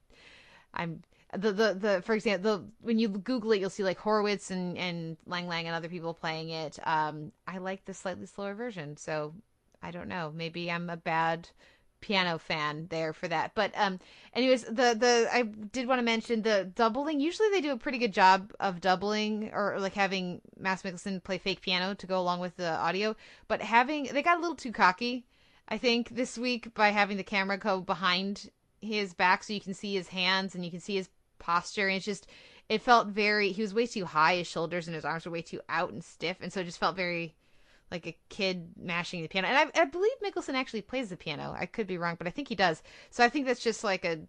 I'm, 0.75 1.03
the 1.37 1.53
the 1.53 1.75
the 1.75 2.03
for 2.05 2.15
example 2.15 2.59
the 2.59 2.65
when 2.81 2.99
you 2.99 3.09
google 3.09 3.51
it 3.51 3.61
you'll 3.61 3.69
see 3.69 3.83
like 3.83 3.99
horowitz 3.99 4.53
and 4.53 4.79
and 4.79 5.17
lang 5.27 5.49
lang 5.49 5.67
and 5.67 5.75
other 5.75 5.89
people 5.89 6.15
playing 6.15 6.51
it 6.51 6.79
um 6.87 7.33
i 7.49 7.59
like 7.59 7.85
the 7.87 7.95
slightly 7.95 8.27
slower 8.27 8.55
version 8.55 8.97
so 8.97 9.35
i 9.83 9.91
don't 9.91 10.07
know 10.07 10.33
maybe 10.33 10.71
i'm 10.71 10.89
a 10.89 10.97
bad 10.97 11.49
piano 12.05 12.39
fan 12.39 12.87
there 12.91 13.15
for 13.15 13.27
that. 13.29 13.53
But 13.55 13.73
um 13.77 13.99
anyways 14.35 14.65
the 14.65 14.95
the 14.95 15.29
i 15.33 15.43
did 15.43 15.89
want 15.89 15.99
to 15.99 16.05
mention 16.05 16.43
the 16.43 16.71
doubling. 16.75 17.19
Usually 17.19 17.49
they 17.49 17.63
do 17.63 17.73
a 17.73 17.79
pretty 17.79 17.99
good 17.99 18.13
job 18.13 18.53
of 18.61 18.83
doubling 18.83 19.51
or 19.55 19.77
like 19.81 19.95
having 19.95 20.43
Mads 20.59 20.83
Mikkelsen 20.83 21.25
play 21.25 21.39
fake 21.39 21.63
piano 21.63 21.95
to 21.95 22.07
go 22.07 22.21
along 22.21 22.41
with 22.41 22.57
the 22.57 22.77
audio 22.77 23.17
but 23.49 23.63
having 23.63 24.05
they 24.13 24.23
got 24.23 24.37
a 24.37 24.41
little 24.41 24.57
too 24.57 24.73
cocky 24.73 25.25
i 25.69 25.79
think 25.79 26.11
this 26.11 26.37
week 26.37 26.75
by 26.75 26.91
having 26.91 27.17
the 27.17 27.25
camera 27.25 27.57
go 27.57 27.81
behind 27.81 28.51
his 28.83 29.15
back 29.15 29.43
so 29.43 29.55
you 29.55 29.61
can 29.61 29.73
see 29.73 29.95
his 29.95 30.09
hands 30.09 30.55
and 30.55 30.65
you 30.65 30.71
can 30.71 30.81
see 30.81 30.97
his 30.97 31.09
posture. 31.39 31.89
And 31.89 31.97
it's 31.97 32.05
just 32.05 32.27
it 32.69 32.83
felt 32.83 33.09
very 33.09 33.53
he 33.53 33.63
was 33.63 33.75
way 33.75 33.87
too 33.87 34.05
high 34.05 34.37
his 34.37 34.47
shoulders 34.47 34.87
and 34.87 34.95
his 34.95 35.05
arms 35.05 35.25
were 35.25 35.33
way 35.33 35.43
too 35.43 35.61
out 35.69 35.91
and 35.91 36.05
stiff 36.05 36.37
and 36.41 36.53
so 36.53 36.61
it 36.61 36.65
just 36.65 36.79
felt 36.79 36.97
very 36.97 37.35
like 37.91 38.07
a 38.07 38.17
kid 38.29 38.71
mashing 38.77 39.23
the 39.23 39.29
piano. 39.29 39.49
And 39.49 39.71
I, 39.75 39.83
I 39.83 39.85
believe 39.85 40.13
Mikkelsen 40.23 40.55
actually 40.55 40.83
plays 40.83 41.11
the 41.11 41.17
piano. 41.17 41.55
I 41.59 41.67
could 41.67 41.87
be 41.87 41.99
wrong 41.99 42.17
but 42.19 42.27
I 42.27 42.31
think 42.31 42.49
he 42.49 42.55
does. 42.55 42.83
So 43.11 43.25
I 43.25 43.29
think 43.29 43.47
that's 43.47 43.63
just 43.63 43.85
like 43.85 44.05
a 44.05 44.21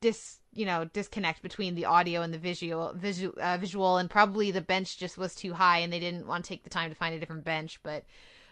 dis 0.00 0.38
you 0.52 0.66
know 0.66 0.84
disconnect 0.92 1.40
between 1.40 1.74
the 1.74 1.86
audio 1.86 2.20
and 2.20 2.34
the 2.34 2.38
visual 2.38 2.92
visual 2.94 3.34
uh, 3.40 3.58
visual. 3.58 3.98
And 3.98 4.10
probably 4.10 4.50
the 4.50 4.60
bench 4.60 4.98
just 4.98 5.18
was 5.18 5.34
too 5.34 5.52
high 5.52 5.78
and 5.78 5.92
they 5.92 6.00
didn't 6.00 6.26
want 6.26 6.44
to 6.44 6.48
take 6.48 6.64
the 6.64 6.70
time 6.70 6.90
to 6.90 6.96
find 6.96 7.14
a 7.14 7.20
different 7.20 7.44
bench. 7.44 7.80
But 7.82 8.04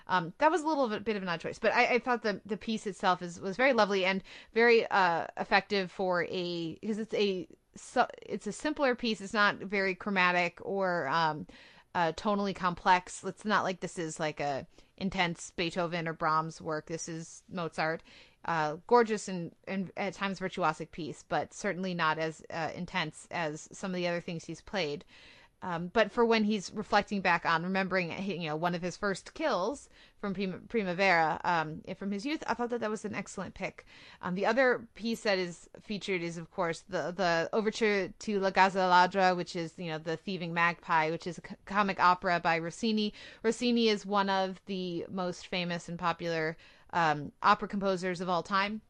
um, 0.08 0.32
that 0.38 0.50
was 0.50 0.62
a 0.62 0.66
little 0.66 0.88
bit 0.88 1.16
of 1.16 1.22
an 1.22 1.28
odd 1.28 1.40
choice, 1.40 1.58
but 1.58 1.72
I, 1.72 1.94
I, 1.94 1.98
thought 1.98 2.22
the 2.22 2.40
the 2.44 2.56
piece 2.56 2.86
itself 2.86 3.22
is 3.22 3.40
was 3.40 3.56
very 3.56 3.72
lovely 3.72 4.04
and 4.04 4.22
very 4.52 4.84
uh, 4.90 5.26
effective 5.36 5.92
for 5.92 6.24
a 6.24 6.76
because 6.80 6.98
it's 6.98 7.14
a 7.14 7.46
it's 8.22 8.46
a 8.46 8.52
simpler 8.52 8.94
piece. 8.94 9.20
It's 9.20 9.32
not 9.32 9.58
very 9.58 9.94
chromatic 9.94 10.58
or 10.62 11.08
um, 11.08 11.46
uh, 11.94 12.12
tonally 12.12 12.54
complex. 12.54 13.22
It's 13.24 13.44
not 13.44 13.64
like 13.64 13.80
this 13.80 13.98
is 13.98 14.18
like 14.18 14.40
a 14.40 14.66
intense 14.96 15.52
Beethoven 15.56 16.06
or 16.06 16.12
Brahms 16.12 16.60
work. 16.60 16.86
This 16.86 17.08
is 17.08 17.42
Mozart. 17.50 18.02
Uh, 18.44 18.76
gorgeous 18.88 19.28
and, 19.28 19.52
and 19.68 19.92
at 19.96 20.14
times 20.14 20.40
virtuosic 20.40 20.90
piece, 20.90 21.24
but 21.28 21.54
certainly 21.54 21.94
not 21.94 22.18
as 22.18 22.42
uh, 22.50 22.70
intense 22.74 23.28
as 23.30 23.68
some 23.72 23.92
of 23.92 23.96
the 23.96 24.08
other 24.08 24.20
things 24.20 24.44
he's 24.44 24.60
played. 24.60 25.04
Um, 25.62 25.90
but 25.92 26.10
for 26.10 26.24
when 26.24 26.44
he's 26.44 26.72
reflecting 26.74 27.20
back 27.20 27.46
on 27.46 27.62
remembering, 27.62 28.12
you 28.24 28.48
know, 28.48 28.56
one 28.56 28.74
of 28.74 28.82
his 28.82 28.96
first 28.96 29.32
kills 29.34 29.88
from 30.20 30.34
Primavera 30.68 31.40
um, 31.44 31.82
from 31.96 32.10
his 32.10 32.26
youth, 32.26 32.42
I 32.46 32.54
thought 32.54 32.70
that 32.70 32.80
that 32.80 32.90
was 32.90 33.04
an 33.04 33.14
excellent 33.14 33.54
pick. 33.54 33.86
Um, 34.22 34.34
the 34.34 34.46
other 34.46 34.86
piece 34.94 35.20
that 35.22 35.38
is 35.38 35.68
featured 35.80 36.20
is, 36.20 36.36
of 36.36 36.50
course, 36.50 36.84
the 36.88 37.12
the 37.16 37.48
overture 37.52 38.08
to 38.08 38.40
La 38.40 38.50
Gazza 38.50 38.78
Ladra, 38.78 39.36
which 39.36 39.54
is 39.54 39.74
you 39.76 39.90
know 39.90 39.98
the 39.98 40.16
thieving 40.16 40.52
magpie, 40.52 41.10
which 41.10 41.26
is 41.26 41.38
a 41.38 41.42
comic 41.64 42.00
opera 42.00 42.40
by 42.40 42.56
Rossini. 42.56 43.12
Rossini 43.42 43.88
is 43.88 44.04
one 44.04 44.28
of 44.28 44.60
the 44.66 45.06
most 45.08 45.46
famous 45.46 45.88
and 45.88 45.98
popular 45.98 46.56
um, 46.92 47.32
opera 47.42 47.68
composers 47.68 48.20
of 48.20 48.28
all 48.28 48.42
time 48.42 48.80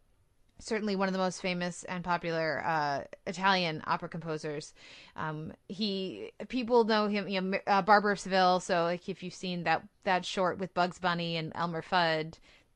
certainly 0.62 0.96
one 0.96 1.08
of 1.08 1.12
the 1.12 1.18
most 1.18 1.40
famous 1.40 1.84
and 1.84 2.04
popular 2.04 2.62
uh, 2.64 3.02
Italian 3.26 3.82
opera 3.86 4.08
composers. 4.08 4.74
Um, 5.16 5.52
he 5.68 6.32
people 6.48 6.84
know 6.84 7.08
him, 7.08 7.28
you 7.28 7.40
know, 7.40 7.58
uh, 7.66 7.82
Barber 7.82 8.12
of 8.12 8.20
Seville. 8.20 8.60
So 8.60 8.84
like 8.84 9.08
if 9.08 9.22
you've 9.22 9.34
seen 9.34 9.64
that 9.64 9.82
that 10.04 10.24
short 10.24 10.58
with 10.58 10.74
Bugs 10.74 10.98
Bunny 10.98 11.36
and 11.36 11.52
Elmer 11.54 11.82
Fudd, 11.82 12.34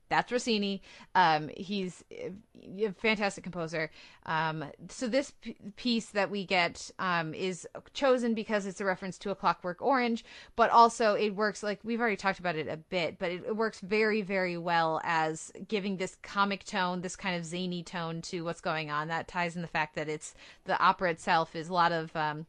that's 0.09 0.31
Rossini. 0.31 0.81
Um, 1.15 1.49
he's 1.55 2.03
a 2.11 2.91
fantastic 2.93 3.43
composer. 3.43 3.89
Um, 4.25 4.65
so 4.89 5.07
this 5.07 5.31
p- 5.41 5.55
piece 5.75 6.07
that 6.07 6.29
we 6.29 6.45
get 6.45 6.89
um, 6.99 7.33
is 7.33 7.67
chosen 7.93 8.33
because 8.33 8.65
it's 8.65 8.81
a 8.81 8.85
reference 8.85 9.17
to 9.19 9.31
A 9.31 9.35
Clockwork 9.35 9.81
Orange, 9.81 10.25
but 10.55 10.69
also 10.69 11.13
it 11.13 11.35
works 11.35 11.63
like 11.63 11.79
we've 11.83 11.99
already 11.99 12.15
talked 12.15 12.39
about 12.39 12.55
it 12.55 12.67
a 12.67 12.77
bit, 12.77 13.19
but 13.19 13.31
it, 13.31 13.43
it 13.47 13.55
works 13.55 13.79
very, 13.79 14.21
very 14.21 14.57
well 14.57 15.01
as 15.03 15.51
giving 15.67 15.97
this 15.97 16.17
comic 16.21 16.63
tone, 16.63 17.01
this 17.01 17.15
kind 17.15 17.35
of 17.35 17.45
zany 17.45 17.83
tone 17.83 18.21
to 18.23 18.43
what's 18.43 18.61
going 18.61 18.89
on. 18.89 19.07
That 19.07 19.27
ties 19.27 19.55
in 19.55 19.61
the 19.61 19.67
fact 19.67 19.95
that 19.95 20.09
it's 20.09 20.33
the 20.65 20.79
opera 20.79 21.11
itself 21.11 21.55
is 21.55 21.69
a 21.69 21.73
lot 21.73 21.91
of 21.91 22.15
um, 22.15 22.45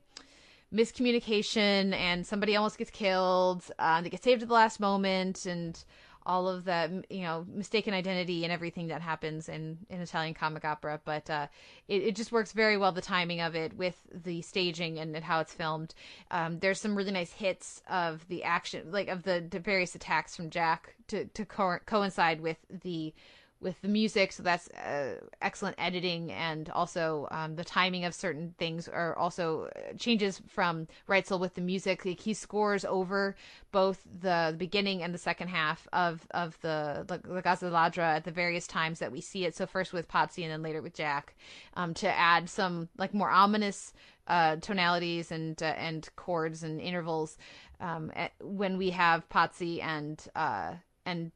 miscommunication 0.72 1.94
and 1.94 2.26
somebody 2.26 2.56
almost 2.56 2.78
gets 2.78 2.90
killed. 2.90 3.64
Uh, 3.78 4.00
they 4.00 4.10
get 4.10 4.22
saved 4.22 4.42
at 4.42 4.48
the 4.48 4.54
last 4.54 4.80
moment 4.80 5.46
and 5.46 5.84
all 6.28 6.46
of 6.46 6.64
the 6.64 7.02
you 7.08 7.22
know 7.22 7.46
mistaken 7.52 7.94
identity 7.94 8.44
and 8.44 8.52
everything 8.52 8.88
that 8.88 9.00
happens 9.00 9.48
in 9.48 9.78
in 9.88 10.00
Italian 10.00 10.34
comic 10.34 10.64
opera. 10.64 11.00
But 11.04 11.28
uh, 11.30 11.46
it, 11.88 12.02
it 12.02 12.16
just 12.16 12.30
works 12.30 12.52
very 12.52 12.76
well 12.76 12.92
the 12.92 13.00
timing 13.00 13.40
of 13.40 13.56
it 13.56 13.76
with 13.76 13.96
the 14.12 14.42
staging 14.42 14.98
and, 14.98 15.16
and 15.16 15.24
how 15.24 15.40
it's 15.40 15.54
filmed. 15.54 15.94
Um, 16.30 16.58
there's 16.58 16.80
some 16.80 16.94
really 16.94 17.12
nice 17.12 17.32
hits 17.32 17.82
of 17.88 18.28
the 18.28 18.44
action, 18.44 18.92
like 18.92 19.08
of 19.08 19.22
the, 19.22 19.44
the 19.48 19.58
various 19.58 19.94
attacks 19.94 20.36
from 20.36 20.50
Jack 20.50 20.94
to 21.08 21.24
to 21.24 21.44
co- 21.44 21.80
coincide 21.86 22.40
with 22.40 22.58
the 22.70 23.14
with 23.60 23.80
the 23.82 23.88
music 23.88 24.32
so 24.32 24.42
that's 24.42 24.68
uh, 24.70 25.16
excellent 25.42 25.74
editing 25.78 26.30
and 26.30 26.70
also 26.70 27.26
um, 27.30 27.56
the 27.56 27.64
timing 27.64 28.04
of 28.04 28.14
certain 28.14 28.54
things 28.58 28.88
are 28.88 29.16
also 29.16 29.68
uh, 29.74 29.94
changes 29.98 30.40
from 30.46 30.86
Reitzell 31.08 31.40
with 31.40 31.54
the 31.54 31.60
music. 31.60 32.04
Like 32.04 32.20
he 32.20 32.34
scores 32.34 32.84
over 32.84 33.36
both 33.72 34.02
the, 34.20 34.54
beginning 34.56 35.02
and 35.02 35.12
the 35.12 35.18
second 35.18 35.48
half 35.48 35.86
of 35.92 36.26
of 36.30 36.58
the 36.60 37.04
La 37.08 37.40
Gazza 37.40 37.66
Ladra 37.66 38.16
at 38.16 38.24
the 38.24 38.30
various 38.30 38.66
times 38.66 38.98
that 38.98 39.12
we 39.12 39.20
see 39.20 39.44
it. 39.44 39.54
So 39.54 39.66
first 39.66 39.92
with 39.92 40.08
Pazzi 40.08 40.42
and 40.42 40.52
then 40.52 40.62
later 40.62 40.82
with 40.82 40.94
Jack 40.94 41.34
um, 41.74 41.94
to 41.94 42.08
add 42.08 42.48
some 42.48 42.88
like 42.96 43.14
more 43.14 43.30
ominous 43.30 43.92
uh, 44.26 44.56
tonalities 44.56 45.30
and 45.30 45.60
uh, 45.62 45.66
and 45.66 46.08
chords 46.16 46.62
and 46.62 46.80
intervals 46.80 47.38
um, 47.80 48.10
at, 48.14 48.32
when 48.40 48.78
we 48.78 48.90
have 48.90 49.28
Pazzi 49.28 49.82
and 49.82 50.24
uh, 50.34 50.74
and 51.04 51.32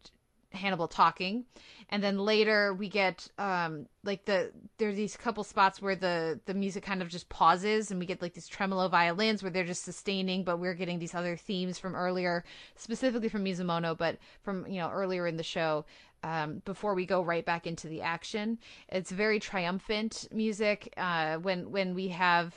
Hannibal 0.54 0.88
talking, 0.88 1.44
and 1.88 2.02
then 2.02 2.18
later 2.18 2.74
we 2.74 2.88
get 2.88 3.28
um 3.38 3.86
like 4.04 4.24
the 4.24 4.52
there's 4.78 4.96
these 4.96 5.16
couple 5.16 5.44
spots 5.44 5.80
where 5.80 5.96
the 5.96 6.40
the 6.46 6.54
music 6.54 6.82
kind 6.82 7.02
of 7.02 7.08
just 7.08 7.28
pauses 7.28 7.90
and 7.90 8.00
we 8.00 8.06
get 8.06 8.22
like 8.22 8.34
these 8.34 8.48
tremolo 8.48 8.88
violins 8.88 9.42
where 9.42 9.50
they're 9.50 9.64
just 9.64 9.84
sustaining, 9.84 10.44
but 10.44 10.58
we're 10.58 10.74
getting 10.74 10.98
these 10.98 11.14
other 11.14 11.36
themes 11.36 11.78
from 11.78 11.94
earlier, 11.94 12.44
specifically 12.76 13.28
from 13.28 13.44
Mizumono, 13.44 13.96
but 13.96 14.18
from 14.42 14.66
you 14.66 14.80
know 14.80 14.90
earlier 14.90 15.26
in 15.26 15.36
the 15.36 15.42
show. 15.42 15.84
Um, 16.24 16.62
before 16.64 16.94
we 16.94 17.04
go 17.04 17.20
right 17.20 17.44
back 17.44 17.66
into 17.66 17.88
the 17.88 18.02
action, 18.02 18.58
it's 18.88 19.10
very 19.10 19.40
triumphant 19.40 20.28
music. 20.32 20.92
Uh, 20.96 21.38
when 21.38 21.72
when 21.72 21.94
we 21.94 22.08
have 22.08 22.54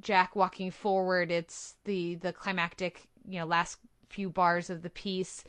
Jack 0.00 0.34
walking 0.34 0.70
forward, 0.70 1.30
it's 1.30 1.74
the 1.84 2.14
the 2.16 2.32
climactic 2.32 3.08
you 3.28 3.38
know 3.38 3.46
last 3.46 3.78
few 4.12 4.28
bars 4.30 4.70
of 4.70 4.82
the 4.82 4.90
piece 4.90 5.44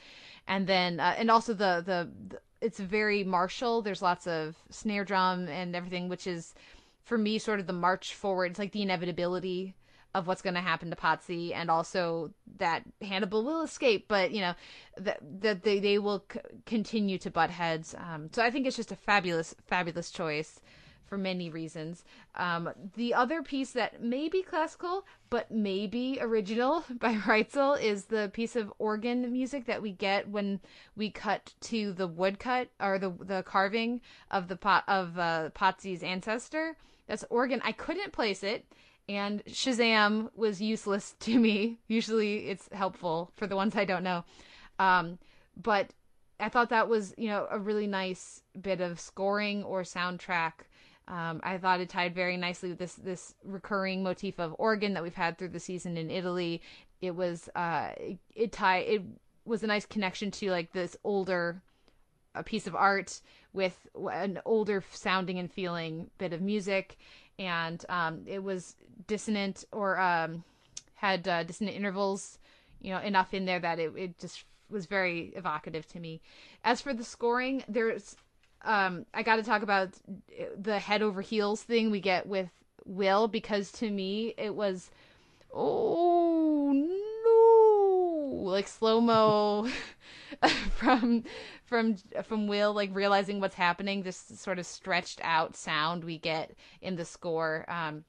and 0.48 0.68
then 0.68 1.00
uh, 1.00 1.16
and 1.18 1.32
also 1.32 1.54
the, 1.54 1.84
the, 1.86 2.10
the 2.30 2.40
it's 2.62 2.80
very 2.80 3.24
martial. 3.24 3.82
There's 3.82 4.02
lots 4.02 4.26
of 4.28 4.56
snare 4.70 5.04
drum 5.04 5.48
and 5.48 5.76
everything, 5.76 6.10
which 6.10 6.28
is 6.28 6.54
for 7.04 7.18
me 7.18 7.38
sort 7.38 7.60
of 7.60 7.68
the 7.68 7.74
march 7.74 8.14
forward. 8.14 8.52
It's 8.52 8.60
like 8.60 8.72
the 8.72 8.82
inevitability 8.82 9.76
of 10.16 10.28
what's 10.28 10.44
going 10.44 10.54
to 10.54 10.62
happen 10.62 10.92
to 10.92 10.96
Pazzi, 10.96 11.54
and 11.56 11.72
also 11.72 12.32
that 12.58 12.84
Hannibal 13.02 13.44
will 13.44 13.64
escape, 13.64 14.06
but 14.08 14.32
you 14.32 14.42
know 14.42 14.54
that 14.98 15.20
that 15.42 15.64
they 15.64 15.80
they 15.80 16.00
will 16.00 16.24
c- 16.32 16.40
continue 16.66 17.18
to 17.20 17.32
butt 17.32 17.50
heads. 17.50 17.96
Um, 17.98 18.30
so 18.32 18.44
I 18.44 18.52
think 18.52 18.68
it's 18.68 18.78
just 18.78 18.92
a 18.92 18.96
fabulous 18.96 19.56
fabulous 19.68 20.12
choice 20.12 20.60
for 21.14 21.18
many 21.20 21.48
reasons. 21.48 22.04
Um, 22.34 22.72
the 22.96 23.14
other 23.14 23.44
piece 23.44 23.70
that 23.74 24.02
may 24.02 24.30
be 24.30 24.42
classical 24.42 25.06
but 25.30 25.52
may 25.52 25.86
be 25.86 26.18
original 26.20 26.84
by 27.00 27.14
Reitzell 27.14 27.80
is 27.80 28.06
the 28.06 28.32
piece 28.34 28.56
of 28.56 28.74
organ 28.80 29.32
music 29.32 29.68
that 29.68 29.80
we 29.80 29.92
get 29.92 30.28
when 30.28 30.60
we 30.96 31.12
cut 31.12 31.54
to 31.62 31.94
the 31.94 32.08
woodcut 32.08 32.70
or 32.80 32.98
the 32.98 33.12
the 33.12 33.44
carving 33.44 34.02
of 34.32 34.48
the 34.48 34.56
pot 34.56 34.86
of 34.88 35.20
uh, 35.20 35.52
ancestor. 36.02 36.78
That's 37.06 37.26
organ. 37.30 37.62
I 37.64 37.74
couldn't 37.74 38.12
place 38.12 38.42
it 38.42 38.66
and 39.08 39.46
Shazam 39.46 40.32
was 40.36 40.60
useless 40.60 41.16
to 41.20 41.38
me. 41.38 41.78
Usually 41.88 42.48
it's 42.48 42.70
helpful 42.72 43.30
for 43.36 43.46
the 43.46 43.56
ones 43.56 43.76
I 43.76 43.86
don't 43.86 44.04
know. 44.04 44.26
Um, 44.80 45.20
but 45.56 45.94
I 46.40 46.50
thought 46.50 46.70
that 46.70 46.90
was, 46.90 47.14
you 47.20 47.30
know, 47.30 47.48
a 47.52 47.60
really 47.60 47.86
nice 47.88 48.42
bit 48.60 48.82
of 48.82 49.00
scoring 49.00 49.64
or 49.64 49.84
soundtrack 49.84 50.66
um, 51.08 51.42
I 51.44 51.58
thought 51.58 51.82
it 51.82 51.90
tied 51.90 52.16
very 52.16 52.38
nicely 52.38 52.70
with 52.70 52.80
this 52.80 52.96
this 52.96 53.36
recurring 53.44 54.04
motif 54.04 54.40
of 54.40 54.56
organ 54.58 54.94
that 54.94 55.04
we've 55.04 55.14
had 55.14 55.38
through 55.38 55.50
the 55.50 55.60
season 55.60 55.98
in 55.98 56.10
Italy. 56.10 56.62
It 57.02 57.16
was 57.16 57.50
uh, 57.56 57.90
it, 57.98 58.20
it 58.36 58.52
tie 58.52 58.80
it 58.80 59.02
was 59.46 59.64
a 59.64 59.68
nice 59.68 59.86
connection 59.86 60.32
to 60.32 60.52
like 60.52 60.72
this 60.72 60.96
older 61.04 61.62
a 62.36 62.44
piece 62.44 62.68
of 62.68 62.76
art 62.76 63.22
with 63.52 63.88
an 64.12 64.40
older 64.46 64.84
sounding 64.92 65.38
and 65.40 65.52
feeling 65.52 66.10
bit 66.18 66.34
of 66.34 66.42
music, 66.42 66.98
and 67.38 67.86
um, 67.90 68.24
it 68.26 68.42
was 68.42 68.76
dissonant 69.06 69.66
or 69.72 70.00
um, 70.00 70.44
had 70.96 71.28
uh, 71.28 71.44
dissonant 71.44 71.76
intervals, 71.76 72.40
you 72.82 72.92
know, 72.92 73.00
enough 73.00 73.34
in 73.34 73.46
there 73.46 73.60
that 73.60 73.80
it, 73.80 73.92
it 73.96 74.20
just 74.20 74.46
was 74.70 74.86
very 74.86 75.34
evocative 75.36 75.86
to 75.88 76.00
me. 76.00 76.22
As 76.64 76.82
for 76.82 76.94
the 76.94 77.04
scoring, 77.04 77.64
there's 77.68 78.16
um, 78.64 79.06
I 79.14 79.24
got 79.24 79.38
to 79.38 79.44
talk 79.44 79.62
about 79.62 79.90
the 80.58 80.80
head 80.80 81.02
over 81.02 81.22
heels 81.22 81.62
thing 81.64 81.92
we 81.92 82.00
get 82.00 82.26
with 82.28 82.50
Will 82.86 83.28
because 83.28 83.72
to 83.74 83.90
me 83.90 84.34
it 84.38 84.56
was 84.56 84.92
oh 85.54 86.72
no 86.74 88.50
like 88.50 88.68
slow 88.68 89.00
mo 89.00 89.70
from 90.76 91.24
from 91.66 91.96
from 92.24 92.48
Will 92.48 92.74
like 92.74 92.94
realizing 92.94 93.40
what's 93.40 93.56
happening 93.56 94.04
this 94.04 94.18
sort 94.18 94.60
of 94.60 94.66
stretched 94.66 95.22
out 95.24 95.56
sound 95.56 96.04
we 96.04 96.18
get 96.18 96.52
in 96.82 96.96
the 96.96 97.06
score. 97.06 97.66
Um 97.68 98.04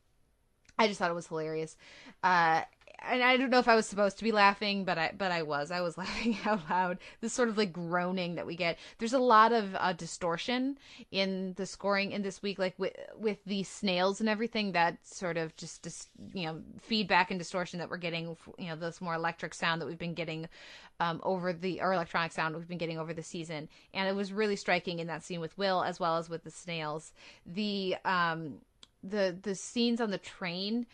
I 0.76 0.88
just 0.88 0.98
thought 0.98 1.10
it 1.10 1.14
was 1.14 1.28
hilarious. 1.28 1.76
Uh 2.22 2.62
and 3.10 3.22
I 3.22 3.36
don't 3.36 3.50
know 3.50 3.58
if 3.58 3.68
I 3.68 3.74
was 3.74 3.86
supposed 3.86 4.18
to 4.18 4.24
be 4.24 4.32
laughing, 4.32 4.84
but 4.84 4.98
I 4.98 5.12
but 5.16 5.30
I 5.32 5.42
was. 5.42 5.70
I 5.70 5.80
was 5.80 5.96
laughing 5.98 6.36
out 6.44 6.60
loud. 6.68 6.98
This 7.20 7.32
sort 7.32 7.48
of 7.48 7.58
like 7.58 7.72
groaning 7.72 8.34
that 8.36 8.46
we 8.46 8.56
get. 8.56 8.78
There's 8.98 9.12
a 9.12 9.18
lot 9.18 9.52
of 9.52 9.74
uh, 9.74 9.92
distortion 9.92 10.78
in 11.10 11.54
the 11.54 11.66
scoring 11.66 12.12
in 12.12 12.22
this 12.22 12.42
week, 12.42 12.58
like 12.58 12.74
with 12.78 12.94
with 13.16 13.38
the 13.44 13.62
snails 13.62 14.20
and 14.20 14.28
everything. 14.28 14.72
That 14.72 14.98
sort 15.06 15.36
of 15.36 15.56
just, 15.56 15.82
just 15.82 16.08
you 16.32 16.46
know 16.46 16.60
feedback 16.80 17.30
and 17.30 17.38
distortion 17.38 17.78
that 17.78 17.90
we're 17.90 17.96
getting. 17.96 18.36
You 18.58 18.68
know 18.68 18.76
this 18.76 19.00
more 19.00 19.14
electric 19.14 19.54
sound 19.54 19.80
that 19.80 19.86
we've 19.86 19.98
been 19.98 20.14
getting 20.14 20.48
um, 21.00 21.20
over 21.22 21.52
the 21.52 21.80
or 21.80 21.92
electronic 21.92 22.32
sound 22.32 22.56
we've 22.56 22.68
been 22.68 22.78
getting 22.78 22.98
over 22.98 23.12
the 23.12 23.22
season, 23.22 23.68
and 23.92 24.08
it 24.08 24.14
was 24.14 24.32
really 24.32 24.56
striking 24.56 24.98
in 24.98 25.06
that 25.08 25.22
scene 25.22 25.40
with 25.40 25.56
Will 25.58 25.82
as 25.82 26.00
well 26.00 26.16
as 26.16 26.28
with 26.28 26.44
the 26.44 26.50
snails. 26.50 27.12
The 27.46 27.96
um 28.04 28.60
the 29.02 29.36
the 29.42 29.54
scenes 29.54 30.00
on 30.00 30.10
the 30.10 30.18
train 30.18 30.86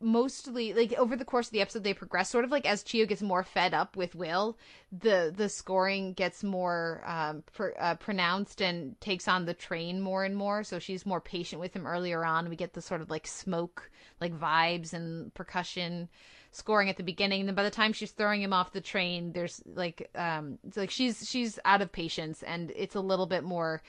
mostly 0.00 0.74
like 0.74 0.92
over 0.94 1.16
the 1.16 1.24
course 1.24 1.46
of 1.46 1.52
the 1.52 1.60
episode 1.60 1.82
they 1.82 1.94
progress 1.94 2.28
sort 2.28 2.44
of 2.44 2.50
like 2.50 2.66
as 2.66 2.84
Chiyoh 2.84 3.08
gets 3.08 3.22
more 3.22 3.42
fed 3.42 3.72
up 3.72 3.96
with 3.96 4.14
Will 4.14 4.58
the 4.92 5.32
the 5.34 5.48
scoring 5.48 6.12
gets 6.12 6.44
more 6.44 7.02
um 7.06 7.42
pr- 7.52 7.76
uh, 7.78 7.94
pronounced 7.94 8.60
and 8.60 9.00
takes 9.00 9.26
on 9.26 9.46
the 9.46 9.54
train 9.54 10.00
more 10.00 10.22
and 10.24 10.36
more. 10.36 10.64
So 10.64 10.78
she's 10.78 11.06
more 11.06 11.20
patient 11.20 11.60
with 11.60 11.74
him 11.74 11.86
earlier 11.86 12.24
on. 12.24 12.50
We 12.50 12.56
get 12.56 12.74
the 12.74 12.82
sort 12.82 13.00
of 13.00 13.08
like 13.08 13.26
smoke 13.26 13.90
like 14.20 14.38
vibes 14.38 14.92
and 14.92 15.32
percussion 15.32 16.10
scoring 16.52 16.90
at 16.90 16.98
the 16.98 17.02
beginning. 17.02 17.40
And 17.40 17.48
then 17.48 17.56
by 17.56 17.64
the 17.64 17.70
time 17.70 17.94
she's 17.94 18.12
throwing 18.12 18.42
him 18.42 18.52
off 18.52 18.72
the 18.72 18.82
train 18.82 19.32
there's 19.32 19.62
like 19.64 20.10
um 20.14 20.58
it's 20.66 20.76
like 20.76 20.90
she's 20.90 21.26
she's 21.28 21.58
out 21.64 21.80
of 21.80 21.90
patience 21.90 22.42
and 22.42 22.70
it's 22.76 22.96
a 22.96 23.00
little 23.00 23.26
bit 23.26 23.44
more 23.44 23.82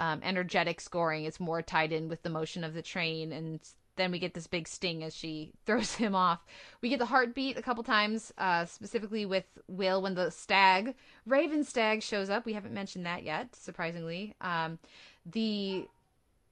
um, 0.00 0.20
energetic 0.24 0.80
scoring. 0.80 1.24
It's 1.24 1.38
more 1.38 1.60
tied 1.62 1.92
in 1.92 2.08
with 2.08 2.22
the 2.22 2.30
motion 2.30 2.64
of 2.64 2.72
the 2.74 2.82
train 2.82 3.32
and 3.32 3.60
then 4.00 4.10
we 4.10 4.18
get 4.18 4.34
this 4.34 4.46
big 4.46 4.66
sting 4.66 5.04
as 5.04 5.14
she 5.14 5.52
throws 5.66 5.94
him 5.94 6.14
off. 6.14 6.40
We 6.80 6.88
get 6.88 6.98
the 6.98 7.06
heartbeat 7.06 7.58
a 7.58 7.62
couple 7.62 7.84
times, 7.84 8.32
uh, 8.38 8.64
specifically 8.64 9.26
with 9.26 9.44
Will 9.68 10.02
when 10.02 10.14
the 10.14 10.30
stag, 10.30 10.94
Raven 11.26 11.62
Stag, 11.64 12.02
shows 12.02 12.30
up. 12.30 12.46
We 12.46 12.54
haven't 12.54 12.74
mentioned 12.74 13.06
that 13.06 13.22
yet, 13.22 13.54
surprisingly. 13.54 14.34
Um, 14.40 14.78
the 15.26 15.86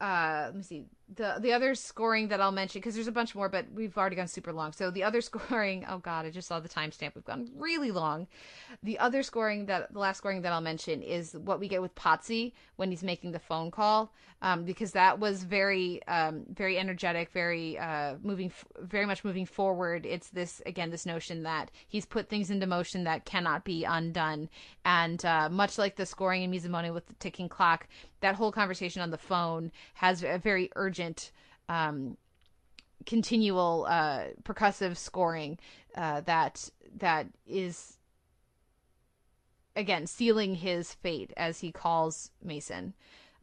uh, 0.01 0.43
let 0.47 0.57
me 0.57 0.63
see 0.63 0.85
the 1.15 1.37
the 1.41 1.53
other 1.53 1.75
scoring 1.75 2.29
that 2.29 2.41
I'll 2.41 2.53
mention 2.53 2.81
because 2.81 2.95
there's 2.95 3.09
a 3.09 3.13
bunch 3.13 3.35
more, 3.35 3.49
but 3.49 3.67
we've 3.73 3.97
already 3.97 4.17
gone 4.17 4.29
super 4.29 4.53
long. 4.53 4.73
So 4.73 4.91
the 4.91 5.05
other 5.05 5.21
scoring, 5.23 5.87
oh 5.89 5.99
god, 5.99 6.27
I 6.27 6.31
just 6.31 6.49
saw 6.49 6.61
the 6.61 6.69
timestamp. 6.69 7.15
We've 7.15 7.25
gone 7.25 7.51
really 7.57 7.91
long. 7.91 8.27
The 8.83 8.99
other 8.99 9.23
scoring 9.23 9.67
that 9.67 9.93
the 9.93 9.99
last 9.99 10.19
scoring 10.19 10.43
that 10.43 10.53
I'll 10.53 10.61
mention 10.61 11.03
is 11.03 11.33
what 11.33 11.61
we 11.61 11.69
get 11.69 11.81
with 11.81 11.95
Pazzi 11.95 12.53
when 12.77 12.91
he's 12.91 13.03
making 13.03 13.33
the 13.33 13.39
phone 13.39 13.71
call, 13.71 14.13
um, 14.43 14.65
because 14.65 14.93
that 14.93 15.19
was 15.19 15.45
very 15.45 16.03
um, 16.07 16.45
very 16.51 16.79
energetic, 16.79 17.31
very 17.31 17.79
uh, 17.79 18.17
moving, 18.23 18.53
very 18.81 19.07
much 19.07 19.25
moving 19.25 19.47
forward. 19.47 20.05
It's 20.05 20.29
this 20.29 20.61
again 20.67 20.91
this 20.91 21.07
notion 21.07 21.43
that 21.45 21.71
he's 21.87 22.05
put 22.05 22.29
things 22.29 22.51
into 22.51 22.67
motion 22.67 23.05
that 23.05 23.25
cannot 23.25 23.65
be 23.65 23.85
undone, 23.85 24.51
and 24.85 25.25
uh, 25.25 25.49
much 25.49 25.79
like 25.79 25.97
the 25.97 26.07
scoring 26.07 26.43
in 26.43 26.51
Mizumono 26.51 26.93
with 26.93 27.07
the 27.07 27.15
ticking 27.15 27.49
clock, 27.49 27.89
that 28.21 28.35
whole 28.35 28.53
conversation 28.53 29.01
on 29.01 29.11
the 29.11 29.19
phone 29.19 29.73
has 29.95 30.23
a 30.23 30.39
very 30.39 30.71
urgent 30.77 30.98
um, 31.69 32.17
continual 33.07 33.87
uh, 33.89 34.25
percussive 34.43 34.97
scoring 34.97 35.59
uh, 35.97 36.21
that 36.23 36.71
that 36.99 37.27
is 37.47 37.97
again 39.77 40.07
sealing 40.07 40.55
his 40.55 40.95
fate 40.95 41.33
as 41.37 41.61
he 41.61 41.73
calls 41.73 42.31
Mason. 42.43 42.95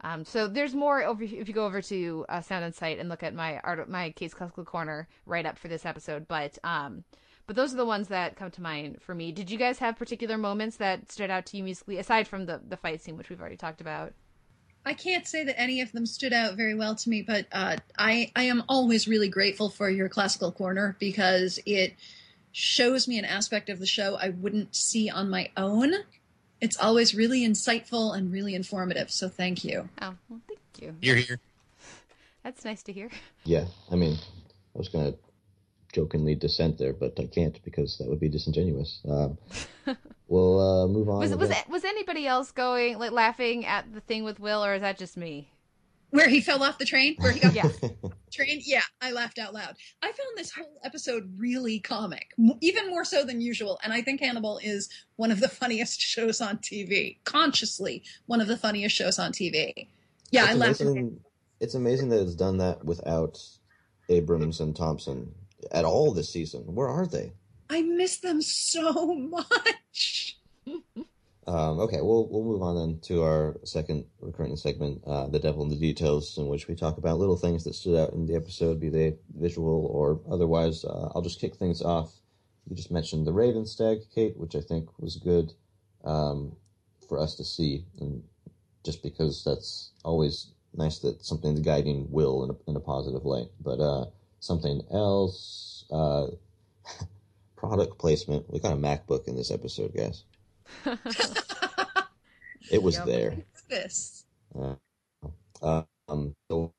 Um, 0.02 0.24
so 0.24 0.46
there's 0.46 0.74
more 0.74 1.02
over 1.02 1.24
if 1.24 1.48
you 1.48 1.54
go 1.54 1.64
over 1.64 1.80
to 1.82 2.26
uh, 2.28 2.40
Sound 2.40 2.64
on 2.64 2.72
Sight 2.72 2.98
and 2.98 3.08
look 3.08 3.22
at 3.22 3.34
my 3.34 3.58
art 3.60 3.88
my 3.88 4.10
case 4.10 4.34
classical 4.34 4.64
corner 4.64 5.08
right 5.24 5.46
up 5.46 5.58
for 5.58 5.68
this 5.68 5.86
episode. 5.86 6.28
But 6.28 6.58
um, 6.62 7.04
but 7.46 7.56
those 7.56 7.72
are 7.72 7.78
the 7.78 7.86
ones 7.86 8.08
that 8.08 8.36
come 8.36 8.50
to 8.50 8.62
mind 8.62 9.00
for 9.00 9.14
me. 9.14 9.32
Did 9.32 9.50
you 9.50 9.58
guys 9.58 9.78
have 9.78 9.96
particular 9.96 10.36
moments 10.36 10.76
that 10.76 11.10
stood 11.10 11.30
out 11.30 11.46
to 11.46 11.56
you 11.56 11.64
musically 11.64 11.98
aside 11.98 12.28
from 12.28 12.46
the 12.46 12.60
the 12.68 12.76
fight 12.76 13.00
scene, 13.00 13.16
which 13.16 13.30
we've 13.30 13.40
already 13.40 13.56
talked 13.56 13.80
about? 13.80 14.12
I 14.86 14.94
can't 14.94 15.26
say 15.26 15.42
that 15.42 15.60
any 15.60 15.80
of 15.80 15.90
them 15.90 16.06
stood 16.06 16.32
out 16.32 16.54
very 16.54 16.76
well 16.76 16.94
to 16.94 17.10
me, 17.10 17.20
but 17.20 17.46
uh, 17.50 17.76
I 17.98 18.30
I 18.36 18.44
am 18.44 18.62
always 18.68 19.08
really 19.08 19.28
grateful 19.28 19.68
for 19.68 19.90
your 19.90 20.08
classical 20.08 20.52
corner 20.52 20.96
because 21.00 21.58
it 21.66 21.94
shows 22.52 23.08
me 23.08 23.18
an 23.18 23.24
aspect 23.24 23.68
of 23.68 23.80
the 23.80 23.86
show 23.86 24.14
I 24.14 24.28
wouldn't 24.28 24.76
see 24.76 25.10
on 25.10 25.28
my 25.28 25.50
own. 25.56 25.92
It's 26.60 26.78
always 26.78 27.16
really 27.16 27.46
insightful 27.46 28.16
and 28.16 28.32
really 28.32 28.54
informative. 28.54 29.10
So 29.10 29.28
thank 29.28 29.64
you. 29.64 29.88
Oh, 30.00 30.14
well, 30.28 30.40
thank 30.46 30.60
you. 30.80 30.94
You're 31.02 31.16
here. 31.16 31.40
That's 32.44 32.64
nice 32.64 32.84
to 32.84 32.92
hear. 32.92 33.10
Yeah, 33.44 33.64
I 33.90 33.96
mean, 33.96 34.14
I 34.14 34.78
was 34.78 34.88
gonna 34.88 35.14
jokingly 35.92 36.36
dissent 36.36 36.78
there, 36.78 36.92
but 36.92 37.18
I 37.18 37.26
can't 37.26 37.58
because 37.64 37.98
that 37.98 38.08
would 38.08 38.20
be 38.20 38.28
disingenuous. 38.28 39.00
Um, 39.08 39.36
we'll 40.28 40.60
uh, 40.60 40.86
move 40.88 41.08
on. 41.08 41.18
Was 41.18 41.34
was 41.36 41.48
that. 41.50 41.68
was 41.68 41.84
anybody 41.84 42.26
else 42.26 42.50
going 42.52 42.98
like 42.98 43.12
laughing 43.12 43.64
at 43.66 43.92
the 43.92 44.00
thing 44.00 44.24
with 44.24 44.40
Will, 44.40 44.64
or 44.64 44.74
is 44.74 44.82
that 44.82 44.98
just 44.98 45.16
me? 45.16 45.50
Where 46.10 46.28
he 46.28 46.40
fell 46.40 46.62
off 46.62 46.78
the 46.78 46.84
train, 46.84 47.16
where 47.18 47.32
he 47.32 47.40
got 47.40 47.52
Yeah. 47.52 47.68
train. 48.32 48.62
Yeah, 48.64 48.82
I 49.02 49.10
laughed 49.10 49.38
out 49.38 49.52
loud. 49.52 49.74
I 50.02 50.06
found 50.06 50.36
this 50.36 50.52
whole 50.52 50.78
episode 50.84 51.34
really 51.36 51.80
comic, 51.80 52.28
even 52.60 52.88
more 52.88 53.04
so 53.04 53.24
than 53.24 53.40
usual. 53.40 53.78
And 53.82 53.92
I 53.92 54.02
think 54.02 54.20
Hannibal 54.20 54.58
is 54.62 54.88
one 55.16 55.30
of 55.32 55.40
the 55.40 55.48
funniest 55.48 56.00
shows 56.12 56.40
on 56.40 56.58
TV, 56.58 57.16
consciously 57.24 58.02
one 58.26 58.40
of 58.40 58.46
the 58.46 58.56
funniest 58.56 58.94
shows 58.94 59.18
on 59.18 59.32
TV. 59.32 59.88
Yeah, 60.30 60.44
it's 60.44 60.50
I 60.50 60.54
laughed. 60.54 60.80
Amazing, 60.80 61.20
it's 61.60 61.74
amazing 61.74 62.08
that 62.10 62.22
it's 62.22 62.34
done 62.36 62.58
that 62.58 62.84
without 62.84 63.42
Abrams 64.08 64.60
and 64.60 64.74
Thompson 64.76 65.34
at 65.72 65.84
all 65.84 66.12
this 66.12 66.30
season. 66.32 66.62
Where 66.74 66.88
are 66.88 67.06
they? 67.06 67.32
I 67.70 67.82
miss 67.82 68.18
them 68.18 68.40
so 68.42 69.14
much. 69.14 70.38
Um, 71.48 71.78
okay, 71.78 72.00
we'll 72.00 72.26
we'll 72.28 72.42
move 72.42 72.62
on 72.62 72.74
then 72.74 72.98
to 73.02 73.22
our 73.22 73.56
second 73.62 74.04
recurring 74.20 74.56
segment, 74.56 75.00
uh, 75.06 75.28
the 75.28 75.38
devil 75.38 75.62
in 75.62 75.68
the 75.68 75.76
details, 75.76 76.36
in 76.38 76.48
which 76.48 76.66
we 76.66 76.74
talk 76.74 76.98
about 76.98 77.18
little 77.18 77.36
things 77.36 77.62
that 77.64 77.74
stood 77.74 77.96
out 77.96 78.12
in 78.14 78.26
the 78.26 78.34
episode, 78.34 78.80
be 78.80 78.88
they 78.88 79.14
visual 79.38 79.86
or 79.86 80.20
otherwise. 80.28 80.84
Uh, 80.84 81.10
I'll 81.14 81.22
just 81.22 81.40
kick 81.40 81.54
things 81.54 81.82
off. 81.82 82.12
You 82.68 82.74
just 82.74 82.90
mentioned 82.90 83.26
the 83.26 83.32
Raven 83.32 83.64
Stag, 83.64 83.98
Kate, 84.12 84.36
which 84.36 84.56
I 84.56 84.60
think 84.60 84.88
was 84.98 85.16
good 85.16 85.52
um, 86.04 86.56
for 87.08 87.20
us 87.20 87.36
to 87.36 87.44
see, 87.44 87.84
and 88.00 88.24
just 88.84 89.04
because 89.04 89.44
that's 89.44 89.92
always 90.04 90.48
nice 90.74 90.98
that 90.98 91.24
something's 91.24 91.60
guiding 91.60 92.10
Will 92.10 92.42
in 92.42 92.50
a, 92.50 92.70
in 92.70 92.76
a 92.76 92.80
positive 92.80 93.24
light. 93.24 93.48
But 93.60 93.78
uh, 93.78 94.06
something 94.40 94.82
else, 94.92 95.84
uh, 95.92 96.26
product 97.56 97.98
placement. 97.98 98.50
We 98.52 98.60
got 98.60 98.72
a 98.72 98.76
MacBook 98.76 99.28
in 99.28 99.36
this 99.36 99.50
episode, 99.50 99.94
guys. 99.94 100.24
It 102.70 102.82
was 102.82 102.96
Yep. 102.96 103.06
there. 103.06 103.36
This? 103.68 104.24
Uh, 105.62 105.82
um, 106.08 106.34
so 106.50 106.72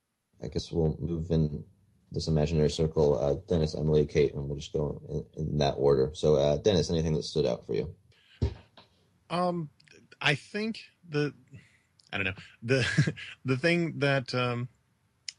I 0.44 0.48
guess 0.48 0.72
we'll 0.72 0.98
move 1.00 1.32
in 1.32 1.64
this 2.12 2.28
imaginary 2.28 2.70
circle. 2.70 3.18
Uh, 3.20 3.36
Dennis, 3.48 3.76
Emily, 3.76 4.06
Kate, 4.06 4.34
and 4.34 4.48
we'll 4.48 4.58
just 4.58 4.74
go 4.74 5.02
in, 5.10 5.26
in 5.38 5.58
that 5.60 5.76
order. 5.78 6.12
So, 6.14 6.36
uh, 6.36 6.58
Dennis, 6.58 6.90
anything 6.90 7.14
that 7.14 7.24
stood 7.24 7.46
out 7.46 7.66
for 7.66 7.74
you? 7.74 7.96
Um, 9.30 9.70
I 10.22 10.36
think 10.36 10.82
the 11.10 11.34
I 12.12 12.18
don't 12.18 12.26
know 12.26 12.34
the 12.64 13.14
the 13.46 13.58
thing 13.58 14.00
that 14.00 14.34
um, 14.34 14.68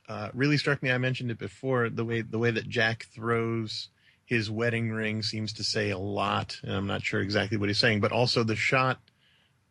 uh, 0.08 0.30
really 0.34 0.56
struck 0.58 0.82
me. 0.82 0.90
I 0.90 0.98
mentioned 0.98 1.30
it 1.30 1.38
before. 1.38 1.88
The 1.90 2.04
way 2.04 2.22
the 2.22 2.38
way 2.38 2.50
that 2.50 2.68
Jack 2.68 3.06
throws 3.14 3.88
his 4.28 4.50
wedding 4.50 4.90
ring 4.90 5.22
seems 5.22 5.54
to 5.54 5.64
say 5.64 5.88
a 5.88 5.96
lot. 5.96 6.60
And 6.62 6.72
I'm 6.72 6.86
not 6.86 7.02
sure 7.02 7.22
exactly 7.22 7.56
what 7.56 7.70
he's 7.70 7.78
saying, 7.78 8.00
but 8.00 8.12
also 8.12 8.44
the 8.44 8.54
shot 8.54 9.00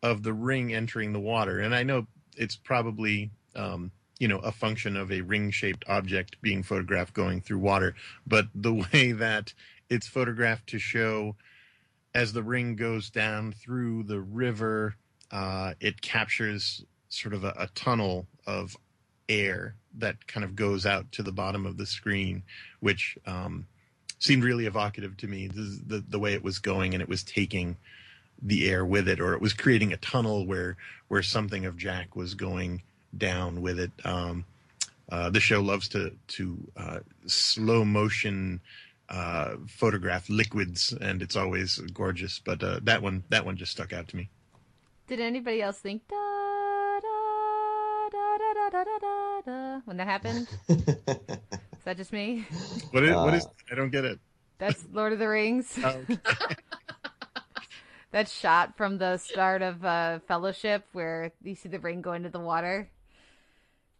of 0.02 0.24
the 0.24 0.32
ring 0.32 0.74
entering 0.74 1.12
the 1.12 1.20
water. 1.20 1.60
And 1.60 1.76
I 1.76 1.84
know 1.84 2.08
it's 2.36 2.56
probably 2.56 3.30
um, 3.54 3.92
you 4.18 4.26
know 4.26 4.38
a 4.38 4.50
function 4.50 4.96
of 4.96 5.12
a 5.12 5.20
ring 5.20 5.52
shaped 5.52 5.84
object 5.88 6.42
being 6.42 6.64
photographed 6.64 7.14
going 7.14 7.40
through 7.40 7.60
water, 7.60 7.94
but 8.26 8.46
the 8.52 8.74
way 8.92 9.12
that 9.12 9.54
it's 9.88 10.08
photographed 10.08 10.68
to 10.70 10.80
show 10.80 11.36
as 12.12 12.32
the 12.32 12.42
ring 12.42 12.74
goes 12.74 13.10
down 13.10 13.52
through 13.52 14.02
the 14.02 14.20
river, 14.20 14.96
uh, 15.30 15.74
it 15.78 16.02
captures 16.02 16.84
sort 17.10 17.32
of 17.32 17.44
a, 17.44 17.54
a 17.56 17.68
tunnel 17.76 18.26
of 18.44 18.76
air 19.28 19.76
that 19.96 20.26
kind 20.26 20.42
of 20.42 20.56
goes 20.56 20.84
out 20.84 21.12
to 21.12 21.22
the 21.22 21.30
bottom 21.30 21.64
of 21.64 21.76
the 21.76 21.86
screen, 21.86 22.42
which 22.80 23.16
um, 23.24 23.68
seemed 24.18 24.44
really 24.44 24.66
evocative 24.66 25.16
to 25.18 25.26
me. 25.26 25.48
The, 25.48 25.80
the 25.86 26.04
the 26.08 26.18
way 26.18 26.34
it 26.34 26.42
was 26.42 26.58
going 26.58 26.94
and 26.94 27.02
it 27.02 27.08
was 27.08 27.22
taking 27.22 27.76
the 28.42 28.68
air 28.70 28.84
with 28.84 29.08
it, 29.08 29.20
or 29.20 29.34
it 29.34 29.40
was 29.40 29.52
creating 29.52 29.92
a 29.92 29.96
tunnel 29.96 30.46
where 30.46 30.76
where 31.08 31.22
something 31.22 31.66
of 31.66 31.76
Jack 31.76 32.14
was 32.16 32.34
going 32.34 32.82
down 33.16 33.62
with 33.62 33.78
it. 33.78 33.90
Um, 34.04 34.44
Uh, 35.10 35.30
the 35.30 35.40
show 35.40 35.62
loves 35.62 35.88
to 35.88 36.12
to 36.36 36.44
uh, 36.76 37.00
slow 37.26 37.82
motion 37.82 38.60
uh, 39.08 39.56
photograph 39.66 40.28
liquids, 40.28 40.92
and 41.00 41.22
it's 41.22 41.34
always 41.34 41.78
gorgeous. 41.94 42.38
But 42.44 42.62
uh, 42.62 42.80
that 42.82 43.00
one 43.00 43.22
that 43.30 43.46
one 43.46 43.56
just 43.56 43.72
stuck 43.72 43.92
out 43.94 44.08
to 44.08 44.16
me. 44.16 44.28
Did 45.06 45.20
anybody 45.20 45.62
else 45.62 45.80
think 45.80 46.06
da 46.08 47.00
da 47.00 48.10
da 48.12 48.36
da 48.38 48.70
da 48.70 48.84
da 48.84 48.98
da 48.98 49.40
da 49.40 49.80
when 49.86 49.96
that 49.96 50.06
happened? 50.06 50.46
Is 51.78 51.84
that 51.84 51.96
just 51.96 52.12
me? 52.12 52.44
What 52.90 53.04
is, 53.04 53.14
what 53.14 53.34
is 53.34 53.46
Uh, 53.46 53.50
I 53.72 53.74
don't 53.76 53.90
get 53.90 54.04
it. 54.04 54.18
That's 54.58 54.84
Lord 54.92 55.12
of 55.12 55.20
the 55.20 55.28
Rings. 55.28 55.78
Oh, 55.82 56.04
okay. 56.10 56.18
that 58.10 58.28
shot 58.28 58.76
from 58.76 58.98
the 58.98 59.16
start 59.18 59.62
of 59.62 59.84
uh, 59.84 60.18
Fellowship 60.26 60.84
where 60.92 61.32
you 61.42 61.54
see 61.54 61.68
the 61.68 61.78
ring 61.78 62.02
go 62.02 62.12
into 62.12 62.28
the 62.28 62.40
water. 62.40 62.90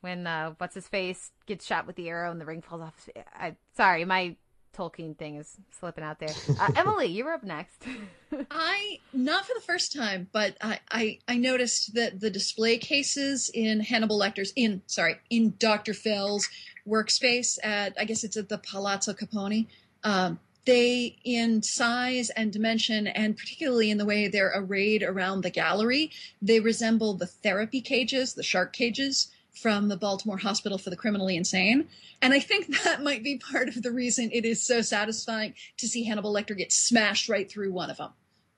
When 0.00 0.26
uh, 0.26 0.54
what's 0.58 0.74
his 0.74 0.88
face 0.88 1.30
gets 1.46 1.64
shot 1.64 1.86
with 1.86 1.96
the 1.96 2.08
arrow 2.08 2.30
and 2.30 2.40
the 2.40 2.46
ring 2.46 2.62
falls 2.62 2.82
off. 2.82 2.94
His 3.04 3.24
I, 3.34 3.56
sorry, 3.76 4.04
my 4.04 4.36
Tolkien 4.76 5.16
thing 5.16 5.36
is 5.36 5.56
slipping 5.78 6.04
out 6.04 6.18
there. 6.18 6.34
Uh, 6.60 6.70
Emily, 6.76 7.06
you 7.06 7.24
were 7.24 7.32
up 7.32 7.42
next. 7.42 7.82
I 8.50 9.00
not 9.12 9.46
for 9.46 9.54
the 9.54 9.60
first 9.60 9.92
time, 9.92 10.28
but 10.32 10.56
I, 10.60 10.80
I 10.90 11.18
I 11.26 11.36
noticed 11.36 11.94
that 11.94 12.20
the 12.20 12.30
display 12.30 12.78
cases 12.78 13.50
in 13.52 13.80
Hannibal 13.80 14.18
Lecter's 14.18 14.52
in 14.54 14.82
sorry 14.86 15.16
in 15.30 15.54
Doctor 15.58 15.94
Fell's 15.94 16.48
workspace 16.86 17.58
at 17.62 17.94
I 17.98 18.04
guess 18.04 18.24
it's 18.24 18.36
at 18.36 18.48
the 18.48 18.58
Palazzo 18.58 19.12
Capponi. 19.12 19.66
Um, 20.04 20.38
they 20.64 21.16
in 21.24 21.62
size 21.62 22.28
and 22.30 22.52
dimension, 22.52 23.06
and 23.06 23.36
particularly 23.36 23.90
in 23.90 23.96
the 23.96 24.04
way 24.04 24.28
they're 24.28 24.52
arrayed 24.54 25.02
around 25.02 25.40
the 25.40 25.50
gallery, 25.50 26.10
they 26.42 26.60
resemble 26.60 27.14
the 27.14 27.26
therapy 27.26 27.80
cages, 27.80 28.34
the 28.34 28.42
shark 28.42 28.74
cages 28.74 29.28
from 29.60 29.88
the 29.88 29.96
Baltimore 29.96 30.38
Hospital 30.38 30.78
for 30.78 30.90
the 30.90 30.96
Criminally 30.96 31.36
Insane. 31.36 31.88
And 32.22 32.32
I 32.32 32.40
think 32.40 32.82
that 32.84 33.02
might 33.02 33.22
be 33.22 33.38
part 33.38 33.68
of 33.68 33.82
the 33.82 33.92
reason 33.92 34.30
it 34.32 34.44
is 34.44 34.62
so 34.62 34.82
satisfying 34.82 35.54
to 35.78 35.88
see 35.88 36.04
Hannibal 36.04 36.32
Lecter 36.32 36.56
get 36.56 36.72
smashed 36.72 37.28
right 37.28 37.50
through 37.50 37.72
one 37.72 37.90
of 37.90 37.96
them 37.96 38.12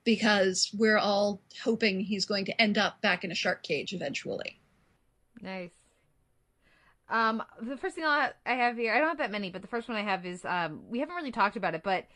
because 0.05 0.71
we're 0.77 0.99
all 0.99 1.41
hoping 1.63 2.01
he's 2.01 2.25
going 2.25 2.45
to 2.47 2.61
end 2.61 2.79
up 2.79 3.01
back 3.01 3.25
in 3.25 3.31
a 3.31 3.35
shark 3.35 3.63
cage 3.63 3.93
eventually. 3.93 4.59
Nice. 5.41 5.71
Um, 7.09 7.43
the 7.61 7.77
first 7.77 7.97
thing 7.97 8.05
I 8.05 8.33
have 8.45 8.77
here, 8.77 8.95
I 8.95 8.99
don't 8.99 9.09
have 9.09 9.19
that 9.19 9.33
many, 9.33 9.51
but 9.51 9.63
the 9.63 9.69
first 9.69 9.89
one 9.89 9.99
I 9.99 10.03
have 10.03 10.25
is 10.25 10.45
um, 10.45 10.83
we 10.89 11.01
haven't 11.01 11.17
really 11.17 11.33
talked 11.33 11.57
about 11.57 11.75
it, 11.75 11.83
but 11.83 12.07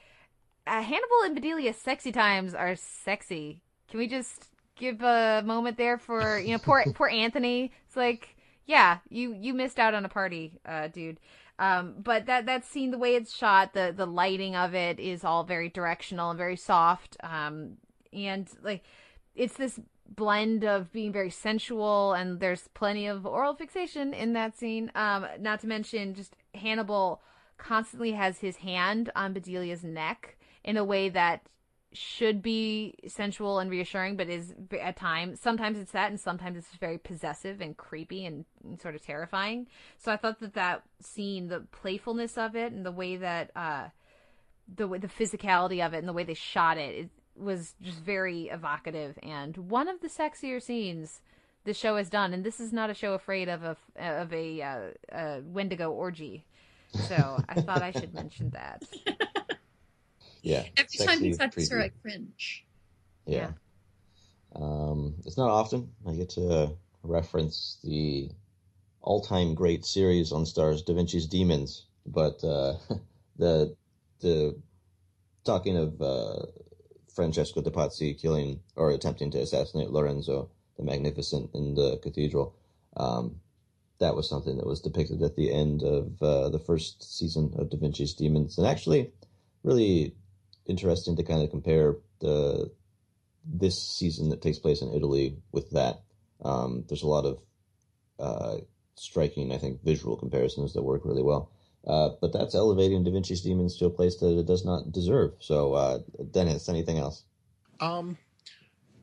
uh, 0.67 0.81
Hannibal 0.83 1.23
and 1.25 1.37
Bedelia's 1.37 1.77
sexy 1.77 2.13
times 2.13 2.55
are 2.55 2.77
sexy. 2.77 3.61
Can 3.91 3.99
we 3.99 4.07
just 4.07 4.47
give 4.77 5.03
a 5.03 5.43
moment 5.45 5.77
there 5.77 5.99
for 5.99 6.39
you 6.39 6.53
know 6.53 6.59
poor 6.59 6.85
poor 6.95 7.09
Anthony? 7.09 7.73
It's 7.87 7.97
like, 7.97 8.34
yeah, 8.67 8.99
you 9.09 9.35
you 9.35 9.55
missed 9.55 9.79
out 9.79 9.95
on 9.95 10.05
a 10.05 10.09
party, 10.09 10.59
uh, 10.67 10.89
dude. 10.89 11.19
Um, 11.59 11.95
but 11.99 12.27
that 12.27 12.47
that 12.47 12.65
scene, 12.65 12.91
the 12.91 12.99
way 12.99 13.15
it's 13.15 13.35
shot, 13.35 13.75
the 13.75 13.93
the 13.97 14.07
lighting 14.07 14.57
of 14.57 14.75
it 14.75 14.99
is 14.99 15.25
all 15.25 15.45
very 15.45 15.69
directional 15.69 16.31
and 16.31 16.39
very 16.39 16.57
soft. 16.57 17.17
Um, 17.23 17.77
and 18.13 18.49
like 18.63 18.85
it's 19.35 19.57
this 19.57 19.81
blend 20.09 20.65
of 20.65 20.93
being 20.93 21.13
very 21.13 21.31
sensual 21.31 22.13
and 22.13 22.39
there's 22.39 22.69
plenty 22.75 23.07
of 23.07 23.27
oral 23.27 23.55
fixation 23.55 24.13
in 24.13 24.35
that 24.35 24.57
scene 24.57 24.93
um 24.95 25.27
not 25.41 25.61
to 25.61 25.67
mention 25.67 26.15
just 26.15 26.37
hannibal 26.55 27.23
constantly 27.57 28.13
has 28.13 28.39
his 28.39 28.57
hand 28.57 29.11
on 29.17 29.33
bedelia's 29.33 29.83
neck 29.83 30.37
in 30.63 30.77
a 30.77 30.85
way 30.85 31.09
that 31.09 31.49
should 31.95 32.43
be 32.43 32.95
sensual 33.07 33.59
and 33.59 33.71
reassuring 33.71 34.17
but 34.17 34.29
is 34.29 34.55
at 34.81 34.97
times 34.97 35.41
sometimes 35.41 35.79
it's 35.79 35.93
that 35.93 36.11
and 36.11 36.21
sometimes 36.21 36.57
it's 36.57 36.69
very 36.81 36.99
possessive 36.99 37.61
and 37.61 37.77
creepy 37.77 38.25
and, 38.25 38.45
and 38.65 38.81
sort 38.81 38.95
of 38.95 39.03
terrifying 39.03 39.67
so 39.97 40.13
i 40.13 40.17
thought 40.17 40.41
that 40.41 40.55
that 40.55 40.83
scene 41.01 41.49
the 41.49 41.61
playfulness 41.73 42.37
of 42.37 42.55
it 42.57 42.73
and 42.73 42.85
the 42.85 42.93
way 42.93 43.17
that 43.17 43.51
uh 43.57 43.87
the 44.75 44.87
the 44.87 45.09
physicality 45.09 45.85
of 45.85 45.95
it 45.95 45.99
and 45.99 46.09
the 46.09 46.13
way 46.13 46.25
they 46.25 46.35
shot 46.35 46.79
it, 46.79 46.95
it 46.95 47.11
was 47.37 47.75
just 47.83 48.01
very 48.01 48.45
evocative 48.49 49.19
and 49.23 49.57
one 49.57 49.89
of 49.89 50.01
the 50.01 50.09
sexier 50.09 50.63
scenes 50.63 51.21
the 51.65 51.75
show 51.75 51.97
has 51.97 52.09
done. 52.09 52.33
And 52.33 52.45
this 52.45 52.61
is 52.61 52.73
not 52.73 52.91
a 52.91 52.95
show 52.95 53.15
afraid 53.15 53.49
of 53.49 53.65
a 53.65 53.77
of 53.97 54.33
a, 54.33 54.63
uh, 54.63 54.81
a 55.11 55.41
Wendigo 55.45 55.91
orgy. 55.91 56.45
So 56.93 57.43
I 57.49 57.61
thought 57.61 57.83
I 57.83 57.91
should 57.91 58.15
mention 58.15 58.51
that. 58.51 58.83
yeah. 60.45 60.65
Every 60.77 61.07
time 61.07 61.21
he 61.21 61.33
touches 61.35 61.71
her. 61.71 61.81
I 61.81 61.89
cringe. 61.89 62.67
Yeah. 63.27 63.53
Um, 64.55 65.15
it's 65.25 65.39
not 65.39 65.51
often 65.51 65.91
I 66.07 66.13
get 66.13 66.31
to 66.31 66.77
reference 67.03 67.79
the 67.83 68.31
all-time 69.01 69.55
great 69.55 69.85
series 69.85 70.33
on 70.33 70.45
Starz, 70.45 70.85
Da 70.85 70.95
Vinci's 70.95 71.27
Demons, 71.27 71.87
but 72.07 72.45
uh, 72.45 72.75
the 73.37 73.75
the 74.21 74.57
talking 75.45 75.77
of 75.77 76.01
uh, 76.01 76.47
Francesco 77.15 77.61
de 77.63 77.71
Pazzi 77.71 78.19
killing 78.19 78.61
or 78.77 78.91
attempting 78.91 79.31
to 79.31 79.41
assassinate 79.41 79.91
Lorenzo 79.91 80.51
the 80.77 80.83
Magnificent 80.83 81.51
in 81.55 81.75
the 81.75 81.99
cathedral. 81.99 82.55
Um, 82.97 83.41
that 83.99 84.15
was 84.15 84.29
something 84.29 84.57
that 84.57 84.67
was 84.67 84.81
depicted 84.81 85.23
at 85.23 85.37
the 85.37 85.53
end 85.53 85.83
of 85.83 86.23
uh, 86.23 86.49
the 86.51 86.59
first 86.59 87.17
season 87.19 87.55
of 87.57 87.71
Da 87.71 87.79
Vinci's 87.79 88.13
Demons, 88.13 88.59
and 88.59 88.67
actually, 88.67 89.13
really 89.63 90.15
interesting 90.67 91.17
to 91.17 91.23
kind 91.23 91.43
of 91.43 91.51
compare 91.51 91.97
the 92.21 92.71
this 93.47 93.83
season 93.83 94.31
that 94.31 94.41
takes 94.41 94.59
place 94.59 94.81
in 94.81 94.93
Italy 94.93 95.37
with 95.53 95.71
that. 95.73 96.01
Um, 96.43 96.85
there's 96.89 97.03
a 97.03 97.09
lot 97.09 97.27
of 97.27 97.39
uh, 98.19 98.57
striking, 98.97 99.53
I 99.53 99.59
think, 99.59 99.83
visual 99.83 100.17
comparisons 100.17 100.73
that 100.75 100.83
work 100.83 101.03
really 101.05 101.23
well. 101.23 101.51
Uh, 101.87 102.11
but 102.21 102.33
that's 102.33 102.55
elevating 102.55 103.05
Da 103.05 103.11
Vinci's 103.11 103.43
Demons 103.43 103.77
to 103.77 103.87
a 103.87 103.91
place 103.91 104.17
that 104.17 104.39
it 104.39 104.47
does 104.47 104.65
not 104.65 104.91
deserve. 104.91 105.33
So, 105.41 105.75
uh, 105.75 105.99
Dennis, 106.31 106.69
anything 106.69 106.99
else? 106.99 107.25
Um, 107.81 108.17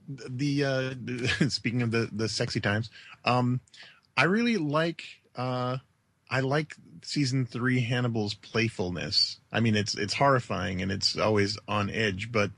the 0.08 0.66
uh, 0.66 0.94
speaking 1.50 1.84
of 1.84 1.92
the 1.92 2.10
the 2.12 2.28
sexy 2.28 2.60
times, 2.60 2.90
um, 3.24 3.62
I 4.18 4.24
really 4.24 4.58
like 4.58 5.04
uh, 5.36 5.78
I 6.32 6.40
like 6.40 6.76
season 7.04 7.46
three 7.46 7.82
Hannibal's 7.82 8.34
playfulness. 8.34 9.40
I 9.52 9.60
mean, 9.60 9.76
it's 9.76 9.96
it's 9.96 10.14
horrifying 10.14 10.82
and 10.82 10.92
it's 10.92 11.18
always 11.18 11.58
on 11.68 11.90
edge, 11.90 12.32
but 12.32 12.52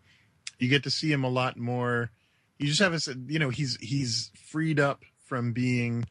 you 0.59 0.69
get 0.69 0.83
to 0.83 0.91
see 0.91 1.11
him 1.11 1.23
a 1.23 1.29
lot 1.29 1.57
more. 1.57 2.11
You 2.59 2.67
just 2.67 2.79
have 2.79 2.93
a 2.93 2.99
you 3.27 3.39
know 3.39 3.49
he's 3.49 3.77
he's 3.81 4.31
freed 4.49 4.79
up 4.79 5.03
from 5.25 5.51
being. 5.51 6.05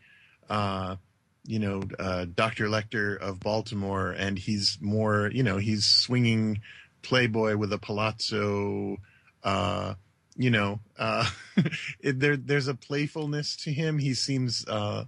Uh, 0.51 0.97
you 1.44 1.59
know, 1.59 1.82
uh, 1.98 2.26
Dr. 2.36 2.66
Lecter 2.66 3.18
of 3.18 3.40
Baltimore, 3.40 4.12
and 4.12 4.39
he's 4.39 4.78
more, 4.80 5.28
you 5.32 5.43
know, 5.43 5.56
he's 5.56 5.84
swinging 5.84 6.60
Playboy 7.02 7.56
with 7.56 7.72
a 7.72 7.78
palazzo, 7.78 8.98
uh, 9.43 9.94
you 10.36 10.51
know, 10.51 10.80
uh, 10.98 11.28
it, 12.01 12.20
there, 12.20 12.36
there's 12.36 12.68
a 12.68 12.74
playfulness 12.74 13.56
to 13.56 13.72
him. 13.72 13.98
He 13.98 14.14
seems, 14.14 14.64
uh, 14.68 15.05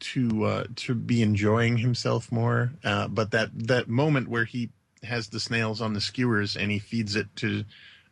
to, 0.00 0.44
uh, 0.44 0.64
to 0.76 0.94
be 0.94 1.22
enjoying 1.22 1.78
himself 1.78 2.30
more. 2.32 2.72
Uh, 2.84 3.08
but 3.08 3.30
that, 3.32 3.50
that 3.54 3.88
moment 3.88 4.28
where 4.28 4.44
he 4.44 4.70
has 5.02 5.28
the 5.28 5.40
snails 5.40 5.80
on 5.80 5.92
the 5.92 6.00
skewers 6.00 6.56
and 6.56 6.70
he 6.70 6.78
feeds 6.78 7.16
it 7.16 7.26
to, 7.36 7.64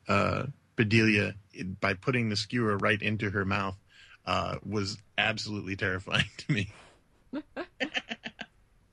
uh, 0.09 0.47
Bedelia 0.77 1.35
by 1.81 1.95
putting 1.95 2.29
the 2.29 2.37
skewer 2.37 2.77
right 2.77 3.01
into 3.01 3.31
her 3.31 3.45
mouth, 3.45 3.77
uh, 4.27 4.57
was 4.65 4.99
absolutely 5.17 5.77
terrifying 5.77 6.29
to 6.39 6.53
me. 6.53 6.71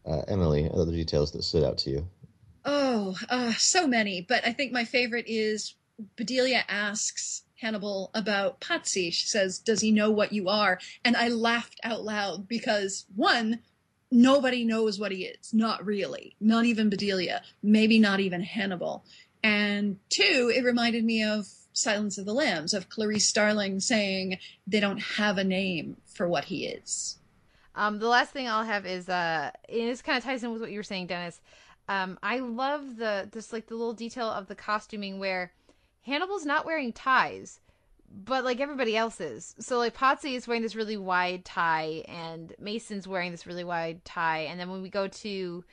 Uh, 0.06 0.22
Emily, 0.28 0.70
other 0.74 0.92
details 0.92 1.32
that 1.32 1.44
stood 1.44 1.64
out 1.64 1.78
to 1.78 1.90
you? 1.90 2.08
Oh, 2.66 3.16
uh, 3.30 3.54
so 3.54 3.88
many. 3.88 4.22
But 4.22 4.46
I 4.46 4.52
think 4.52 4.72
my 4.72 4.84
favorite 4.84 5.26
is 5.28 5.76
Bedelia 6.18 6.64
asks 6.68 7.44
Hannibal 7.64 8.12
about 8.14 8.60
Pazzi. 8.60 9.12
She 9.14 9.26
says, 9.26 9.58
Does 9.58 9.82
he 9.82 9.92
know 9.92 10.12
what 10.12 10.34
you 10.34 10.50
are? 10.50 10.80
And 11.06 11.16
I 11.16 11.30
laughed 11.30 11.80
out 11.84 12.04
loud 12.04 12.48
because, 12.48 13.06
one, 13.16 13.60
nobody 14.12 14.66
knows 14.66 15.00
what 15.00 15.14
he 15.14 15.26
is. 15.26 15.54
Not 15.54 15.86
really. 15.86 16.36
Not 16.42 16.66
even 16.66 16.90
Bedelia. 16.90 17.42
Maybe 17.64 18.00
not 18.00 18.20
even 18.20 18.42
Hannibal. 18.42 19.06
And 19.42 19.98
two, 20.10 20.52
it 20.54 20.64
reminded 20.64 21.06
me 21.06 21.24
of 21.24 21.48
Silence 21.72 22.18
of 22.18 22.26
the 22.26 22.34
Lambs, 22.34 22.74
of 22.74 22.90
Clarice 22.90 23.28
Starling 23.28 23.80
saying 23.80 24.38
they 24.68 24.80
don't 24.80 25.02
have 25.02 25.38
a 25.38 25.44
name 25.44 25.98
for 26.06 26.28
what 26.28 26.46
he 26.46 26.68
is. 26.68 27.18
Um, 27.76 28.00
the 28.00 28.08
last 28.08 28.32
thing 28.32 28.48
I'll 28.48 28.64
have 28.64 28.86
is 28.86 29.10
uh, 29.10 29.52
and 29.68 29.90
this 29.90 30.02
kind 30.02 30.18
of 30.18 30.24
ties 30.24 30.44
in 30.44 30.52
with 30.52 30.62
what 30.62 30.72
you 30.72 30.78
were 30.78 30.84
saying, 30.84 31.08
Dennis. 31.08 31.42
Um, 31.90 32.20
I 32.22 32.40
love 32.40 32.98
the 32.98 33.30
just 33.34 33.52
like 33.52 33.68
the 33.68 33.76
little 33.76 33.94
detail 33.94 34.30
of 34.30 34.48
the 34.48 34.56
costuming 34.56 35.18
where 35.20 35.52
Hannibal's 36.04 36.46
not 36.46 36.66
wearing 36.66 36.94
ties, 36.94 37.60
but 38.14 38.44
like 38.44 38.60
everybody 38.60 38.96
else 38.96 39.20
is. 39.20 39.56
So 39.60 39.78
like 39.78 39.96
Pazzi 39.96 40.36
is 40.36 40.48
wearing 40.48 40.62
this 40.62 40.76
really 40.76 40.98
wide 40.98 41.46
tie, 41.46 42.04
and 42.08 42.54
Mason's 42.60 43.08
wearing 43.08 43.32
this 43.32 43.48
really 43.48 43.64
wide 43.64 44.04
tie, 44.06 44.42
and 44.42 44.60
then 44.60 44.70
when 44.70 44.82
we 44.82 44.90
go 44.90 45.08
to 45.08 45.64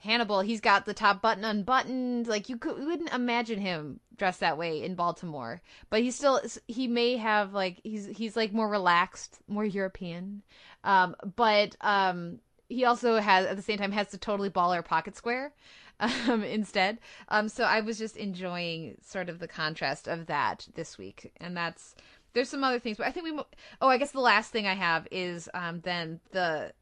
Hannibal, 0.00 0.40
he's 0.40 0.60
got 0.60 0.86
the 0.86 0.94
top 0.94 1.20
button 1.20 1.44
unbuttoned. 1.44 2.28
Like 2.28 2.48
you, 2.48 2.56
could, 2.56 2.78
wouldn't 2.78 3.12
imagine 3.12 3.60
him 3.60 3.98
dressed 4.16 4.40
that 4.40 4.58
way 4.58 4.82
in 4.82 4.94
Baltimore, 4.94 5.60
but 5.90 6.02
he's 6.02 6.14
still 6.14 6.40
he 6.68 6.86
may 6.86 7.16
have 7.16 7.52
like 7.52 7.80
he's 7.82 8.06
he's 8.06 8.36
like 8.36 8.52
more 8.52 8.68
relaxed, 8.68 9.38
more 9.48 9.64
European. 9.64 10.42
Um, 10.84 11.16
but 11.34 11.76
um, 11.80 12.38
he 12.68 12.84
also 12.84 13.18
has 13.18 13.46
at 13.46 13.56
the 13.56 13.62
same 13.62 13.78
time 13.78 13.92
has 13.92 14.08
the 14.08 14.18
totally 14.18 14.50
baller 14.50 14.84
pocket 14.84 15.16
square 15.16 15.52
um, 16.00 16.42
instead. 16.42 16.98
Um, 17.28 17.48
so 17.48 17.64
I 17.64 17.80
was 17.80 17.98
just 17.98 18.16
enjoying 18.16 18.96
sort 19.02 19.28
of 19.28 19.38
the 19.38 19.48
contrast 19.48 20.08
of 20.08 20.26
that 20.26 20.68
this 20.74 20.98
week, 20.98 21.32
and 21.38 21.56
that's 21.56 21.94
there's 22.32 22.48
some 22.48 22.62
other 22.64 22.78
things, 22.78 22.98
but 22.98 23.06
I 23.06 23.10
think 23.10 23.24
we. 23.24 23.42
Oh, 23.80 23.88
I 23.88 23.98
guess 23.98 24.12
the 24.12 24.20
last 24.20 24.52
thing 24.52 24.66
I 24.66 24.74
have 24.74 25.08
is 25.10 25.48
um, 25.54 25.80
then 25.80 26.20
the 26.30 26.72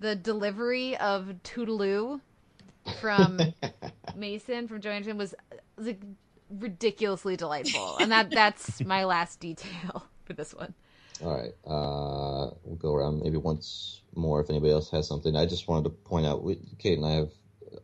the 0.00 0.16
delivery 0.16 0.96
of 0.96 1.32
Toodaloo 1.44 2.20
from 3.00 3.38
Mason 4.16 4.68
from 4.68 4.80
Joanne 4.80 5.16
was, 5.16 5.34
was 5.76 5.86
like 5.86 6.00
ridiculously 6.50 7.36
delightful, 7.36 7.98
and 7.98 8.10
that 8.12 8.30
that's 8.30 8.82
my 8.84 9.04
last 9.04 9.40
detail 9.40 10.06
for 10.24 10.32
this 10.32 10.54
one. 10.54 10.74
All 11.22 11.36
right, 11.36 11.52
uh, 11.66 12.54
we'll 12.64 12.76
go 12.76 12.94
around 12.94 13.22
maybe 13.22 13.36
once 13.36 14.02
more 14.14 14.40
if 14.40 14.50
anybody 14.50 14.72
else 14.72 14.90
has 14.90 15.06
something. 15.06 15.36
I 15.36 15.46
just 15.46 15.68
wanted 15.68 15.84
to 15.84 15.90
point 15.90 16.26
out, 16.26 16.42
we, 16.44 16.58
Kate 16.78 16.96
and 16.96 17.06
I 17.06 17.12
have 17.12 17.30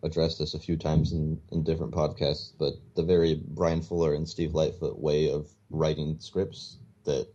addressed 0.03 0.39
this 0.39 0.55
a 0.55 0.59
few 0.59 0.77
times 0.77 1.13
in, 1.13 1.41
in 1.51 1.63
different 1.63 1.93
podcasts, 1.93 2.53
but 2.59 2.75
the 2.95 3.03
very 3.03 3.35
Bryan 3.35 3.83
Fuller 3.83 4.15
and 4.15 4.29
Steve 4.29 4.55
Lightfoot 4.55 4.99
way 4.99 5.31
of 5.31 5.51
writing 5.71 6.17
scripts 6.19 6.79
that 7.05 7.29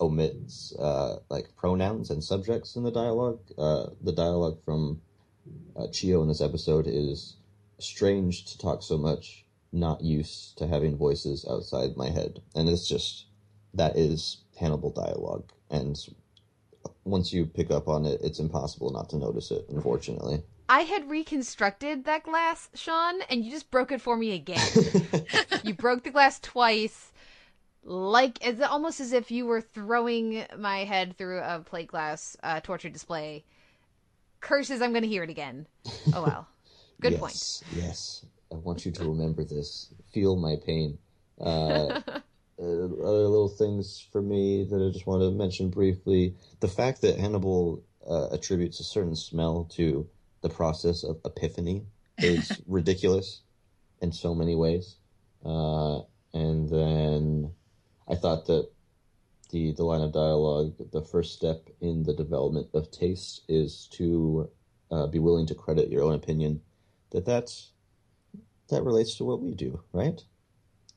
omits 0.00 0.74
uh, 0.78 1.18
like 1.30 1.56
pronouns 1.56 2.10
and 2.10 2.22
subjects 2.22 2.76
in 2.76 2.82
the 2.82 2.90
dialogue. 2.90 3.40
Uh, 3.56 3.86
the 4.02 4.12
dialogue 4.12 4.58
from 4.64 5.00
uh, 5.76 5.86
Chiyoh 5.88 6.22
in 6.22 6.28
this 6.28 6.40
episode 6.40 6.86
is 6.86 7.36
strange 7.78 8.44
to 8.46 8.58
talk 8.58 8.82
so 8.82 8.98
much, 8.98 9.44
not 9.72 10.02
used 10.02 10.58
to 10.58 10.66
having 10.66 10.96
voices 10.96 11.46
outside 11.48 11.96
my 11.96 12.10
head, 12.10 12.40
and 12.54 12.68
it's 12.68 12.88
just 12.88 13.26
that 13.74 13.96
is 13.96 14.38
Hannibal 14.58 14.90
dialogue, 14.90 15.52
and 15.70 15.98
once 17.04 17.32
you 17.32 17.46
pick 17.46 17.70
up 17.70 17.88
on 17.88 18.04
it, 18.04 18.20
it's 18.22 18.38
impossible 18.38 18.90
not 18.90 19.10
to 19.10 19.16
notice 19.16 19.50
it. 19.50 19.66
Unfortunately. 19.68 20.42
I 20.68 20.80
had 20.80 21.08
reconstructed 21.08 22.04
that 22.04 22.24
glass, 22.24 22.68
Sean, 22.74 23.22
and 23.30 23.44
you 23.44 23.50
just 23.50 23.70
broke 23.70 23.92
it 23.92 24.00
for 24.00 24.16
me 24.16 24.32
again. 24.32 24.66
you 25.62 25.74
broke 25.74 26.02
the 26.02 26.10
glass 26.10 26.40
twice 26.40 27.12
like 27.86 28.44
it's 28.44 28.60
almost 28.60 29.00
as 29.00 29.12
if 29.12 29.30
you 29.30 29.46
were 29.46 29.60
throwing 29.60 30.44
my 30.58 30.78
head 30.84 31.16
through 31.16 31.38
a 31.38 31.60
plate 31.64 31.88
glass 31.88 32.36
uh, 32.42 32.60
torture 32.60 32.88
display. 32.88 33.44
Curses! 34.40 34.82
I'm 34.82 34.90
going 34.90 35.02
to 35.02 35.08
hear 35.08 35.22
it 35.22 35.30
again. 35.30 35.66
Oh 36.12 36.22
well. 36.22 36.48
Good 37.00 37.12
yes, 37.12 37.20
point. 37.20 37.80
Yes, 37.84 38.26
I 38.50 38.56
want 38.56 38.84
you 38.86 38.92
to 38.92 39.04
remember 39.04 39.44
this. 39.44 39.94
Feel 40.12 40.36
my 40.36 40.56
pain. 40.64 40.98
Uh, 41.40 41.44
uh, 42.08 42.20
other 42.58 43.28
little 43.28 43.48
things 43.48 44.06
for 44.10 44.22
me 44.22 44.64
that 44.64 44.84
I 44.84 44.90
just 44.92 45.06
want 45.06 45.22
to 45.22 45.30
mention 45.30 45.70
briefly: 45.70 46.34
the 46.60 46.68
fact 46.68 47.02
that 47.02 47.18
Hannibal 47.18 47.82
uh, 48.08 48.28
attributes 48.32 48.80
a 48.80 48.84
certain 48.84 49.14
smell 49.14 49.68
to 49.74 50.08
the 50.46 50.54
process 50.54 51.02
of 51.02 51.18
epiphany 51.24 51.84
is 52.18 52.60
ridiculous 52.66 53.42
in 54.00 54.12
so 54.12 54.34
many 54.34 54.54
ways. 54.54 54.96
Uh, 55.44 56.00
and 56.32 56.68
then 56.68 57.52
I 58.08 58.14
thought 58.14 58.46
that 58.46 58.70
the 59.50 59.72
the 59.72 59.84
line 59.84 60.02
of 60.02 60.12
dialogue, 60.12 60.74
the 60.92 61.02
first 61.02 61.32
step 61.34 61.68
in 61.80 62.02
the 62.04 62.14
development 62.14 62.68
of 62.74 62.90
taste 62.90 63.42
is 63.48 63.88
to 63.92 64.48
uh, 64.90 65.06
be 65.06 65.18
willing 65.18 65.46
to 65.46 65.54
credit 65.54 65.90
your 65.90 66.02
own 66.04 66.14
opinion. 66.14 66.60
That 67.10 67.24
that's 67.24 67.72
that 68.70 68.84
relates 68.84 69.16
to 69.16 69.24
what 69.24 69.40
we 69.40 69.54
do, 69.54 69.82
right? 69.92 70.20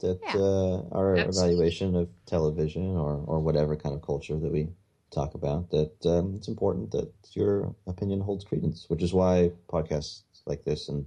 That 0.01 0.19
Yeah. 0.27 0.35
uh, 0.35 0.77
our 0.91 1.19
Absolutely. 1.19 1.29
evaluation 1.29 1.95
of 1.95 2.09
television 2.25 2.95
or 2.97 3.23
or 3.25 3.39
whatever 3.39 3.75
kind 3.75 3.95
of 3.95 4.01
culture 4.01 4.39
that 4.39 4.51
we 4.51 4.69
talk 5.11 5.33
about. 5.33 5.69
That 5.71 6.05
um, 6.05 6.35
it's 6.35 6.47
important 6.47 6.91
that 6.91 7.11
your 7.33 7.75
opinion 7.87 8.21
holds 8.21 8.45
credence, 8.45 8.85
which 8.87 9.03
is 9.03 9.13
why 9.13 9.51
podcasts 9.67 10.21
like 10.45 10.63
this 10.63 10.89
and 10.89 11.05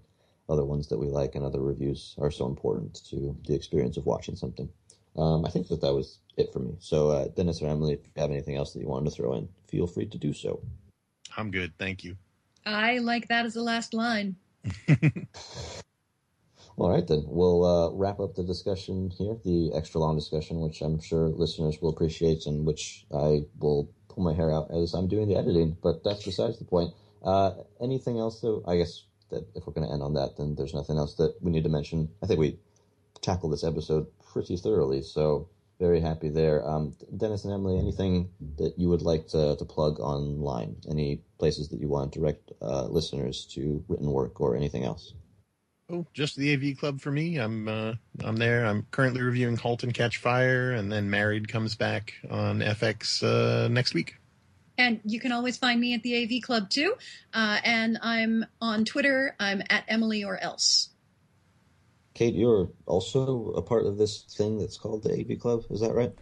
other 0.49 0.65
ones 0.65 0.89
that 0.89 0.99
we 0.99 1.07
like 1.07 1.35
and 1.35 1.45
other 1.45 1.61
reviews 1.61 2.15
are 2.19 2.31
so 2.31 2.47
important 2.47 2.95
to 3.11 3.37
the 3.47 3.55
experience 3.55 3.97
of 3.97 4.07
watching 4.07 4.37
something. 4.37 4.69
Um, 5.17 5.45
I 5.45 5.51
think 5.51 5.69
that 5.69 5.81
that 5.83 5.93
was 5.93 6.19
it 6.37 6.53
for 6.53 6.59
me. 6.59 6.75
So, 6.79 7.11
uh, 7.11 7.29
Dennis 7.29 7.61
or 7.63 7.69
Emily, 7.69 7.95
if 7.95 8.01
you 8.05 8.13
have 8.17 8.31
anything 8.31 8.57
else 8.57 8.73
that 8.73 8.81
you 8.81 8.89
wanted 8.89 9.11
to 9.11 9.17
throw 9.17 9.35
in, 9.35 9.49
feel 9.69 9.87
free 9.87 10.07
to 10.07 10.19
do 10.19 10.33
so. 10.33 10.61
I'm 11.37 11.51
good, 11.51 11.73
thank 11.79 12.05
you. 12.05 12.17
I 12.65 12.99
like 12.99 13.29
that 13.29 13.45
as 13.45 13.55
the 13.55 13.63
last 13.63 13.95
line. 13.95 14.37
All 16.83 16.91
right, 16.91 17.07
then 17.07 17.23
we'll 17.29 17.65
uh, 17.65 17.93
wrap 17.93 18.19
up 18.19 18.35
the 18.35 18.43
discussion 18.43 19.09
here, 19.17 19.37
the 19.45 19.71
extra 19.73 20.01
long 20.01 20.17
discussion, 20.17 20.59
which 20.59 20.83
I'm 20.83 21.01
sure 21.01 21.29
listeners 21.29 21.81
will 21.81 21.91
appreciate, 21.91 22.45
and 22.47 22.67
which 22.67 23.07
I 23.15 23.43
will 23.61 23.89
pull 24.09 24.25
my 24.25 24.35
hair 24.35 24.53
out 24.53 24.69
as 24.75 24.93
I'm 24.93 25.07
doing 25.07 25.29
the 25.29 25.37
editing. 25.37 25.77
But 25.81 26.03
that's 26.03 26.25
besides 26.25 26.59
the 26.59 26.65
point. 26.65 26.93
Uh, 27.23 27.53
anything 27.81 28.19
else, 28.19 28.41
though? 28.41 28.65
I 28.67 28.79
guess 28.79 29.05
that 29.31 29.47
if 29.55 29.65
we're 29.65 29.75
going 29.75 29.87
to 29.87 29.93
end 29.93 30.03
on 30.03 30.15
that, 30.15 30.37
then 30.37 30.57
there's 30.57 30.75
nothing 30.75 30.99
else 30.99 31.15
that 31.19 31.37
we 31.41 31.53
need 31.53 31.63
to 31.63 31.71
mention. 31.71 32.09
I 32.21 32.27
think 32.27 32.41
we 32.41 32.59
tackled 33.21 33.53
this 33.53 33.63
episode 33.63 34.09
pretty 34.33 34.57
thoroughly, 34.57 35.03
so 35.03 35.49
very 35.79 36.01
happy 36.01 36.31
there. 36.31 36.69
Um, 36.69 36.97
Dennis 37.17 37.45
and 37.45 37.55
Emily, 37.55 37.79
anything 37.79 38.31
that 38.59 38.75
you 38.77 38.89
would 38.89 39.03
like 39.03 39.29
to, 39.29 39.55
to 39.55 39.65
plug 39.65 40.01
online? 40.01 40.79
Any 40.91 41.23
places 41.39 41.69
that 41.69 41.79
you 41.81 41.87
want 41.87 42.13
to 42.13 42.19
direct 42.19 42.51
uh, 42.61 42.87
listeners 42.87 43.47
to 43.53 43.85
written 43.87 44.11
work 44.11 44.41
or 44.41 44.57
anything 44.57 44.83
else? 44.83 45.15
Oh, 45.93 46.07
just 46.15 46.37
the 46.37 46.55
AV 46.55 46.79
Club 46.79 47.03
for 47.03 47.13
me. 47.13 47.37
I'm 47.37 47.69
uh, 47.69 47.95
I'm 48.25 48.37
there. 48.37 48.65
I'm 48.65 48.87
currently 48.91 49.21
reviewing 49.21 49.57
*Halt 49.57 49.83
and 49.83 49.93
Catch 49.93 50.17
Fire*, 50.17 50.73
and 50.73 50.91
then 50.91 51.11
*Married* 51.11 51.49
comes 51.49 51.75
back 51.75 52.15
on 52.31 52.61
FX 52.61 53.23
uh, 53.23 53.69
next 53.69 53.93
week. 53.93 54.17
And 54.79 55.01
you 55.05 55.21
can 55.21 55.33
always 55.33 55.59
find 55.59 55.79
me 55.79 55.93
at 55.93 56.03
the 56.03 56.25
AV 56.25 56.43
Club 56.43 56.71
too. 56.71 56.95
Uh, 57.35 57.59
and 57.63 57.99
I'm 58.01 58.47
on 58.63 58.87
Twitter. 58.87 59.37
I'm 59.39 59.63
at 59.69 59.85
Emily 59.87 60.25
or 60.25 60.43
else. 60.43 60.89
Kate, 62.15 62.35
you're 62.35 62.71
also 62.87 63.53
a 63.53 63.63
part 63.63 63.85
of 63.85 63.99
this 63.99 64.23
thing 64.23 64.59
that's 64.59 64.79
called 64.79 65.03
the 65.03 65.13
AV 65.13 65.39
Club. 65.39 65.65
Is 65.71 65.81
that 65.81 65.93
right? 65.93 66.13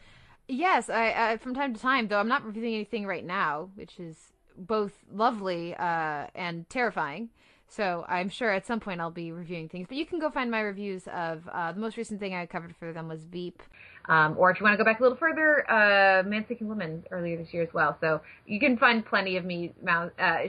Yes, 0.49 0.91
I, 0.91 1.13
I 1.13 1.37
from 1.37 1.55
time 1.55 1.75
to 1.75 1.81
time, 1.81 2.09
though 2.09 2.19
I'm 2.19 2.29
not 2.29 2.45
reviewing 2.45 2.75
anything 2.75 3.07
right 3.07 3.25
now, 3.25 3.71
which 3.77 4.01
is 4.01 4.17
both 4.57 4.93
lovely 5.13 5.77
uh, 5.77 6.27
and 6.35 6.69
terrifying. 6.69 7.31
So 7.71 8.05
I'm 8.09 8.29
sure 8.29 8.51
at 8.51 8.67
some 8.67 8.81
point 8.81 9.01
I'll 9.01 9.13
be 9.13 9.31
reviewing 9.31 9.69
things. 9.69 9.87
But 9.89 9.97
you 9.97 10.05
can 10.05 10.19
go 10.19 10.29
find 10.29 10.51
my 10.51 10.61
reviews 10.61 11.05
of 11.07 11.43
uh, 11.53 11.73
the 11.73 11.79
most 11.79 11.97
recent 11.97 12.19
thing 12.19 12.35
I 12.35 12.45
covered 12.47 12.75
for 12.81 12.93
them 12.93 13.07
was 13.07 13.21
Veep. 13.31 13.63
Um, 14.09 14.35
or 14.37 14.51
if 14.51 14.59
you 14.59 14.65
want 14.65 14.75
to 14.75 14.77
go 14.77 14.85
back 14.85 14.99
a 14.99 15.03
little 15.05 15.17
further, 15.17 15.71
uh, 15.71 16.25
Man 16.25 16.45
Seeking 16.49 16.67
Woman 16.67 17.05
earlier 17.13 17.37
this 17.37 17.55
year 17.55 17.63
as 17.63 17.69
well. 17.73 17.97
So 18.01 18.23
you 18.45 18.59
can 18.59 18.77
find 18.77 19.07
plenty 19.07 19.37
of 19.37 19.45
me 19.45 19.73
uh, 19.89 20.05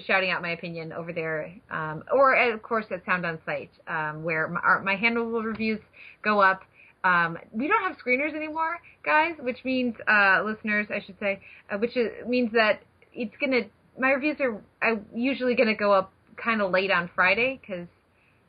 shouting 0.08 0.32
out 0.32 0.42
my 0.42 0.52
opinion 0.52 0.92
over 0.92 1.14
there. 1.14 1.54
Um, 1.70 2.04
or 2.12 2.36
uh, 2.36 2.54
of 2.56 2.64
course 2.64 2.86
at 2.90 3.06
Sound 3.06 3.24
on 3.24 3.38
Sight, 3.46 3.70
um, 3.88 4.24
where 4.24 4.48
my, 4.48 4.60
our, 4.62 4.82
my 4.82 4.96
Hannibal 4.96 5.44
reviews 5.44 5.80
go 6.24 6.42
up. 6.42 6.62
Um, 7.04 7.38
we 7.52 7.68
don't 7.68 7.84
have 7.84 7.98
screeners 7.98 8.36
anymore, 8.36 8.80
guys, 9.06 9.34
which 9.40 9.64
means, 9.64 9.96
uh, 10.08 10.42
listeners, 10.44 10.88
I 10.90 11.04
should 11.06 11.20
say, 11.20 11.40
uh, 11.72 11.78
which 11.78 11.96
is, 11.98 12.10
means 12.28 12.52
that 12.54 12.82
it's 13.14 13.34
gonna, 13.40 13.62
my 14.00 14.10
reviews 14.12 14.38
are 14.40 14.62
uh, 14.82 15.00
usually 15.14 15.56
gonna 15.56 15.76
go 15.76 15.92
up 15.92 16.14
kind 16.44 16.62
of 16.62 16.72
late 16.72 16.92
on 16.92 17.10
Friday 17.16 17.60
because 17.62 17.88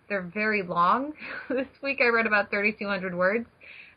they're 0.08 0.30
very 0.34 0.62
long. 0.62 1.12
this 1.48 1.66
week 1.82 1.98
I 2.00 2.08
read 2.08 2.26
about 2.26 2.50
3,200 2.50 3.14
words 3.14 3.46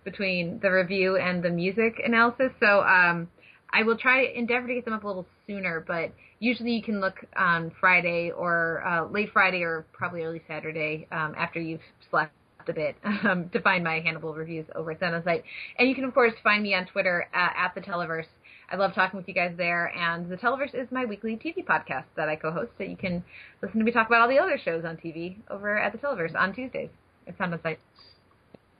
between 0.04 0.60
the 0.62 0.72
review 0.72 1.18
and 1.18 1.44
the 1.44 1.50
music 1.50 1.96
analysis. 2.04 2.52
So 2.60 2.82
um, 2.82 3.28
I 3.74 3.84
will 3.84 3.98
try 3.98 4.26
to 4.26 4.38
endeavor 4.38 4.68
to 4.68 4.76
get 4.76 4.86
them 4.86 4.94
up 4.94 5.04
a 5.04 5.08
little 5.08 5.26
sooner, 5.48 5.84
but 5.86 6.14
usually 6.40 6.72
you 6.72 6.84
can 6.84 7.02
look 7.02 7.16
on 7.36 7.72
Friday 7.80 8.32
or 8.32 8.86
uh, 8.88 9.08
late 9.08 9.30
Friday 9.34 9.64
or 9.64 9.86
probably 9.92 10.24
early 10.24 10.42
Saturday 10.48 11.08
um, 11.12 11.34
after 11.38 11.60
you've 11.60 11.82
slept 12.10 12.32
a 12.68 12.74
bit 12.74 12.96
um, 13.24 13.50
to 13.50 13.62
find 13.62 13.84
my 13.84 14.00
Hannibal 14.00 14.34
reviews 14.34 14.66
over 14.76 14.92
at 14.92 15.00
Sound 15.00 15.22
Site. 15.24 15.44
And 15.78 15.90
you 15.90 15.96
can, 15.96 16.04
of 16.04 16.14
course, 16.14 16.34
find 16.44 16.64
me 16.64 16.74
on 16.74 16.86
Twitter 16.86 17.28
uh, 17.34 17.50
at 17.58 17.74
the 17.76 17.82
Televerse. 17.82 18.28
I 18.70 18.78
love 18.78 18.94
talking 18.94 19.18
with 19.18 19.28
you 19.28 19.34
guys 19.34 19.54
there, 19.58 19.88
and 19.96 20.30
the 20.30 20.38
Televerse 20.38 20.74
is 20.74 20.88
my 20.92 21.06
weekly 21.06 21.36
TV 21.36 21.64
podcast 21.64 22.06
that 22.16 22.30
I 22.30 22.36
co-host. 22.36 22.72
So 22.78 22.84
you 22.84 22.98
can 22.98 23.24
listen 23.62 23.80
to 23.80 23.86
me 23.86 23.92
talk 23.92 24.08
about 24.08 24.22
all 24.22 24.28
the 24.28 24.40
other 24.40 24.60
shows 24.64 24.84
on 24.86 24.98
TV 24.98 25.38
over 25.50 25.78
at 25.78 25.92
the 25.92 25.98
Televerse 25.98 26.36
on 26.36 26.54
Tuesdays 26.54 26.90
Sound 27.38 27.54
on 27.54 27.62
Sight. 27.62 27.80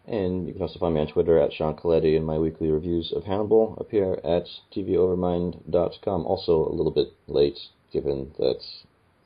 And 0.08 0.48
you 0.48 0.54
can 0.54 0.62
also 0.62 0.80
find 0.80 0.94
me 0.94 1.02
on 1.02 1.08
Twitter 1.08 1.40
at 1.40 1.54
Sean 1.54 1.76
Colletti, 1.76 2.16
and 2.16 2.26
my 2.26 2.38
weekly 2.38 2.70
reviews 2.70 3.12
of 3.16 3.24
Hannibal 3.24 3.76
appear 3.80 4.14
at 4.24 4.46
tvovermind.com. 4.76 6.26
Also 6.26 6.68
a 6.68 6.74
little 6.74 6.92
bit 6.92 7.14
late, 7.28 7.58
given 7.92 8.32
that 8.38 8.62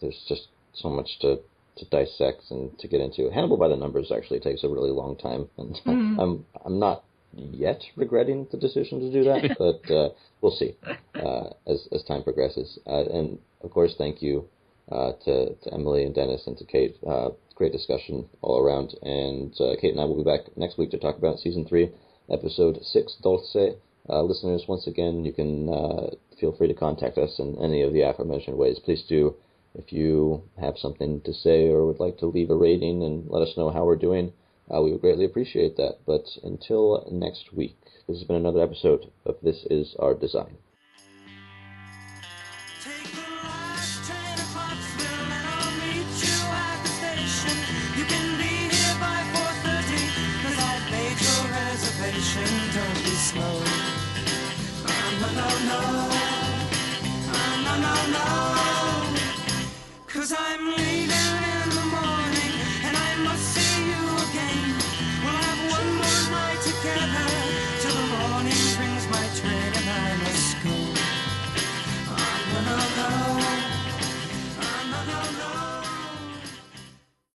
there's 0.02 0.24
just 0.28 0.48
so 0.74 0.90
much 0.90 1.20
to, 1.20 1.40
to 1.78 1.86
dissect 1.86 2.44
and 2.50 2.78
to 2.80 2.88
get 2.88 3.02
into. 3.02 3.30
Hannibal 3.30 3.58
by 3.58 3.68
the 3.68 3.76
numbers 3.76 4.12
actually 4.12 4.40
takes 4.40 4.64
a 4.64 4.70
really 4.70 4.92
long 4.92 5.18
time, 5.18 5.50
and 5.58 5.76
mm-hmm. 5.86 6.20
I'm 6.20 6.46
I'm 6.66 6.80
not 6.80 7.04
yet 7.36 7.82
regretting 7.96 8.48
the 8.52 8.58
decision 8.58 9.00
to 9.00 9.12
do 9.12 9.24
that, 9.24 9.56
but 9.60 9.94
uh, 9.94 10.10
we'll 10.42 10.56
see 10.56 10.76
uh, 11.16 11.50
as 11.68 11.88
as 11.92 12.04
time 12.04 12.24
progresses. 12.24 12.80
Uh, 12.88 13.04
and 13.06 13.40
of 13.62 13.72
course, 13.72 13.94
thank 13.98 14.22
you 14.22 14.48
uh, 14.92 15.14
to 15.26 15.56
to 15.56 15.74
Emily 15.74 16.04
and 16.04 16.16
Dennis 16.16 16.48
and 16.48 16.58
to 16.58 16.66
Kate. 16.66 16.98
Uh, 17.08 17.30
great 17.56 17.72
discussion 17.72 18.28
all 18.42 18.60
around. 18.60 18.96
And 19.02 19.54
uh, 19.60 19.76
Kate 19.82 19.92
and 19.92 20.00
I 20.00 20.06
will 20.06 20.24
be 20.24 20.30
back 20.30 20.56
next 20.56 20.78
week 20.78 20.92
to 20.92 20.98
talk 20.98 21.18
about 21.18 21.40
season 21.40 21.66
three, 21.66 21.92
episode 22.32 22.80
six, 22.84 23.16
Dolce. 23.22 23.76
listeners, 24.08 24.64
once 24.68 24.88
again, 24.88 25.26
you 25.26 25.34
can 25.34 25.68
feel 26.40 26.54
free 26.54 26.68
to 26.70 26.74
contact 26.74 27.18
us 27.18 27.38
in 27.40 27.58
any 27.62 27.82
of 27.82 27.92
the 27.94 28.02
aforementioned 28.02 28.58
ways. 28.58 28.80
Please 28.80 29.04
do. 29.08 29.36
If 29.76 29.94
you 29.94 30.44
have 30.60 30.78
something 30.78 31.22
to 31.22 31.34
say 31.34 31.68
or 31.68 31.86
would 31.86 32.00
like 32.00 32.18
to 32.20 32.26
leave 32.26 32.50
a 32.50 32.56
rating 32.56 33.04
and 33.04 33.30
let 33.30 33.44
us 33.44 33.56
know 33.56 33.70
how 33.70 33.86
we're 33.86 33.98
doing, 33.98 34.34
uh, 34.74 34.82
we 34.82 34.92
would 34.92 35.02
greatly 35.02 35.26
appreciate 35.26 35.78
that. 35.78 35.98
But 36.06 36.26
until 36.44 37.08
next 37.12 37.54
week, 37.54 37.78
this 38.08 38.18
has 38.18 38.28
been 38.28 38.36
another 38.36 38.62
episode 38.62 39.12
of 39.26 39.38
This 39.42 39.66
Is 39.70 39.96
Our 40.00 40.14
Design. 40.14 40.58